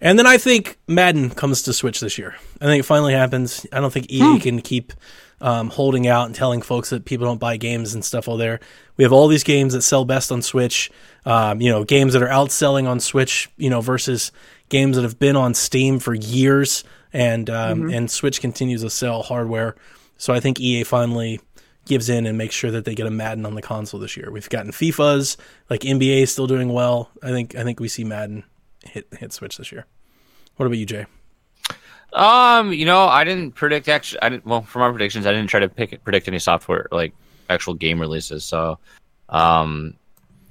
And 0.00 0.18
then 0.18 0.26
I 0.26 0.38
think 0.38 0.78
Madden 0.88 1.30
comes 1.30 1.62
to 1.62 1.72
Switch 1.72 2.00
this 2.00 2.16
year. 2.16 2.34
I 2.60 2.64
think 2.64 2.80
it 2.80 2.86
finally 2.86 3.12
happens. 3.12 3.66
I 3.70 3.80
don't 3.80 3.92
think 3.92 4.10
EA 4.10 4.38
can 4.40 4.62
keep 4.62 4.94
um, 5.40 5.70
holding 5.70 6.06
out 6.06 6.26
and 6.26 6.34
telling 6.34 6.62
folks 6.62 6.90
that 6.90 7.04
people 7.04 7.26
don't 7.26 7.40
buy 7.40 7.56
games 7.56 7.94
and 7.94 8.04
stuff 8.04 8.28
all 8.28 8.36
there. 8.36 8.60
We 8.96 9.04
have 9.04 9.12
all 9.12 9.28
these 9.28 9.44
games 9.44 9.72
that 9.72 9.82
sell 9.82 10.04
best 10.04 10.30
on 10.30 10.42
Switch. 10.42 10.90
Um, 11.24 11.60
you 11.60 11.70
know, 11.70 11.84
games 11.84 12.12
that 12.12 12.22
are 12.22 12.28
outselling 12.28 12.86
on 12.88 13.00
Switch. 13.00 13.50
You 13.56 13.70
know, 13.70 13.80
versus 13.80 14.32
games 14.68 14.96
that 14.96 15.02
have 15.02 15.18
been 15.18 15.36
on 15.36 15.54
Steam 15.54 15.98
for 15.98 16.14
years, 16.14 16.84
and 17.12 17.48
um, 17.50 17.90
and 17.90 18.10
Switch 18.10 18.40
continues 18.40 18.82
to 18.82 18.90
sell 18.90 19.22
hardware. 19.22 19.76
So 20.16 20.34
I 20.34 20.40
think 20.40 20.60
EA 20.60 20.84
finally 20.84 21.40
gives 21.86 22.08
in 22.08 22.26
and 22.26 22.36
makes 22.36 22.54
sure 22.54 22.70
that 22.70 22.84
they 22.84 22.94
get 22.94 23.06
a 23.06 23.10
Madden 23.10 23.46
on 23.46 23.54
the 23.54 23.62
console 23.62 23.98
this 23.98 24.16
year. 24.16 24.30
We've 24.30 24.48
gotten 24.48 24.70
FIFA's, 24.70 25.36
like 25.68 25.80
NBA 25.80 26.22
is 26.22 26.30
still 26.32 26.46
doing 26.46 26.72
well. 26.72 27.10
I 27.22 27.30
think 27.30 27.54
I 27.54 27.64
think 27.64 27.80
we 27.80 27.88
see 27.88 28.04
Madden 28.04 28.44
hit 28.84 29.06
hit 29.18 29.32
Switch 29.32 29.56
this 29.56 29.72
year. 29.72 29.86
What 30.56 30.66
about 30.66 30.78
you, 30.78 30.86
Jay? 30.86 31.06
Um, 32.12 32.72
you 32.72 32.84
know, 32.86 33.04
I 33.04 33.24
didn't 33.24 33.52
predict 33.52 33.88
actually. 33.88 34.22
I 34.22 34.28
didn't. 34.30 34.46
Well, 34.46 34.62
from 34.62 34.82
our 34.82 34.90
predictions, 34.90 35.26
I 35.26 35.32
didn't 35.32 35.48
try 35.48 35.60
to 35.60 35.68
pick 35.68 36.02
predict 36.02 36.28
any 36.28 36.38
software 36.38 36.86
like 36.90 37.12
actual 37.48 37.74
game 37.74 38.00
releases. 38.00 38.44
So, 38.44 38.78
um, 39.28 39.94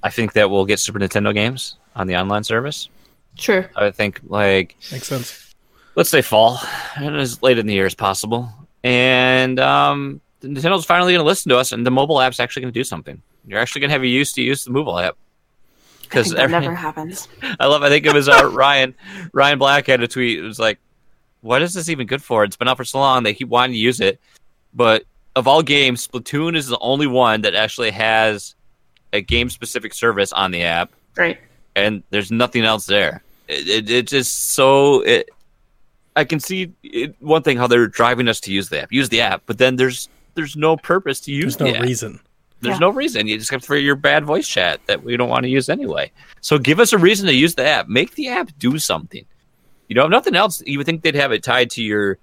I 0.02 0.10
think 0.10 0.32
that 0.34 0.50
we'll 0.50 0.64
get 0.64 0.78
Super 0.80 0.98
Nintendo 0.98 1.34
games 1.34 1.76
on 1.94 2.06
the 2.06 2.16
online 2.16 2.44
service. 2.44 2.88
Sure. 3.36 3.70
I 3.76 3.90
think 3.90 4.20
like 4.26 4.76
Makes 4.90 5.08
sense. 5.08 5.54
let's 5.94 6.10
say 6.10 6.22
fall 6.22 6.58
and 6.96 7.16
as 7.16 7.42
late 7.42 7.58
in 7.58 7.66
the 7.66 7.74
year 7.74 7.86
as 7.86 7.94
possible. 7.94 8.52
And 8.82 9.60
um, 9.60 10.20
Nintendo's 10.42 10.84
finally 10.86 11.12
going 11.12 11.22
to 11.22 11.26
listen 11.28 11.50
to 11.50 11.58
us, 11.58 11.72
and 11.72 11.84
the 11.86 11.90
mobile 11.90 12.20
app's 12.20 12.40
actually 12.40 12.62
going 12.62 12.72
to 12.72 12.78
do 12.80 12.84
something. 12.84 13.20
You're 13.46 13.58
actually 13.58 13.80
going 13.80 13.90
to 13.90 13.94
have 13.94 14.02
a 14.02 14.06
use 14.06 14.32
to 14.34 14.42
use 14.42 14.64
the 14.64 14.70
mobile 14.70 14.98
app. 14.98 15.16
Because 16.02 16.28
think 16.32 16.38
that 16.38 16.50
never 16.50 16.74
happens. 16.74 17.28
I 17.60 17.66
love. 17.66 17.82
I 17.82 17.88
think 17.88 18.04
it 18.06 18.12
was 18.12 18.28
uh, 18.28 18.50
Ryan. 18.52 18.94
Ryan 19.32 19.58
Black 19.58 19.86
had 19.86 20.02
a 20.02 20.08
tweet. 20.08 20.38
It 20.38 20.42
was 20.42 20.58
like, 20.58 20.78
"What 21.42 21.62
is 21.62 21.74
this 21.74 21.88
even 21.88 22.06
good 22.06 22.22
for? 22.22 22.44
It's 22.44 22.56
been 22.56 22.68
out 22.68 22.76
for 22.76 22.84
so 22.84 22.98
long. 22.98 23.22
They 23.22 23.34
keep 23.34 23.48
wanting 23.48 23.72
to 23.74 23.78
use 23.78 24.00
it, 24.00 24.20
but 24.74 25.04
of 25.36 25.46
all 25.46 25.62
games, 25.62 26.06
Splatoon 26.06 26.56
is 26.56 26.66
the 26.68 26.78
only 26.80 27.06
one 27.06 27.42
that 27.42 27.54
actually 27.54 27.90
has 27.92 28.54
a 29.12 29.20
game-specific 29.20 29.94
service 29.94 30.32
on 30.32 30.50
the 30.50 30.62
app, 30.62 30.90
Right. 31.16 31.38
and 31.76 32.02
there's 32.10 32.30
nothing 32.30 32.64
else 32.64 32.86
there. 32.86 33.22
It, 33.48 33.68
it, 33.68 33.90
it 33.90 34.06
just 34.06 34.50
so 34.52 35.00
it. 35.02 35.28
I 36.16 36.24
can 36.24 36.40
see 36.40 36.72
it, 36.82 37.14
one 37.20 37.42
thing 37.42 37.56
how 37.56 37.66
they're 37.68 37.86
driving 37.86 38.28
us 38.28 38.40
to 38.40 38.52
use 38.52 38.68
the 38.68 38.82
app, 38.82 38.92
use 38.92 39.08
the 39.08 39.20
app, 39.20 39.42
but 39.46 39.58
then 39.58 39.76
there's 39.76 40.08
there's 40.34 40.56
no 40.56 40.76
purpose 40.76 41.20
to 41.22 41.32
use 41.32 41.56
There's 41.56 41.56
the 41.56 41.64
no 41.72 41.74
app. 41.78 41.82
reason. 41.86 42.20
There's 42.60 42.74
Yeah. 42.76 42.78
no 42.80 42.90
reason. 42.90 43.26
You 43.26 43.38
just 43.38 43.50
have 43.50 43.64
for 43.64 43.76
your 43.76 43.96
bad 43.96 44.24
voice 44.24 44.46
chat 44.46 44.80
that 44.86 45.02
we 45.02 45.16
don't 45.16 45.28
want 45.28 45.44
to 45.44 45.48
use 45.48 45.68
anyway. 45.68 46.10
So 46.40 46.58
give 46.58 46.78
us 46.78 46.92
a 46.92 46.98
reason 46.98 47.26
to 47.26 47.34
use 47.34 47.54
the 47.54 47.64
app. 47.66 47.88
Make 47.88 48.14
the 48.14 48.28
app 48.28 48.50
do 48.58 48.78
something. 48.78 49.24
You 49.90 49.96
know, 49.96 50.04
if 50.04 50.10
nothing 50.10 50.36
else, 50.36 50.62
you 50.64 50.78
would 50.78 50.86
think 50.86 51.02
they'd 51.02 51.16
have 51.16 51.32
it 51.32 51.42
tied 51.42 51.68
to 51.70 51.82
your 51.82 52.16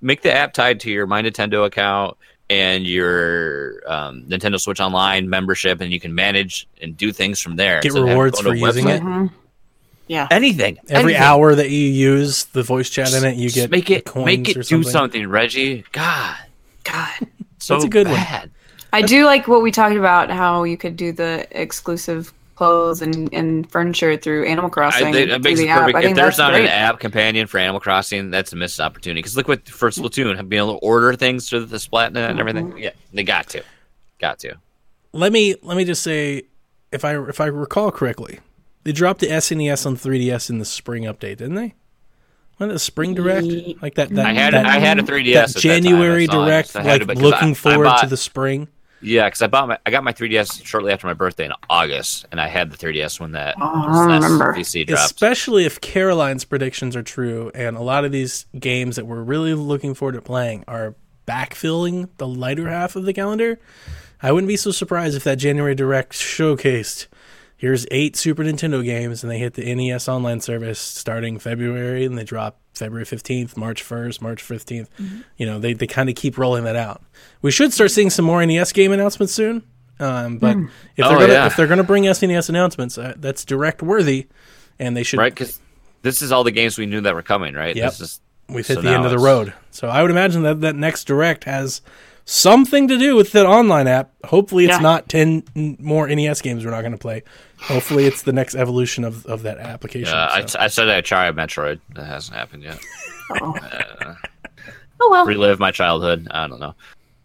make 0.00 0.22
the 0.22 0.32
app 0.32 0.52
tied 0.52 0.78
to 0.80 0.90
your 0.90 1.04
My 1.08 1.20
Nintendo 1.20 1.66
account 1.66 2.16
and 2.48 2.86
your 2.86 3.82
um, 3.88 4.22
Nintendo 4.22 4.58
Switch 4.60 4.78
Online 4.78 5.28
membership, 5.28 5.80
and 5.80 5.92
you 5.92 5.98
can 5.98 6.14
manage 6.14 6.68
and 6.80 6.96
do 6.96 7.10
things 7.10 7.40
from 7.40 7.56
there. 7.56 7.80
Get 7.80 7.86
instead 7.86 8.02
of 8.04 8.08
having 8.08 8.08
to 8.08 8.12
rewards 8.12 8.40
for 8.40 8.54
using 8.54 8.84
website. 8.84 8.96
it. 8.98 9.02
Mhm. 9.02 9.30
Yeah. 10.06 10.28
Anything. 10.30 10.78
Every 10.88 11.14
anything. 11.14 11.16
hour 11.16 11.56
that 11.56 11.70
you 11.70 11.80
use 11.88 12.44
the 12.44 12.62
voice 12.62 12.88
chat 12.88 13.12
in 13.12 13.24
it, 13.24 13.34
you 13.36 13.50
get 13.50 13.68
make 13.72 13.90
it 13.90 14.04
coins 14.04 14.24
make 14.24 14.48
it 14.48 14.56
or 14.56 14.60
do 14.60 14.84
something. 14.84 14.90
something, 14.92 15.28
Reggie. 15.28 15.84
God, 15.90 16.36
God, 16.84 17.10
so 17.58 17.74
That's 17.74 17.84
a 17.84 17.88
good 17.88 18.06
one. 18.06 18.14
bad. 18.14 18.50
I 18.92 19.02
do 19.02 19.26
like 19.26 19.48
what 19.48 19.60
we 19.60 19.72
talked 19.72 19.96
about, 19.96 20.30
how 20.30 20.62
you 20.62 20.76
could 20.76 20.96
do 20.96 21.10
the 21.10 21.48
exclusive 21.50 22.32
clothes 22.58 23.02
and, 23.02 23.32
and 23.32 23.70
furniture 23.70 24.16
through 24.16 24.46
Animal 24.46 24.68
Crossing. 24.68 25.06
I, 25.06 25.12
they, 25.12 25.22
through 25.22 25.32
that 25.32 25.42
makes 25.44 25.60
the 25.60 25.66
it 25.66 25.70
app. 25.70 25.82
I 25.94 25.98
If 25.98 26.04
think 26.04 26.16
there's 26.16 26.26
that's 26.36 26.38
not 26.38 26.50
great. 26.52 26.64
an 26.64 26.70
app 26.70 26.98
companion 26.98 27.46
for 27.46 27.58
Animal 27.58 27.80
Crossing, 27.80 28.30
that's 28.30 28.52
a 28.52 28.56
missed 28.56 28.80
opportunity. 28.80 29.20
Because 29.20 29.36
look 29.36 29.46
what 29.46 29.68
for 29.68 29.90
Splatoon, 29.90 30.48
being 30.48 30.62
able 30.62 30.74
to 30.78 30.84
order 30.84 31.14
things 31.14 31.48
through 31.48 31.66
the 31.66 31.78
Splat 31.78 32.16
and 32.16 32.40
everything. 32.40 32.70
Mm-hmm. 32.70 32.78
Yeah, 32.78 32.90
they 33.12 33.22
got 33.22 33.48
to, 33.50 33.62
got 34.18 34.40
to. 34.40 34.56
let 35.12 35.30
me 35.32 35.54
let 35.62 35.76
me 35.76 35.84
just 35.84 36.02
say 36.02 36.42
if 36.90 37.04
I 37.04 37.16
if 37.28 37.40
I 37.40 37.46
recall 37.46 37.90
correctly, 37.92 38.40
They 38.82 38.90
dropped 38.92 39.20
the 39.20 39.28
SNES 39.28 39.86
on 39.86 39.96
3DS 39.96 40.50
in 40.50 40.58
the 40.58 40.64
spring 40.64 41.04
update, 41.04 41.36
didn't 41.38 41.54
they? 41.54 41.74
When 42.56 42.70
the 42.70 42.78
spring 42.80 43.14
direct, 43.14 43.46
like 43.80 43.94
that. 43.94 44.08
that 44.10 44.26
I 44.26 44.32
had 44.32 44.52
that, 44.54 44.66
I 44.66 44.80
had 44.80 44.98
a 44.98 45.02
3DS. 45.02 45.32
that 45.34 45.48
at 45.50 45.54
that 45.54 45.60
January 45.60 46.26
direct, 46.26 46.70
so 46.70 46.80
I 46.80 46.82
had 46.82 47.00
to- 47.02 47.06
like 47.06 47.18
looking 47.18 47.48
I- 47.48 47.50
I 47.52 47.54
forward 47.54 47.84
bought- 47.84 48.00
to 48.00 48.08
the 48.08 48.16
spring. 48.16 48.66
Yeah, 49.00 49.26
because 49.26 49.42
I 49.42 49.46
bought 49.46 49.68
my 49.68 49.78
I 49.86 49.90
got 49.90 50.02
my 50.04 50.12
3DS 50.12 50.64
shortly 50.64 50.92
after 50.92 51.06
my 51.06 51.14
birthday 51.14 51.44
in 51.46 51.52
August, 51.70 52.26
and 52.32 52.40
I 52.40 52.48
had 52.48 52.70
the 52.72 52.76
3DS 52.76 53.20
when 53.20 53.32
that 53.32 53.54
Oh, 53.60 53.88
remember. 53.88 54.52
PC 54.54 54.86
dropped. 54.86 55.04
Especially 55.04 55.64
if 55.66 55.80
Caroline's 55.80 56.44
predictions 56.44 56.96
are 56.96 57.02
true, 57.02 57.50
and 57.54 57.76
a 57.76 57.80
lot 57.82 58.04
of 58.04 58.12
these 58.12 58.46
games 58.58 58.96
that 58.96 59.06
we're 59.06 59.22
really 59.22 59.54
looking 59.54 59.94
forward 59.94 60.12
to 60.12 60.22
playing 60.22 60.64
are 60.66 60.94
backfilling 61.26 62.08
the 62.16 62.26
lighter 62.26 62.68
half 62.68 62.96
of 62.96 63.04
the 63.04 63.12
calendar. 63.12 63.58
I 64.20 64.32
wouldn't 64.32 64.48
be 64.48 64.56
so 64.56 64.72
surprised 64.72 65.16
if 65.16 65.22
that 65.24 65.36
January 65.36 65.76
Direct 65.76 66.12
showcased 66.12 67.06
here's 67.58 67.86
eight 67.90 68.16
Super 68.16 68.42
Nintendo 68.42 68.82
games, 68.82 69.22
and 69.22 69.30
they 69.30 69.38
hit 69.38 69.52
the 69.54 69.74
NES 69.74 70.08
Online 70.08 70.40
service 70.40 70.78
starting 70.80 71.38
February, 71.38 72.06
and 72.06 72.16
they 72.16 72.24
drop 72.24 72.58
February 72.74 73.04
15th, 73.04 73.56
March 73.56 73.84
1st, 73.84 74.22
March 74.22 74.42
15th. 74.42 74.86
You 75.36 75.44
know, 75.46 75.58
they, 75.58 75.74
they 75.74 75.86
kind 75.86 76.08
of 76.08 76.14
keep 76.14 76.38
rolling 76.38 76.64
that 76.64 76.76
out. 76.76 77.02
We 77.42 77.50
should 77.50 77.72
start 77.74 77.90
seeing 77.90 78.08
some 78.08 78.24
more 78.24 78.44
NES 78.46 78.72
game 78.72 78.92
announcements 78.92 79.34
soon. 79.34 79.62
Um, 80.00 80.38
but 80.38 80.56
if 80.56 81.04
Oh, 81.04 81.08
they're 81.10 81.18
gonna 81.18 81.32
yeah. 81.32 81.46
if 81.46 81.56
they're 81.56 81.66
gonna 81.66 81.82
bring 81.82 82.04
SNES 82.04 82.48
announcements, 82.48 82.96
uh, 82.96 83.14
that's 83.16 83.44
direct 83.44 83.82
worthy, 83.82 84.28
and 84.78 84.96
they 84.96 85.02
should 85.02 85.18
right? 85.18 85.34
Because 85.34 85.58
this 86.02 86.22
is 86.22 86.30
all 86.30 86.44
the 86.44 86.52
games 86.52 86.78
we 86.78 86.86
knew 86.86 87.00
that 87.00 87.16
were 87.16 87.22
coming, 87.22 87.54
right? 87.54 87.74
Yep. 87.74 87.90
This 87.90 88.00
is 88.00 88.20
We've 88.48 88.64
hit 88.66 88.76
So 88.76 88.80
the 88.82 88.90
end 88.94 89.04
of 89.04 89.10
the 89.10 89.18
road. 89.18 89.52
So 89.72 89.88
I 89.88 90.00
would 90.00 90.10
imagine 90.12 90.42
that 90.42 90.60
that 90.60 90.76
next 90.76 91.04
direct 91.04 91.44
has 91.44 91.82
something 92.24 92.86
to 92.88 92.96
do 92.96 93.16
with 93.16 93.32
the 93.32 93.44
online 93.44 93.88
app. 93.88 94.12
Hopefully, 94.24 94.66
it's 94.66 94.74
Yeah. 94.76 94.78
not 94.82 95.08
ten 95.08 95.42
more 95.56 96.06
NES 96.08 96.40
games 96.42 96.64
we're 96.64 96.70
not 96.70 96.80
going 96.82 96.92
to 96.92 96.98
play. 96.98 97.24
Hopefully, 97.60 98.04
it's 98.04 98.22
the 98.22 98.32
next 98.32 98.54
evolution 98.54 99.04
of, 99.04 99.26
of 99.26 99.42
that 99.42 99.58
application. 99.58 100.14
Uh, 100.14 100.28
I, 100.30 100.46
so. 100.46 100.58
I 100.58 100.68
said 100.68 100.88
I'd 100.88 101.04
try 101.04 101.26
a 101.26 101.32
Metroid. 101.32 101.80
That 101.94 102.06
hasn't 102.06 102.36
happened 102.36 102.62
yet. 102.62 102.78
Oh 105.00 105.10
well. 105.10 105.26
Relive 105.26 105.58
my 105.58 105.70
childhood. 105.70 106.26
I 106.30 106.48
don't 106.48 106.60
know. 106.60 106.74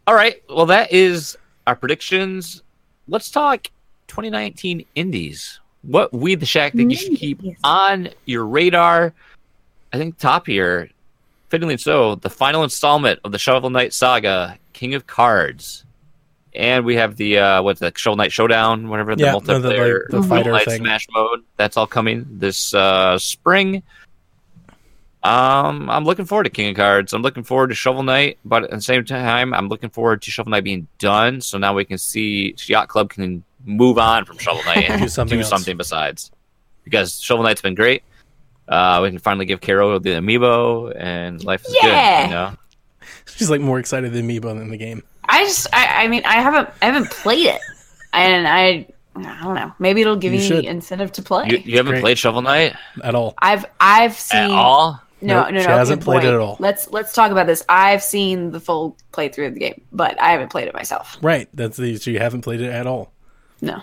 All 0.05 0.15
right. 0.15 0.41
Well, 0.49 0.67
that 0.67 0.91
is 0.91 1.37
our 1.65 1.75
predictions. 1.75 2.61
Let's 3.07 3.31
talk 3.31 3.67
2019 4.07 4.85
indies. 4.95 5.59
What 5.81 6.13
we 6.13 6.35
the 6.35 6.45
Shack 6.45 6.73
think 6.73 6.91
you 6.91 6.97
should 6.97 7.17
keep 7.17 7.41
on 7.63 8.09
your 8.25 8.45
radar. 8.45 9.13
I 9.91 9.97
think 9.97 10.17
top 10.17 10.47
here, 10.47 10.89
fittingly 11.49 11.77
so, 11.77 12.15
the 12.15 12.29
final 12.29 12.63
installment 12.63 13.19
of 13.23 13.31
the 13.31 13.39
Shovel 13.39 13.69
Knight 13.69 13.93
saga, 13.93 14.57
King 14.71 14.93
of 14.93 15.07
Cards. 15.07 15.83
And 16.55 16.85
we 16.85 16.95
have 16.97 17.15
the 17.15 17.39
uh 17.39 17.61
what's 17.63 17.79
the 17.79 17.91
Shovel 17.95 18.17
Knight 18.17 18.31
Showdown, 18.31 18.89
whatever 18.89 19.15
the 19.15 19.23
Yeah, 19.23 19.39
the- 19.39 19.59
the, 19.59 19.69
like, 19.69 19.77
multiplayer 19.77 20.07
the 20.09 20.21
fighter 20.23 20.59
thing. 20.59 20.81
Smash 20.83 21.07
mode. 21.11 21.41
That's 21.57 21.77
all 21.77 21.87
coming 21.87 22.25
this 22.29 22.73
uh 22.73 23.17
spring. 23.17 23.83
Um, 25.23 25.89
I'm 25.89 26.03
looking 26.03 26.25
forward 26.25 26.43
to 26.43 26.49
King 26.49 26.71
of 26.71 26.75
Cards. 26.75 27.13
I'm 27.13 27.21
looking 27.21 27.43
forward 27.43 27.67
to 27.69 27.75
Shovel 27.75 28.03
Knight, 28.03 28.39
but 28.43 28.65
at 28.65 28.71
the 28.71 28.81
same 28.81 29.05
time, 29.05 29.53
I'm 29.53 29.69
looking 29.69 29.89
forward 29.89 30.21
to 30.23 30.31
Shovel 30.31 30.49
Knight 30.51 30.65
being 30.65 30.87
done. 30.99 31.39
So 31.39 31.57
now 31.57 31.73
we 31.73 31.85
can 31.85 31.97
see 31.97 32.55
Yacht 32.67 32.89
Club 32.89 33.09
can 33.09 33.41
move 33.63 33.97
on 33.97 34.25
from 34.25 34.37
Shovel 34.37 34.63
Knight 34.65 34.89
and 34.89 35.01
Do 35.01 35.07
something 35.07 35.37
do 35.39 35.43
something 35.45 35.77
besides. 35.77 36.29
Because 36.83 37.21
Shovel 37.21 37.43
Knight's 37.45 37.61
been 37.61 37.75
great. 37.75 38.03
Uh, 38.67 38.99
we 39.01 39.09
can 39.11 39.19
finally 39.19 39.45
give 39.45 39.61
Carol 39.61 39.97
the 39.99 40.09
amiibo, 40.11 40.93
and 40.97 41.41
life 41.43 41.63
is 41.65 41.73
Yeah. 41.81 42.21
good. 42.23 42.27
You 42.27 42.33
know, 42.35 42.53
She's 43.35 43.49
like 43.49 43.61
more 43.61 43.79
excited 43.79 44.11
than 44.11 44.27
me 44.27 44.39
than 44.39 44.69
the 44.69 44.77
game. 44.77 45.03
I 45.27 45.43
just, 45.45 45.67
I, 45.73 46.03
I 46.03 46.07
mean, 46.07 46.23
I 46.25 46.41
haven't, 46.41 46.69
I 46.81 46.85
haven't 46.85 47.09
played 47.11 47.47
it, 47.47 47.61
and 48.11 48.47
I, 48.47 48.87
I 49.15 49.43
don't 49.43 49.55
know. 49.55 49.73
Maybe 49.79 50.01
it'll 50.01 50.15
give 50.15 50.33
You 50.33 50.39
me 50.39 50.47
should. 50.47 50.65
incentive 50.65 51.11
to 51.13 51.21
play. 51.21 51.47
you, 51.49 51.57
you 51.59 51.77
haven't 51.77 51.93
great. 51.93 52.01
played 52.01 52.17
Shovel 52.17 52.41
Knight 52.41 52.75
At 53.03 53.15
all. 53.15 53.33
I've, 53.37 53.65
I've 53.79 54.13
seen 54.15 54.39
at 54.39 54.49
all. 54.51 54.99
No, 55.21 55.43
Nope, 55.43 55.53
no, 55.53 55.61
she 55.61 55.67
no. 55.67 55.77
hasn't 55.77 55.99
good 56.01 56.05
played 56.05 56.23
it 56.25 56.33
at 56.33 56.39
all. 56.39 56.57
Let's 56.59 56.89
let's 56.91 57.13
talk 57.13 57.31
about 57.31 57.47
this. 57.47 57.63
I've 57.69 58.03
seen 58.03 58.51
the 58.51 58.59
full 58.59 58.97
playthrough 59.13 59.47
of 59.47 59.53
the 59.53 59.59
game, 59.61 59.81
but 59.93 60.21
I 60.21 60.31
haven't 60.31 60.49
played 60.49 60.67
it 60.67 60.73
myself. 60.73 61.17
Right. 61.21 61.47
That's 61.53 61.77
the 61.77 61.95
so 61.95 62.11
you 62.11 62.19
haven't 62.19 62.41
played 62.41 62.59
it 62.59 62.69
at 62.69 62.85
all. 62.87 63.13
No. 63.61 63.81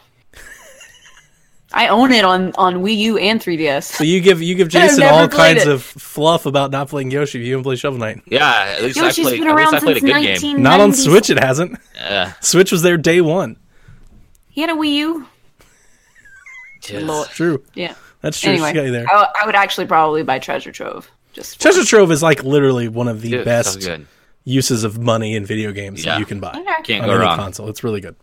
I 1.72 1.86
own 1.88 2.10
it 2.12 2.24
on 2.24 2.52
on 2.56 2.82
Wii 2.82 2.96
U 2.96 3.18
and 3.18 3.40
3DS. 3.40 3.84
So 3.84 4.02
you 4.04 4.20
give 4.20 4.42
you 4.42 4.54
give 4.56 4.66
I've 4.68 4.72
Jason 4.72 5.02
all 5.04 5.28
kinds 5.28 5.62
it. 5.62 5.68
of 5.68 5.82
fluff 5.82 6.46
about 6.46 6.70
not 6.72 6.88
playing 6.88 7.10
Yoshi. 7.12 7.40
if 7.40 7.46
You 7.46 7.52
haven't 7.52 7.64
played 7.64 7.78
Shovel 7.78 7.98
Knight. 8.00 8.22
Yeah, 8.26 8.74
at 8.76 8.82
least 8.82 8.98
I 8.98 9.12
played. 9.12 9.40
been 9.40 9.48
At 9.48 9.56
least 9.56 9.74
I 9.74 9.78
played 9.80 9.96
a 9.98 10.00
good 10.00 10.40
game. 10.40 10.62
Not 10.62 10.80
on 10.80 10.92
Switch. 10.92 11.30
It 11.30 11.38
hasn't. 11.38 11.78
Yeah. 11.94 12.32
Switch 12.40 12.72
was 12.72 12.82
there 12.82 12.96
day 12.96 13.20
one. 13.20 13.56
He 14.48 14.60
had 14.62 14.70
a 14.70 14.74
Wii 14.74 14.94
U. 14.94 15.26
Jeez. 16.82 17.06
Lord. 17.06 17.28
True. 17.28 17.62
Yeah. 17.74 17.94
That's 18.20 18.40
true. 18.40 18.52
Anyway, 18.52 18.72
got 18.72 18.82
you 18.86 18.92
there. 18.92 19.06
I, 19.08 19.28
I 19.42 19.46
would 19.46 19.54
actually 19.54 19.86
probably 19.86 20.22
buy 20.22 20.38
Treasure 20.38 20.72
Trove. 20.72 21.10
Just 21.32 21.60
Treasure 21.60 21.84
Trove 21.84 22.10
is 22.10 22.22
like 22.22 22.42
literally 22.42 22.88
one 22.88 23.06
of 23.08 23.22
the 23.22 23.30
Dude, 23.30 23.44
best 23.44 23.88
uses 24.44 24.82
of 24.84 24.98
money 24.98 25.36
in 25.36 25.46
video 25.46 25.70
games 25.72 26.04
Yeah. 26.04 26.12
that 26.14 26.18
you 26.20 26.26
can 26.26 26.40
buy 26.40 26.50
Okay. 26.50 26.64
Can't 26.82 27.02
on 27.02 27.08
go 27.08 27.14
any 27.14 27.24
wrong. 27.24 27.36
console. 27.38 27.68
It's 27.68 27.84
really 27.84 28.00
good. 28.00 28.16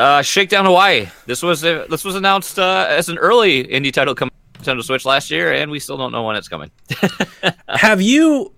Uh, 0.00 0.22
Shakedown 0.22 0.64
Hawaii. 0.64 1.08
This 1.26 1.42
was 1.42 1.62
uh, 1.62 1.84
this 1.90 2.06
was 2.06 2.14
announced 2.16 2.58
uh, 2.58 2.86
as 2.88 3.10
an 3.10 3.18
early 3.18 3.64
indie 3.64 3.92
title 3.92 4.14
coming 4.14 4.32
to 4.54 4.60
Nintendo 4.60 4.82
Switch 4.82 5.04
last 5.04 5.30
year, 5.30 5.52
and 5.52 5.70
we 5.70 5.78
still 5.78 5.98
don't 5.98 6.10
know 6.10 6.22
when 6.22 6.36
it's 6.36 6.48
coming. 6.48 6.70
Have 7.68 8.00
you 8.00 8.54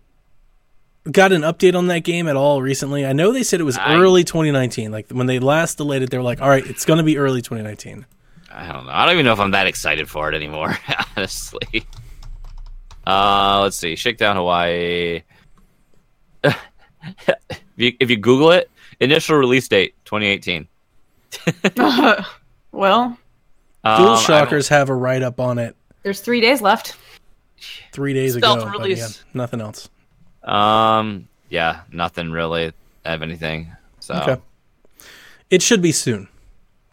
got 1.11 1.32
an 1.32 1.43
update 1.43 1.74
on 1.74 1.88
that 1.88 2.05
game 2.05 2.28
at 2.28 2.36
all 2.36 2.62
recently? 2.62 3.05
I 3.05 3.12
know 3.12 3.32
they 3.32 3.43
said 3.43 3.59
it 3.59 3.64
was 3.64 3.76
I- 3.76 3.97
early 3.97 4.22
2019. 4.22 4.93
Like 4.93 5.09
when 5.11 5.26
they 5.26 5.40
last 5.40 5.78
delayed 5.78 6.03
it, 6.03 6.11
they 6.11 6.16
were 6.16 6.22
like, 6.22 6.40
"All 6.40 6.49
right, 6.49 6.64
it's 6.64 6.84
going 6.84 6.99
to 6.99 7.03
be 7.03 7.18
early 7.18 7.43
2019." 7.43 8.07
I 8.53 8.70
don't 8.72 8.86
know. 8.86 8.93
I 8.93 9.05
don't 9.05 9.14
even 9.14 9.24
know 9.24 9.32
if 9.32 9.40
I'm 9.40 9.51
that 9.51 9.66
excited 9.66 10.09
for 10.09 10.28
it 10.28 10.36
anymore, 10.36 10.78
honestly. 11.16 11.84
Uh, 13.05 13.62
let's 13.64 13.76
see. 13.76 13.97
Shakedown 13.97 14.36
Hawaii. 14.36 15.22
if, 16.45 16.57
you, 17.74 17.95
if 17.99 18.11
you 18.11 18.16
Google 18.16 18.53
it, 18.53 18.70
initial 19.01 19.36
release 19.36 19.66
date 19.66 19.97
2018. 20.05 20.68
well, 22.72 23.18
Um, 23.85 24.03
Dual 24.03 24.11
I 24.14 24.22
Shockers 24.22 24.68
have 24.68 24.89
a 24.89 24.95
write 24.95 25.22
up 25.22 25.41
on 25.41 25.59
it 25.59 25.76
there's 26.03 26.20
three 26.20 26.41
days 26.41 26.61
left. 26.61 26.97
three 27.93 28.12
days 28.12 28.37
Stealth 28.37 28.62
ago. 28.62 28.70
release. 28.78 28.99
yeah, 28.99 29.09
nothing 29.35 29.61
else. 29.61 29.89
Um, 30.43 31.28
yeah, 31.49 31.83
nothing 31.93 32.30
really 32.33 32.72
of 33.05 33.22
anything. 33.22 33.70
So 34.01 34.14
Okay. 34.14 34.37
It 35.51 35.62
should 35.62 35.83
be 35.83 35.93
soon, 35.93 36.28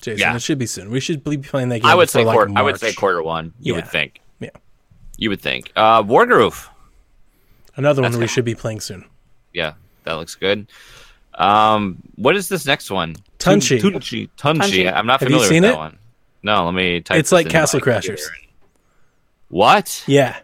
Jason. 0.02 0.20
Yeah. 0.20 0.36
It 0.36 0.42
should 0.42 0.60
be 0.60 0.66
soon. 0.68 0.92
We 0.92 1.00
should 1.00 1.24
be 1.24 1.38
playing 1.38 1.70
that 1.70 1.80
game. 1.80 1.90
I 1.90 1.96
would 1.96 2.10
say 2.10 2.24
like, 2.26 2.36
quarter. 2.36 2.54
I 2.56 2.62
would 2.62 2.80
say 2.80 2.94
quarter 2.94 3.24
one. 3.24 3.54
You 3.60 3.76
would 3.76 3.88
think. 3.88 4.20
Yeah. 4.40 4.50
You 5.18 5.30
would 5.30 5.42
think. 5.42 5.72
Uh, 5.76 6.04
Wargroove. 6.04 6.68
Another 7.78 8.02
one 8.02 8.12
we 8.12 8.20
good. 8.20 8.30
should 8.30 8.46
be 8.46 8.56
playing 8.56 8.82
soon. 8.82 9.06
Yeah, 9.54 9.74
that 10.04 10.14
looks 10.14 10.36
good. 10.36 10.68
Um, 11.40 11.98
what 12.16 12.36
is 12.36 12.50
this 12.50 12.66
next 12.66 12.92
one? 12.92 13.16
Tunche. 13.40 13.82
Tun- 13.82 13.94
Tunche. 13.94 14.30
Tunche. 14.38 14.60
Tunche. 14.60 14.94
I'm 14.94 15.08
not 15.08 15.22
Have 15.22 15.30
you 15.30 15.36
familiar 15.38 15.50
seen 15.50 15.62
with 15.64 15.72
it? 15.72 15.74
that 15.74 15.78
one. 15.80 15.98
No, 16.44 16.66
let 16.66 16.74
me 16.74 17.02
type. 17.02 17.20
It's 17.20 17.30
this 17.30 17.34
like 17.34 17.46
into 17.48 17.56
my 17.58 17.62
Castle 17.62 17.80
computer. 17.82 18.14
Crashers. 18.16 18.28
What? 19.50 20.04
Yeah. 20.08 20.38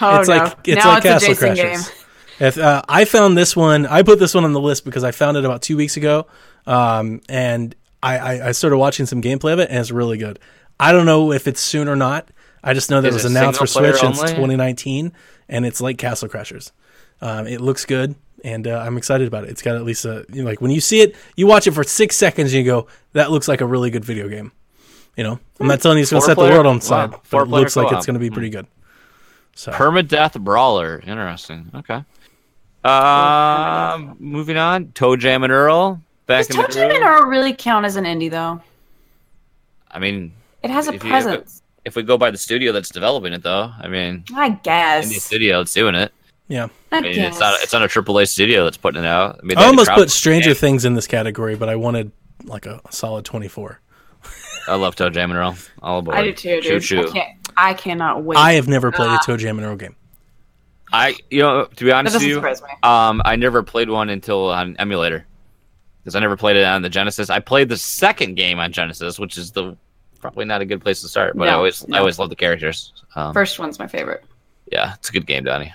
Oh 0.00 0.20
it's 0.20 0.28
no! 0.28 0.36
like 0.36 0.58
it's 0.68 0.84
now 0.84 0.90
like 0.90 1.04
it's 1.04 1.24
Castle 1.24 1.30
a 1.32 1.34
Jason 1.34 1.48
Crashers. 1.54 1.88
game. 1.88 2.46
If 2.46 2.58
uh, 2.58 2.82
I 2.88 3.04
found 3.04 3.36
this 3.38 3.54
one, 3.54 3.86
I 3.86 4.02
put 4.02 4.18
this 4.18 4.34
one 4.34 4.44
on 4.44 4.52
the 4.52 4.60
list 4.60 4.84
because 4.84 5.04
I 5.04 5.12
found 5.12 5.36
it 5.36 5.44
about 5.44 5.62
two 5.62 5.76
weeks 5.76 5.96
ago, 5.96 6.26
um, 6.66 7.20
and 7.28 7.74
I, 8.02 8.18
I, 8.18 8.48
I 8.48 8.52
started 8.52 8.78
watching 8.78 9.06
some 9.06 9.22
gameplay 9.22 9.52
of 9.52 9.58
it, 9.60 9.68
and 9.70 9.78
it's 9.78 9.90
really 9.92 10.18
good. 10.18 10.38
I 10.80 10.92
don't 10.92 11.06
know 11.06 11.30
if 11.32 11.46
it's 11.46 11.60
soon 11.60 11.88
or 11.88 11.94
not. 11.94 12.28
I 12.64 12.74
just 12.74 12.90
know 12.90 13.00
that 13.00 13.08
Is 13.08 13.14
it 13.14 13.18
was 13.18 13.24
announced 13.26 13.60
for 13.60 13.66
single 13.66 13.92
player 13.92 13.98
Switch. 13.98 14.04
and 14.04 14.12
It's 14.14 14.20
only? 14.22 14.32
2019, 14.56 15.12
and 15.48 15.66
it's 15.66 15.80
like 15.80 15.98
Castle 15.98 16.28
Crashers. 16.28 16.72
Um, 17.20 17.46
it 17.46 17.60
looks 17.60 17.84
good, 17.84 18.16
and 18.42 18.66
uh, 18.66 18.78
I'm 18.78 18.96
excited 18.96 19.26
about 19.28 19.44
it. 19.44 19.50
It's 19.50 19.62
got 19.62 19.76
at 19.76 19.84
least 19.84 20.04
a 20.04 20.24
you 20.32 20.42
know, 20.42 20.48
like 20.48 20.60
when 20.60 20.70
you 20.70 20.80
see 20.80 21.00
it, 21.00 21.16
you 21.36 21.46
watch 21.46 21.66
it 21.66 21.72
for 21.72 21.84
six 21.84 22.16
seconds, 22.16 22.52
and 22.52 22.64
you 22.64 22.70
go, 22.70 22.86
"That 23.12 23.30
looks 23.30 23.48
like 23.48 23.60
a 23.60 23.66
really 23.66 23.90
good 23.90 24.04
video 24.04 24.28
game." 24.28 24.52
You 25.16 25.24
know, 25.24 25.38
I'm 25.60 25.66
not 25.66 25.80
telling 25.80 25.98
you 25.98 26.02
it's 26.02 26.10
going 26.10 26.22
to 26.22 26.26
set 26.26 26.36
the 26.36 26.42
world 26.44 26.66
on 26.66 26.80
wow, 26.88 27.20
but 27.30 27.42
it 27.42 27.48
looks 27.48 27.76
like 27.76 27.88
co-op. 27.88 27.98
it's 27.98 28.06
going 28.06 28.14
to 28.14 28.20
be 28.20 28.30
pretty 28.30 28.48
good. 28.50 28.66
So 29.54 29.70
Permadeath 29.72 30.40
Brawler. 30.40 31.00
Interesting. 31.06 31.70
Okay. 31.74 32.02
Um, 32.84 34.16
moving 34.18 34.56
on. 34.56 34.86
ToeJam 34.86 35.44
and 35.44 35.52
Earl. 35.52 36.00
Back 36.26 36.46
Does 36.46 36.56
in 36.56 36.62
the 36.62 36.68
ToeJam 36.68 36.94
and. 36.94 37.04
Earl 37.04 37.22
really 37.24 37.52
count 37.52 37.84
as 37.86 37.96
an 37.96 38.04
indie 38.04 38.30
though? 38.30 38.60
I 39.90 39.98
mean, 39.98 40.32
It 40.62 40.70
has 40.70 40.88
a 40.88 40.94
If 40.94 41.04
you- 41.04 41.10
presence. 41.10 41.62
if 41.84 41.94
we 41.96 42.02
go 42.02 42.16
by 42.16 42.30
the 42.30 42.38
studio 42.38 42.72
that's 42.72 42.88
developing 42.88 43.32
it, 43.34 43.42
though, 43.42 43.70
I 43.78 43.88
mean, 43.88 44.24
I 44.34 44.50
guess. 44.50 45.06
indie 45.12 45.20
studio 45.20 45.58
that's 45.58 45.74
doing 45.74 45.94
it. 45.94 46.12
Yeah, 46.52 46.68
I 46.90 46.98
I 46.98 47.00
mean, 47.00 47.14
guess. 47.14 47.32
it's 47.32 47.40
not 47.40 47.54
it's 47.62 47.72
not 47.72 47.82
a 47.82 47.86
AAA 47.88 48.28
studio 48.28 48.64
that's 48.64 48.76
putting 48.76 49.02
it 49.04 49.06
out. 49.06 49.40
I, 49.42 49.46
mean, 49.46 49.56
I 49.56 49.64
almost 49.64 49.90
put 49.92 50.10
Stranger 50.10 50.50
Yeah, 50.50 50.54
Things 50.54 50.84
in 50.84 50.92
this 50.94 51.06
category, 51.06 51.56
but 51.56 51.68
I 51.70 51.76
wanted 51.76 52.12
like 52.44 52.66
a 52.66 52.80
solid 52.90 53.24
24. 53.24 53.80
I 54.68 54.74
love 54.74 54.94
ToeJam 54.94 55.24
and 55.24 55.32
Earl. 55.34 55.56
All 55.80 56.00
aboard. 56.00 56.16
I 56.18 56.24
do 56.24 56.32
too, 56.34 56.60
dude. 56.60 56.82
choo. 56.82 57.00
I 57.08 57.10
can't. 57.10 57.48
I 57.56 57.74
cannot 57.74 58.22
wait. 58.22 58.36
I 58.38 58.52
have 58.52 58.68
never 58.68 58.92
played 58.92 59.08
Ah. 59.08 59.18
a 59.22 59.26
Toe 59.26 59.36
Jam 59.38 59.58
and 59.58 59.66
Earl 59.66 59.76
game. 59.76 59.96
I, 60.92 61.16
you 61.30 61.40
know, 61.40 61.64
to 61.64 61.84
be 61.84 61.90
honest 61.90 62.16
with 62.16 62.22
you, 62.24 62.38
um, 62.82 63.22
I 63.24 63.36
never 63.36 63.62
played 63.62 63.88
one 63.88 64.10
until 64.10 64.50
on 64.50 64.76
emulator 64.76 65.26
because 66.02 66.14
I 66.14 66.20
never 66.20 66.36
played 66.36 66.56
it 66.56 66.64
on 66.64 66.82
the 66.82 66.90
Genesis. 66.90 67.30
I 67.30 67.40
played 67.40 67.70
the 67.70 67.78
second 67.78 68.34
game 68.34 68.58
on 68.60 68.72
Genesis, 68.72 69.18
which 69.18 69.38
is 69.38 69.52
the 69.52 69.74
probably 70.20 70.44
not 70.44 70.60
a 70.60 70.66
good 70.66 70.82
place 70.82 71.00
to 71.00 71.08
start. 71.08 71.34
But 71.34 71.48
I 71.48 71.52
always 71.54 71.88
no. 71.88 71.96
I 71.96 72.00
always 72.00 72.18
love 72.18 72.28
the 72.28 72.36
characters. 72.36 72.92
Um, 73.16 73.32
First 73.32 73.58
one's 73.58 73.78
my 73.78 73.86
favorite. 73.86 74.22
yeah, 74.70 74.94
it's 74.94 75.08
a 75.08 75.12
good 75.12 75.26
game, 75.26 75.44
Donnie. 75.44 75.72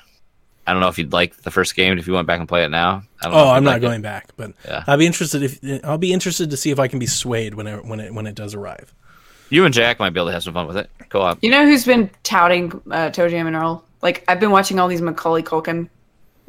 I 0.67 0.71
don't 0.73 0.81
know 0.81 0.89
if 0.89 0.97
you'd 0.99 1.13
like 1.13 1.35
the 1.37 1.51
first 1.51 1.75
game 1.75 1.97
if 1.97 2.07
you 2.07 2.13
went 2.13 2.27
back 2.27 2.39
and 2.39 2.47
play 2.47 2.63
it 2.65 2.69
now. 2.69 3.01
I 3.21 3.25
don't 3.25 3.33
know 3.33 3.39
Oh, 3.39 3.43
if 3.51 3.57
I'm 3.57 3.63
not 3.63 3.69
like 3.71 3.77
it. 3.77 3.85
going 3.85 4.01
back, 4.01 4.27
but 4.35 4.51
Yeah. 4.65 4.83
I'll 4.85 4.97
be 4.97 5.05
interested 5.07 5.41
if 5.43 5.59
I'll 5.85 5.97
be 5.97 6.11
interested 6.13 6.49
to 6.51 6.57
see 6.57 6.71
if 6.71 6.79
I 6.79 6.87
can 6.87 6.99
be 6.99 7.07
swayed 7.07 7.53
when 7.55 7.67
it 7.67 7.85
when 7.85 7.99
it 7.99 8.13
when 8.13 8.27
it 8.27 8.35
does 8.35 8.53
arrive. 8.53 8.93
You 9.49 9.63
and 9.63 9.73
Jack 9.73 9.97
might 9.99 10.09
be 10.09 10.19
able 10.19 10.27
to 10.27 10.33
have 10.33 10.43
some 10.43 10.53
fun 10.53 10.67
with 10.67 10.75
it. 10.77 10.89
Go 11.09 11.21
on. 11.21 11.39
You 11.41 11.49
know 11.49 11.65
who's 11.65 11.85
been 11.85 12.09
touting 12.23 12.71
uh, 12.91 13.09
ToeJam 13.11 13.47
and 13.47 13.55
Earl? 13.55 13.83
Like 14.01 14.25
I've 14.27 14.39
been 14.41 14.51
watching 14.51 14.77
all 14.77 14.89
these 14.89 15.01
Macaulay 15.01 15.41
Culkin 15.41 15.87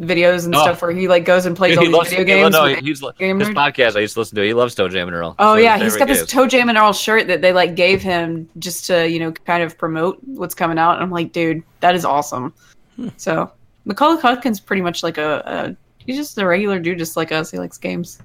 videos 0.01 0.45
and 0.45 0.55
Oh. 0.55 0.63
stuff 0.63 0.83
where 0.83 0.91
he 0.93 1.09
like 1.09 1.25
goes 1.25 1.45
and 1.47 1.57
plays 1.57 1.73
He 1.73 1.79
all 1.79 1.85
these 1.85 1.93
loves- 1.93 2.11
video 2.11 2.25
he 2.27 2.33
lo- 2.35 2.43
games. 2.51 2.53
no, 2.53 2.63
with 2.65 2.79
he's, 2.85 3.01
game 3.19 3.39
his 3.41 3.49
nerd. 3.49 3.55
podcast 3.55 3.97
I 3.97 4.01
used 4.01 4.15
to 4.15 4.21
listen 4.21 4.37
to. 4.37 4.43
He 4.43 4.53
loves 4.55 4.75
ToeJam 4.75 5.03
and 5.03 5.13
Earl. 5.15 5.35
Oh 5.39 5.55
It's 5.55 5.65
yeah, 5.65 5.77
he's 5.79 5.93
got 5.97 6.01
favorite 6.09 6.09
this 6.09 6.19
games. 6.21 6.31
Toe 6.33 6.47
Jam 6.49 6.69
and 6.69 6.79
Earl 6.79 6.93
shirt 6.93 7.27
that 7.29 7.41
they 7.41 7.53
like 7.53 7.75
gave 7.77 8.03
him 8.03 8.49
just 8.59 8.87
to 8.87 9.09
you 9.09 9.19
know 9.21 9.31
kind 9.33 9.63
of 9.63 9.79
promote 9.79 10.19
what's 10.25 10.55
coming 10.55 10.79
out. 10.79 10.95
And 10.95 11.03
I'm 11.03 11.11
like, 11.11 11.33
dude, 11.33 11.63
that 11.81 11.95
is 11.95 12.05
awesome. 12.05 12.53
Hmm. 12.97 13.09
So 13.17 13.51
Macaulay 13.89 14.21
Culkin's 14.21 14.61
pretty 14.61 14.83
much 14.83 15.03
like 15.03 15.19
a, 15.19 15.43
a 15.45 15.77
he's 16.05 16.17
just 16.17 16.39
a 16.39 16.47
regular 16.47 16.79
dude, 16.79 16.99
just 16.99 17.17
like 17.17 17.33
us. 17.33 17.51
He 17.51 17.59
likes 17.59 17.77
games. 17.79 18.21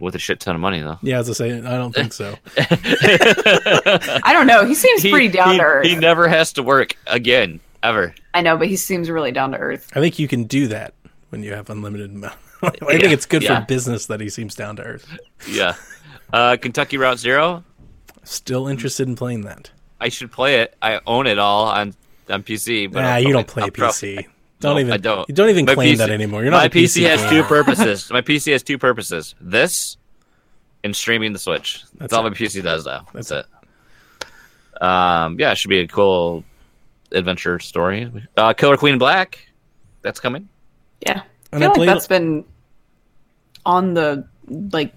with 0.00 0.14
a 0.14 0.18
shit 0.18 0.40
ton 0.40 0.54
of 0.54 0.60
money 0.60 0.80
though. 0.80 0.98
Yeah, 1.02 1.18
as 1.20 1.30
I 1.30 1.32
say, 1.32 1.52
I 1.56 1.76
don't 1.78 1.94
think 1.94 2.12
so. 2.12 2.34
I 2.58 4.30
don't 4.32 4.46
know. 4.46 4.64
He 4.64 4.74
seems 4.74 5.02
he, 5.02 5.10
pretty 5.10 5.28
down 5.28 5.52
he- 5.52 5.58
to 5.58 5.64
earth. 5.64 5.86
he 5.86 5.96
never 5.96 6.28
has 6.28 6.52
to 6.54 6.62
work 6.62 6.96
again 7.06 7.60
ever. 7.82 8.14
I 8.34 8.40
know, 8.42 8.56
but 8.56 8.68
he 8.68 8.76
seems 8.76 9.10
really 9.10 9.32
down 9.32 9.52
to 9.52 9.58
earth. 9.58 9.90
I 9.94 10.00
think 10.00 10.18
you 10.18 10.28
can 10.28 10.44
do 10.44 10.68
that 10.68 10.94
when 11.30 11.42
you 11.42 11.52
have 11.54 11.70
unlimited 11.70 12.10
amount. 12.14 12.34
I 12.62 12.72
Yeah, 12.82 12.98
think 12.98 13.12
it's 13.12 13.26
good 13.26 13.42
yeah. 13.42 13.60
for 13.60 13.66
business 13.66 14.06
that 14.06 14.20
he 14.20 14.28
seems 14.28 14.54
down 14.54 14.76
to 14.76 14.82
earth. 14.82 15.06
Yeah. 15.48 15.74
Uh, 16.32 16.56
Kentucky 16.60 16.96
Route 16.98 17.18
Zero. 17.18 17.64
Still 18.24 18.66
interested 18.68 19.08
in 19.08 19.16
playing 19.16 19.42
that. 19.42 19.70
I 20.00 20.08
should 20.10 20.30
play 20.30 20.60
it. 20.60 20.76
I 20.82 21.00
own 21.06 21.26
it 21.26 21.38
all 21.38 21.66
on 21.66 21.94
on 22.28 22.42
PC. 22.42 22.92
But 22.92 23.02
Nah, 23.02 23.08
I'll 23.14 23.22
you 23.22 23.32
don't 23.32 23.46
play 23.46 23.62
I'll 23.64 23.70
PC. 23.70 24.14
probably- 24.16 24.28
Don't 24.60 24.74
No, 24.74 24.80
even. 24.80 24.92
I 24.92 24.96
don't. 24.96 25.28
You 25.28 25.34
don't 25.34 25.50
even 25.50 25.64
My 25.66 25.74
claim 25.74 25.94
PC 25.94 25.98
that 25.98 26.10
anymore. 26.10 26.42
You're 26.42 26.50
not 26.50 26.58
my 26.58 26.64
a 26.64 26.70
PC, 26.70 27.02
PC 27.02 27.08
has 27.08 27.20
gamer. 27.22 27.42
two 27.42 27.42
purposes. 27.48 28.10
my 28.10 28.20
PC 28.22 28.52
has 28.52 28.62
two 28.62 28.78
purposes. 28.78 29.34
This 29.40 29.96
and 30.84 30.94
streaming 30.94 31.32
the 31.32 31.38
Switch. 31.38 31.80
That's, 31.82 31.92
That's 31.98 32.12
all 32.12 32.26
it. 32.26 32.30
my 32.30 32.36
PC 32.36 32.62
does 32.62 32.86
now. 32.86 33.06
That's, 33.12 33.28
That's 33.28 33.46
it. 33.46 34.82
Um, 34.82 35.38
yeah, 35.40 35.52
it 35.52 35.58
should 35.58 35.68
be 35.70 35.80
a 35.80 35.88
cool 35.88 36.44
adventure 37.12 37.58
story. 37.58 38.10
Uh, 38.36 38.52
Killer 38.52 38.76
Queen 38.76 38.98
Black. 38.98 39.48
That's 40.02 40.20
coming. 40.20 40.48
Yeah, 41.00 41.22
I 41.52 41.56
And 41.56 41.64
I 41.64 41.72
feel 41.72 41.84
like 41.84 41.86
that's 41.94 42.06
been 42.06 42.44
on 43.66 43.94
the 43.94 44.26
like. 44.72 44.92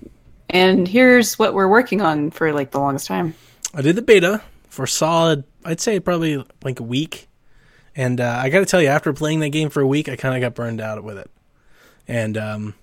And 0.50 0.88
here's 0.88 1.40
what 1.40 1.54
we're 1.54 1.68
working 1.70 2.02
on 2.02 2.30
for 2.30 2.52
like 2.54 2.72
the 2.72 2.80
longest 2.80 3.08
time. 3.08 3.34
I 3.74 3.82
did 3.82 3.96
the 3.96 4.02
beta 4.02 4.42
for 4.70 4.86
solid. 4.86 5.44
I'd 5.64 5.80
say 5.80 6.00
probably 6.00 6.44
like 6.64 6.80
a 6.80 6.84
week, 6.84 7.28
and 7.96 8.22
uh, 8.22 8.40
I 8.42 8.50
got 8.50 8.60
to 8.60 8.66
tell 8.66 8.82
you, 8.82 8.88
after 8.88 9.12
playing 9.14 9.40
that 9.42 9.50
game 9.50 9.70
for 9.70 9.82
a 9.82 9.88
week, 9.88 10.10
I 10.10 10.16
kind 10.16 10.36
of 10.36 10.42
got 10.42 10.56
burned 10.56 10.82
out 10.82 11.04
with 11.04 11.18
it. 11.18 11.30
And 12.08 12.38
um, 12.38 12.76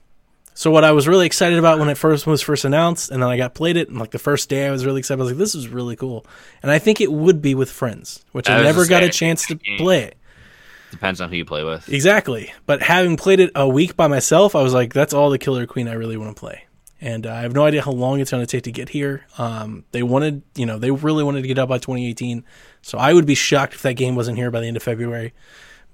so, 0.54 0.70
what 0.70 0.84
I 0.84 0.92
was 0.92 1.06
really 1.06 1.26
excited 1.26 1.58
about 1.58 1.78
when 1.78 1.88
it 1.88 1.96
first 1.96 2.26
was 2.26 2.42
first 2.42 2.64
announced, 2.64 3.10
and 3.10 3.22
then 3.22 3.28
I 3.30 3.36
got 3.36 3.54
played 3.54 3.76
it, 3.76 3.88
and 3.88 3.98
like 3.98 4.10
the 4.10 4.18
first 4.18 4.48
day, 4.48 4.66
I 4.66 4.70
was 4.70 4.84
really 4.84 4.98
excited. 4.98 5.20
I 5.20 5.24
was 5.24 5.32
like, 5.32 5.38
"This 5.38 5.54
is 5.54 5.68
really 5.68 5.96
cool," 5.96 6.26
and 6.62 6.70
I 6.70 6.78
think 6.78 7.00
it 7.00 7.12
would 7.12 7.40
be 7.40 7.54
with 7.54 7.70
friends, 7.70 8.24
which 8.32 8.48
I 8.48 8.58
I, 8.58 8.62
never 8.62 8.86
got 8.86 9.02
a 9.02 9.08
chance 9.08 9.46
to 9.46 9.56
play 9.78 10.04
it. 10.04 10.16
Depends 10.90 11.20
on 11.20 11.28
who 11.28 11.36
you 11.36 11.44
play 11.44 11.64
with. 11.64 11.88
Exactly. 11.88 12.52
But 12.66 12.82
having 12.82 13.16
played 13.16 13.40
it 13.40 13.50
a 13.54 13.68
week 13.68 13.96
by 13.96 14.06
myself, 14.06 14.54
I 14.54 14.62
was 14.62 14.72
like, 14.72 14.94
that's 14.94 15.12
all 15.12 15.30
the 15.30 15.38
Killer 15.38 15.66
Queen 15.66 15.86
I 15.86 15.92
really 15.92 16.16
want 16.16 16.34
to 16.34 16.40
play. 16.40 16.64
And 17.00 17.26
uh, 17.26 17.32
I 17.32 17.40
have 17.42 17.54
no 17.54 17.64
idea 17.64 17.80
how 17.82 17.92
long 17.92 18.18
it's 18.20 18.30
going 18.32 18.44
to 18.44 18.46
take 18.46 18.64
to 18.64 18.72
get 18.72 18.88
here. 18.88 19.24
Um, 19.38 19.84
they 19.92 20.02
wanted, 20.02 20.42
you 20.56 20.66
know, 20.66 20.78
they 20.78 20.90
really 20.90 21.22
wanted 21.22 21.42
to 21.42 21.48
get 21.48 21.58
out 21.58 21.68
by 21.68 21.78
2018. 21.78 22.44
So 22.82 22.98
I 22.98 23.12
would 23.12 23.24
be 23.26 23.36
shocked 23.36 23.74
if 23.74 23.82
that 23.82 23.94
game 23.94 24.16
wasn't 24.16 24.36
here 24.36 24.50
by 24.50 24.60
the 24.60 24.66
end 24.66 24.76
of 24.76 24.82
February. 24.82 25.32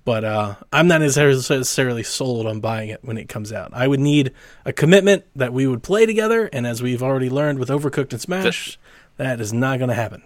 But 0.06 0.24
uh, 0.24 0.54
I'm 0.72 0.86
not 0.88 1.00
necessarily 1.02 2.02
sold 2.02 2.46
on 2.46 2.60
buying 2.60 2.88
it 2.90 3.00
when 3.02 3.16
it 3.18 3.28
comes 3.28 3.52
out. 3.52 3.70
I 3.74 3.86
would 3.88 4.00
need 4.00 4.32
a 4.64 4.72
commitment 4.72 5.24
that 5.36 5.52
we 5.52 5.66
would 5.66 5.82
play 5.82 6.06
together. 6.06 6.48
And 6.52 6.66
as 6.66 6.82
we've 6.82 7.02
already 7.02 7.28
learned 7.30 7.58
with 7.58 7.68
Overcooked 7.70 8.12
and 8.12 8.20
Smash, 8.20 8.78
that 9.16 9.40
is 9.40 9.52
not 9.52 9.78
going 9.78 9.88
to 9.88 9.94
happen. 9.94 10.22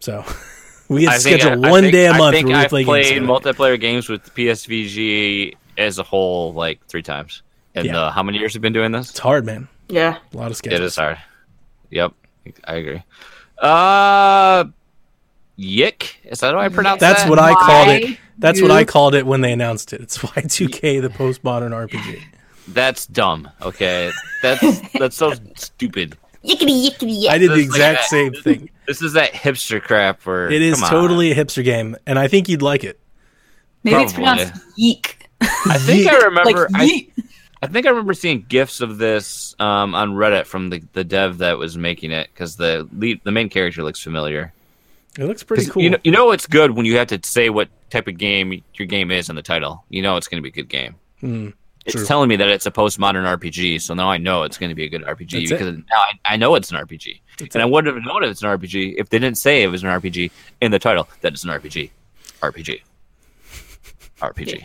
So 0.00 0.24
we 0.88 1.06
I 1.06 1.12
have 1.14 1.22
think- 1.22 1.40
scheduled 1.40 1.66
one 1.68 1.82
think- 1.82 1.92
day 1.92 2.06
a 2.06 2.14
month 2.14 2.34
think 2.34 2.48
where 2.48 2.56
we 2.58 2.62
I've 2.64 2.68
play 2.70 2.84
played 2.84 3.04
games. 3.04 3.26
together. 3.28 3.52
multiplayer 3.54 3.80
games 3.80 4.08
with 4.08 4.22
PSVG 4.34 5.54
as 5.76 5.98
a 5.98 6.02
whole 6.02 6.52
like 6.52 6.84
three 6.86 7.02
times. 7.02 7.42
And 7.78 7.86
Yeah. 7.86 7.98
uh, 8.00 8.10
how 8.10 8.22
many 8.22 8.38
years 8.38 8.52
have 8.54 8.62
been 8.62 8.72
doing 8.72 8.92
this? 8.92 9.10
It's 9.10 9.18
hard, 9.18 9.44
man. 9.46 9.68
Yeah, 9.88 10.18
A 10.34 10.36
lot 10.36 10.46
of 10.46 10.52
It 10.52 10.56
schedules. 10.56 10.92
is 10.92 10.96
hard. 10.96 11.18
Yep, 11.90 12.12
I 12.64 12.74
agree. 12.74 13.02
Uh, 13.58 14.64
YIIK. 15.58 16.16
Is 16.24 16.40
that 16.40 16.54
how 16.54 16.60
I 16.60 16.68
pronounce 16.68 17.00
that? 17.00 17.08
That's 17.10 17.22
that? 17.24 17.30
what 17.30 17.38
I 17.38 17.54
called 17.54 17.88
it. 17.88 18.04
Why 18.04 18.18
That's 18.38 18.60
what 18.62 18.70
I 18.70 18.84
called 18.84 19.14
it 19.14 19.26
when 19.26 19.40
they 19.40 19.52
announced 19.52 19.92
it. 19.92 20.00
It's 20.00 20.18
Y2K, 20.18 21.00
the 21.02 21.08
postmodern 21.08 21.70
RPG. 21.72 22.22
That's 22.68 23.06
dumb. 23.06 23.48
Okay, 23.62 24.10
that's 24.42 24.62
that's 24.98 25.16
so 25.16 25.32
stupid. 25.56 26.16
yickety 26.44 26.86
yickety. 26.88 27.26
I 27.28 27.38
did 27.38 27.50
the 27.50 27.54
This 27.56 27.64
is 27.66 27.70
like 27.72 27.76
exact 27.80 27.98
that. 28.00 28.04
same 28.10 28.32
thing. 28.34 28.70
This 28.86 29.00
is 29.02 29.14
that 29.14 29.32
hipster 29.32 29.82
crap. 29.82 30.24
Where 30.26 30.50
It 30.50 30.60
is 30.62 30.74
come 30.74 30.84
on. 30.84 30.90
totally 30.90 31.32
a 31.32 31.34
hipster 31.34 31.64
game, 31.64 31.96
and 32.06 32.18
I 32.18 32.28
think 32.28 32.48
you'd 32.48 32.62
like 32.62 32.84
it. 32.84 33.00
Maybe 33.84 34.02
it's 34.02 34.12
Probably. 34.12 34.44
pronounced 34.44 34.62
yeek. 34.76 35.28
I 35.40 35.78
think 35.78 36.06
I 36.12 36.16
remember. 36.18 36.44
like 36.44 36.70
I, 36.74 36.86
yeet. 36.86 37.10
I 37.62 37.66
think 37.66 37.86
I 37.86 37.90
remember 37.90 38.14
seeing 38.14 38.44
gifs 38.48 38.80
of 38.80 38.98
this 38.98 39.54
um, 39.58 39.94
on 39.94 40.12
Reddit 40.12 40.46
from 40.46 40.70
the, 40.70 40.82
the 40.92 41.04
dev 41.04 41.38
that 41.38 41.58
was 41.58 41.76
making 41.76 42.12
it 42.12 42.28
because 42.32 42.56
the 42.56 42.88
lead, 42.96 43.20
the 43.24 43.32
main 43.32 43.48
character 43.48 43.82
looks 43.82 44.00
familiar. 44.00 44.52
It 45.18 45.24
looks 45.24 45.42
pretty 45.42 45.66
cool. 45.66 45.82
You 45.82 45.90
know, 45.90 45.98
you 46.04 46.12
know 46.12 46.30
it's 46.30 46.46
good 46.46 46.72
when 46.72 46.86
you 46.86 46.96
have 46.98 47.08
to 47.08 47.18
say 47.24 47.50
what 47.50 47.68
type 47.90 48.06
of 48.06 48.16
game 48.18 48.62
your 48.74 48.86
game 48.86 49.10
is 49.10 49.28
in 49.28 49.34
the 49.34 49.42
title. 49.42 49.84
You 49.88 50.02
know 50.02 50.16
it's 50.16 50.28
going 50.28 50.40
to 50.40 50.42
be 50.42 50.50
a 50.50 50.62
good 50.62 50.68
game. 50.68 50.94
Hmm, 51.20 51.48
it's 51.84 51.96
true. 51.96 52.06
telling 52.06 52.28
me 52.28 52.36
that 52.36 52.48
it's 52.48 52.66
a 52.66 52.70
postmodern 52.70 53.24
RPG, 53.38 53.80
so 53.80 53.94
now 53.94 54.08
I 54.08 54.18
know 54.18 54.44
it's 54.44 54.58
going 54.58 54.68
to 54.68 54.76
be 54.76 54.84
a 54.84 54.88
good 54.88 55.02
RPG 55.02 55.30
That's 55.30 55.50
it. 55.50 55.58
because 55.58 55.76
now 55.76 55.96
I, 55.96 56.34
I 56.34 56.36
know 56.36 56.54
it's 56.54 56.70
an 56.70 56.76
RPG, 56.76 57.20
That's 57.38 57.56
and 57.56 57.62
it. 57.62 57.64
I 57.64 57.68
wouldn't 57.68 57.92
have 57.92 58.04
known 58.04 58.22
if 58.22 58.30
it's 58.30 58.42
an 58.42 58.48
RPG 58.48 58.94
if 58.98 59.08
they 59.08 59.18
didn't 59.18 59.38
say 59.38 59.64
it 59.64 59.68
was 59.68 59.82
an 59.82 59.88
RPG 59.88 60.30
in 60.60 60.70
the 60.70 60.78
title. 60.78 61.08
That 61.22 61.32
it's 61.32 61.42
an 61.42 61.50
RPG, 61.50 61.90
RPG, 62.40 62.82
RPG. 64.20 64.64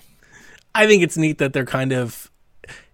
I 0.76 0.86
think 0.86 1.02
it's 1.02 1.18
neat 1.18 1.40
that 1.40 1.54
they're 1.54 1.66
kind 1.66 1.94
of. 1.94 2.30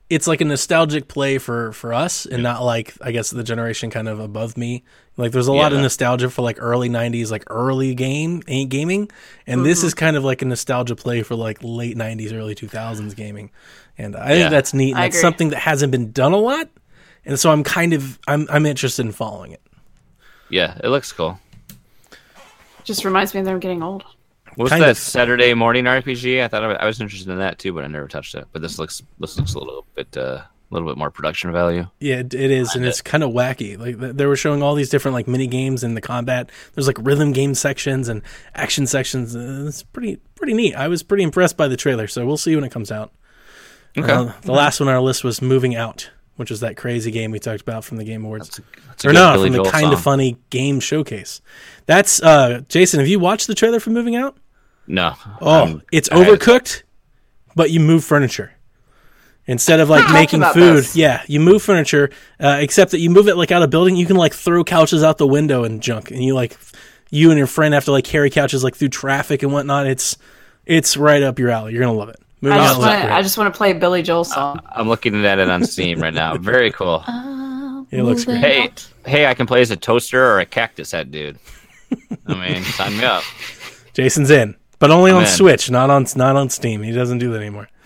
It's 0.09 0.25
like 0.25 0.41
a 0.41 0.45
nostalgic 0.45 1.07
play 1.07 1.37
for 1.37 1.71
for 1.73 1.93
us, 1.93 2.25
and 2.25 2.41
not 2.41 2.63
like 2.63 2.95
I 3.01 3.11
guess 3.11 3.29
the 3.29 3.43
generation 3.43 3.89
kind 3.91 4.07
of 4.07 4.19
above 4.19 4.57
me. 4.57 4.83
Like 5.17 5.31
there's 5.31 5.47
a 5.47 5.53
lot 5.53 5.71
of 5.73 5.79
nostalgia 5.79 6.29
for 6.29 6.41
like 6.41 6.57
early 6.59 6.89
'90s, 6.89 7.29
like 7.29 7.43
early 7.47 7.93
game 7.93 8.41
eh, 8.47 8.63
gaming, 8.65 9.11
and 9.45 9.65
this 9.65 9.83
is 9.83 9.93
kind 9.93 10.15
of 10.17 10.23
like 10.23 10.41
a 10.41 10.45
nostalgia 10.45 10.95
play 10.95 11.21
for 11.21 11.35
like 11.35 11.59
late 11.61 11.95
'90s, 11.97 12.33
early 12.33 12.55
2000s 12.55 13.15
gaming. 13.15 13.51
And 13.97 14.15
I 14.15 14.29
Yeah. 14.29 14.35
think 14.39 14.49
that's 14.51 14.73
neat. 14.73 14.91
And 14.91 14.99
I 14.99 15.03
that's 15.03 15.17
agree. 15.17 15.21
something 15.21 15.49
that 15.49 15.59
hasn't 15.59 15.91
been 15.91 16.11
done 16.11 16.31
a 16.33 16.37
lot, 16.37 16.69
and 17.25 17.39
so 17.39 17.51
I'm 17.51 17.63
kind 17.63 17.93
of 17.93 18.17
I'm 18.27 18.47
I'm 18.49 18.65
interested 18.65 19.05
in 19.05 19.11
following 19.11 19.51
it. 19.51 19.61
Yeah, 20.49 20.75
it 20.83 20.87
looks 20.89 21.11
cool. 21.11 21.37
Just 22.83 23.05
reminds 23.05 23.35
me 23.35 23.41
that 23.41 23.51
I'm 23.51 23.59
getting 23.59 23.83
old. 23.83 24.05
What's 24.63 24.71
that 24.71 24.89
of. 24.89 24.97
Saturday 24.97 25.53
morning 25.53 25.85
RPG? 25.85 26.43
I 26.43 26.47
thought 26.47 26.63
I, 26.63 26.73
I 26.73 26.85
was 26.85 26.99
interested 26.99 27.31
in 27.31 27.39
that 27.39 27.59
too, 27.59 27.73
but 27.73 27.83
I 27.83 27.87
never 27.87 28.07
touched 28.07 28.35
it. 28.35 28.45
But 28.51 28.61
this 28.61 28.77
looks 28.77 29.01
this 29.19 29.37
looks 29.37 29.53
a 29.53 29.59
little 29.59 29.85
bit 29.95 30.17
uh, 30.17 30.41
a 30.41 30.47
little 30.69 30.87
bit 30.87 30.97
more 30.97 31.09
production 31.09 31.51
value. 31.51 31.87
Yeah, 31.99 32.19
it, 32.19 32.33
is, 32.33 32.75
and 32.75 32.85
it's 32.85 33.01
kind 33.01 33.23
of 33.23 33.31
wacky. 33.31 33.77
Like 33.77 33.97
they 34.15 34.25
were 34.25 34.35
showing 34.35 34.61
all 34.61 34.75
these 34.75 34.89
different 34.89 35.13
like 35.13 35.27
mini 35.27 35.47
games 35.47 35.83
in 35.83 35.95
the 35.95 36.01
combat. 36.01 36.49
There's 36.75 36.87
like 36.87 36.97
rhythm 36.99 37.31
game 37.31 37.55
sections 37.55 38.09
and 38.09 38.21
action 38.53 38.85
sections. 38.85 39.35
Uh, 39.35 39.65
It's 39.67 39.81
pretty 39.83 40.17
pretty 40.35 40.53
neat. 40.53 40.75
I 40.75 40.87
was 40.87 41.03
pretty 41.03 41.23
impressed 41.23 41.57
by 41.57 41.67
the 41.67 41.77
trailer, 41.77 42.07
so 42.07 42.25
we'll 42.25 42.37
see 42.37 42.55
when 42.55 42.63
it 42.63 42.71
comes 42.71 42.91
out. 42.91 43.11
Okay, 43.97 44.11
Uh, 44.11 44.33
the 44.41 44.51
last 44.51 44.79
one 44.79 44.87
on 44.89 44.95
our 44.95 45.01
list 45.01 45.23
was 45.23 45.41
Moving 45.41 45.75
Out, 45.75 46.11
which 46.35 46.51
was 46.51 46.59
that 46.59 46.77
crazy 46.77 47.09
game 47.11 47.31
we 47.31 47.39
talked 47.39 47.61
about 47.61 47.83
from 47.83 47.97
the 47.97 48.03
Game 48.03 48.23
Awards, 48.23 48.49
That's 48.49 48.59
a, 48.59 48.63
that's 48.87 49.05
a 49.05 49.09
or 49.09 49.13
no, 49.13 49.33
Billy 49.33 49.49
from 49.49 49.63
the 49.63 49.71
kind 49.71 49.91
of 49.93 49.99
funny 50.01 50.37
game 50.51 50.79
showcase. 50.79 51.41
That's 51.87 52.21
uh, 52.21 52.61
Jason. 52.69 52.99
Have 52.99 53.07
you 53.09 53.19
watched 53.19 53.47
the 53.47 53.55
trailer 53.55 53.79
for 53.79 53.89
Moving 53.89 54.15
Out? 54.15 54.37
No, 54.89 55.13
Oh, 55.39 55.59
I'm- 55.61 55.81
it's 55.91 56.09
I 56.11 56.17
had- 56.17 56.27
overcooked, 56.27 56.83
but 57.55 57.71
you 57.71 57.79
move 57.79 58.03
furniture. 58.03 58.51
Instead 59.47 59.79
of 59.79 59.89
like 59.89 60.01
talked 60.01 60.13
making 60.13 60.43
food, 60.43 60.77
this. 60.77 60.95
yeah, 60.95 61.21
you 61.27 61.39
move 61.39 61.63
furniture. 61.63 62.09
Uh, 62.39 62.57
except 62.59 62.91
that 62.91 62.99
you 62.99 63.09
move 63.09 63.27
it 63.27 63.35
like 63.35 63.51
out 63.51 63.63
of 63.63 63.69
building. 63.71 63.95
You 63.95 64.05
can 64.05 64.15
like 64.15 64.33
throw 64.33 64.63
couches 64.63 65.03
out 65.03 65.17
the 65.17 65.25
window 65.25 65.63
and 65.63 65.81
junk, 65.81 66.11
and 66.11 66.23
you 66.23 66.35
like 66.35 66.55
you 67.09 67.29
and 67.31 67.37
your 67.37 67.47
friend 67.47 67.73
have 67.73 67.85
to 67.85 67.91
like 67.91 68.03
carry 68.03 68.29
couches 68.29 68.63
like 68.63 68.75
through 68.75 68.89
traffic 68.89 69.41
and 69.41 69.51
whatnot. 69.51 69.87
It's 69.87 70.17
it's 70.67 70.97
right 70.97 71.23
up 71.23 71.39
your 71.39 71.49
alley. 71.49 71.73
You're 71.73 71.81
gonna 71.81 71.97
love 71.97 72.09
it. 72.09 72.19
Moving 72.41 72.59
I 72.59 72.67
just 72.67 72.79
wanna, 72.79 73.13
I 73.13 73.21
just 73.23 73.37
want 73.39 73.51
to 73.53 73.57
play 73.57 73.73
Billy 73.73 74.01
Joel 74.03 74.23
song. 74.23 74.59
I'm 74.71 74.87
looking 74.87 75.25
at 75.25 75.39
it 75.39 75.49
on 75.49 75.63
Steam 75.65 75.99
right 75.99 76.13
now. 76.13 76.37
Very 76.37 76.71
cool. 76.71 77.03
it 77.91 78.03
looks 78.03 78.25
great. 78.25 78.37
Hey, 78.39 78.69
hey, 79.05 79.25
I 79.25 79.33
can 79.33 79.47
play 79.47 79.61
as 79.61 79.71
a 79.71 79.75
toaster 79.75 80.23
or 80.23 80.39
a 80.39 80.45
cactus 80.45 80.91
head 80.91 81.09
dude. 81.11 81.39
I 82.27 82.35
mean, 82.35 82.63
sign 82.63 82.95
me 82.97 83.03
up. 83.03 83.23
Jason's 83.93 84.29
in, 84.29 84.55
but 84.79 84.91
only 84.91 85.11
I'm 85.11 85.17
on 85.17 85.23
in. 85.23 85.29
Switch, 85.29 85.69
not 85.69 85.89
on 85.89 86.05
not 86.15 86.35
on 86.35 86.49
Steam. 86.49 86.81
He 86.81 86.91
doesn't 86.91 87.19
do 87.19 87.31
that 87.33 87.39
anymore. 87.39 87.67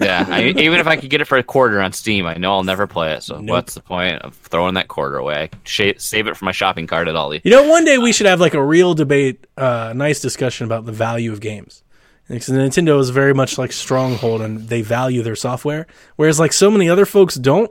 Yeah, 0.00 0.24
I, 0.28 0.44
even 0.44 0.78
if 0.78 0.86
I 0.86 0.94
could 0.96 1.10
get 1.10 1.20
it 1.20 1.24
for 1.24 1.36
a 1.38 1.42
quarter 1.42 1.80
on 1.80 1.92
Steam, 1.92 2.24
I 2.24 2.34
know 2.34 2.52
I'll 2.52 2.62
never 2.62 2.86
play 2.86 3.12
it. 3.14 3.24
So 3.24 3.38
Nope. 3.40 3.48
what's 3.48 3.74
the 3.74 3.80
point 3.80 4.22
of 4.22 4.34
throwing 4.36 4.74
that 4.74 4.86
quarter 4.86 5.16
away? 5.16 5.50
Sh- 5.64 5.98
save 5.98 6.28
it 6.28 6.36
for 6.36 6.44
my 6.44 6.52
shopping 6.52 6.86
cart 6.86 7.08
at 7.08 7.16
Aldi. 7.16 7.40
You 7.42 7.50
know, 7.50 7.68
one 7.68 7.84
day 7.84 7.98
we 7.98 8.12
should 8.12 8.26
have 8.26 8.40
like 8.40 8.54
a 8.54 8.62
real 8.62 8.94
debate, 8.94 9.44
uh, 9.56 9.92
nice 9.96 10.20
discussion 10.20 10.66
about 10.66 10.86
the 10.86 10.92
value 10.92 11.32
of 11.32 11.40
games. 11.40 11.82
Because 12.28 12.48
Nintendo 12.48 12.98
is 13.00 13.10
very 13.10 13.34
much 13.34 13.58
like 13.58 13.72
stronghold, 13.72 14.40
and 14.40 14.68
they 14.68 14.82
value 14.82 15.22
their 15.22 15.36
software, 15.36 15.86
whereas 16.16 16.38
like 16.38 16.52
so 16.52 16.70
many 16.70 16.88
other 16.88 17.06
folks 17.06 17.34
don't. 17.34 17.70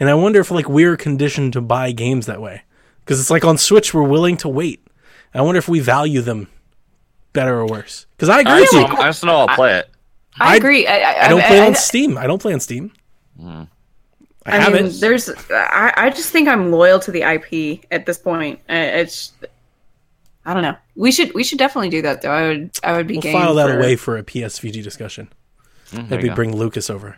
And 0.00 0.08
I 0.08 0.14
wonder 0.14 0.40
if 0.40 0.50
like 0.50 0.68
we're 0.68 0.96
conditioned 0.96 1.52
to 1.54 1.60
buy 1.60 1.92
games 1.92 2.24
that 2.26 2.40
way, 2.40 2.62
because 3.00 3.20
it's 3.20 3.30
like 3.30 3.44
on 3.44 3.58
Switch 3.58 3.92
we're 3.92 4.02
willing 4.02 4.36
to 4.38 4.48
wait. 4.48 4.86
I 5.34 5.42
wonder 5.42 5.58
if 5.58 5.68
we 5.68 5.80
value 5.80 6.20
them 6.22 6.48
better 7.34 7.58
or 7.60 7.66
worse. 7.66 8.06
Because 8.16 8.30
I 8.30 8.40
agree 8.40 8.52
I 8.52 8.60
with 8.60 8.70
just, 8.70 8.72
you. 8.72 8.80
know, 8.96 9.02
I 9.02 9.06
just 9.08 9.24
know 9.24 9.36
I'll 9.36 9.48
play 9.54 9.78
it. 9.78 9.90
I, 10.40 10.54
I- 10.54 10.56
agree. 10.56 10.86
I, 10.86 10.96
I, 10.98 11.24
I 11.26 11.28
don't 11.28 11.44
play 11.44 11.60
I, 11.60 11.66
on 11.66 11.74
Steam. 11.74 12.16
I 12.16 12.26
don't 12.26 12.40
play 12.40 12.54
on 12.54 12.60
Steam. 12.60 12.90
I, 13.38 13.66
I 14.46 14.56
have 14.58 14.72
mean, 14.72 14.90
there's. 15.00 15.28
I, 15.50 15.92
I 15.96 16.10
just 16.10 16.30
think 16.30 16.48
I'm 16.48 16.70
loyal 16.72 16.98
to 17.00 17.10
the 17.10 17.22
IP 17.22 17.84
at 17.90 18.06
this 18.06 18.16
point. 18.18 18.60
Uh, 18.68 18.72
It's. 18.74 19.32
I 20.46 20.52
don't 20.52 20.62
know. 20.62 20.76
We 20.96 21.10
should. 21.12 21.32
We 21.34 21.44
should 21.44 21.58
definitely 21.58 21.88
do 21.90 22.02
that 22.02 22.22
though. 22.22 22.30
I 22.30 22.48
would. 22.48 22.70
I 22.82 22.92
would 22.92 23.06
be. 23.06 23.14
We'll 23.14 23.22
game 23.22 23.32
file 23.40 23.54
that 23.54 23.68
for- 23.68 23.78
away 23.78 23.96
for 23.96 24.16
a 24.18 24.22
PSVG 24.24 24.82
discussion. 24.82 25.28
Mm, 25.90 26.08
there 26.08 26.18
Maybe 26.20 26.34
bring 26.34 26.54
Lucas 26.56 26.90
over. 26.90 27.16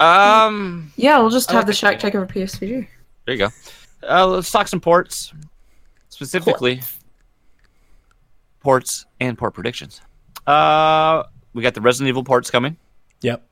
Um, 0.00 0.92
Yeah, 0.96 1.18
we'll 1.18 1.30
just 1.30 1.50
have 1.50 1.56
like 1.58 1.66
the 1.66 1.72
the 1.72 1.76
Shack 1.76 1.92
game. 1.94 2.00
take 2.00 2.14
over 2.14 2.26
PSVG. 2.26 2.86
there 3.26 3.34
you 3.34 3.38
go. 3.38 3.48
Uh, 4.08 4.26
let's 4.28 4.50
talk 4.50 4.68
some 4.68 4.80
ports, 4.80 5.32
specifically 6.08 6.80
ports 8.60 9.06
and 9.20 9.36
port 9.36 9.54
predictions. 9.54 10.00
Uh, 10.46 11.24
we 11.52 11.62
got 11.62 11.74
the 11.74 11.80
Resident 11.80 12.08
Evil 12.08 12.24
ports 12.24 12.50
coming. 12.50 12.76
Yep. 13.20 13.44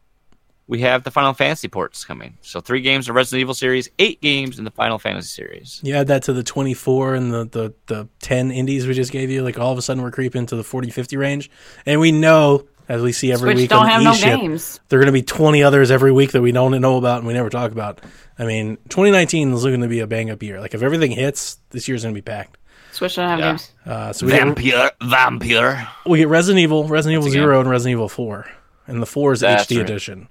We 0.68 0.80
have 0.80 1.04
the 1.04 1.12
Final 1.12 1.32
Fantasy 1.32 1.68
ports 1.68 2.04
coming. 2.04 2.38
So 2.42 2.60
three 2.60 2.80
games 2.80 3.06
in 3.06 3.12
the 3.12 3.16
Resident 3.16 3.40
Evil 3.42 3.54
series, 3.54 3.88
eight 4.00 4.20
games 4.20 4.58
in 4.58 4.64
the 4.64 4.70
Final 4.72 4.98
Fantasy 4.98 5.28
series. 5.28 5.80
You 5.84 5.94
add 5.94 6.08
that 6.08 6.24
to 6.24 6.32
the 6.32 6.42
24 6.42 7.14
and 7.14 7.32
the, 7.32 7.44
the, 7.44 7.74
the 7.86 8.08
10 8.20 8.50
indies 8.50 8.86
we 8.86 8.94
just 8.94 9.12
gave 9.12 9.30
you. 9.30 9.42
Like 9.42 9.58
all 9.58 9.70
of 9.70 9.78
a 9.78 9.82
sudden 9.82 10.02
we're 10.02 10.10
creeping 10.10 10.46
to 10.46 10.56
the 10.56 10.64
40, 10.64 10.90
50 10.90 11.16
range. 11.16 11.50
And 11.84 12.00
we 12.00 12.10
know, 12.10 12.66
as 12.88 13.00
we 13.00 13.12
see 13.12 13.30
every 13.30 13.50
Switch 13.50 13.56
week 13.62 13.70
don't 13.70 13.82
on 13.82 13.88
have 13.88 14.00
the 14.02 14.10
no 14.10 14.38
games. 14.38 14.80
there 14.88 14.98
are 14.98 15.02
going 15.02 15.12
to 15.12 15.12
be 15.12 15.22
20 15.22 15.62
others 15.62 15.92
every 15.92 16.10
week 16.10 16.32
that 16.32 16.42
we 16.42 16.50
don't 16.50 16.80
know 16.80 16.96
about 16.96 17.18
and 17.18 17.28
we 17.28 17.32
never 17.34 17.50
talk 17.50 17.70
about. 17.70 18.00
I 18.36 18.44
mean, 18.44 18.76
2019 18.88 19.52
is 19.52 19.62
looking 19.62 19.82
to 19.82 19.88
be 19.88 20.00
a 20.00 20.06
bang 20.08 20.30
up 20.30 20.42
year. 20.42 20.60
Like 20.60 20.74
if 20.74 20.82
everything 20.82 21.12
hits, 21.12 21.58
this 21.70 21.86
year's 21.86 22.02
going 22.02 22.14
to 22.14 22.18
be 22.18 22.24
packed. 22.24 22.58
Switch 22.96 23.14
don't 23.16 23.28
have 23.28 23.38
Yeah. 23.38 23.50
games. 23.52 23.70
Uh, 23.86 24.12
so 24.12 24.26
we 24.26 24.32
get, 24.32 24.46
Vampyr, 24.46 24.90
Vampyr. 25.00 25.88
we 26.06 26.18
get 26.18 26.28
Resident 26.28 26.60
Evil, 26.62 26.84
Resident 26.88 27.12
Evil 27.14 27.24
That's 27.24 27.34
a 27.34 27.38
game. 27.38 27.44
0, 27.46 27.60
and 27.60 27.70
Resident 27.70 27.92
Evil 27.92 28.08
4. 28.08 28.46
And 28.88 29.00
the 29.02 29.06
4 29.06 29.32
is 29.32 29.40
That's 29.40 29.66
HD 29.66 29.76
right. 29.78 29.90
edition. 29.90 30.28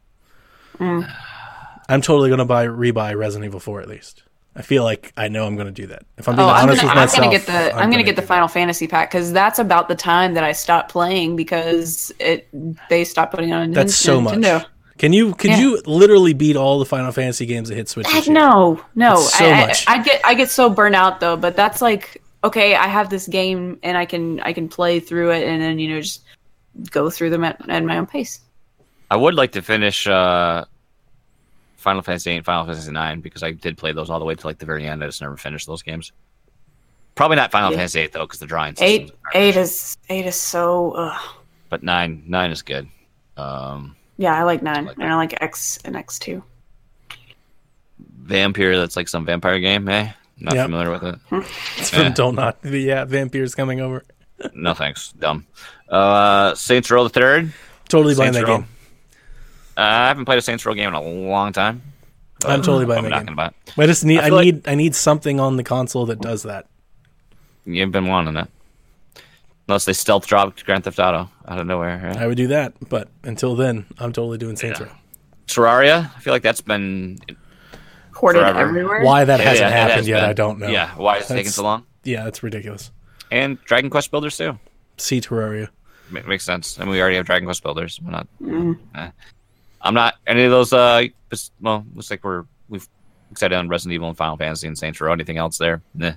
I'm 0.80 2.02
totally 2.02 2.30
going 2.30 2.40
to 2.40 2.46
buy 2.46 2.66
rebuy 2.68 3.16
Resident 3.18 3.46
Evil 3.46 3.60
4 3.60 3.82
at 3.82 3.88
least. 3.88 4.24
I 4.58 4.62
feel 4.62 4.84
like 4.84 5.12
I 5.18 5.28
know 5.28 5.46
I'm 5.46 5.56
going 5.56 5.68
to 5.68 5.72
do 5.74 5.88
that. 5.88 6.04
If 6.18 6.30
I'm 6.30 6.36
being 6.38 6.48
Oh, 6.48 6.52
I'm 6.52 6.64
honest 6.70 6.82
gonna, 6.82 6.92
with 6.94 6.98
I'm 6.98 7.04
myself, 7.04 7.24
gonna 7.26 7.38
get 7.38 7.46
the 7.46 7.76
I'm, 7.76 7.92
gonna 7.92 8.04
get 8.04 8.16
the 8.16 8.22
do 8.22 8.28
Final 8.28 8.48
Fantasy 8.48 8.88
pack 8.88 9.12
because 9.12 9.34
that's 9.34 9.60
about 9.60 9.90
the 9.90 9.96
time 9.96 10.34
that 10.36 10.46
I 10.46 10.54
stopped 10.54 10.92
playing 10.92 11.36
because 11.36 12.14
it 12.20 12.48
they 12.90 13.04
stopped 13.04 13.34
putting 13.34 13.52
on. 13.52 13.62
A 13.64 13.68
new. 13.68 13.74
That's 13.74 13.94
so 13.96 14.22
Nintendo. 14.22 14.54
much. 14.60 14.66
Can 14.98 15.12
you 15.12 15.34
could 15.36 15.52
Yeah. 15.52 15.58
you 15.60 15.82
literally 15.86 16.32
beat 16.32 16.56
all 16.56 16.80
the 16.80 16.86
Final 16.86 17.12
Fantasy 17.12 17.46
games 17.46 17.68
that 17.68 17.76
hit 17.76 17.90
Switch? 17.90 18.08
Heck 18.08 18.24
this 18.24 18.28
no, 18.30 18.80
no. 18.96 19.16
That's 19.18 19.38
so 19.38 19.46
I, 19.46 19.50
I- 19.52 19.68
much. 19.68 19.86
I, 19.90 20.02
get 20.02 20.22
I 20.24 20.34
get 20.36 20.50
so 20.50 20.70
burnt 20.70 20.96
out 20.96 21.20
though, 21.20 21.36
but 21.36 21.58
that's 21.58 21.82
like 21.82 22.22
okay, 22.46 22.76
I 22.76 22.88
have 22.88 23.10
this 23.10 23.28
game 23.28 23.80
and 23.84 23.98
I 23.98 24.06
can 24.06 24.40
I 24.42 24.54
can 24.54 24.68
play 24.70 25.00
through 25.00 25.32
it 25.32 25.44
and 25.48 25.62
then 25.62 25.80
you 25.80 25.90
know 25.90 26.02
just 26.02 26.24
go 26.92 27.10
through 27.10 27.30
them 27.32 27.44
at, 27.44 27.58
at 27.70 27.84
my 27.84 27.98
own 27.98 28.06
pace. 28.06 28.40
I 29.12 29.16
would 29.16 29.34
like 29.36 29.52
to 29.54 29.62
finish 29.62 30.08
uh, 30.08 30.66
Final 31.78 32.02
Fantasy 32.02 32.32
8 32.32 32.36
and 32.38 32.46
Final 32.46 32.66
Fantasy 32.66 32.92
9 32.92 33.22
because 33.22 33.44
I 33.44 33.52
did 33.52 33.78
play 33.78 33.92
those 33.94 34.10
all 34.10 34.20
the 34.20 34.26
way 34.26 34.36
to 34.36 34.48
like 34.48 34.58
the 34.58 34.66
very 34.66 34.86
end. 34.88 35.04
I 35.04 35.08
just 35.08 35.22
never 35.22 35.38
finished 35.38 35.68
those 35.68 35.84
games. 35.84 36.12
Probably 37.14 37.38
not 37.38 37.52
Final 37.52 37.72
Yeah. 37.72 37.78
Fantasy 37.78 38.00
8 38.02 38.12
though 38.14 38.26
because 38.26 38.40
the 38.40 38.46
drawing 38.48 38.74
Eight 38.80 39.02
systems 39.04 39.12
are 39.12 39.14
garbage. 39.34 39.42
eight 39.42 39.56
is 39.62 39.98
eight 40.10 40.26
is 40.26 40.36
so 40.36 40.92
ugh. 40.92 41.22
but 41.70 41.84
9 41.84 42.24
9 42.28 42.52
is 42.52 42.62
good. 42.62 42.88
Um, 43.38 43.96
yeah. 44.18 44.38
I 44.40 44.44
like 44.44 44.62
nine 44.64 44.86
like 44.86 44.98
and 44.98 45.12
I 45.12 45.16
like 45.16 45.42
X 45.42 45.78
and 45.86 45.96
X 45.96 46.20
two. 46.20 46.44
Vampyr, 48.24 48.76
that's 48.76 48.96
like 48.96 49.08
some 49.08 49.26
vampire 49.26 49.60
game, 49.60 49.88
eh? 49.88 50.12
Not 50.40 50.56
Yep. 50.56 50.66
familiar 50.66 50.92
with 50.92 51.04
it. 51.04 51.16
It's 51.78 51.90
from 51.92 52.00
Yeah. 52.04 52.10
Don't. 52.10 52.36
Yeah, 52.64 53.06
Vampyr's 53.06 53.56
coming 53.56 53.80
over. 53.82 54.04
No 54.54 54.74
thanks, 54.74 55.14
dumb. 55.14 55.48
Uh, 55.88 56.54
Saints 56.56 56.92
Row 56.92 57.04
the 57.04 57.10
Third. 57.10 57.54
Totally 57.88 58.16
buying 58.16 58.34
Saints 58.34 58.46
that 58.46 58.52
Row. 58.52 58.58
game. 58.60 58.68
Uh, 59.78 59.82
I 59.82 60.08
haven't 60.10 60.26
played 60.26 60.38
a 60.38 60.42
Saints 60.42 60.66
Row 60.66 60.74
game 60.74 60.90
in 60.90 60.94
a 60.94 61.02
long 61.02 61.54
time. 61.54 61.82
I'm 62.46 62.62
totally 62.62 62.86
buying 62.86 63.06
I'm 63.06 63.12
that 63.12 63.12
not 63.12 63.26
game. 63.28 63.36
buy 63.38 63.48
it. 63.48 63.54
I 63.78 63.86
just 63.86 64.04
need 64.04 64.20
I 64.20 64.26
I, 64.26 64.30
like- 64.30 64.46
need 64.46 64.68
I 64.68 64.76
need 64.76 64.94
something 64.94 65.40
on 65.40 65.56
the 65.56 65.64
console 65.64 66.06
that 66.08 66.20
does 66.20 66.44
that. 66.44 66.68
You've 67.66 67.94
been 67.94 68.08
wanting 68.08 68.36
it. 68.36 68.50
Unless 69.70 69.86
they 69.86 69.94
stealth 69.94 70.28
dropped 70.28 70.66
Grand 70.66 70.84
Theft 70.84 71.00
Auto 71.00 71.30
out 71.48 71.60
of 71.60 71.66
nowhere. 71.66 72.02
Right? 72.04 72.18
I 72.18 72.28
would 72.28 72.38
do 72.38 72.48
that, 72.48 72.74
but 72.90 73.08
until 73.24 73.56
then, 73.56 73.86
I'm 74.00 74.12
totally 74.12 74.38
doing 74.38 74.58
Saints 74.58 74.82
Yeah. 74.82 74.88
Row. 74.88 74.92
Terraria, 75.48 76.12
I 76.16 76.20
feel 76.20 76.34
like 76.34 76.44
that's 76.44 76.62
been 76.62 77.20
Ported 78.16 78.40
Forever. 78.40 78.60
everywhere. 78.60 79.04
Why 79.04 79.26
that 79.26 79.40
It- 79.40 79.44
hasn't 79.46 79.68
it 79.68 79.74
has 79.74 79.92
happened 79.92 80.08
yet, 80.08 80.22
been. 80.22 80.30
I 80.30 80.34
don't 80.34 80.60
know. 80.60 80.68
Yeah, 80.68 80.90
why 80.96 81.18
it's 81.18 81.28
taking 81.28 81.52
so 81.52 81.64
long? 81.64 81.86
yeah, 82.04 82.24
that's 82.24 82.42
ridiculous. 82.42 82.92
And 83.32 83.62
Dragon 83.66 83.90
Quest 83.90 84.10
Builders 84.10 84.38
too. 84.38 84.58
See 84.98 85.20
Terraria. 85.22 85.68
Ma- 86.10 86.22
makes 86.28 86.46
sense. 86.46 86.80
I 86.80 86.84
And 86.84 86.90
we 86.92 87.02
already 87.02 87.18
have 87.18 87.26
Dragon 87.26 87.46
Quest 87.46 87.62
Builders. 87.62 88.00
We're 88.04 88.12
not. 88.12 88.28
Mm. 88.42 88.78
eh. 88.96 89.10
I'm 89.82 89.94
not 89.94 90.16
any 90.26 90.44
of 90.46 90.52
those. 90.52 90.72
Uh, 90.74 91.04
well, 91.62 91.86
looks 91.94 92.10
like 92.10 92.24
we're 92.24 92.46
we've 92.70 92.88
excited 93.32 93.56
on 93.56 93.68
Resident 93.68 93.94
Evil 93.94 94.08
and 94.08 94.18
Final 94.18 94.38
Fantasy 94.38 94.68
and 94.68 94.78
Saints 94.78 95.00
Row. 95.02 95.12
Anything 95.14 95.38
else 95.38 95.58
there? 95.58 95.82
Nah. 95.94 96.14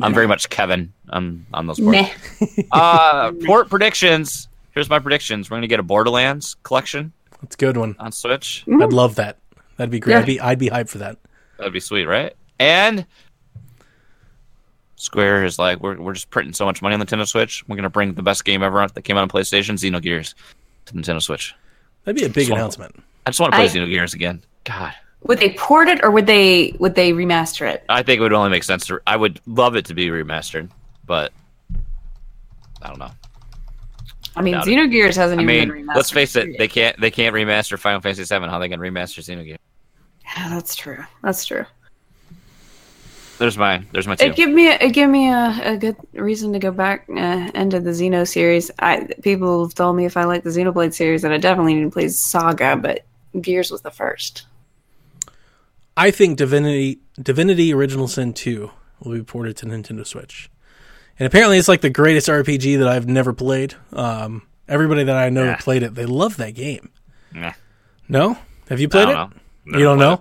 I'm 0.00 0.14
very 0.14 0.26
much 0.28 0.48
Kevin 0.50 0.92
on 1.10 1.44
on 1.52 1.66
those 1.66 1.80
ports. 1.80 1.98
Meh. 2.40 2.62
uh, 2.72 3.32
port 3.44 3.68
predictions. 3.70 4.48
Here's 4.72 4.88
my 4.88 4.98
predictions. 5.00 5.50
We're 5.50 5.56
gonna 5.56 5.66
get 5.66 5.80
a 5.80 5.82
Borderlands 5.82 6.54
collection 6.62 7.12
That's 7.42 7.56
a 7.56 7.58
good 7.58 7.76
one. 7.76 7.96
on 7.98 8.12
Switch. 8.12 8.64
I'd 8.68 8.92
love 8.92 9.16
that. 9.16 9.38
That'd 9.76 9.90
be 9.90 9.98
great. 10.00 10.12
Yeah. 10.14 10.18
I'd 10.20 10.26
be 10.26 10.40
I'd 10.40 10.58
be 10.58 10.68
hyped 10.70 10.88
for 10.90 10.98
that. 10.98 11.18
That'd 11.60 11.72
be 11.72 11.80
sweet, 11.80 12.06
right? 12.06 12.34
And 12.58 13.06
Square 14.96 15.44
is 15.44 15.58
like, 15.58 15.80
we're, 15.80 15.98
we're 15.98 16.12
just 16.12 16.28
printing 16.30 16.52
so 16.52 16.64
much 16.66 16.82
money 16.82 16.92
on 16.94 17.00
the 17.00 17.06
Nintendo 17.06 17.26
Switch. 17.26 17.66
We're 17.68 17.76
gonna 17.76 17.88
bring 17.90 18.12
the 18.14 18.22
best 18.22 18.44
game 18.44 18.62
ever 18.62 18.86
that 18.86 19.02
came 19.02 19.16
out 19.16 19.22
on 19.22 19.28
PlayStation, 19.28 19.74
Xenogears, 19.76 20.34
to 20.86 20.94
Nintendo 20.94 21.22
Switch. 21.22 21.54
That'd 22.04 22.20
be 22.20 22.26
a 22.26 22.28
big 22.28 22.46
Swamp. 22.48 22.58
announcement. 22.60 23.02
I 23.26 23.30
just 23.30 23.40
want 23.40 23.52
to 23.52 23.56
play 23.58 23.64
I- 23.66 23.68
Xenogears 23.68 24.14
again. 24.14 24.42
God, 24.64 24.92
Would 25.22 25.38
they 25.38 25.50
port 25.54 25.88
it 25.88 26.00
or 26.02 26.10
would 26.10 26.26
they 26.26 26.74
would 26.78 26.94
they 26.94 27.12
remaster 27.12 27.66
it? 27.70 27.82
I 27.88 28.02
think 28.02 28.18
it 28.18 28.22
would 28.22 28.32
only 28.34 28.50
make 28.50 28.62
sense 28.64 28.86
to. 28.88 29.00
I 29.06 29.16
would 29.16 29.40
love 29.46 29.74
it 29.76 29.86
to 29.86 29.94
be 29.94 30.08
remastered, 30.08 30.68
but 31.06 31.32
I 32.82 32.88
don't 32.88 32.98
know. 32.98 33.10
I 34.36 34.42
mean, 34.42 34.54
Doubt 34.54 34.68
it. 34.68 34.70
Xenogears 34.70 35.16
hasn't 35.16 35.40
I 35.40 35.42
even 35.44 35.46
mean, 35.46 35.68
been 35.68 35.86
remastered. 35.86 35.94
let's 35.96 36.10
face 36.10 36.36
it, 36.36 36.58
they 36.58 36.68
can't 36.68 36.98
they 37.00 37.10
can't 37.10 37.34
remaster 37.34 37.78
Final 37.78 38.00
Fantasy 38.02 38.22
VII. 38.24 38.46
How 38.48 38.58
they 38.58 38.68
can 38.68 38.80
remaster 38.80 39.20
Xenogears? 39.24 39.56
Yeah, 40.36 40.48
that's 40.50 40.74
true. 40.76 41.02
That's 41.22 41.44
true. 41.44 41.64
There's 43.38 43.56
my 43.56 43.82
there's 43.92 44.06
my 44.06 44.16
two. 44.16 44.26
It 44.26 44.36
give 44.36 44.50
me 44.50 44.68
a, 44.68 44.74
it 44.80 44.90
give 44.92 45.08
me 45.08 45.30
a, 45.30 45.60
a 45.64 45.76
good 45.78 45.96
reason 46.12 46.52
to 46.52 46.58
go 46.58 46.70
back 46.70 47.06
uh, 47.08 47.50
into 47.54 47.80
the 47.80 47.90
Xeno 47.90 48.28
series. 48.28 48.70
I 48.78 49.08
people 49.22 49.64
have 49.64 49.74
told 49.74 49.96
me 49.96 50.04
if 50.04 50.16
I 50.16 50.24
like 50.24 50.42
the 50.44 50.50
Xenoblade 50.50 50.92
series 50.92 51.22
that 51.22 51.32
I 51.32 51.38
definitely 51.38 51.74
need 51.74 51.84
to 51.84 51.90
play 51.90 52.08
Saga, 52.08 52.76
but 52.76 53.04
Gears 53.40 53.70
was 53.70 53.80
the 53.80 53.90
first. 53.90 54.44
I 55.96 56.10
think 56.10 56.36
Divinity 56.36 57.00
Divinity 57.20 57.72
Original 57.72 58.08
Sin 58.08 58.34
2 58.34 58.70
will 59.02 59.12
be 59.12 59.22
ported 59.22 59.56
to 59.58 59.66
Nintendo 59.66 60.06
Switch. 60.06 60.50
And 61.18 61.26
apparently 61.26 61.56
it's 61.58 61.68
like 61.68 61.80
the 61.80 61.90
greatest 61.90 62.28
RPG 62.28 62.78
that 62.78 62.88
I've 62.88 63.08
never 63.08 63.32
played. 63.32 63.74
Um, 63.92 64.42
everybody 64.68 65.04
that 65.04 65.16
I 65.16 65.28
know 65.30 65.46
Nah. 65.46 65.56
played 65.56 65.82
it, 65.82 65.94
they 65.94 66.06
love 66.06 66.36
that 66.38 66.54
game. 66.54 66.90
Nah, 67.34 67.52
No? 68.08 68.38
Have 68.68 68.80
you 68.80 68.86
I 68.88 68.90
played 68.90 69.04
don't 69.06 69.10
it? 69.10 69.14
know. 69.14 69.39
You 69.66 69.78
don't 69.80 69.98
know? 69.98 70.14
it. 70.14 70.20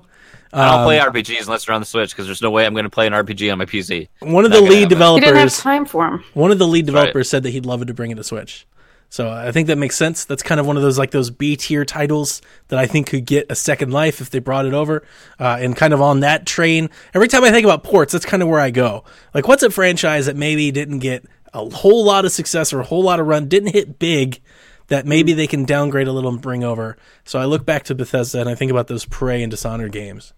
I 0.52 0.66
don't 0.72 0.80
Um, 0.80 0.86
play 0.86 0.98
RPGs 0.99 1.44
unless 1.44 1.66
they're 1.66 1.76
on 1.76 1.82
the 1.82 1.86
Switch 1.86 2.10
because 2.11 2.26
there's 2.26 2.41
no 2.41 2.49
way 2.49 2.66
I'm 2.66 2.74
going 2.74 2.84
to 2.86 2.90
play 2.90 3.06
an 3.06 3.14
RPG 3.14 3.52
on 3.52 3.60
my 3.60 3.66
PC. 3.66 4.07
One 4.22 4.45
of 4.45 4.52
the 4.52 4.60
lead 4.61 4.64
happen. 4.64 4.78
He 4.78 4.86
didn't 4.86 5.02
have 5.02 5.20
developers 5.22 5.57
time 5.60 5.86
for 5.86 6.07
him. 6.07 6.24
One 6.34 6.49
of 6.52 6.57
the 6.57 6.66
lead 6.68 6.88
That's 6.88 6.94
right. 6.95 6.99
developers 7.02 7.30
said 7.30 7.44
that 7.44 7.52
he'd 7.52 7.66
love 7.68 7.82
it 7.84 7.86
to 7.86 7.94
bring 7.94 8.10
it 8.11 8.16
to 8.16 8.24
Switch. 8.24 8.66
So 9.11 9.30
I 9.30 9.52
think 9.52 9.68
that 9.68 9.78
makes 9.78 9.95
sense. 9.95 10.26
That's 10.26 10.44
kind 10.44 10.60
of 10.60 10.68
one 10.68 10.76
of 10.78 10.84
those 10.84 10.98
like 10.99 11.11
those 11.11 11.30
B 11.32 11.56
tier 11.56 11.84
titles 11.86 12.41
that 12.68 12.78
I 12.78 12.86
think 12.88 13.07
could 13.07 13.26
get 13.26 13.48
a 13.52 13.56
second 13.56 13.91
life 13.91 14.22
if 14.22 14.30
they 14.30 14.38
brought 14.40 14.66
it 14.68 14.74
over. 14.74 15.03
Uh, 15.40 15.57
and 15.60 15.76
kind 15.76 15.94
of 15.94 16.02
on 16.02 16.20
that 16.20 16.45
train, 16.45 16.90
every 17.16 17.28
time 17.28 17.44
I 17.44 17.49
think 17.52 17.66
about 17.66 17.84
ports, 17.84 18.14
that's 18.14 18.26
kind 18.26 18.41
of 18.44 18.49
where 18.49 18.60
I 18.60 18.70
go. 18.72 19.03
Like, 19.34 19.48
what's 19.48 19.64
a 19.64 19.70
franchise 19.72 20.26
that 20.28 20.36
maybe 20.36 20.72
didn't 20.72 20.99
get 20.99 21.26
a 21.53 21.68
whole 21.70 22.03
lot 22.06 22.26
of 22.26 22.32
success 22.32 22.72
or 22.72 22.80
a 22.82 22.84
whole 22.84 23.02
lot 23.03 23.20
of 23.20 23.26
run, 23.26 23.48
didn't 23.48 23.74
hit 23.74 23.98
big, 23.98 24.41
that 24.90 25.06
maybe 25.06 25.34
they 25.34 25.48
can 25.48 25.66
downgrade 25.66 26.07
a 26.07 26.11
little 26.11 26.30
and 26.30 26.41
bring 26.41 26.64
over? 26.64 26.98
So 27.24 27.40
I 27.40 27.45
look 27.45 27.66
back 27.66 27.84
to 27.86 27.95
Bethesda 27.95 28.40
and 28.41 28.49
I 28.49 28.56
think 28.56 28.72
about 28.72 28.88
those 28.88 29.06
Prey 29.06 29.41
and 29.41 29.49
Dishonored 29.49 29.91
games. 29.91 30.34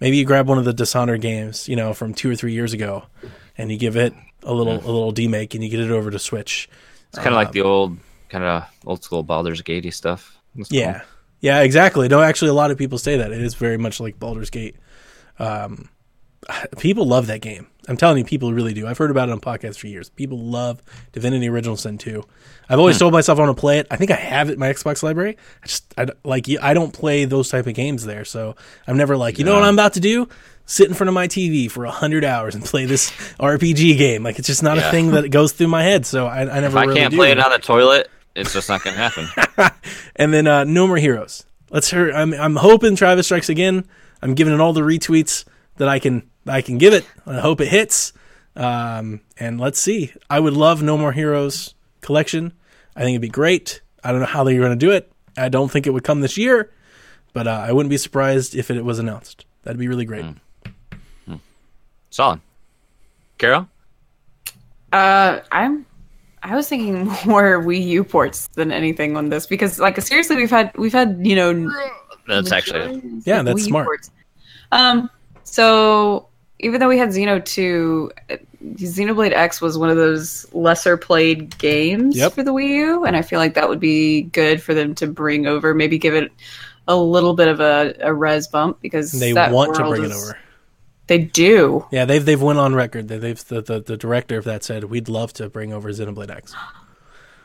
Maybe 0.00 0.16
you 0.16 0.24
grab 0.24 0.48
one 0.48 0.58
of 0.58 0.64
the 0.64 0.72
Dishonored 0.72 1.20
games, 1.20 1.68
you 1.68 1.76
know, 1.76 1.92
from 1.92 2.14
two 2.14 2.30
or 2.30 2.36
three 2.36 2.52
years 2.52 2.72
ago, 2.72 3.04
and 3.56 3.70
you 3.70 3.78
give 3.78 3.96
it 3.96 4.14
a 4.42 4.52
little 4.52 4.74
a 4.74 4.90
little 4.90 5.12
demake, 5.12 5.54
and 5.54 5.62
you 5.62 5.70
get 5.70 5.80
it 5.80 5.90
over 5.90 6.10
to 6.10 6.18
Switch. 6.18 6.68
It's 7.08 7.18
kind 7.18 7.28
of 7.28 7.34
like 7.34 7.52
the 7.52 7.62
old, 7.62 7.98
kind 8.28 8.44
of 8.44 8.64
old 8.86 9.02
school 9.02 9.22
Baldur's 9.22 9.62
Gatey 9.62 9.90
stuff. 9.90 10.38
That's 10.54 10.70
Yeah, 10.70 11.02
Yeah, 11.40 11.60
exactly. 11.62 12.08
No, 12.08 12.20
actually, 12.20 12.50
a 12.50 12.54
lot 12.54 12.70
of 12.70 12.78
people 12.78 12.98
say 12.98 13.16
that 13.18 13.32
it 13.32 13.42
is 13.42 13.54
very 13.54 13.76
much 13.76 14.00
like 14.00 14.18
Baldur's 14.18 14.50
Gate. 14.50 14.76
Um, 15.38 15.88
people 16.78 17.06
love 17.06 17.26
that 17.28 17.40
game. 17.40 17.66
I'm 17.88 17.96
telling 17.96 18.18
you, 18.18 18.24
people 18.24 18.52
really 18.52 18.74
do. 18.74 18.86
I've 18.86 18.98
heard 18.98 19.10
about 19.10 19.28
it 19.28 19.32
on 19.32 19.40
podcasts 19.40 19.78
for 19.78 19.86
years. 19.86 20.10
People 20.10 20.38
love 20.38 20.82
Divinity 21.12 21.48
Original 21.48 21.76
Sin 21.76 21.96
2. 21.96 22.22
I've 22.68 22.78
always 22.78 22.98
told 22.98 23.14
myself 23.14 23.38
I 23.38 23.44
want 23.46 23.56
to 23.56 23.60
play 23.60 23.78
it. 23.78 23.86
I 23.90 23.96
think 23.96 24.10
I 24.10 24.14
have 24.16 24.50
it 24.50 24.54
in 24.54 24.58
my 24.58 24.68
Xbox 24.68 25.02
library. 25.02 25.38
I 25.62 25.66
just 25.66 25.94
I, 25.96 26.04
don't- 26.04 26.18
like 26.24 26.46
I 26.60 26.74
don't 26.74 26.92
play 26.92 27.24
those 27.24 27.48
type 27.48 27.66
of 27.66 27.72
games 27.74 28.04
there, 28.04 28.26
so 28.26 28.56
I'm 28.86 28.98
never 28.98 29.16
like, 29.16 29.38
you 29.38 29.44
know 29.46 29.54
what 29.54 29.62
I'm 29.62 29.74
about 29.74 29.94
to 29.94 30.00
do? 30.00 30.28
Sit 30.66 30.86
in 30.88 30.92
front 30.92 31.08
of 31.08 31.14
my 31.14 31.28
TV 31.28 31.70
for 31.70 31.86
hundred 31.86 32.24
hours 32.26 32.54
and 32.54 32.62
play 32.62 32.84
this 32.84 33.10
RPG 33.40 33.96
game. 33.96 34.22
Like 34.22 34.38
it's 34.38 34.48
just 34.48 34.62
not 34.62 34.76
a 34.76 34.90
thing 34.90 35.12
that 35.12 35.30
goes 35.30 35.52
through 35.52 35.68
my 35.68 35.82
head. 35.82 36.04
So 36.04 36.26
I, 36.26 36.42
I 36.42 36.60
never. 36.60 36.66
If 36.66 36.76
I 36.76 36.84
really 36.84 37.00
can't 37.00 37.14
play 37.14 37.30
it 37.30 37.38
on 37.38 37.50
the 37.50 37.58
toilet, 37.58 38.10
it's 38.36 38.52
just 38.52 38.68
not 38.68 38.82
going 38.84 38.94
to 38.96 39.00
happen. 39.02 39.70
And 40.16 40.34
then 40.34 40.46
uh, 40.48 40.64
no 40.64 40.86
more 40.86 40.96
heroes. 40.96 41.46
Let's 41.70 41.90
hear. 41.90 42.10
I'm 42.10 42.34
I'm 42.34 42.56
hoping 42.56 42.96
Travis 42.96 43.26
strikes 43.28 43.48
again. 43.48 43.86
I'm 44.20 44.34
giving 44.34 44.52
it 44.52 44.60
all 44.60 44.72
the 44.74 44.80
retweets 44.82 45.44
that 45.76 45.88
I 45.88 46.00
can 46.00 46.28
I 46.48 46.62
can 46.62 46.78
give 46.78 46.92
it. 46.92 47.04
I 47.26 47.40
hope 47.40 47.60
it 47.60 47.68
hits. 47.68 48.12
Um, 48.56 49.20
and 49.38 49.60
let's 49.60 49.78
see. 49.78 50.12
I 50.28 50.40
would 50.40 50.54
love 50.54 50.82
no 50.82 50.98
more 50.98 51.12
heroes 51.12 51.74
collection. 52.00 52.52
I 52.96 53.00
think 53.00 53.10
it'd 53.10 53.22
be 53.22 53.28
great. 53.28 53.80
I 54.02 54.10
don't 54.10 54.20
know 54.20 54.26
how 54.26 54.44
they're 54.44 54.58
going 54.58 54.70
to 54.70 54.76
do 54.76 54.90
it. 54.90 55.12
I 55.36 55.48
don't 55.48 55.70
think 55.70 55.86
it 55.86 55.90
would 55.90 56.04
come 56.04 56.20
this 56.20 56.36
year, 56.36 56.72
but 57.32 57.46
uh, 57.46 57.64
I 57.66 57.72
wouldn't 57.72 57.90
be 57.90 57.98
surprised 57.98 58.56
if 58.56 58.70
it 58.70 58.84
was 58.84 58.98
announced. 58.98 59.46
That'd 59.62 59.78
be 59.78 59.88
really 59.88 60.04
great. 60.04 60.24
Solid. 62.10 62.40
Carol? 63.36 63.68
Uh, 64.92 65.40
I'm. 65.52 65.86
I 66.42 66.56
was 66.56 66.68
thinking 66.68 67.04
more 67.26 67.62
Wii 67.62 67.84
U 67.86 68.04
ports 68.04 68.48
than 68.54 68.72
anything 68.72 69.16
on 69.16 69.28
this 69.28 69.46
because, 69.46 69.78
like, 69.78 70.00
seriously, 70.00 70.36
we've 70.36 70.50
had 70.50 70.76
we've 70.76 70.92
had 70.92 71.20
you 71.22 71.36
know 71.36 71.70
That's 72.26 72.50
actually. 72.50 73.02
Yeah, 73.24 73.42
that's 73.42 73.60
Wii 73.60 73.66
smart. 73.66 73.86
ports. 73.86 74.10
Um, 74.72 75.10
so 75.44 76.27
even 76.60 76.80
though 76.80 76.88
we 76.88 76.98
had 76.98 77.10
Xeno 77.10 77.44
two, 77.44 78.10
uh, 78.30 78.36
Xenoblade 78.74 79.32
X 79.32 79.60
was 79.60 79.78
one 79.78 79.90
of 79.90 79.96
those 79.96 80.52
lesser 80.52 80.96
played 80.96 81.56
games 81.58 82.16
Yep. 82.16 82.32
for 82.32 82.42
the 82.42 82.52
Wii 82.52 82.68
U, 82.68 83.04
and 83.04 83.16
I 83.16 83.22
feel 83.22 83.38
like 83.38 83.54
that 83.54 83.68
would 83.68 83.80
be 83.80 84.22
good 84.22 84.62
for 84.62 84.74
them 84.74 84.94
to 84.96 85.06
bring 85.06 85.46
over. 85.46 85.74
Maybe 85.74 85.98
give 85.98 86.14
it 86.14 86.32
a 86.88 86.96
little 86.96 87.34
bit 87.34 87.48
of 87.48 87.60
a, 87.60 87.94
a 88.00 88.12
res 88.12 88.48
bump 88.48 88.80
because 88.80 89.12
They 89.12 89.32
want 89.32 89.74
to 89.76 89.84
bring 89.88 90.04
it 90.04 90.12
over. 90.12 90.36
They 91.06 91.18
do. 91.18 91.86
Yeah, 91.90 92.04
they've 92.04 92.24
they've 92.24 92.40
went 92.42 92.58
on 92.58 92.74
record. 92.74 93.08
They- 93.08 93.18
They've 93.18 93.46
the, 93.46 93.62
the 93.62 93.80
the 93.80 93.96
director 93.96 94.36
of 94.38 94.44
that 94.44 94.62
said 94.64 94.84
we'd 94.84 95.08
love 95.08 95.32
to 95.34 95.48
bring 95.48 95.72
over 95.72 95.90
Xenoblade 95.90 96.30
X. 96.30 96.54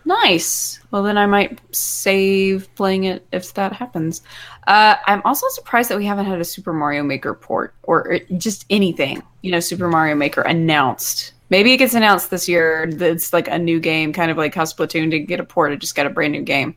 Nice. 0.06 0.80
Well, 0.92 1.04
then 1.04 1.18
I 1.18 1.26
might 1.26 1.60
save 1.76 2.74
playing 2.76 3.06
it 3.06 3.26
if 3.32 3.54
that 3.54 3.74
happens. 3.74 4.22
Uh, 4.68 4.96
I'm 5.06 5.22
also 5.26 5.48
surprised 5.50 5.90
that 5.90 5.98
we 5.98 6.06
haven't 6.06 6.26
had 6.26 6.40
a 6.42 6.46
Super 6.46 6.74
Mario 6.74 7.04
Maker 7.04 7.34
port 7.34 7.74
or 7.84 8.20
just 8.38 8.66
anything, 8.70 9.22
you 9.42 9.52
know, 9.52 9.60
Super 9.60 9.88
Mario 9.88 10.16
Maker 10.16 10.42
announced. 10.42 11.34
Maybe 11.50 11.74
it 11.74 11.78
gets 11.78 11.94
announced 11.94 12.32
this 12.32 12.50
year. 12.50 12.90
It's 12.90 13.32
like 13.32 13.48
a 13.48 13.58
new 13.58 13.80
game, 13.80 14.12
kind 14.12 14.32
of 14.32 14.38
like 14.38 14.56
how 14.56 14.64
Splatoon 14.64 15.12
didn't 15.12 15.28
get 15.28 15.40
a 15.40 15.44
port; 15.44 15.72
it 15.72 15.80
just 15.80 15.96
got 15.96 16.06
a 16.06 16.10
brand 16.10 16.32
new 16.34 16.42
game. 16.42 16.76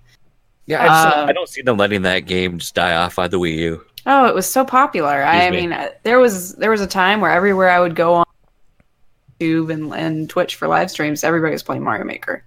Yeah, 0.67 0.83
I, 0.83 0.87
just, 0.87 1.17
Uh, 1.17 1.27
I 1.29 1.33
don't 1.33 1.49
see 1.49 1.63
them 1.63 1.77
letting 1.77 2.03
that 2.03 2.21
game 2.21 2.59
just 2.59 2.75
die 2.75 2.95
off 2.97 3.17
by 3.17 3.29
the 3.29 3.39
Wii 3.39 3.57
U. 3.57 3.85
Oh, 4.05 4.27
it 4.27 4.35
was 4.35 4.47
so 4.47 4.65
popular. 4.65 5.25
I 5.25 5.45
Excuse 5.45 5.63
me. 5.63 5.69
mean, 5.69 5.73
uh, 5.73 5.89
there 6.03 6.19
was 6.19 6.55
there 6.57 6.71
was 6.71 6.81
a 6.81 6.87
time 6.87 7.21
where 7.21 7.31
everywhere 7.31 7.71
I 7.71 7.81
would 7.81 7.95
go 7.97 8.15
on 8.15 8.27
YouTube 9.41 9.73
and, 9.73 9.93
and 9.95 10.29
Twitch 10.29 10.57
for 10.57 10.69
live 10.69 10.91
streams, 10.91 11.25
everybody 11.25 11.53
was 11.53 11.63
playing 11.63 11.83
Mario 11.83 12.05
Maker. 12.05 12.45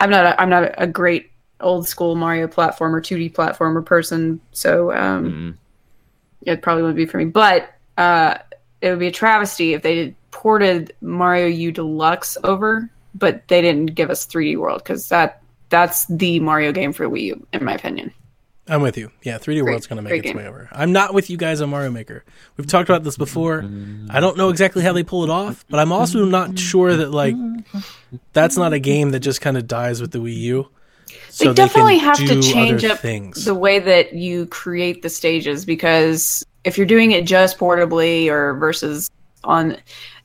I'm 0.00 0.10
not 0.10 0.24
a, 0.24 0.40
I'm 0.40 0.50
not 0.50 0.74
a 0.78 0.86
great 0.86 1.30
old 1.60 1.86
school 1.86 2.14
Mario 2.16 2.46
platformer, 2.46 3.00
2D 3.00 3.32
platformer 3.32 3.84
person, 3.84 4.40
so 4.52 4.92
um, 4.92 5.56
Mm. 6.44 6.50
it 6.50 6.62
probably 6.62 6.82
wouldn't 6.82 6.96
be 6.96 7.06
for 7.06 7.18
me. 7.18 7.26
But 7.26 7.72
uh, 7.98 8.38
it 8.80 8.90
would 8.90 8.98
be 8.98 9.08
a 9.08 9.12
travesty 9.12 9.74
if 9.74 9.82
they 9.82 10.14
ported 10.30 10.94
Mario 11.02 11.46
U 11.48 11.70
Deluxe 11.70 12.38
over, 12.44 12.88
but 13.14 13.46
they 13.48 13.60
didn't 13.60 13.94
give 13.94 14.10
us 14.10 14.26
3D 14.26 14.56
World 14.56 14.82
because 14.82 15.08
that 15.10 15.42
that's 15.68 16.06
the 16.06 16.40
Mario 16.40 16.72
game 16.72 16.92
for 16.92 17.08
Wii 17.08 17.22
U, 17.22 17.46
in 17.52 17.64
my 17.64 17.74
opinion. 17.74 18.12
I'm 18.70 18.82
with 18.82 18.96
you. 18.96 19.10
Yeah, 19.22 19.38
3D 19.38 19.44
Great- 19.44 19.62
World's 19.64 19.86
going 19.86 19.96
to 19.96 20.02
make 20.02 20.20
its 20.20 20.26
game. 20.28 20.36
way 20.36 20.46
over. 20.46 20.68
I'm 20.72 20.92
not 20.92 21.12
with 21.12 21.28
you 21.28 21.36
guys 21.36 21.60
on 21.60 21.70
Mario 21.70 21.90
Maker. 21.90 22.24
We've 22.56 22.66
talked 22.66 22.88
about 22.88 23.02
this 23.04 23.16
before. 23.16 23.64
I 24.10 24.20
don't 24.20 24.36
know 24.36 24.48
exactly 24.48 24.82
how 24.82 24.92
they 24.92 25.02
pull 25.02 25.24
it 25.24 25.30
off, 25.30 25.64
but 25.68 25.80
I'm 25.80 25.92
also 25.92 26.24
not 26.24 26.58
sure 26.58 26.94
that 26.96 27.10
like 27.10 27.34
that's 28.32 28.56
not 28.56 28.72
a 28.72 28.78
game 28.78 29.10
that 29.10 29.20
just 29.20 29.40
kind 29.40 29.56
of 29.56 29.66
dies 29.66 30.00
with 30.00 30.12
the 30.12 30.18
Wii 30.18 30.36
U. 30.36 30.68
So 31.28 31.46
they 31.52 31.54
definitely 31.54 31.98
can 31.98 32.04
have 32.06 32.16
to 32.18 32.40
change 32.42 32.84
up 32.84 33.00
things. 33.00 33.44
the 33.44 33.54
way 33.54 33.80
that 33.80 34.12
you 34.14 34.46
create 34.46 35.02
the 35.02 35.08
stages 35.08 35.64
because 35.64 36.44
if 36.64 36.76
you're 36.78 36.86
doing 36.86 37.10
it 37.12 37.24
just 37.26 37.58
portably 37.58 38.28
or 38.28 38.54
versus 38.54 39.10
on 39.42 39.76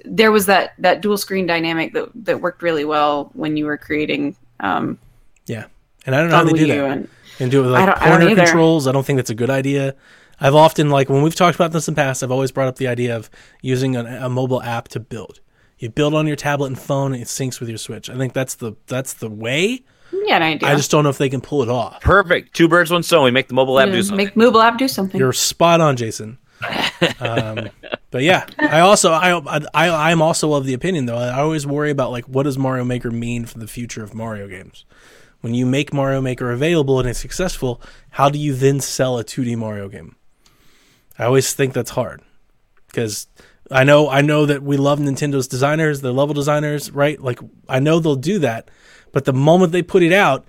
there 0.03 0.31
was 0.31 0.45
that 0.45 0.73
that 0.77 1.01
dual 1.01 1.17
screen 1.17 1.47
dynamic 1.47 1.93
that 1.93 2.09
that 2.13 2.41
worked 2.41 2.61
really 2.61 2.85
well 2.85 3.31
when 3.33 3.57
you 3.57 3.65
were 3.65 3.77
creating 3.77 4.35
um 4.59 4.99
yeah, 5.47 5.65
and 6.05 6.13
I 6.15 6.21
don't 6.21 6.29
know 6.29 6.35
how 6.37 6.43
they 6.43 6.53
do 6.53 6.65
Wii 6.65 6.75
U 6.75 6.81
that. 6.81 6.91
and 6.91 7.09
and 7.39 7.51
do 7.51 7.59
it 7.59 7.65
with 7.65 7.75
I 7.75 7.79
like 7.79 7.85
don't- 7.87 8.01
I 8.01 8.09
don't 8.17 8.27
corner 8.27 8.35
controls. 8.45 8.87
I 8.87 8.91
don't 8.91 9.05
think 9.05 9.17
that's 9.17 9.29
a 9.29 9.35
good 9.35 9.49
idea. 9.49 9.95
I've 10.39 10.55
often 10.55 10.89
like 10.89 11.09
when 11.09 11.21
we've 11.21 11.35
talked 11.35 11.55
about 11.55 11.71
this 11.71 11.87
in 11.87 11.93
the 11.93 12.01
past, 12.01 12.21
I've 12.23 12.31
always 12.31 12.51
brought 12.51 12.67
up 12.67 12.75
the 12.77 12.87
idea 12.87 13.15
of 13.15 13.29
using 13.61 13.95
an, 13.95 14.05
a 14.05 14.29
mobile 14.29 14.61
app 14.61 14.87
to 14.89 14.99
build. 14.99 15.39
You 15.77 15.89
build 15.89 16.13
on 16.13 16.27
your 16.27 16.35
tablet 16.35 16.67
and 16.67 16.79
phone, 16.79 17.13
and 17.13 17.21
it 17.21 17.25
syncs 17.27 17.59
with 17.59 17.69
your 17.69 17.77
Switch. 17.77 18.09
I 18.09 18.15
think 18.15 18.33
that's 18.33 18.55
the 18.55 18.73
that's 18.87 19.13
the 19.13 19.29
way. 19.29 19.83
yeah, 20.11 20.35
an 20.37 20.43
idea. 20.43 20.69
I 20.69 20.75
just 20.75 20.91
don't 20.91 21.03
know 21.03 21.09
if 21.09 21.17
they 21.17 21.29
can 21.29 21.41
pull 21.41 21.63
it 21.63 21.69
off. 21.69 22.01
Perfect. 22.01 22.53
Two 22.55 22.67
birds, 22.67 22.91
one 22.91 23.03
stone. 23.03 23.23
We 23.23 23.31
make 23.31 23.47
the 23.47 23.53
mobile 23.53 23.79
app 23.79 23.87
Yeah, 23.87 23.93
do 23.95 24.03
something. 24.03 24.17
make 24.25 24.35
mobile 24.35 24.61
app 24.61 24.77
do 24.77 24.87
something. 24.87 25.19
You're 25.19 25.33
spot 25.33 25.81
on, 25.81 25.95
Jason. 25.97 26.37
um, 27.19 27.69
but 28.11 28.23
yeah, 28.23 28.45
I 28.57 28.79
also 28.79 29.11
I, 29.11 29.31
I 29.73 30.11
I'm 30.11 30.21
also 30.21 30.53
of 30.53 30.65
the 30.65 30.73
opinion 30.73 31.05
though. 31.05 31.17
I 31.17 31.39
always 31.39 31.67
worry 31.67 31.91
about 31.91 32.11
like 32.11 32.25
what 32.25 32.43
does 32.43 32.57
Mario 32.57 32.83
Maker 32.85 33.11
mean 33.11 33.45
for 33.45 33.59
the 33.59 33.67
future 33.67 34.03
of 34.03 34.13
Mario 34.13 34.47
games. 34.47 34.85
When 35.45 35.53
you 35.53 35.67
make 35.67 35.93
Mario 35.93 36.21
Maker 36.21 36.51
available 36.51 36.99
and 36.99 37.07
it's 37.07 37.19
successful, 37.19 37.79
how 38.09 38.29
do 38.29 38.39
you 38.39 38.55
then 38.55 38.79
sell 38.79 39.19
a 39.19 39.23
2D 39.23 39.55
Mario 39.55 39.87
game? 39.87 40.15
I 41.19 41.25
always 41.25 41.53
think 41.53 41.71
that's 41.71 41.91
hard 41.91 42.23
because 42.87 43.27
I 43.69 43.83
know 43.83 44.09
I 44.09 44.21
know 44.21 44.47
that 44.47 44.63
we 44.63 44.75
love 44.75 44.97
Nintendo's 44.97 45.47
designers, 45.47 46.01
the 46.01 46.11
level 46.11 46.33
designers, 46.33 46.89
right? 46.89 47.21
Like 47.21 47.37
I 47.69 47.77
know 47.79 47.99
they'll 47.99 48.15
do 48.15 48.39
that, 48.39 48.71
but 49.11 49.25
the 49.25 49.33
moment 49.33 49.71
they 49.71 49.83
put 49.83 50.01
it 50.01 50.11
out, 50.11 50.45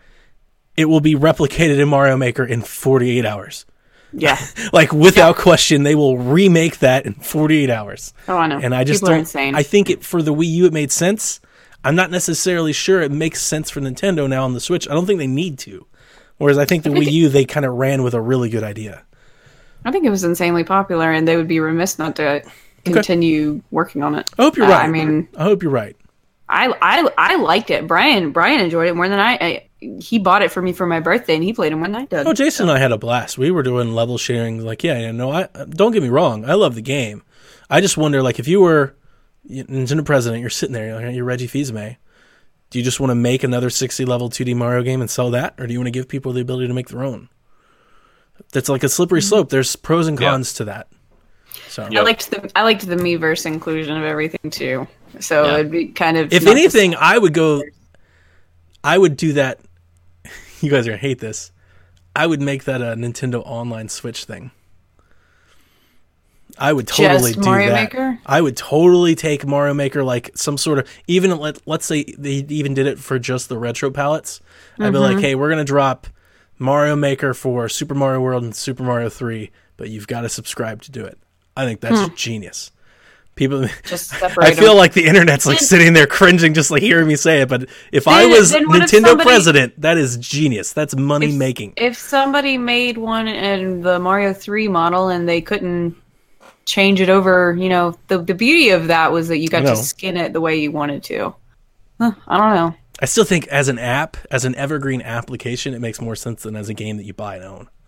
it 0.78 0.86
will 0.86 1.00
be 1.00 1.14
replicated 1.14 1.78
in 1.78 1.90
Mario 1.90 2.16
Maker 2.16 2.46
in 2.46 2.62
48 2.62 3.26
hours 3.26 3.66
yeah. 4.14 4.38
like 4.72 4.94
without 4.94 5.36
question 5.36 5.82
they 5.82 5.94
will 5.94 6.16
remake 6.16 6.78
that 6.78 7.04
in 7.04 7.12
48 7.12 7.68
hours 7.68 8.14
Oh, 8.28 8.36
I 8.38 8.46
know. 8.46 8.58
and 8.62 8.74
i 8.74 8.84
just 8.84 9.02
People 9.02 9.24
don't 9.24 9.54
i 9.56 9.62
think 9.62 9.90
it 9.90 10.04
for 10.04 10.22
the 10.22 10.32
wii 10.32 10.46
u 10.46 10.66
it 10.66 10.72
made 10.72 10.92
sense 10.92 11.40
i'm 11.84 11.94
not 11.94 12.10
necessarily 12.10 12.72
sure 12.72 13.00
it 13.02 13.10
makes 13.12 13.40
sense 13.42 13.70
for 13.70 13.80
nintendo 13.80 14.28
now 14.28 14.44
on 14.44 14.52
the 14.54 14.60
switch. 14.60 14.88
I 14.88 14.94
don't 14.94 15.06
think 15.06 15.18
they 15.18 15.26
need 15.26 15.58
to. 15.60 15.86
Whereas 16.38 16.58
i 16.58 16.64
think 16.64 16.82
the 16.84 16.90
wii 16.90 17.10
u 17.12 17.28
they 17.28 17.44
kind 17.44 17.64
of 17.66 17.74
ran 17.74 18.02
with 18.02 18.14
a 18.14 18.20
really 18.20 18.48
good 18.48 18.64
idea. 18.64 19.02
I 19.84 19.92
think 19.92 20.04
it 20.04 20.10
was 20.10 20.24
insanely 20.24 20.64
popular, 20.64 21.12
and 21.12 21.28
they 21.28 21.36
would 21.36 21.46
be 21.48 21.60
remiss 21.60 21.96
not 21.98 22.16
to 22.16 22.42
continue 22.84 23.62
working 23.70 24.02
on 24.02 24.14
it. 24.14 24.28
i 24.38 24.42
hope 24.42 24.56
you're 24.56 24.66
Uh, 24.66 24.70
right. 24.70 24.84
I 24.84 24.88
mean, 24.88 25.28
i 25.36 25.44
hope 25.44 25.62
you're 25.62 25.72
right. 25.72 25.96
I, 26.48 26.72
I 26.80 27.08
I 27.18 27.36
liked 27.36 27.70
it. 27.70 27.86
Brian 27.88 28.30
Brian 28.30 28.60
enjoyed 28.60 28.88
it 28.88 28.94
more 28.94 29.08
than 29.08 29.18
I, 29.18 29.32
I. 29.40 29.62
He 30.00 30.18
bought 30.18 30.42
it 30.42 30.50
for 30.52 30.62
me 30.62 30.72
for 30.72 30.86
my 30.86 31.00
birthday, 31.00 31.34
and 31.34 31.42
he 31.44 31.52
played 31.52 31.72
it 31.72 31.76
more 31.76 31.86
than 31.86 31.96
I 31.96 32.04
did. 32.06 32.26
oh 32.26 32.32
jason 32.32 32.68
and 32.68 32.76
i 32.76 32.80
had 32.80 32.92
a 32.92 32.98
blast. 32.98 33.36
We 33.36 33.50
were 33.50 33.62
doing 33.64 33.92
level 33.94 34.16
sharing 34.18 34.64
like 34.64 34.82
yeah 34.84 34.98
you 34.98 35.12
know 35.12 35.30
i 35.32 35.48
don't 35.68 35.92
get 35.92 36.02
me 36.02 36.08
wrong. 36.08 36.44
I 36.44 36.54
love 36.54 36.74
the 36.76 36.82
game. 36.82 37.22
I 37.68 37.80
just 37.80 37.96
wonder 37.96 38.22
like 38.22 38.38
if 38.38 38.46
you 38.48 38.60
were 38.60 38.94
nintendo 39.48 40.04
president 40.04 40.40
you're 40.40 40.50
sitting 40.50 40.72
there 40.72 41.00
you're, 41.00 41.10
you're 41.10 41.24
reggie 41.24 41.46
fils-aimé 41.46 41.96
do 42.70 42.78
you 42.78 42.84
just 42.84 42.98
want 42.98 43.10
to 43.10 43.14
make 43.14 43.44
another 43.44 43.70
60 43.70 44.04
level 44.04 44.28
2d 44.28 44.54
mario 44.56 44.82
game 44.82 45.00
and 45.00 45.08
sell 45.10 45.30
that 45.30 45.54
or 45.58 45.66
do 45.66 45.72
you 45.72 45.78
want 45.78 45.86
to 45.86 45.92
give 45.92 46.08
people 46.08 46.32
the 46.32 46.40
ability 46.40 46.66
to 46.68 46.74
make 46.74 46.88
their 46.88 47.02
own 47.04 47.28
that's 48.52 48.68
like 48.68 48.82
a 48.82 48.88
slippery 48.88 49.20
Mm-hmm. 49.20 49.28
slope 49.28 49.48
there's 49.50 49.76
pros 49.76 50.08
and 50.08 50.20
Yeah. 50.20 50.30
cons 50.30 50.52
to 50.54 50.64
that 50.64 50.88
so 51.68 51.82
Yep. 51.90 51.92
I 52.00 52.02
liked 52.04 52.30
the 52.30 52.50
I 52.56 52.62
liked 52.62 52.86
the 52.86 52.96
Miiverse 52.96 53.46
inclusion 53.46 53.96
of 53.96 54.04
everything 54.04 54.50
too. 54.50 54.86
So 55.20 55.44
Yeah. 55.46 55.54
it'd 55.54 55.70
be 55.70 55.86
kind 55.88 56.16
of 56.18 56.32
if 56.32 56.44
not 56.44 56.50
anything 56.52 56.94
i 56.96 57.16
would 57.16 57.32
go 57.32 57.62
i 58.84 58.96
would 58.98 59.16
do 59.16 59.32
that 59.34 59.60
you 60.60 60.70
guys 60.70 60.86
are 60.86 60.90
gonna 60.90 60.98
hate 60.98 61.18
this 61.20 61.52
i 62.14 62.26
would 62.26 62.42
make 62.42 62.64
that 62.64 62.82
a 62.82 62.94
nintendo 62.96 63.42
online 63.46 63.88
switch 63.88 64.24
thing 64.24 64.50
i 66.58 66.72
would 66.72 66.86
Just 66.86 66.98
totally 66.98 67.32
do 67.32 67.40
Mario 67.40 67.70
that 67.70 67.82
Maker? 67.92 68.18
i 68.26 68.40
would 68.40 68.56
totally 68.56 69.14
take 69.14 69.46
mario 69.46 69.74
maker 69.74 70.02
like 70.02 70.30
some 70.34 70.56
sort 70.58 70.78
of 70.78 70.88
even 71.06 71.36
let, 71.38 71.60
let's 71.66 71.84
say 71.86 72.04
they 72.18 72.44
even 72.48 72.74
did 72.74 72.86
it 72.86 72.98
for 72.98 73.18
just 73.18 73.48
the 73.48 73.58
retro 73.58 73.90
palettes 73.90 74.40
i'd 74.78 74.90
be 74.92 74.98
Mm-hmm. 74.98 75.14
like 75.16 75.18
hey 75.18 75.34
we're 75.34 75.50
gonna 75.50 75.64
drop 75.64 76.06
mario 76.58 76.96
maker 76.96 77.34
for 77.34 77.68
super 77.68 77.94
mario 77.94 78.20
world 78.20 78.42
and 78.42 78.54
super 78.56 78.82
mario 78.82 79.08
3 79.08 79.50
but 79.76 79.90
you've 79.90 80.06
got 80.06 80.22
to 80.22 80.28
subscribe 80.28 80.80
to 80.82 80.90
do 80.90 81.04
it 81.04 81.18
i 81.56 81.64
think 81.64 81.80
that's 81.80 82.00
Hmm. 82.08 82.14
genius 82.14 82.70
People, 83.34 83.66
Just 83.84 84.14
I 84.22 84.54
feel 84.54 84.68
them. 84.68 84.76
like 84.78 84.94
the 84.94 85.04
internet's 85.04 85.44
like 85.44 85.58
sitting 85.58 85.92
there 85.92 86.06
cringing 86.06 86.54
just 86.54 86.70
like 86.70 86.80
hearing 86.80 87.06
me 87.06 87.16
say 87.16 87.42
it. 87.42 87.50
But 87.50 87.68
if 87.92 88.08
I 88.08 88.24
was 88.24 88.50
then 88.52 88.66
what 88.66 88.80
if 88.84 88.90
Nintendo 88.90 89.08
somebody- 89.08 89.28
president, 89.28 89.80
that 89.82 89.98
is 89.98 90.16
genius. 90.16 90.72
That's 90.72 90.96
money 90.96 91.36
making. 91.36 91.74
if 91.76 91.98
somebody 91.98 92.56
made 92.56 92.96
one 92.96 93.28
in 93.28 93.82
the 93.82 93.98
Mario 93.98 94.32
3 94.32 94.68
model 94.68 95.08
and 95.10 95.28
they 95.28 95.42
couldn't 95.42 95.94
change 96.66 97.00
it 97.00 97.08
over, 97.08 97.56
you 97.58 97.68
know, 97.68 97.96
the 98.08 98.18
the 98.18 98.34
beauty 98.34 98.70
of 98.70 98.88
that 98.88 99.12
was 99.12 99.28
that 99.28 99.38
you 99.38 99.48
got 99.48 99.60
to 99.62 99.76
skin 99.76 100.16
it 100.16 100.32
the 100.32 100.40
way 100.40 100.56
you 100.56 100.70
wanted 100.70 101.02
to. 101.04 101.34
Huh, 101.98 102.12
I 102.26 102.36
don't 102.36 102.54
know. 102.54 102.74
I 103.00 103.06
still 103.06 103.24
think 103.24 103.46
as 103.48 103.68
an 103.68 103.78
app, 103.78 104.16
as 104.30 104.44
an 104.44 104.54
evergreen 104.54 105.02
application, 105.02 105.74
it 105.74 105.80
makes 105.80 106.00
more 106.00 106.16
sense 106.16 106.42
than 106.42 106.56
as 106.56 106.68
a 106.68 106.74
game 106.74 106.96
that 106.96 107.04
you 107.04 107.14
buy 107.14 107.36
and 107.36 107.44
own. 107.44 107.68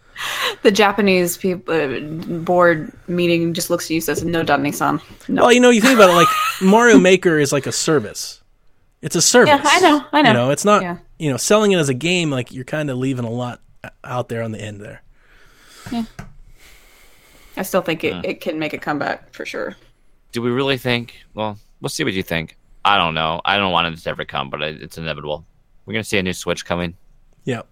The 0.63 0.73
Japanese 0.73 1.37
people 1.37 1.73
uh, 1.73 2.01
board 2.41 2.93
meeting 3.07 3.55
just 3.55 3.71
looks 3.71 3.85
at 3.87 3.91
you 3.91 3.97
and 3.99 4.05
says, 4.05 4.25
"No, 4.25 4.43
Dani-san." 4.43 5.01
No. 5.29 5.43
Well, 5.43 5.53
you 5.53 5.61
know, 5.61 5.71
you 5.71 5.81
think 5.81 5.95
about 5.95 6.11
it, 6.11 6.15
like 6.15 6.27
Mario 6.61 6.99
Maker 6.99 7.39
is 7.39 7.53
like 7.53 7.67
a 7.67 7.73
service. 7.73 8.43
It's 9.01 9.15
a 9.15 9.23
service. 9.23 9.51
Yeah, 9.51 9.61
I 9.63 9.79
know, 9.79 10.05
I 10.13 10.23
know. 10.23 10.31
You 10.31 10.35
know, 10.35 10.51
it's 10.51 10.65
not. 10.65 10.83
Yeah. 10.83 10.97
You 11.19 11.31
know, 11.31 11.37
selling 11.37 11.71
it 11.71 11.79
as 11.79 11.89
a 11.89 11.95
game, 11.95 12.33
like 12.33 12.53
you're 12.53 12.65
kind 12.65 12.91
of 12.91 12.99
leaving 12.99 13.25
a 13.25 13.31
lot 13.31 13.61
out 14.03 14.29
there 14.29 14.43
on 14.43 14.51
the 14.51 14.61
end 14.61 14.81
there. 14.81 15.03
I 17.59 17.63
still 17.63 17.83
think 17.83 18.05
it, 18.05 18.25
it 18.25 18.41
can 18.41 18.59
make 18.59 18.73
a 18.73 18.79
comeback 18.79 19.33
for 19.35 19.45
sure. 19.45 19.77
Do 20.33 20.41
we 20.43 20.51
really 20.51 20.79
think? 20.79 21.15
Well, 21.35 21.59
we'll 21.81 21.89
see 21.89 22.05
what 22.05 22.13
you 22.13 22.23
think. 22.23 22.57
I 22.85 22.97
don't 22.97 23.15
know. 23.15 23.41
I 23.45 23.57
don't 23.59 23.73
want 23.73 23.93
it 23.93 23.99
to 24.01 24.11
ever 24.11 24.25
come, 24.25 24.49
but 24.51 24.63
it's 24.63 24.97
inevitable. 24.97 25.45
We're 25.85 25.95
gonna 25.95 26.05
see 26.05 26.19
a 26.19 26.23
new 26.23 26.33
Switch 26.33 26.65
coming, 26.65 26.97
Yeah, 27.45 27.63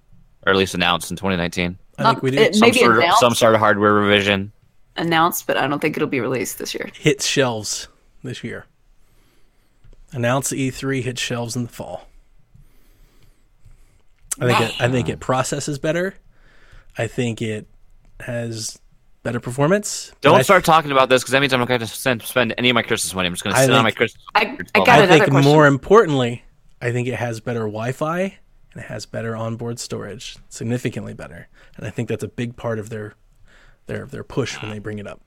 or 0.45 0.51
at 0.53 0.57
least 0.57 0.75
announced 0.75 1.11
in 1.11 1.17
2019. 1.17 1.79
I 1.99 2.03
Not- 2.03 2.11
think 2.15 2.23
we 2.23 2.31
do. 2.33 2.39
Uh, 2.39 2.43
it- 2.43 2.55
Some 2.55 2.67
Maybe 2.69 2.79
sort 2.81 2.93
of 2.93 2.99
announced. 2.99 3.21
some 3.21 3.35
sort 3.35 3.55
of 3.55 3.61
hardware 3.61 3.93
revision. 3.95 4.53
Announced, 4.97 5.47
but 5.47 5.57
I 5.57 5.67
don't 5.67 5.79
think 5.81 5.97
it'll 5.97 6.09
be 6.09 6.21
released 6.21 6.59
this 6.59 6.75
year. 6.75 6.91
Hits 6.95 7.27
shelves 7.27 7.89
this 8.25 8.43
year. 8.43 8.67
Announce 10.13 10.51
the 10.51 10.57
E3 10.71 11.03
hits 11.03 11.21
shelves 11.21 11.55
in 11.57 11.65
the 11.65 11.69
fall. 11.69 12.09
I 14.41 14.47
think 14.47 14.61
it, 14.61 14.81
I 14.81 14.89
think 14.91 15.09
it 15.09 15.21
processes 15.21 15.79
better. 15.79 16.15
I 16.99 17.07
think 17.07 17.41
it 17.43 17.67
has 18.21 18.79
better 19.27 19.41
performance. 19.41 20.13
Don't 20.21 20.37
I, 20.37 20.43
start 20.43 20.65
talking 20.65 20.93
about 20.93 21.09
this 21.09 21.23
because 21.23 21.33
that 21.33 21.41
means 21.41 21.53
I'm 21.53 21.59
not 21.59 21.69
going 21.69 21.81
to 21.81 21.87
spend, 21.87 22.23
spend 22.23 22.55
any 22.57 22.71
of 22.71 22.75
my 22.75 22.83
Christmas 22.83 23.13
money. 23.13 23.27
I'm 23.27 23.33
just 23.33 23.43
going 23.43 23.55
to 23.55 23.61
I 23.61 23.65
sit 23.67 23.75
on 23.75 23.83
my 23.83 23.91
Christmas. 23.91 24.23
I, 24.35 24.43
I 24.75 24.79
Well, 24.79 24.87
got 24.87 25.01
I 25.01 25.07
think 25.07 25.31
question. 25.31 25.51
more 25.51 25.67
importantly, 25.67 26.45
I 26.81 26.93
think 26.93 27.09
it 27.09 27.17
has 27.17 27.41
better 27.41 27.61
Wi-Fi 27.61 28.21
and 28.21 28.83
it 28.83 28.87
has 28.87 29.05
better 29.05 29.35
onboard 29.35 29.81
storage, 29.81 30.37
significantly 30.49 31.13
better. 31.13 31.49
And 31.77 31.87
I 31.87 31.91
think 31.91 32.09
that's 32.09 32.23
a 32.23 32.29
big 32.29 32.57
part 32.57 32.79
of 32.79 32.89
their 32.89 33.15
their 33.87 34.07
their 34.07 34.25
push 34.25 34.61
when 34.63 34.71
they 34.71 34.79
bring 34.79 34.99
it 34.99 35.07
up. 35.07 35.21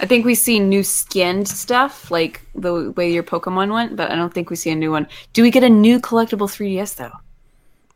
I 0.00 0.06
think 0.06 0.26
we 0.26 0.34
see 0.34 0.58
new 0.60 0.82
skinned 0.82 1.46
stuff, 1.48 2.10
like 2.10 2.42
the 2.54 2.90
way 2.92 3.10
your 3.12 3.22
Pokemon 3.22 3.72
went, 3.72 3.96
but 3.96 4.10
I 4.10 4.16
don't 4.16 4.34
think 4.34 4.50
we 4.50 4.56
see 4.56 4.70
a 4.70 4.76
new 4.76 4.90
one. 4.90 5.06
Do 5.32 5.42
we 5.42 5.50
get 5.50 5.62
a 5.62 5.68
new 5.70 6.00
collectible 6.00 6.48
3DS 6.48 6.96
though? 6.96 7.12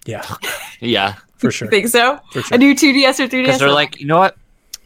Yeah, 0.07 0.25
Yeah, 0.81 1.17
for 1.37 1.51
sure. 1.51 1.69
Think 1.69 1.89
so? 1.89 2.19
For 2.33 2.43
sure. 2.43 2.55
A 2.55 2.59
new 2.59 2.75
2DS 2.75 3.21
or 3.21 3.29
3DS? 3.29 3.31
because 3.31 3.59
they're 3.59 3.71
like, 3.71 4.01
you 4.01 4.07
know 4.07 4.19
what? 4.19 4.37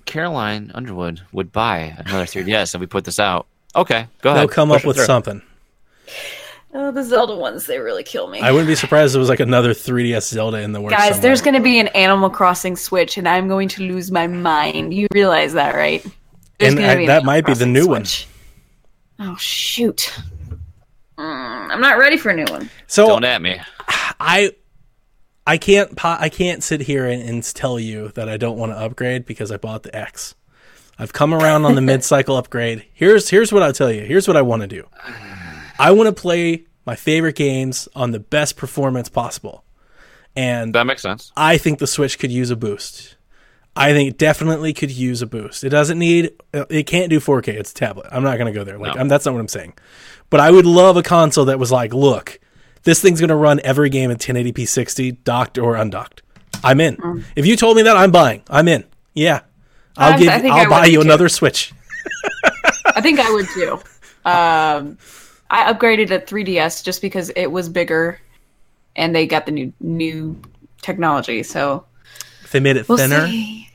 Caroline 0.06 0.70
Underwood 0.74 1.20
would 1.32 1.52
buy 1.52 1.94
another 1.98 2.24
3DS 2.24 2.74
if 2.74 2.80
we 2.80 2.86
put 2.86 3.04
this 3.04 3.18
out. 3.20 3.46
Okay, 3.74 4.06
go 4.22 4.30
ahead. 4.30 4.40
They'll 4.42 4.48
come 4.48 4.68
Push 4.70 4.80
up 4.82 4.86
with 4.86 4.96
through. 4.96 5.04
something. 5.06 5.42
oh, 6.72 6.90
the 6.92 7.02
Zelda 7.02 7.34
ones, 7.36 7.66
they 7.66 7.78
really 7.78 8.02
kill 8.02 8.28
me. 8.28 8.40
I 8.40 8.50
wouldn't 8.52 8.68
be 8.68 8.74
surprised 8.74 9.12
if 9.14 9.16
it 9.16 9.20
was 9.20 9.28
like 9.28 9.40
another 9.40 9.70
3DS 9.74 10.28
Zelda 10.28 10.58
in 10.62 10.72
the 10.72 10.80
works. 10.80 10.94
Guys, 10.94 11.02
somewhere. 11.08 11.20
there's 11.22 11.42
going 11.42 11.54
to 11.54 11.60
be 11.62 11.78
an 11.78 11.88
Animal 11.88 12.30
Crossing 12.30 12.76
Switch, 12.76 13.18
and 13.18 13.28
I'm 13.28 13.48
going 13.48 13.68
to 13.68 13.82
lose 13.82 14.10
my 14.10 14.26
mind. 14.26 14.94
You 14.94 15.08
realize 15.12 15.52
that, 15.54 15.74
right? 15.74 16.04
There's 16.58 16.74
And 16.74 16.82
I- 16.84 16.92
an 16.92 16.98
that 17.06 17.10
Animal 17.16 17.24
might 17.26 17.40
be 17.46 17.52
the 17.52 17.56
Crossing 17.58 17.72
new 17.74 17.86
one. 17.86 18.04
Switch. 18.06 18.28
Oh 19.18 19.36
shoot! 19.36 20.12
Mm, 21.18 21.70
I'm 21.70 21.80
not 21.80 21.96
ready 21.98 22.16
for 22.18 22.28
a 22.30 22.34
new 22.36 22.44
one. 22.52 22.68
so 22.86 23.06
Don't 23.06 23.24
at 23.24 23.40
me. 23.40 23.58
I 24.20 24.52
I 25.46 25.58
can't 25.58 25.94
po- 25.96 26.16
I 26.18 26.28
can't 26.28 26.62
sit 26.62 26.80
here 26.82 27.06
and, 27.06 27.22
and 27.22 27.42
tell 27.54 27.78
you 27.78 28.08
that 28.14 28.28
I 28.28 28.36
don't 28.36 28.58
want 28.58 28.72
to 28.72 28.78
upgrade 28.78 29.24
because 29.26 29.52
I 29.52 29.56
bought 29.56 29.82
the 29.84 29.94
X. 29.94 30.34
I've 30.98 31.12
come 31.12 31.32
around 31.34 31.64
on 31.66 31.74
the 31.74 31.80
mid-cycle 31.92 32.36
upgrade. 32.36 32.84
Here's 32.92 33.28
here's 33.28 33.52
what 33.52 33.62
I'll 33.62 33.72
tell 33.72 33.92
you. 33.92 34.02
Here's 34.02 34.26
what 34.26 34.36
I 34.36 34.42
want 34.42 34.62
to 34.62 34.68
do. 34.68 34.84
I 35.78 35.92
want 35.92 36.08
to 36.14 36.20
play 36.20 36.64
my 36.84 36.96
favorite 36.96 37.36
games 37.36 37.88
on 37.94 38.12
the 38.12 38.20
best 38.20 38.56
performance 38.56 39.08
possible. 39.08 39.62
And 40.34 40.74
That 40.74 40.86
makes 40.86 41.02
sense. 41.02 41.32
I 41.36 41.58
think 41.58 41.78
the 41.78 41.86
Switch 41.86 42.18
could 42.18 42.30
use 42.30 42.50
a 42.50 42.56
boost. 42.56 43.16
I 43.74 43.92
think 43.92 44.10
it 44.10 44.18
definitely 44.18 44.72
could 44.72 44.90
use 44.90 45.20
a 45.20 45.26
boost. 45.26 45.64
It 45.64 45.68
doesn't 45.68 45.98
need, 45.98 46.30
it 46.54 46.86
can't 46.86 47.10
do 47.10 47.20
4K. 47.20 47.48
It's 47.48 47.72
a 47.72 47.74
tablet. 47.74 48.06
I'm 48.10 48.22
not 48.22 48.38
going 48.38 48.46
to 48.52 48.58
go 48.58 48.64
there. 48.64 48.78
Like, 48.78 48.94
No. 48.94 49.00
I'm, 49.00 49.08
that's 49.08 49.26
not 49.26 49.34
what 49.34 49.40
I'm 49.40 49.48
saying. 49.48 49.74
But 50.30 50.40
I 50.40 50.50
would 50.50 50.64
love 50.64 50.96
a 50.96 51.02
console 51.02 51.44
that 51.46 51.58
was 51.58 51.70
like, 51.70 51.92
look, 51.92 52.38
this 52.86 53.02
thing's 53.02 53.20
going 53.20 53.28
to 53.28 53.36
run 53.36 53.60
every 53.62 53.90
game 53.90 54.10
in 54.10 54.16
1080p 54.16 54.66
60, 54.66 55.12
docked 55.12 55.58
or 55.58 55.76
undocked. 55.76 56.22
I'm 56.64 56.80
in. 56.80 57.24
If 57.36 57.44
you 57.44 57.54
told 57.56 57.76
me 57.76 57.82
that, 57.82 57.96
I'm 57.98 58.10
buying. 58.10 58.42
I'm 58.48 58.66
in. 58.68 58.84
Yeah, 59.12 59.40
I'll 59.98 60.14
I- 60.14 60.18
give. 60.18 60.28
I 60.28 60.40
i'll 60.48 60.52
I 60.52 60.68
buy 60.68 60.86
you 60.86 60.98
too. 61.00 61.00
another 61.02 61.28
Switch. 61.28 61.72
I 62.86 63.00
think 63.02 63.20
I 63.20 63.30
would 63.30 63.46
too. 63.52 63.72
Um, 64.24 64.98
I 65.50 65.72
upgraded 65.72 66.10
a 66.10 66.18
3DS 66.20 66.82
just 66.82 67.02
because 67.02 67.30
it 67.36 67.46
was 67.48 67.68
bigger, 67.68 68.20
and 68.96 69.14
they 69.14 69.26
got 69.26 69.44
the 69.46 69.52
new 69.52 69.72
new 69.80 70.40
technology. 70.82 71.42
So 71.42 71.84
If 72.42 72.52
they 72.52 72.60
made 72.60 72.76
it 72.76 72.88
we'll 72.88 72.98
thinner, 72.98 73.26
see. 73.26 73.65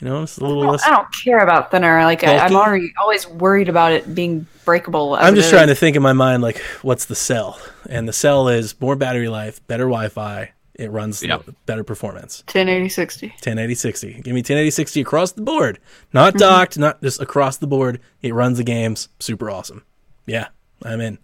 You 0.00 0.08
know, 0.08 0.22
it's 0.22 0.38
a 0.38 0.44
little 0.44 0.70
less. 0.70 0.86
I 0.86 0.90
don't 0.90 1.10
care 1.12 1.38
about 1.38 1.70
thinner. 1.70 2.02
Like 2.04 2.24
I, 2.24 2.38
I'm 2.38 2.54
already 2.54 2.92
always 3.00 3.28
worried 3.28 3.68
about 3.68 3.92
it 3.92 4.14
being 4.14 4.46
breakable. 4.64 5.14
I'm 5.14 5.34
just 5.34 5.50
trying 5.50 5.68
to 5.68 5.74
think 5.74 5.96
in 5.96 6.02
my 6.02 6.12
mind, 6.12 6.42
like, 6.42 6.58
what's 6.82 7.04
the 7.04 7.14
sell? 7.14 7.60
And 7.88 8.08
the 8.08 8.12
sell 8.12 8.48
is 8.48 8.78
more 8.80 8.96
battery 8.96 9.28
life, 9.28 9.64
better 9.66 9.84
Wi-Fi. 9.84 10.52
It 10.74 10.90
runs 10.90 11.22
Yeah. 11.22 11.38
better 11.66 11.84
performance. 11.84 12.42
1080 12.46 12.88
60. 12.88 13.28
1080 13.28 13.74
60. 13.76 14.12
Give 14.14 14.34
me 14.34 14.40
1080 14.40 14.70
60 14.70 15.00
across 15.00 15.32
the 15.32 15.42
board. 15.42 15.78
Not 16.12 16.30
mm-hmm. 16.30 16.38
docked, 16.38 16.78
not 16.78 17.00
just 17.00 17.20
across 17.20 17.58
the 17.58 17.68
board. 17.68 18.00
It 18.22 18.34
runs 18.34 18.58
the 18.58 18.64
games. 18.64 19.08
Super 19.20 19.50
awesome. 19.50 19.84
Yeah, 20.26 20.48
I'm 20.82 21.00
in. 21.00 21.18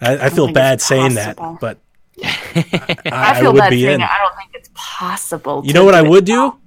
I, 0.00 0.26
I, 0.26 0.30
feel 0.30 0.46
think 0.46 0.56
bad 0.56 0.74
it's 0.74 0.84
saying 0.84 1.14
that, 1.14 1.36
but 1.60 1.78
I, 2.24 2.96
I, 3.06 3.30
I 3.30 3.40
feel 3.40 3.52
would 3.52 3.60
bad 3.60 3.70
be 3.70 3.82
saying 3.82 3.94
in. 3.94 4.00
it. 4.00 4.10
I 4.10 4.18
don't 4.18 4.36
think 4.36 4.50
it's 4.54 4.70
possible. 4.74 5.62
You 5.64 5.72
know 5.74 5.84
what 5.84 5.94
I 5.94 6.02
would 6.02 6.24
do? 6.24 6.58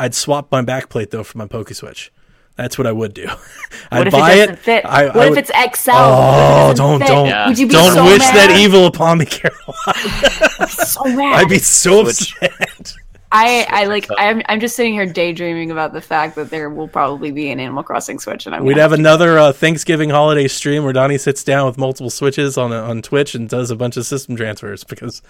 I'd 0.00 0.14
swap 0.14 0.50
my 0.50 0.62
backplate 0.62 1.10
though 1.10 1.24
for 1.24 1.38
my 1.38 1.46
Poke 1.46 1.70
Switch. 1.70 2.12
That's 2.56 2.78
what 2.78 2.86
I 2.86 2.92
would 2.92 3.14
do. 3.14 3.26
I'd 3.90 3.98
What 3.98 4.06
if 4.06 4.12
buy 4.12 4.32
it 4.32 4.36
doesn't 4.36 4.52
it. 4.54 4.58
fit? 4.60 4.84
I, 4.84 5.06
what 5.06 5.16
I 5.16 5.24
if 5.24 5.30
would- 5.30 5.38
it's 5.38 5.80
XL? 5.82 5.90
Oh, 5.92 6.70
it 6.70 6.76
don't 6.76 6.98
fit? 7.00 7.08
don't 7.08 7.26
Yeah. 7.26 7.48
Would 7.48 7.58
you 7.58 7.66
be 7.66 7.72
don't 7.74 7.92
so 7.94 8.04
wish 8.04 8.18
mad? 8.20 8.34
that 8.50 8.58
evil 8.58 8.86
upon 8.86 9.18
me, 9.18 9.24
Caroline. 9.26 10.68
So 10.68 11.04
mad. 11.04 11.34
I'd 11.34 11.48
be 11.48 11.58
so 11.58 12.04
Switch. 12.04 12.34
upset. 12.42 12.94
I, 13.36 13.66
I 13.68 13.84
like. 13.86 14.06
I'm, 14.16 14.42
I'm 14.48 14.60
just 14.60 14.76
sitting 14.76 14.92
here 14.92 15.06
daydreaming 15.06 15.72
about 15.72 15.92
the 15.92 16.00
fact 16.00 16.36
that 16.36 16.50
there 16.50 16.70
will 16.70 16.86
probably 16.86 17.32
be 17.32 17.50
an 17.50 17.58
Animal 17.58 17.82
Crossing 17.82 18.20
Switch, 18.20 18.46
and 18.46 18.54
I'm. 18.54 18.62
We'd 18.64 18.74
gonna 18.74 18.82
have 18.82 18.92
another 18.92 19.36
uh, 19.40 19.52
Thanksgiving 19.52 20.10
holiday 20.10 20.46
stream 20.46 20.84
where 20.84 20.92
Donnie 20.92 21.18
sits 21.18 21.42
down 21.42 21.66
with 21.66 21.76
multiple 21.76 22.10
switches 22.10 22.56
on 22.56 22.72
on 22.72 23.02
Twitch 23.02 23.34
and 23.34 23.48
does 23.48 23.72
a 23.72 23.76
bunch 23.76 23.96
of 23.96 24.06
system 24.06 24.36
transfers 24.36 24.84
because 24.84 25.20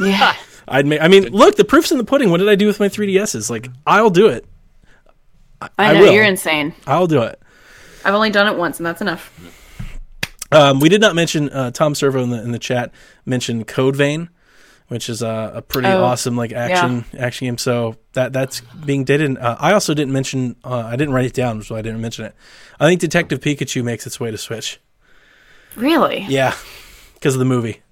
Yeah. 0.00 0.34
I'd 0.70 0.86
make. 0.86 1.00
I 1.00 1.08
mean, 1.08 1.24
look, 1.32 1.56
the 1.56 1.64
proof's 1.64 1.90
in 1.92 1.98
the 1.98 2.04
pudding. 2.04 2.30
What 2.30 2.38
did 2.38 2.48
I 2.48 2.54
do 2.54 2.66
with 2.66 2.80
my 2.80 2.88
3DSs? 2.88 3.50
Like, 3.50 3.68
I'll 3.86 4.10
do 4.10 4.28
it. 4.28 4.44
I 5.60 5.68
I 5.78 5.92
know 5.94 6.00
will. 6.02 6.12
you're 6.12 6.24
insane. 6.24 6.74
I'll 6.86 7.06
do 7.06 7.22
it. 7.22 7.40
I've 8.04 8.14
only 8.14 8.30
done 8.30 8.46
it 8.52 8.56
once, 8.58 8.78
and 8.78 8.86
that's 8.86 9.00
enough. 9.00 9.32
Um, 10.52 10.80
we 10.80 10.88
did 10.88 11.00
not 11.00 11.14
mention 11.14 11.50
uh, 11.50 11.70
Tom 11.72 11.94
Servo 11.94 12.22
in 12.22 12.30
the 12.30 12.42
in 12.42 12.52
the 12.52 12.58
chat 12.58 12.92
mentioned 13.26 13.66
Code 13.66 13.96
Vein, 13.96 14.30
which 14.86 15.08
is 15.10 15.20
a, 15.20 15.52
a 15.56 15.62
pretty 15.62 15.88
Oh, 15.88 16.02
awesome 16.04 16.36
like 16.36 16.52
action 16.52 17.04
action 17.18 17.46
game. 17.48 17.58
So 17.58 17.96
that 18.14 18.32
that's 18.32 18.60
being 18.60 19.04
dated. 19.04 19.36
Uh, 19.36 19.56
I 19.58 19.72
also 19.72 19.94
didn't 19.94 20.12
mention. 20.12 20.56
Uh, 20.64 20.84
I 20.86 20.96
didn't 20.96 21.12
write 21.12 21.26
it 21.26 21.34
down, 21.34 21.62
so 21.62 21.74
I 21.76 21.82
didn't 21.82 22.00
mention 22.00 22.24
it. 22.24 22.34
I 22.80 22.86
think 22.86 23.00
Detective 23.00 23.40
Pikachu 23.40 23.82
makes 23.84 24.06
its 24.06 24.18
way 24.20 24.30
to 24.30 24.38
Switch. 24.38 24.80
Really? 25.76 26.24
Yeah, 26.28 26.54
because 27.14 27.34
of 27.34 27.40
the 27.40 27.44
movie. 27.44 27.82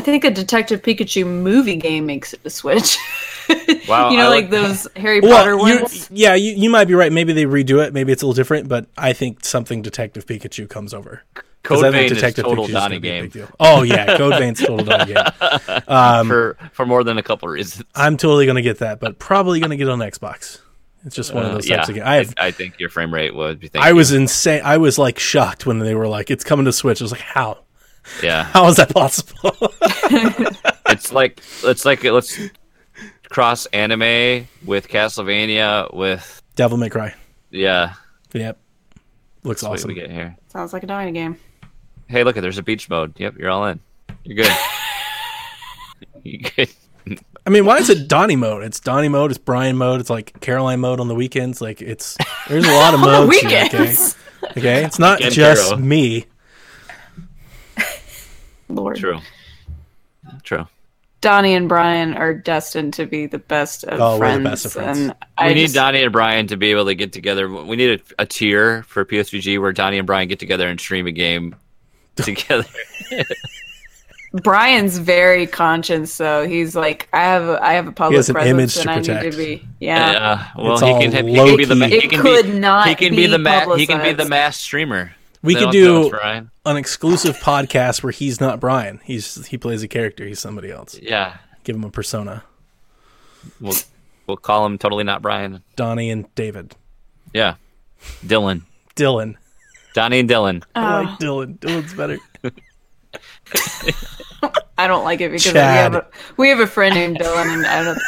I 0.00 0.02
think 0.12 0.24
a 0.24 0.30
Detective 0.30 0.82
Pikachu 0.82 1.26
movie 1.26 1.76
game 1.76 2.06
makes 2.06 2.32
it 2.32 2.42
to 2.44 2.50
Switch. 2.50 2.96
Wow, 3.88 4.10
you 4.10 4.18
know, 4.18 4.26
I 4.26 4.28
like 4.28 4.42
like- 4.44 4.50
those 4.50 4.86
Harry 4.94 5.20
Potter 5.20 5.56
Well, 5.56 5.68
you, 5.68 5.80
ones. 5.80 6.08
yeah, 6.12 6.34
you, 6.36 6.52
you 6.52 6.70
might 6.70 6.84
be 6.84 6.94
right. 6.94 7.10
Maybe 7.10 7.32
they 7.32 7.46
redo 7.46 7.84
it. 7.84 7.92
Maybe 7.92 8.12
it's 8.12 8.22
a 8.22 8.26
little 8.26 8.36
different, 8.40 8.68
but 8.68 8.86
I 8.96 9.12
think 9.12 9.44
something 9.44 9.82
Detective 9.82 10.24
Pikachu 10.24 10.68
comes 10.68 10.94
over. 10.94 11.22
'Cause 11.34 11.78
Code 11.78 11.78
I 11.78 11.90
think 11.90 11.94
Vein 11.94 12.04
is 12.04 12.12
Detective 12.12 12.44
total 12.44 12.66
Pikachu's 12.66 12.72
Donnie 12.74 12.96
a 12.96 13.00
game. 13.00 13.24
big 13.24 13.32
deal. 13.32 13.48
Oh 13.58 13.82
yeah, 13.82 14.16
Code 14.16 14.34
Vein's 14.38 14.60
total 14.60 14.84
Donnie 14.84 15.14
game. 15.14 15.24
Um, 15.88 16.28
for 16.28 16.56
for 16.72 16.86
more 16.86 17.02
than 17.02 17.18
a 17.18 17.24
couple 17.24 17.48
reasons. 17.48 17.84
I'm 17.96 18.16
totally 18.16 18.46
gonna 18.46 18.62
get 18.62 18.78
that, 18.78 19.00
but 19.00 19.18
probably 19.18 19.58
gonna 19.58 19.76
get 19.76 19.88
it 19.88 19.90
on 19.90 19.98
Xbox. 19.98 20.60
It's 21.04 21.16
just 21.16 21.34
one 21.34 21.44
of 21.44 21.50
Uh, 21.50 21.54
those 21.54 21.68
yeah, 21.68 21.76
types 21.78 21.88
of 21.88 21.94
games. 21.96 22.06
I 22.06 22.14
have. 22.16 22.34
I, 22.38 22.46
I 22.46 22.50
think 22.52 22.78
your 22.78 22.88
frame 22.90 23.12
rate 23.12 23.34
would 23.34 23.58
be. 23.58 23.68
I 23.74 23.92
was 23.94 24.12
insane. 24.12 24.62
I 24.64 24.76
was 24.76 24.96
like 24.96 25.18
shocked 25.18 25.66
when 25.66 25.80
they 25.80 25.96
were 25.96 26.06
like, 26.06 26.30
"It's 26.30 26.44
coming 26.44 26.66
to 26.66 26.72
Switch." 26.72 27.00
I 27.00 27.04
was 27.04 27.10
like, 27.12 27.20
"How? 27.22 27.58
Yeah. 28.22 28.44
How 28.44 28.66
is 28.68 28.76
that 28.76 28.92
possible?" 28.92 29.56
It's 30.90 31.12
like 31.12 31.40
it's 31.62 31.84
like 31.84 32.02
let's 32.02 32.36
cross 33.28 33.66
anime 33.66 34.48
with 34.66 34.88
Castlevania 34.88 35.94
with 35.94 36.42
Devil 36.56 36.78
May 36.78 36.88
Cry. 36.90 37.14
yeah. 37.50 37.94
Yep. 38.32 38.58
Looks 39.44 39.60
That's 39.62 39.68
what 39.70 39.78
awesome. 39.78 39.88
we 39.88 39.94
get 39.94 40.10
here. 40.10 40.36
Sounds 40.48 40.72
like 40.72 40.82
a 40.82 40.86
dying 40.86 41.14
game. 41.14 41.38
Hey, 42.08 42.24
look, 42.24 42.34
there's 42.36 42.58
a 42.58 42.62
beach 42.62 42.90
mode. 42.90 43.18
Yep, 43.18 43.36
you're 43.38 43.50
all 43.50 43.66
in. 43.66 43.80
You're 44.24 44.36
good. 44.44 44.52
you 46.24 46.38
good. 46.40 46.68
I 47.46 47.50
mean, 47.50 47.64
why 47.64 47.78
is 47.78 47.88
it 47.88 48.08
Donnie 48.08 48.36
mode? 48.36 48.62
It's 48.64 48.80
Donnie 48.80 49.08
mode. 49.08 49.30
It's 49.30 49.38
Brian 49.38 49.76
mode. 49.76 50.00
It's 50.00 50.10
like 50.10 50.38
Caroline 50.40 50.80
mode 50.80 51.00
on 51.00 51.08
the 51.08 51.14
weekends. 51.14 51.60
Like 51.60 51.80
it's 51.80 52.16
there's 52.48 52.66
a 52.66 52.72
lot 52.72 52.94
of 52.94 53.00
On 53.02 53.06
the 53.06 53.26
modes. 53.26 53.40
Here, 53.40 53.64
okay? 53.66 54.58
okay, 54.58 54.84
it's 54.84 54.98
not 54.98 55.18
Weekend 55.20 55.34
just 55.34 55.68
hero. 55.70 55.80
me. 55.80 56.26
Lord. 58.74 58.96
True. 58.96 59.18
True. 60.42 60.66
Donnie 61.20 61.54
and 61.54 61.68
Brian 61.68 62.14
are 62.14 62.32
destined 62.32 62.94
to 62.94 63.04
be 63.04 63.26
the 63.26 63.38
best 63.38 63.84
of 63.84 64.00
Oh, 64.00 64.12
we're 64.18 64.26
the 64.38 64.40
friends. 64.40 64.44
best 64.44 64.64
of 64.66 64.72
friends. 64.72 64.98
And 64.98 65.08
We 65.08 65.14
I 65.36 65.52
need 65.52 65.62
just, 65.64 65.74
Donnie 65.74 66.02
and 66.02 66.12
Brian 66.12 66.46
to 66.46 66.56
be 66.56 66.70
able 66.70 66.86
to 66.86 66.94
get 66.94 67.12
together. 67.12 67.46
We 67.48 67.76
need 67.76 68.00
a, 68.18 68.22
a 68.22 68.26
tier 68.26 68.82
for 68.84 69.04
PSVG 69.04 69.60
where 69.60 69.72
Donnie 69.72 69.98
and 69.98 70.06
Brian 70.06 70.28
get 70.28 70.38
together 70.38 70.66
and 70.66 70.80
stream 70.80 71.06
a 71.06 71.12
game 71.12 71.54
together. 72.16 72.64
Brian's 74.32 74.96
very 74.98 75.46
conscious, 75.46 76.12
so 76.12 76.46
he's 76.46 76.76
like, 76.76 77.08
I 77.12 77.22
have 77.24 77.42
a, 77.48 77.62
I 77.62 77.72
have 77.72 77.88
a 77.88 77.92
public 77.92 78.16
has 78.18 78.28
an 78.28 78.34
presence, 78.34 78.50
image 78.50 78.74
to 78.74 78.80
and 78.82 78.90
I 78.90 78.94
need 78.94 79.06
protect. 79.06 79.32
to 79.32 79.36
be. 79.36 79.68
Yeah, 79.80 80.46
Uh, 80.56 80.62
well, 80.62 80.72
It's 80.74 80.82
he 80.82 80.88
all 80.88 81.00
can, 81.00 81.10
he 81.26 81.34
can 81.34 81.56
be 81.56 81.64
the 81.64 81.86
he 81.88 81.96
it 81.96 82.10
can 82.10 82.20
could 82.20 82.46
be 82.46 82.52
not. 82.60 82.86
he 82.88 82.94
can 82.94 83.16
be, 83.16 83.26
the 83.26 83.38
ma- 83.38 83.74
he 83.74 83.86
can 83.86 84.00
be 84.00 84.12
the 84.12 84.28
mass 84.28 84.56
streamer. 84.56 85.12
We 85.42 85.54
They 85.54 85.60
could 85.60 85.64
don't 85.66 85.72
do 85.72 85.84
know 85.86 86.00
it's 86.02 86.10
Brian. 86.10 86.50
an 86.66 86.76
exclusive 86.76 87.36
podcast 87.38 88.02
where 88.02 88.10
he's 88.10 88.40
not 88.40 88.60
Brian. 88.60 89.00
He's 89.04 89.46
he 89.46 89.56
plays 89.56 89.82
a 89.82 89.88
character. 89.88 90.26
He's 90.26 90.38
somebody 90.40 90.70
else. 90.70 90.98
Yeah, 91.00 91.38
Give 91.64 91.76
him 91.76 91.84
a 91.84 91.90
persona. 91.90 92.42
we'll 93.60 93.74
we'll 94.26 94.36
call 94.36 94.66
him 94.66 94.76
totally 94.78 95.04
not 95.04 95.22
Brian. 95.22 95.62
Donnie 95.76 96.10
and 96.10 96.32
David. 96.34 96.74
Yeah, 97.32 97.54
Dylan, 98.24 98.62
Dylan. 98.96 99.36
Donnie 99.94 100.20
and 100.20 100.28
Dylan. 100.28 100.62
Oh. 100.76 100.80
I 100.82 101.00
Oh, 101.00 101.02
like 101.04 101.18
Dylan. 101.18 101.58
Dylan's 101.58 101.94
better. 101.94 102.18
I 104.78 104.86
don't 104.86 105.04
like 105.04 105.20
it 105.20 105.30
because 105.30 105.52
we 105.52 105.58
have, 105.58 105.94
a, 105.94 106.06
we 106.36 106.48
have 106.48 106.60
a 106.60 106.66
friend 106.66 106.94
named 106.94 107.18
Dylan, 107.18 107.52
and 107.54 107.66
I 107.66 107.84
don't. 107.84 107.98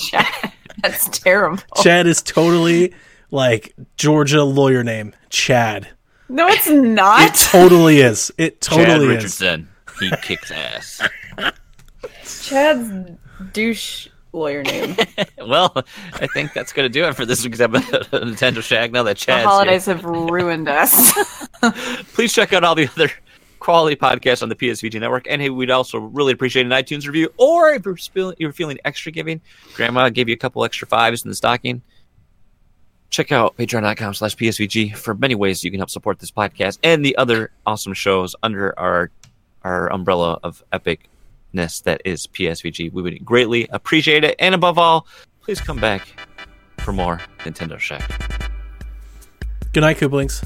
Chad, 0.00 0.52
that's 0.82 1.08
terrible. 1.20 1.62
Chad 1.82 2.06
is 2.06 2.20
totally 2.22 2.92
like 3.30 3.74
Georgia 3.96 4.42
lawyer 4.44 4.82
name. 4.82 5.12
Chad. 5.30 5.88
No, 6.34 6.48
it's 6.48 6.68
not. 6.68 7.30
It 7.30 7.34
totally 7.34 8.00
is. 8.00 8.32
It 8.36 8.60
Chad 8.60 8.88
totally 8.88 9.06
is. 9.06 9.14
Richardson. 9.14 9.68
He 10.00 10.10
kicks 10.20 10.50
ass. 10.50 11.00
Chad's 12.42 13.12
douche 13.52 14.08
lawyer 14.32 14.64
name. 14.64 14.96
well, 15.38 15.72
I 16.14 16.26
think 16.26 16.52
that's 16.52 16.72
going 16.72 16.86
to 16.86 16.92
do 16.92 17.04
it 17.04 17.14
for 17.14 17.24
this 17.24 17.44
week's 17.44 17.60
episode 17.60 18.08
of 18.12 18.22
Nintendo 18.22 18.64
Shack. 18.64 18.90
Now 18.90 19.04
that 19.04 19.16
The 19.16 19.24
Chad's 19.26 19.44
holidays 19.44 19.86
have 19.86 20.04
ruined 20.04 20.68
us. 20.68 21.46
please 22.14 22.32
check 22.32 22.52
out 22.52 22.64
all 22.64 22.74
the 22.74 22.88
other 22.88 23.12
quality 23.60 23.94
podcasts 23.94 24.42
on 24.42 24.48
the 24.48 24.56
PSVG 24.56 24.98
network. 24.98 25.28
And 25.30 25.40
hey, 25.40 25.50
we'd 25.50 25.70
also 25.70 26.00
really 26.00 26.32
appreciate 26.32 26.66
an 26.66 26.72
iTunes 26.72 27.06
review. 27.06 27.32
Or 27.36 27.70
if 27.70 27.84
you're, 27.84 27.94
feeling, 27.94 28.34
you're 28.40 28.52
feeling 28.52 28.78
extra 28.84 29.12
giving, 29.12 29.40
Grandma 29.74 30.08
gave 30.08 30.28
you 30.28 30.34
a 30.34 30.38
couple 30.38 30.64
extra 30.64 30.88
fives 30.88 31.22
in 31.22 31.28
the 31.28 31.36
stocking 31.36 31.80
check 33.14 33.30
out 33.30 33.56
patreon.com 33.56 34.12
slash 34.12 34.34
psvg 34.36 34.96
for 34.96 35.14
many 35.14 35.36
ways 35.36 35.62
you 35.62 35.70
can 35.70 35.78
help 35.78 35.88
support 35.88 36.18
this 36.18 36.32
podcast 36.32 36.78
and 36.82 37.04
the 37.04 37.16
other 37.16 37.52
awesome 37.64 37.94
shows 37.94 38.34
under 38.42 38.76
our 38.76 39.08
our 39.62 39.90
umbrella 39.92 40.36
of 40.42 40.64
epicness 40.72 41.80
that 41.84 42.02
is 42.04 42.26
psvg 42.26 42.92
we 42.92 43.02
would 43.02 43.24
greatly 43.24 43.68
appreciate 43.70 44.24
it 44.24 44.34
and 44.40 44.52
above 44.52 44.78
all 44.78 45.06
please 45.42 45.60
come 45.60 45.78
back 45.78 46.08
for 46.78 46.92
more 46.92 47.20
nintendo 47.44 47.78
shack 47.78 48.02
good 49.72 49.82
night 49.82 49.96
kooblings 49.96 50.44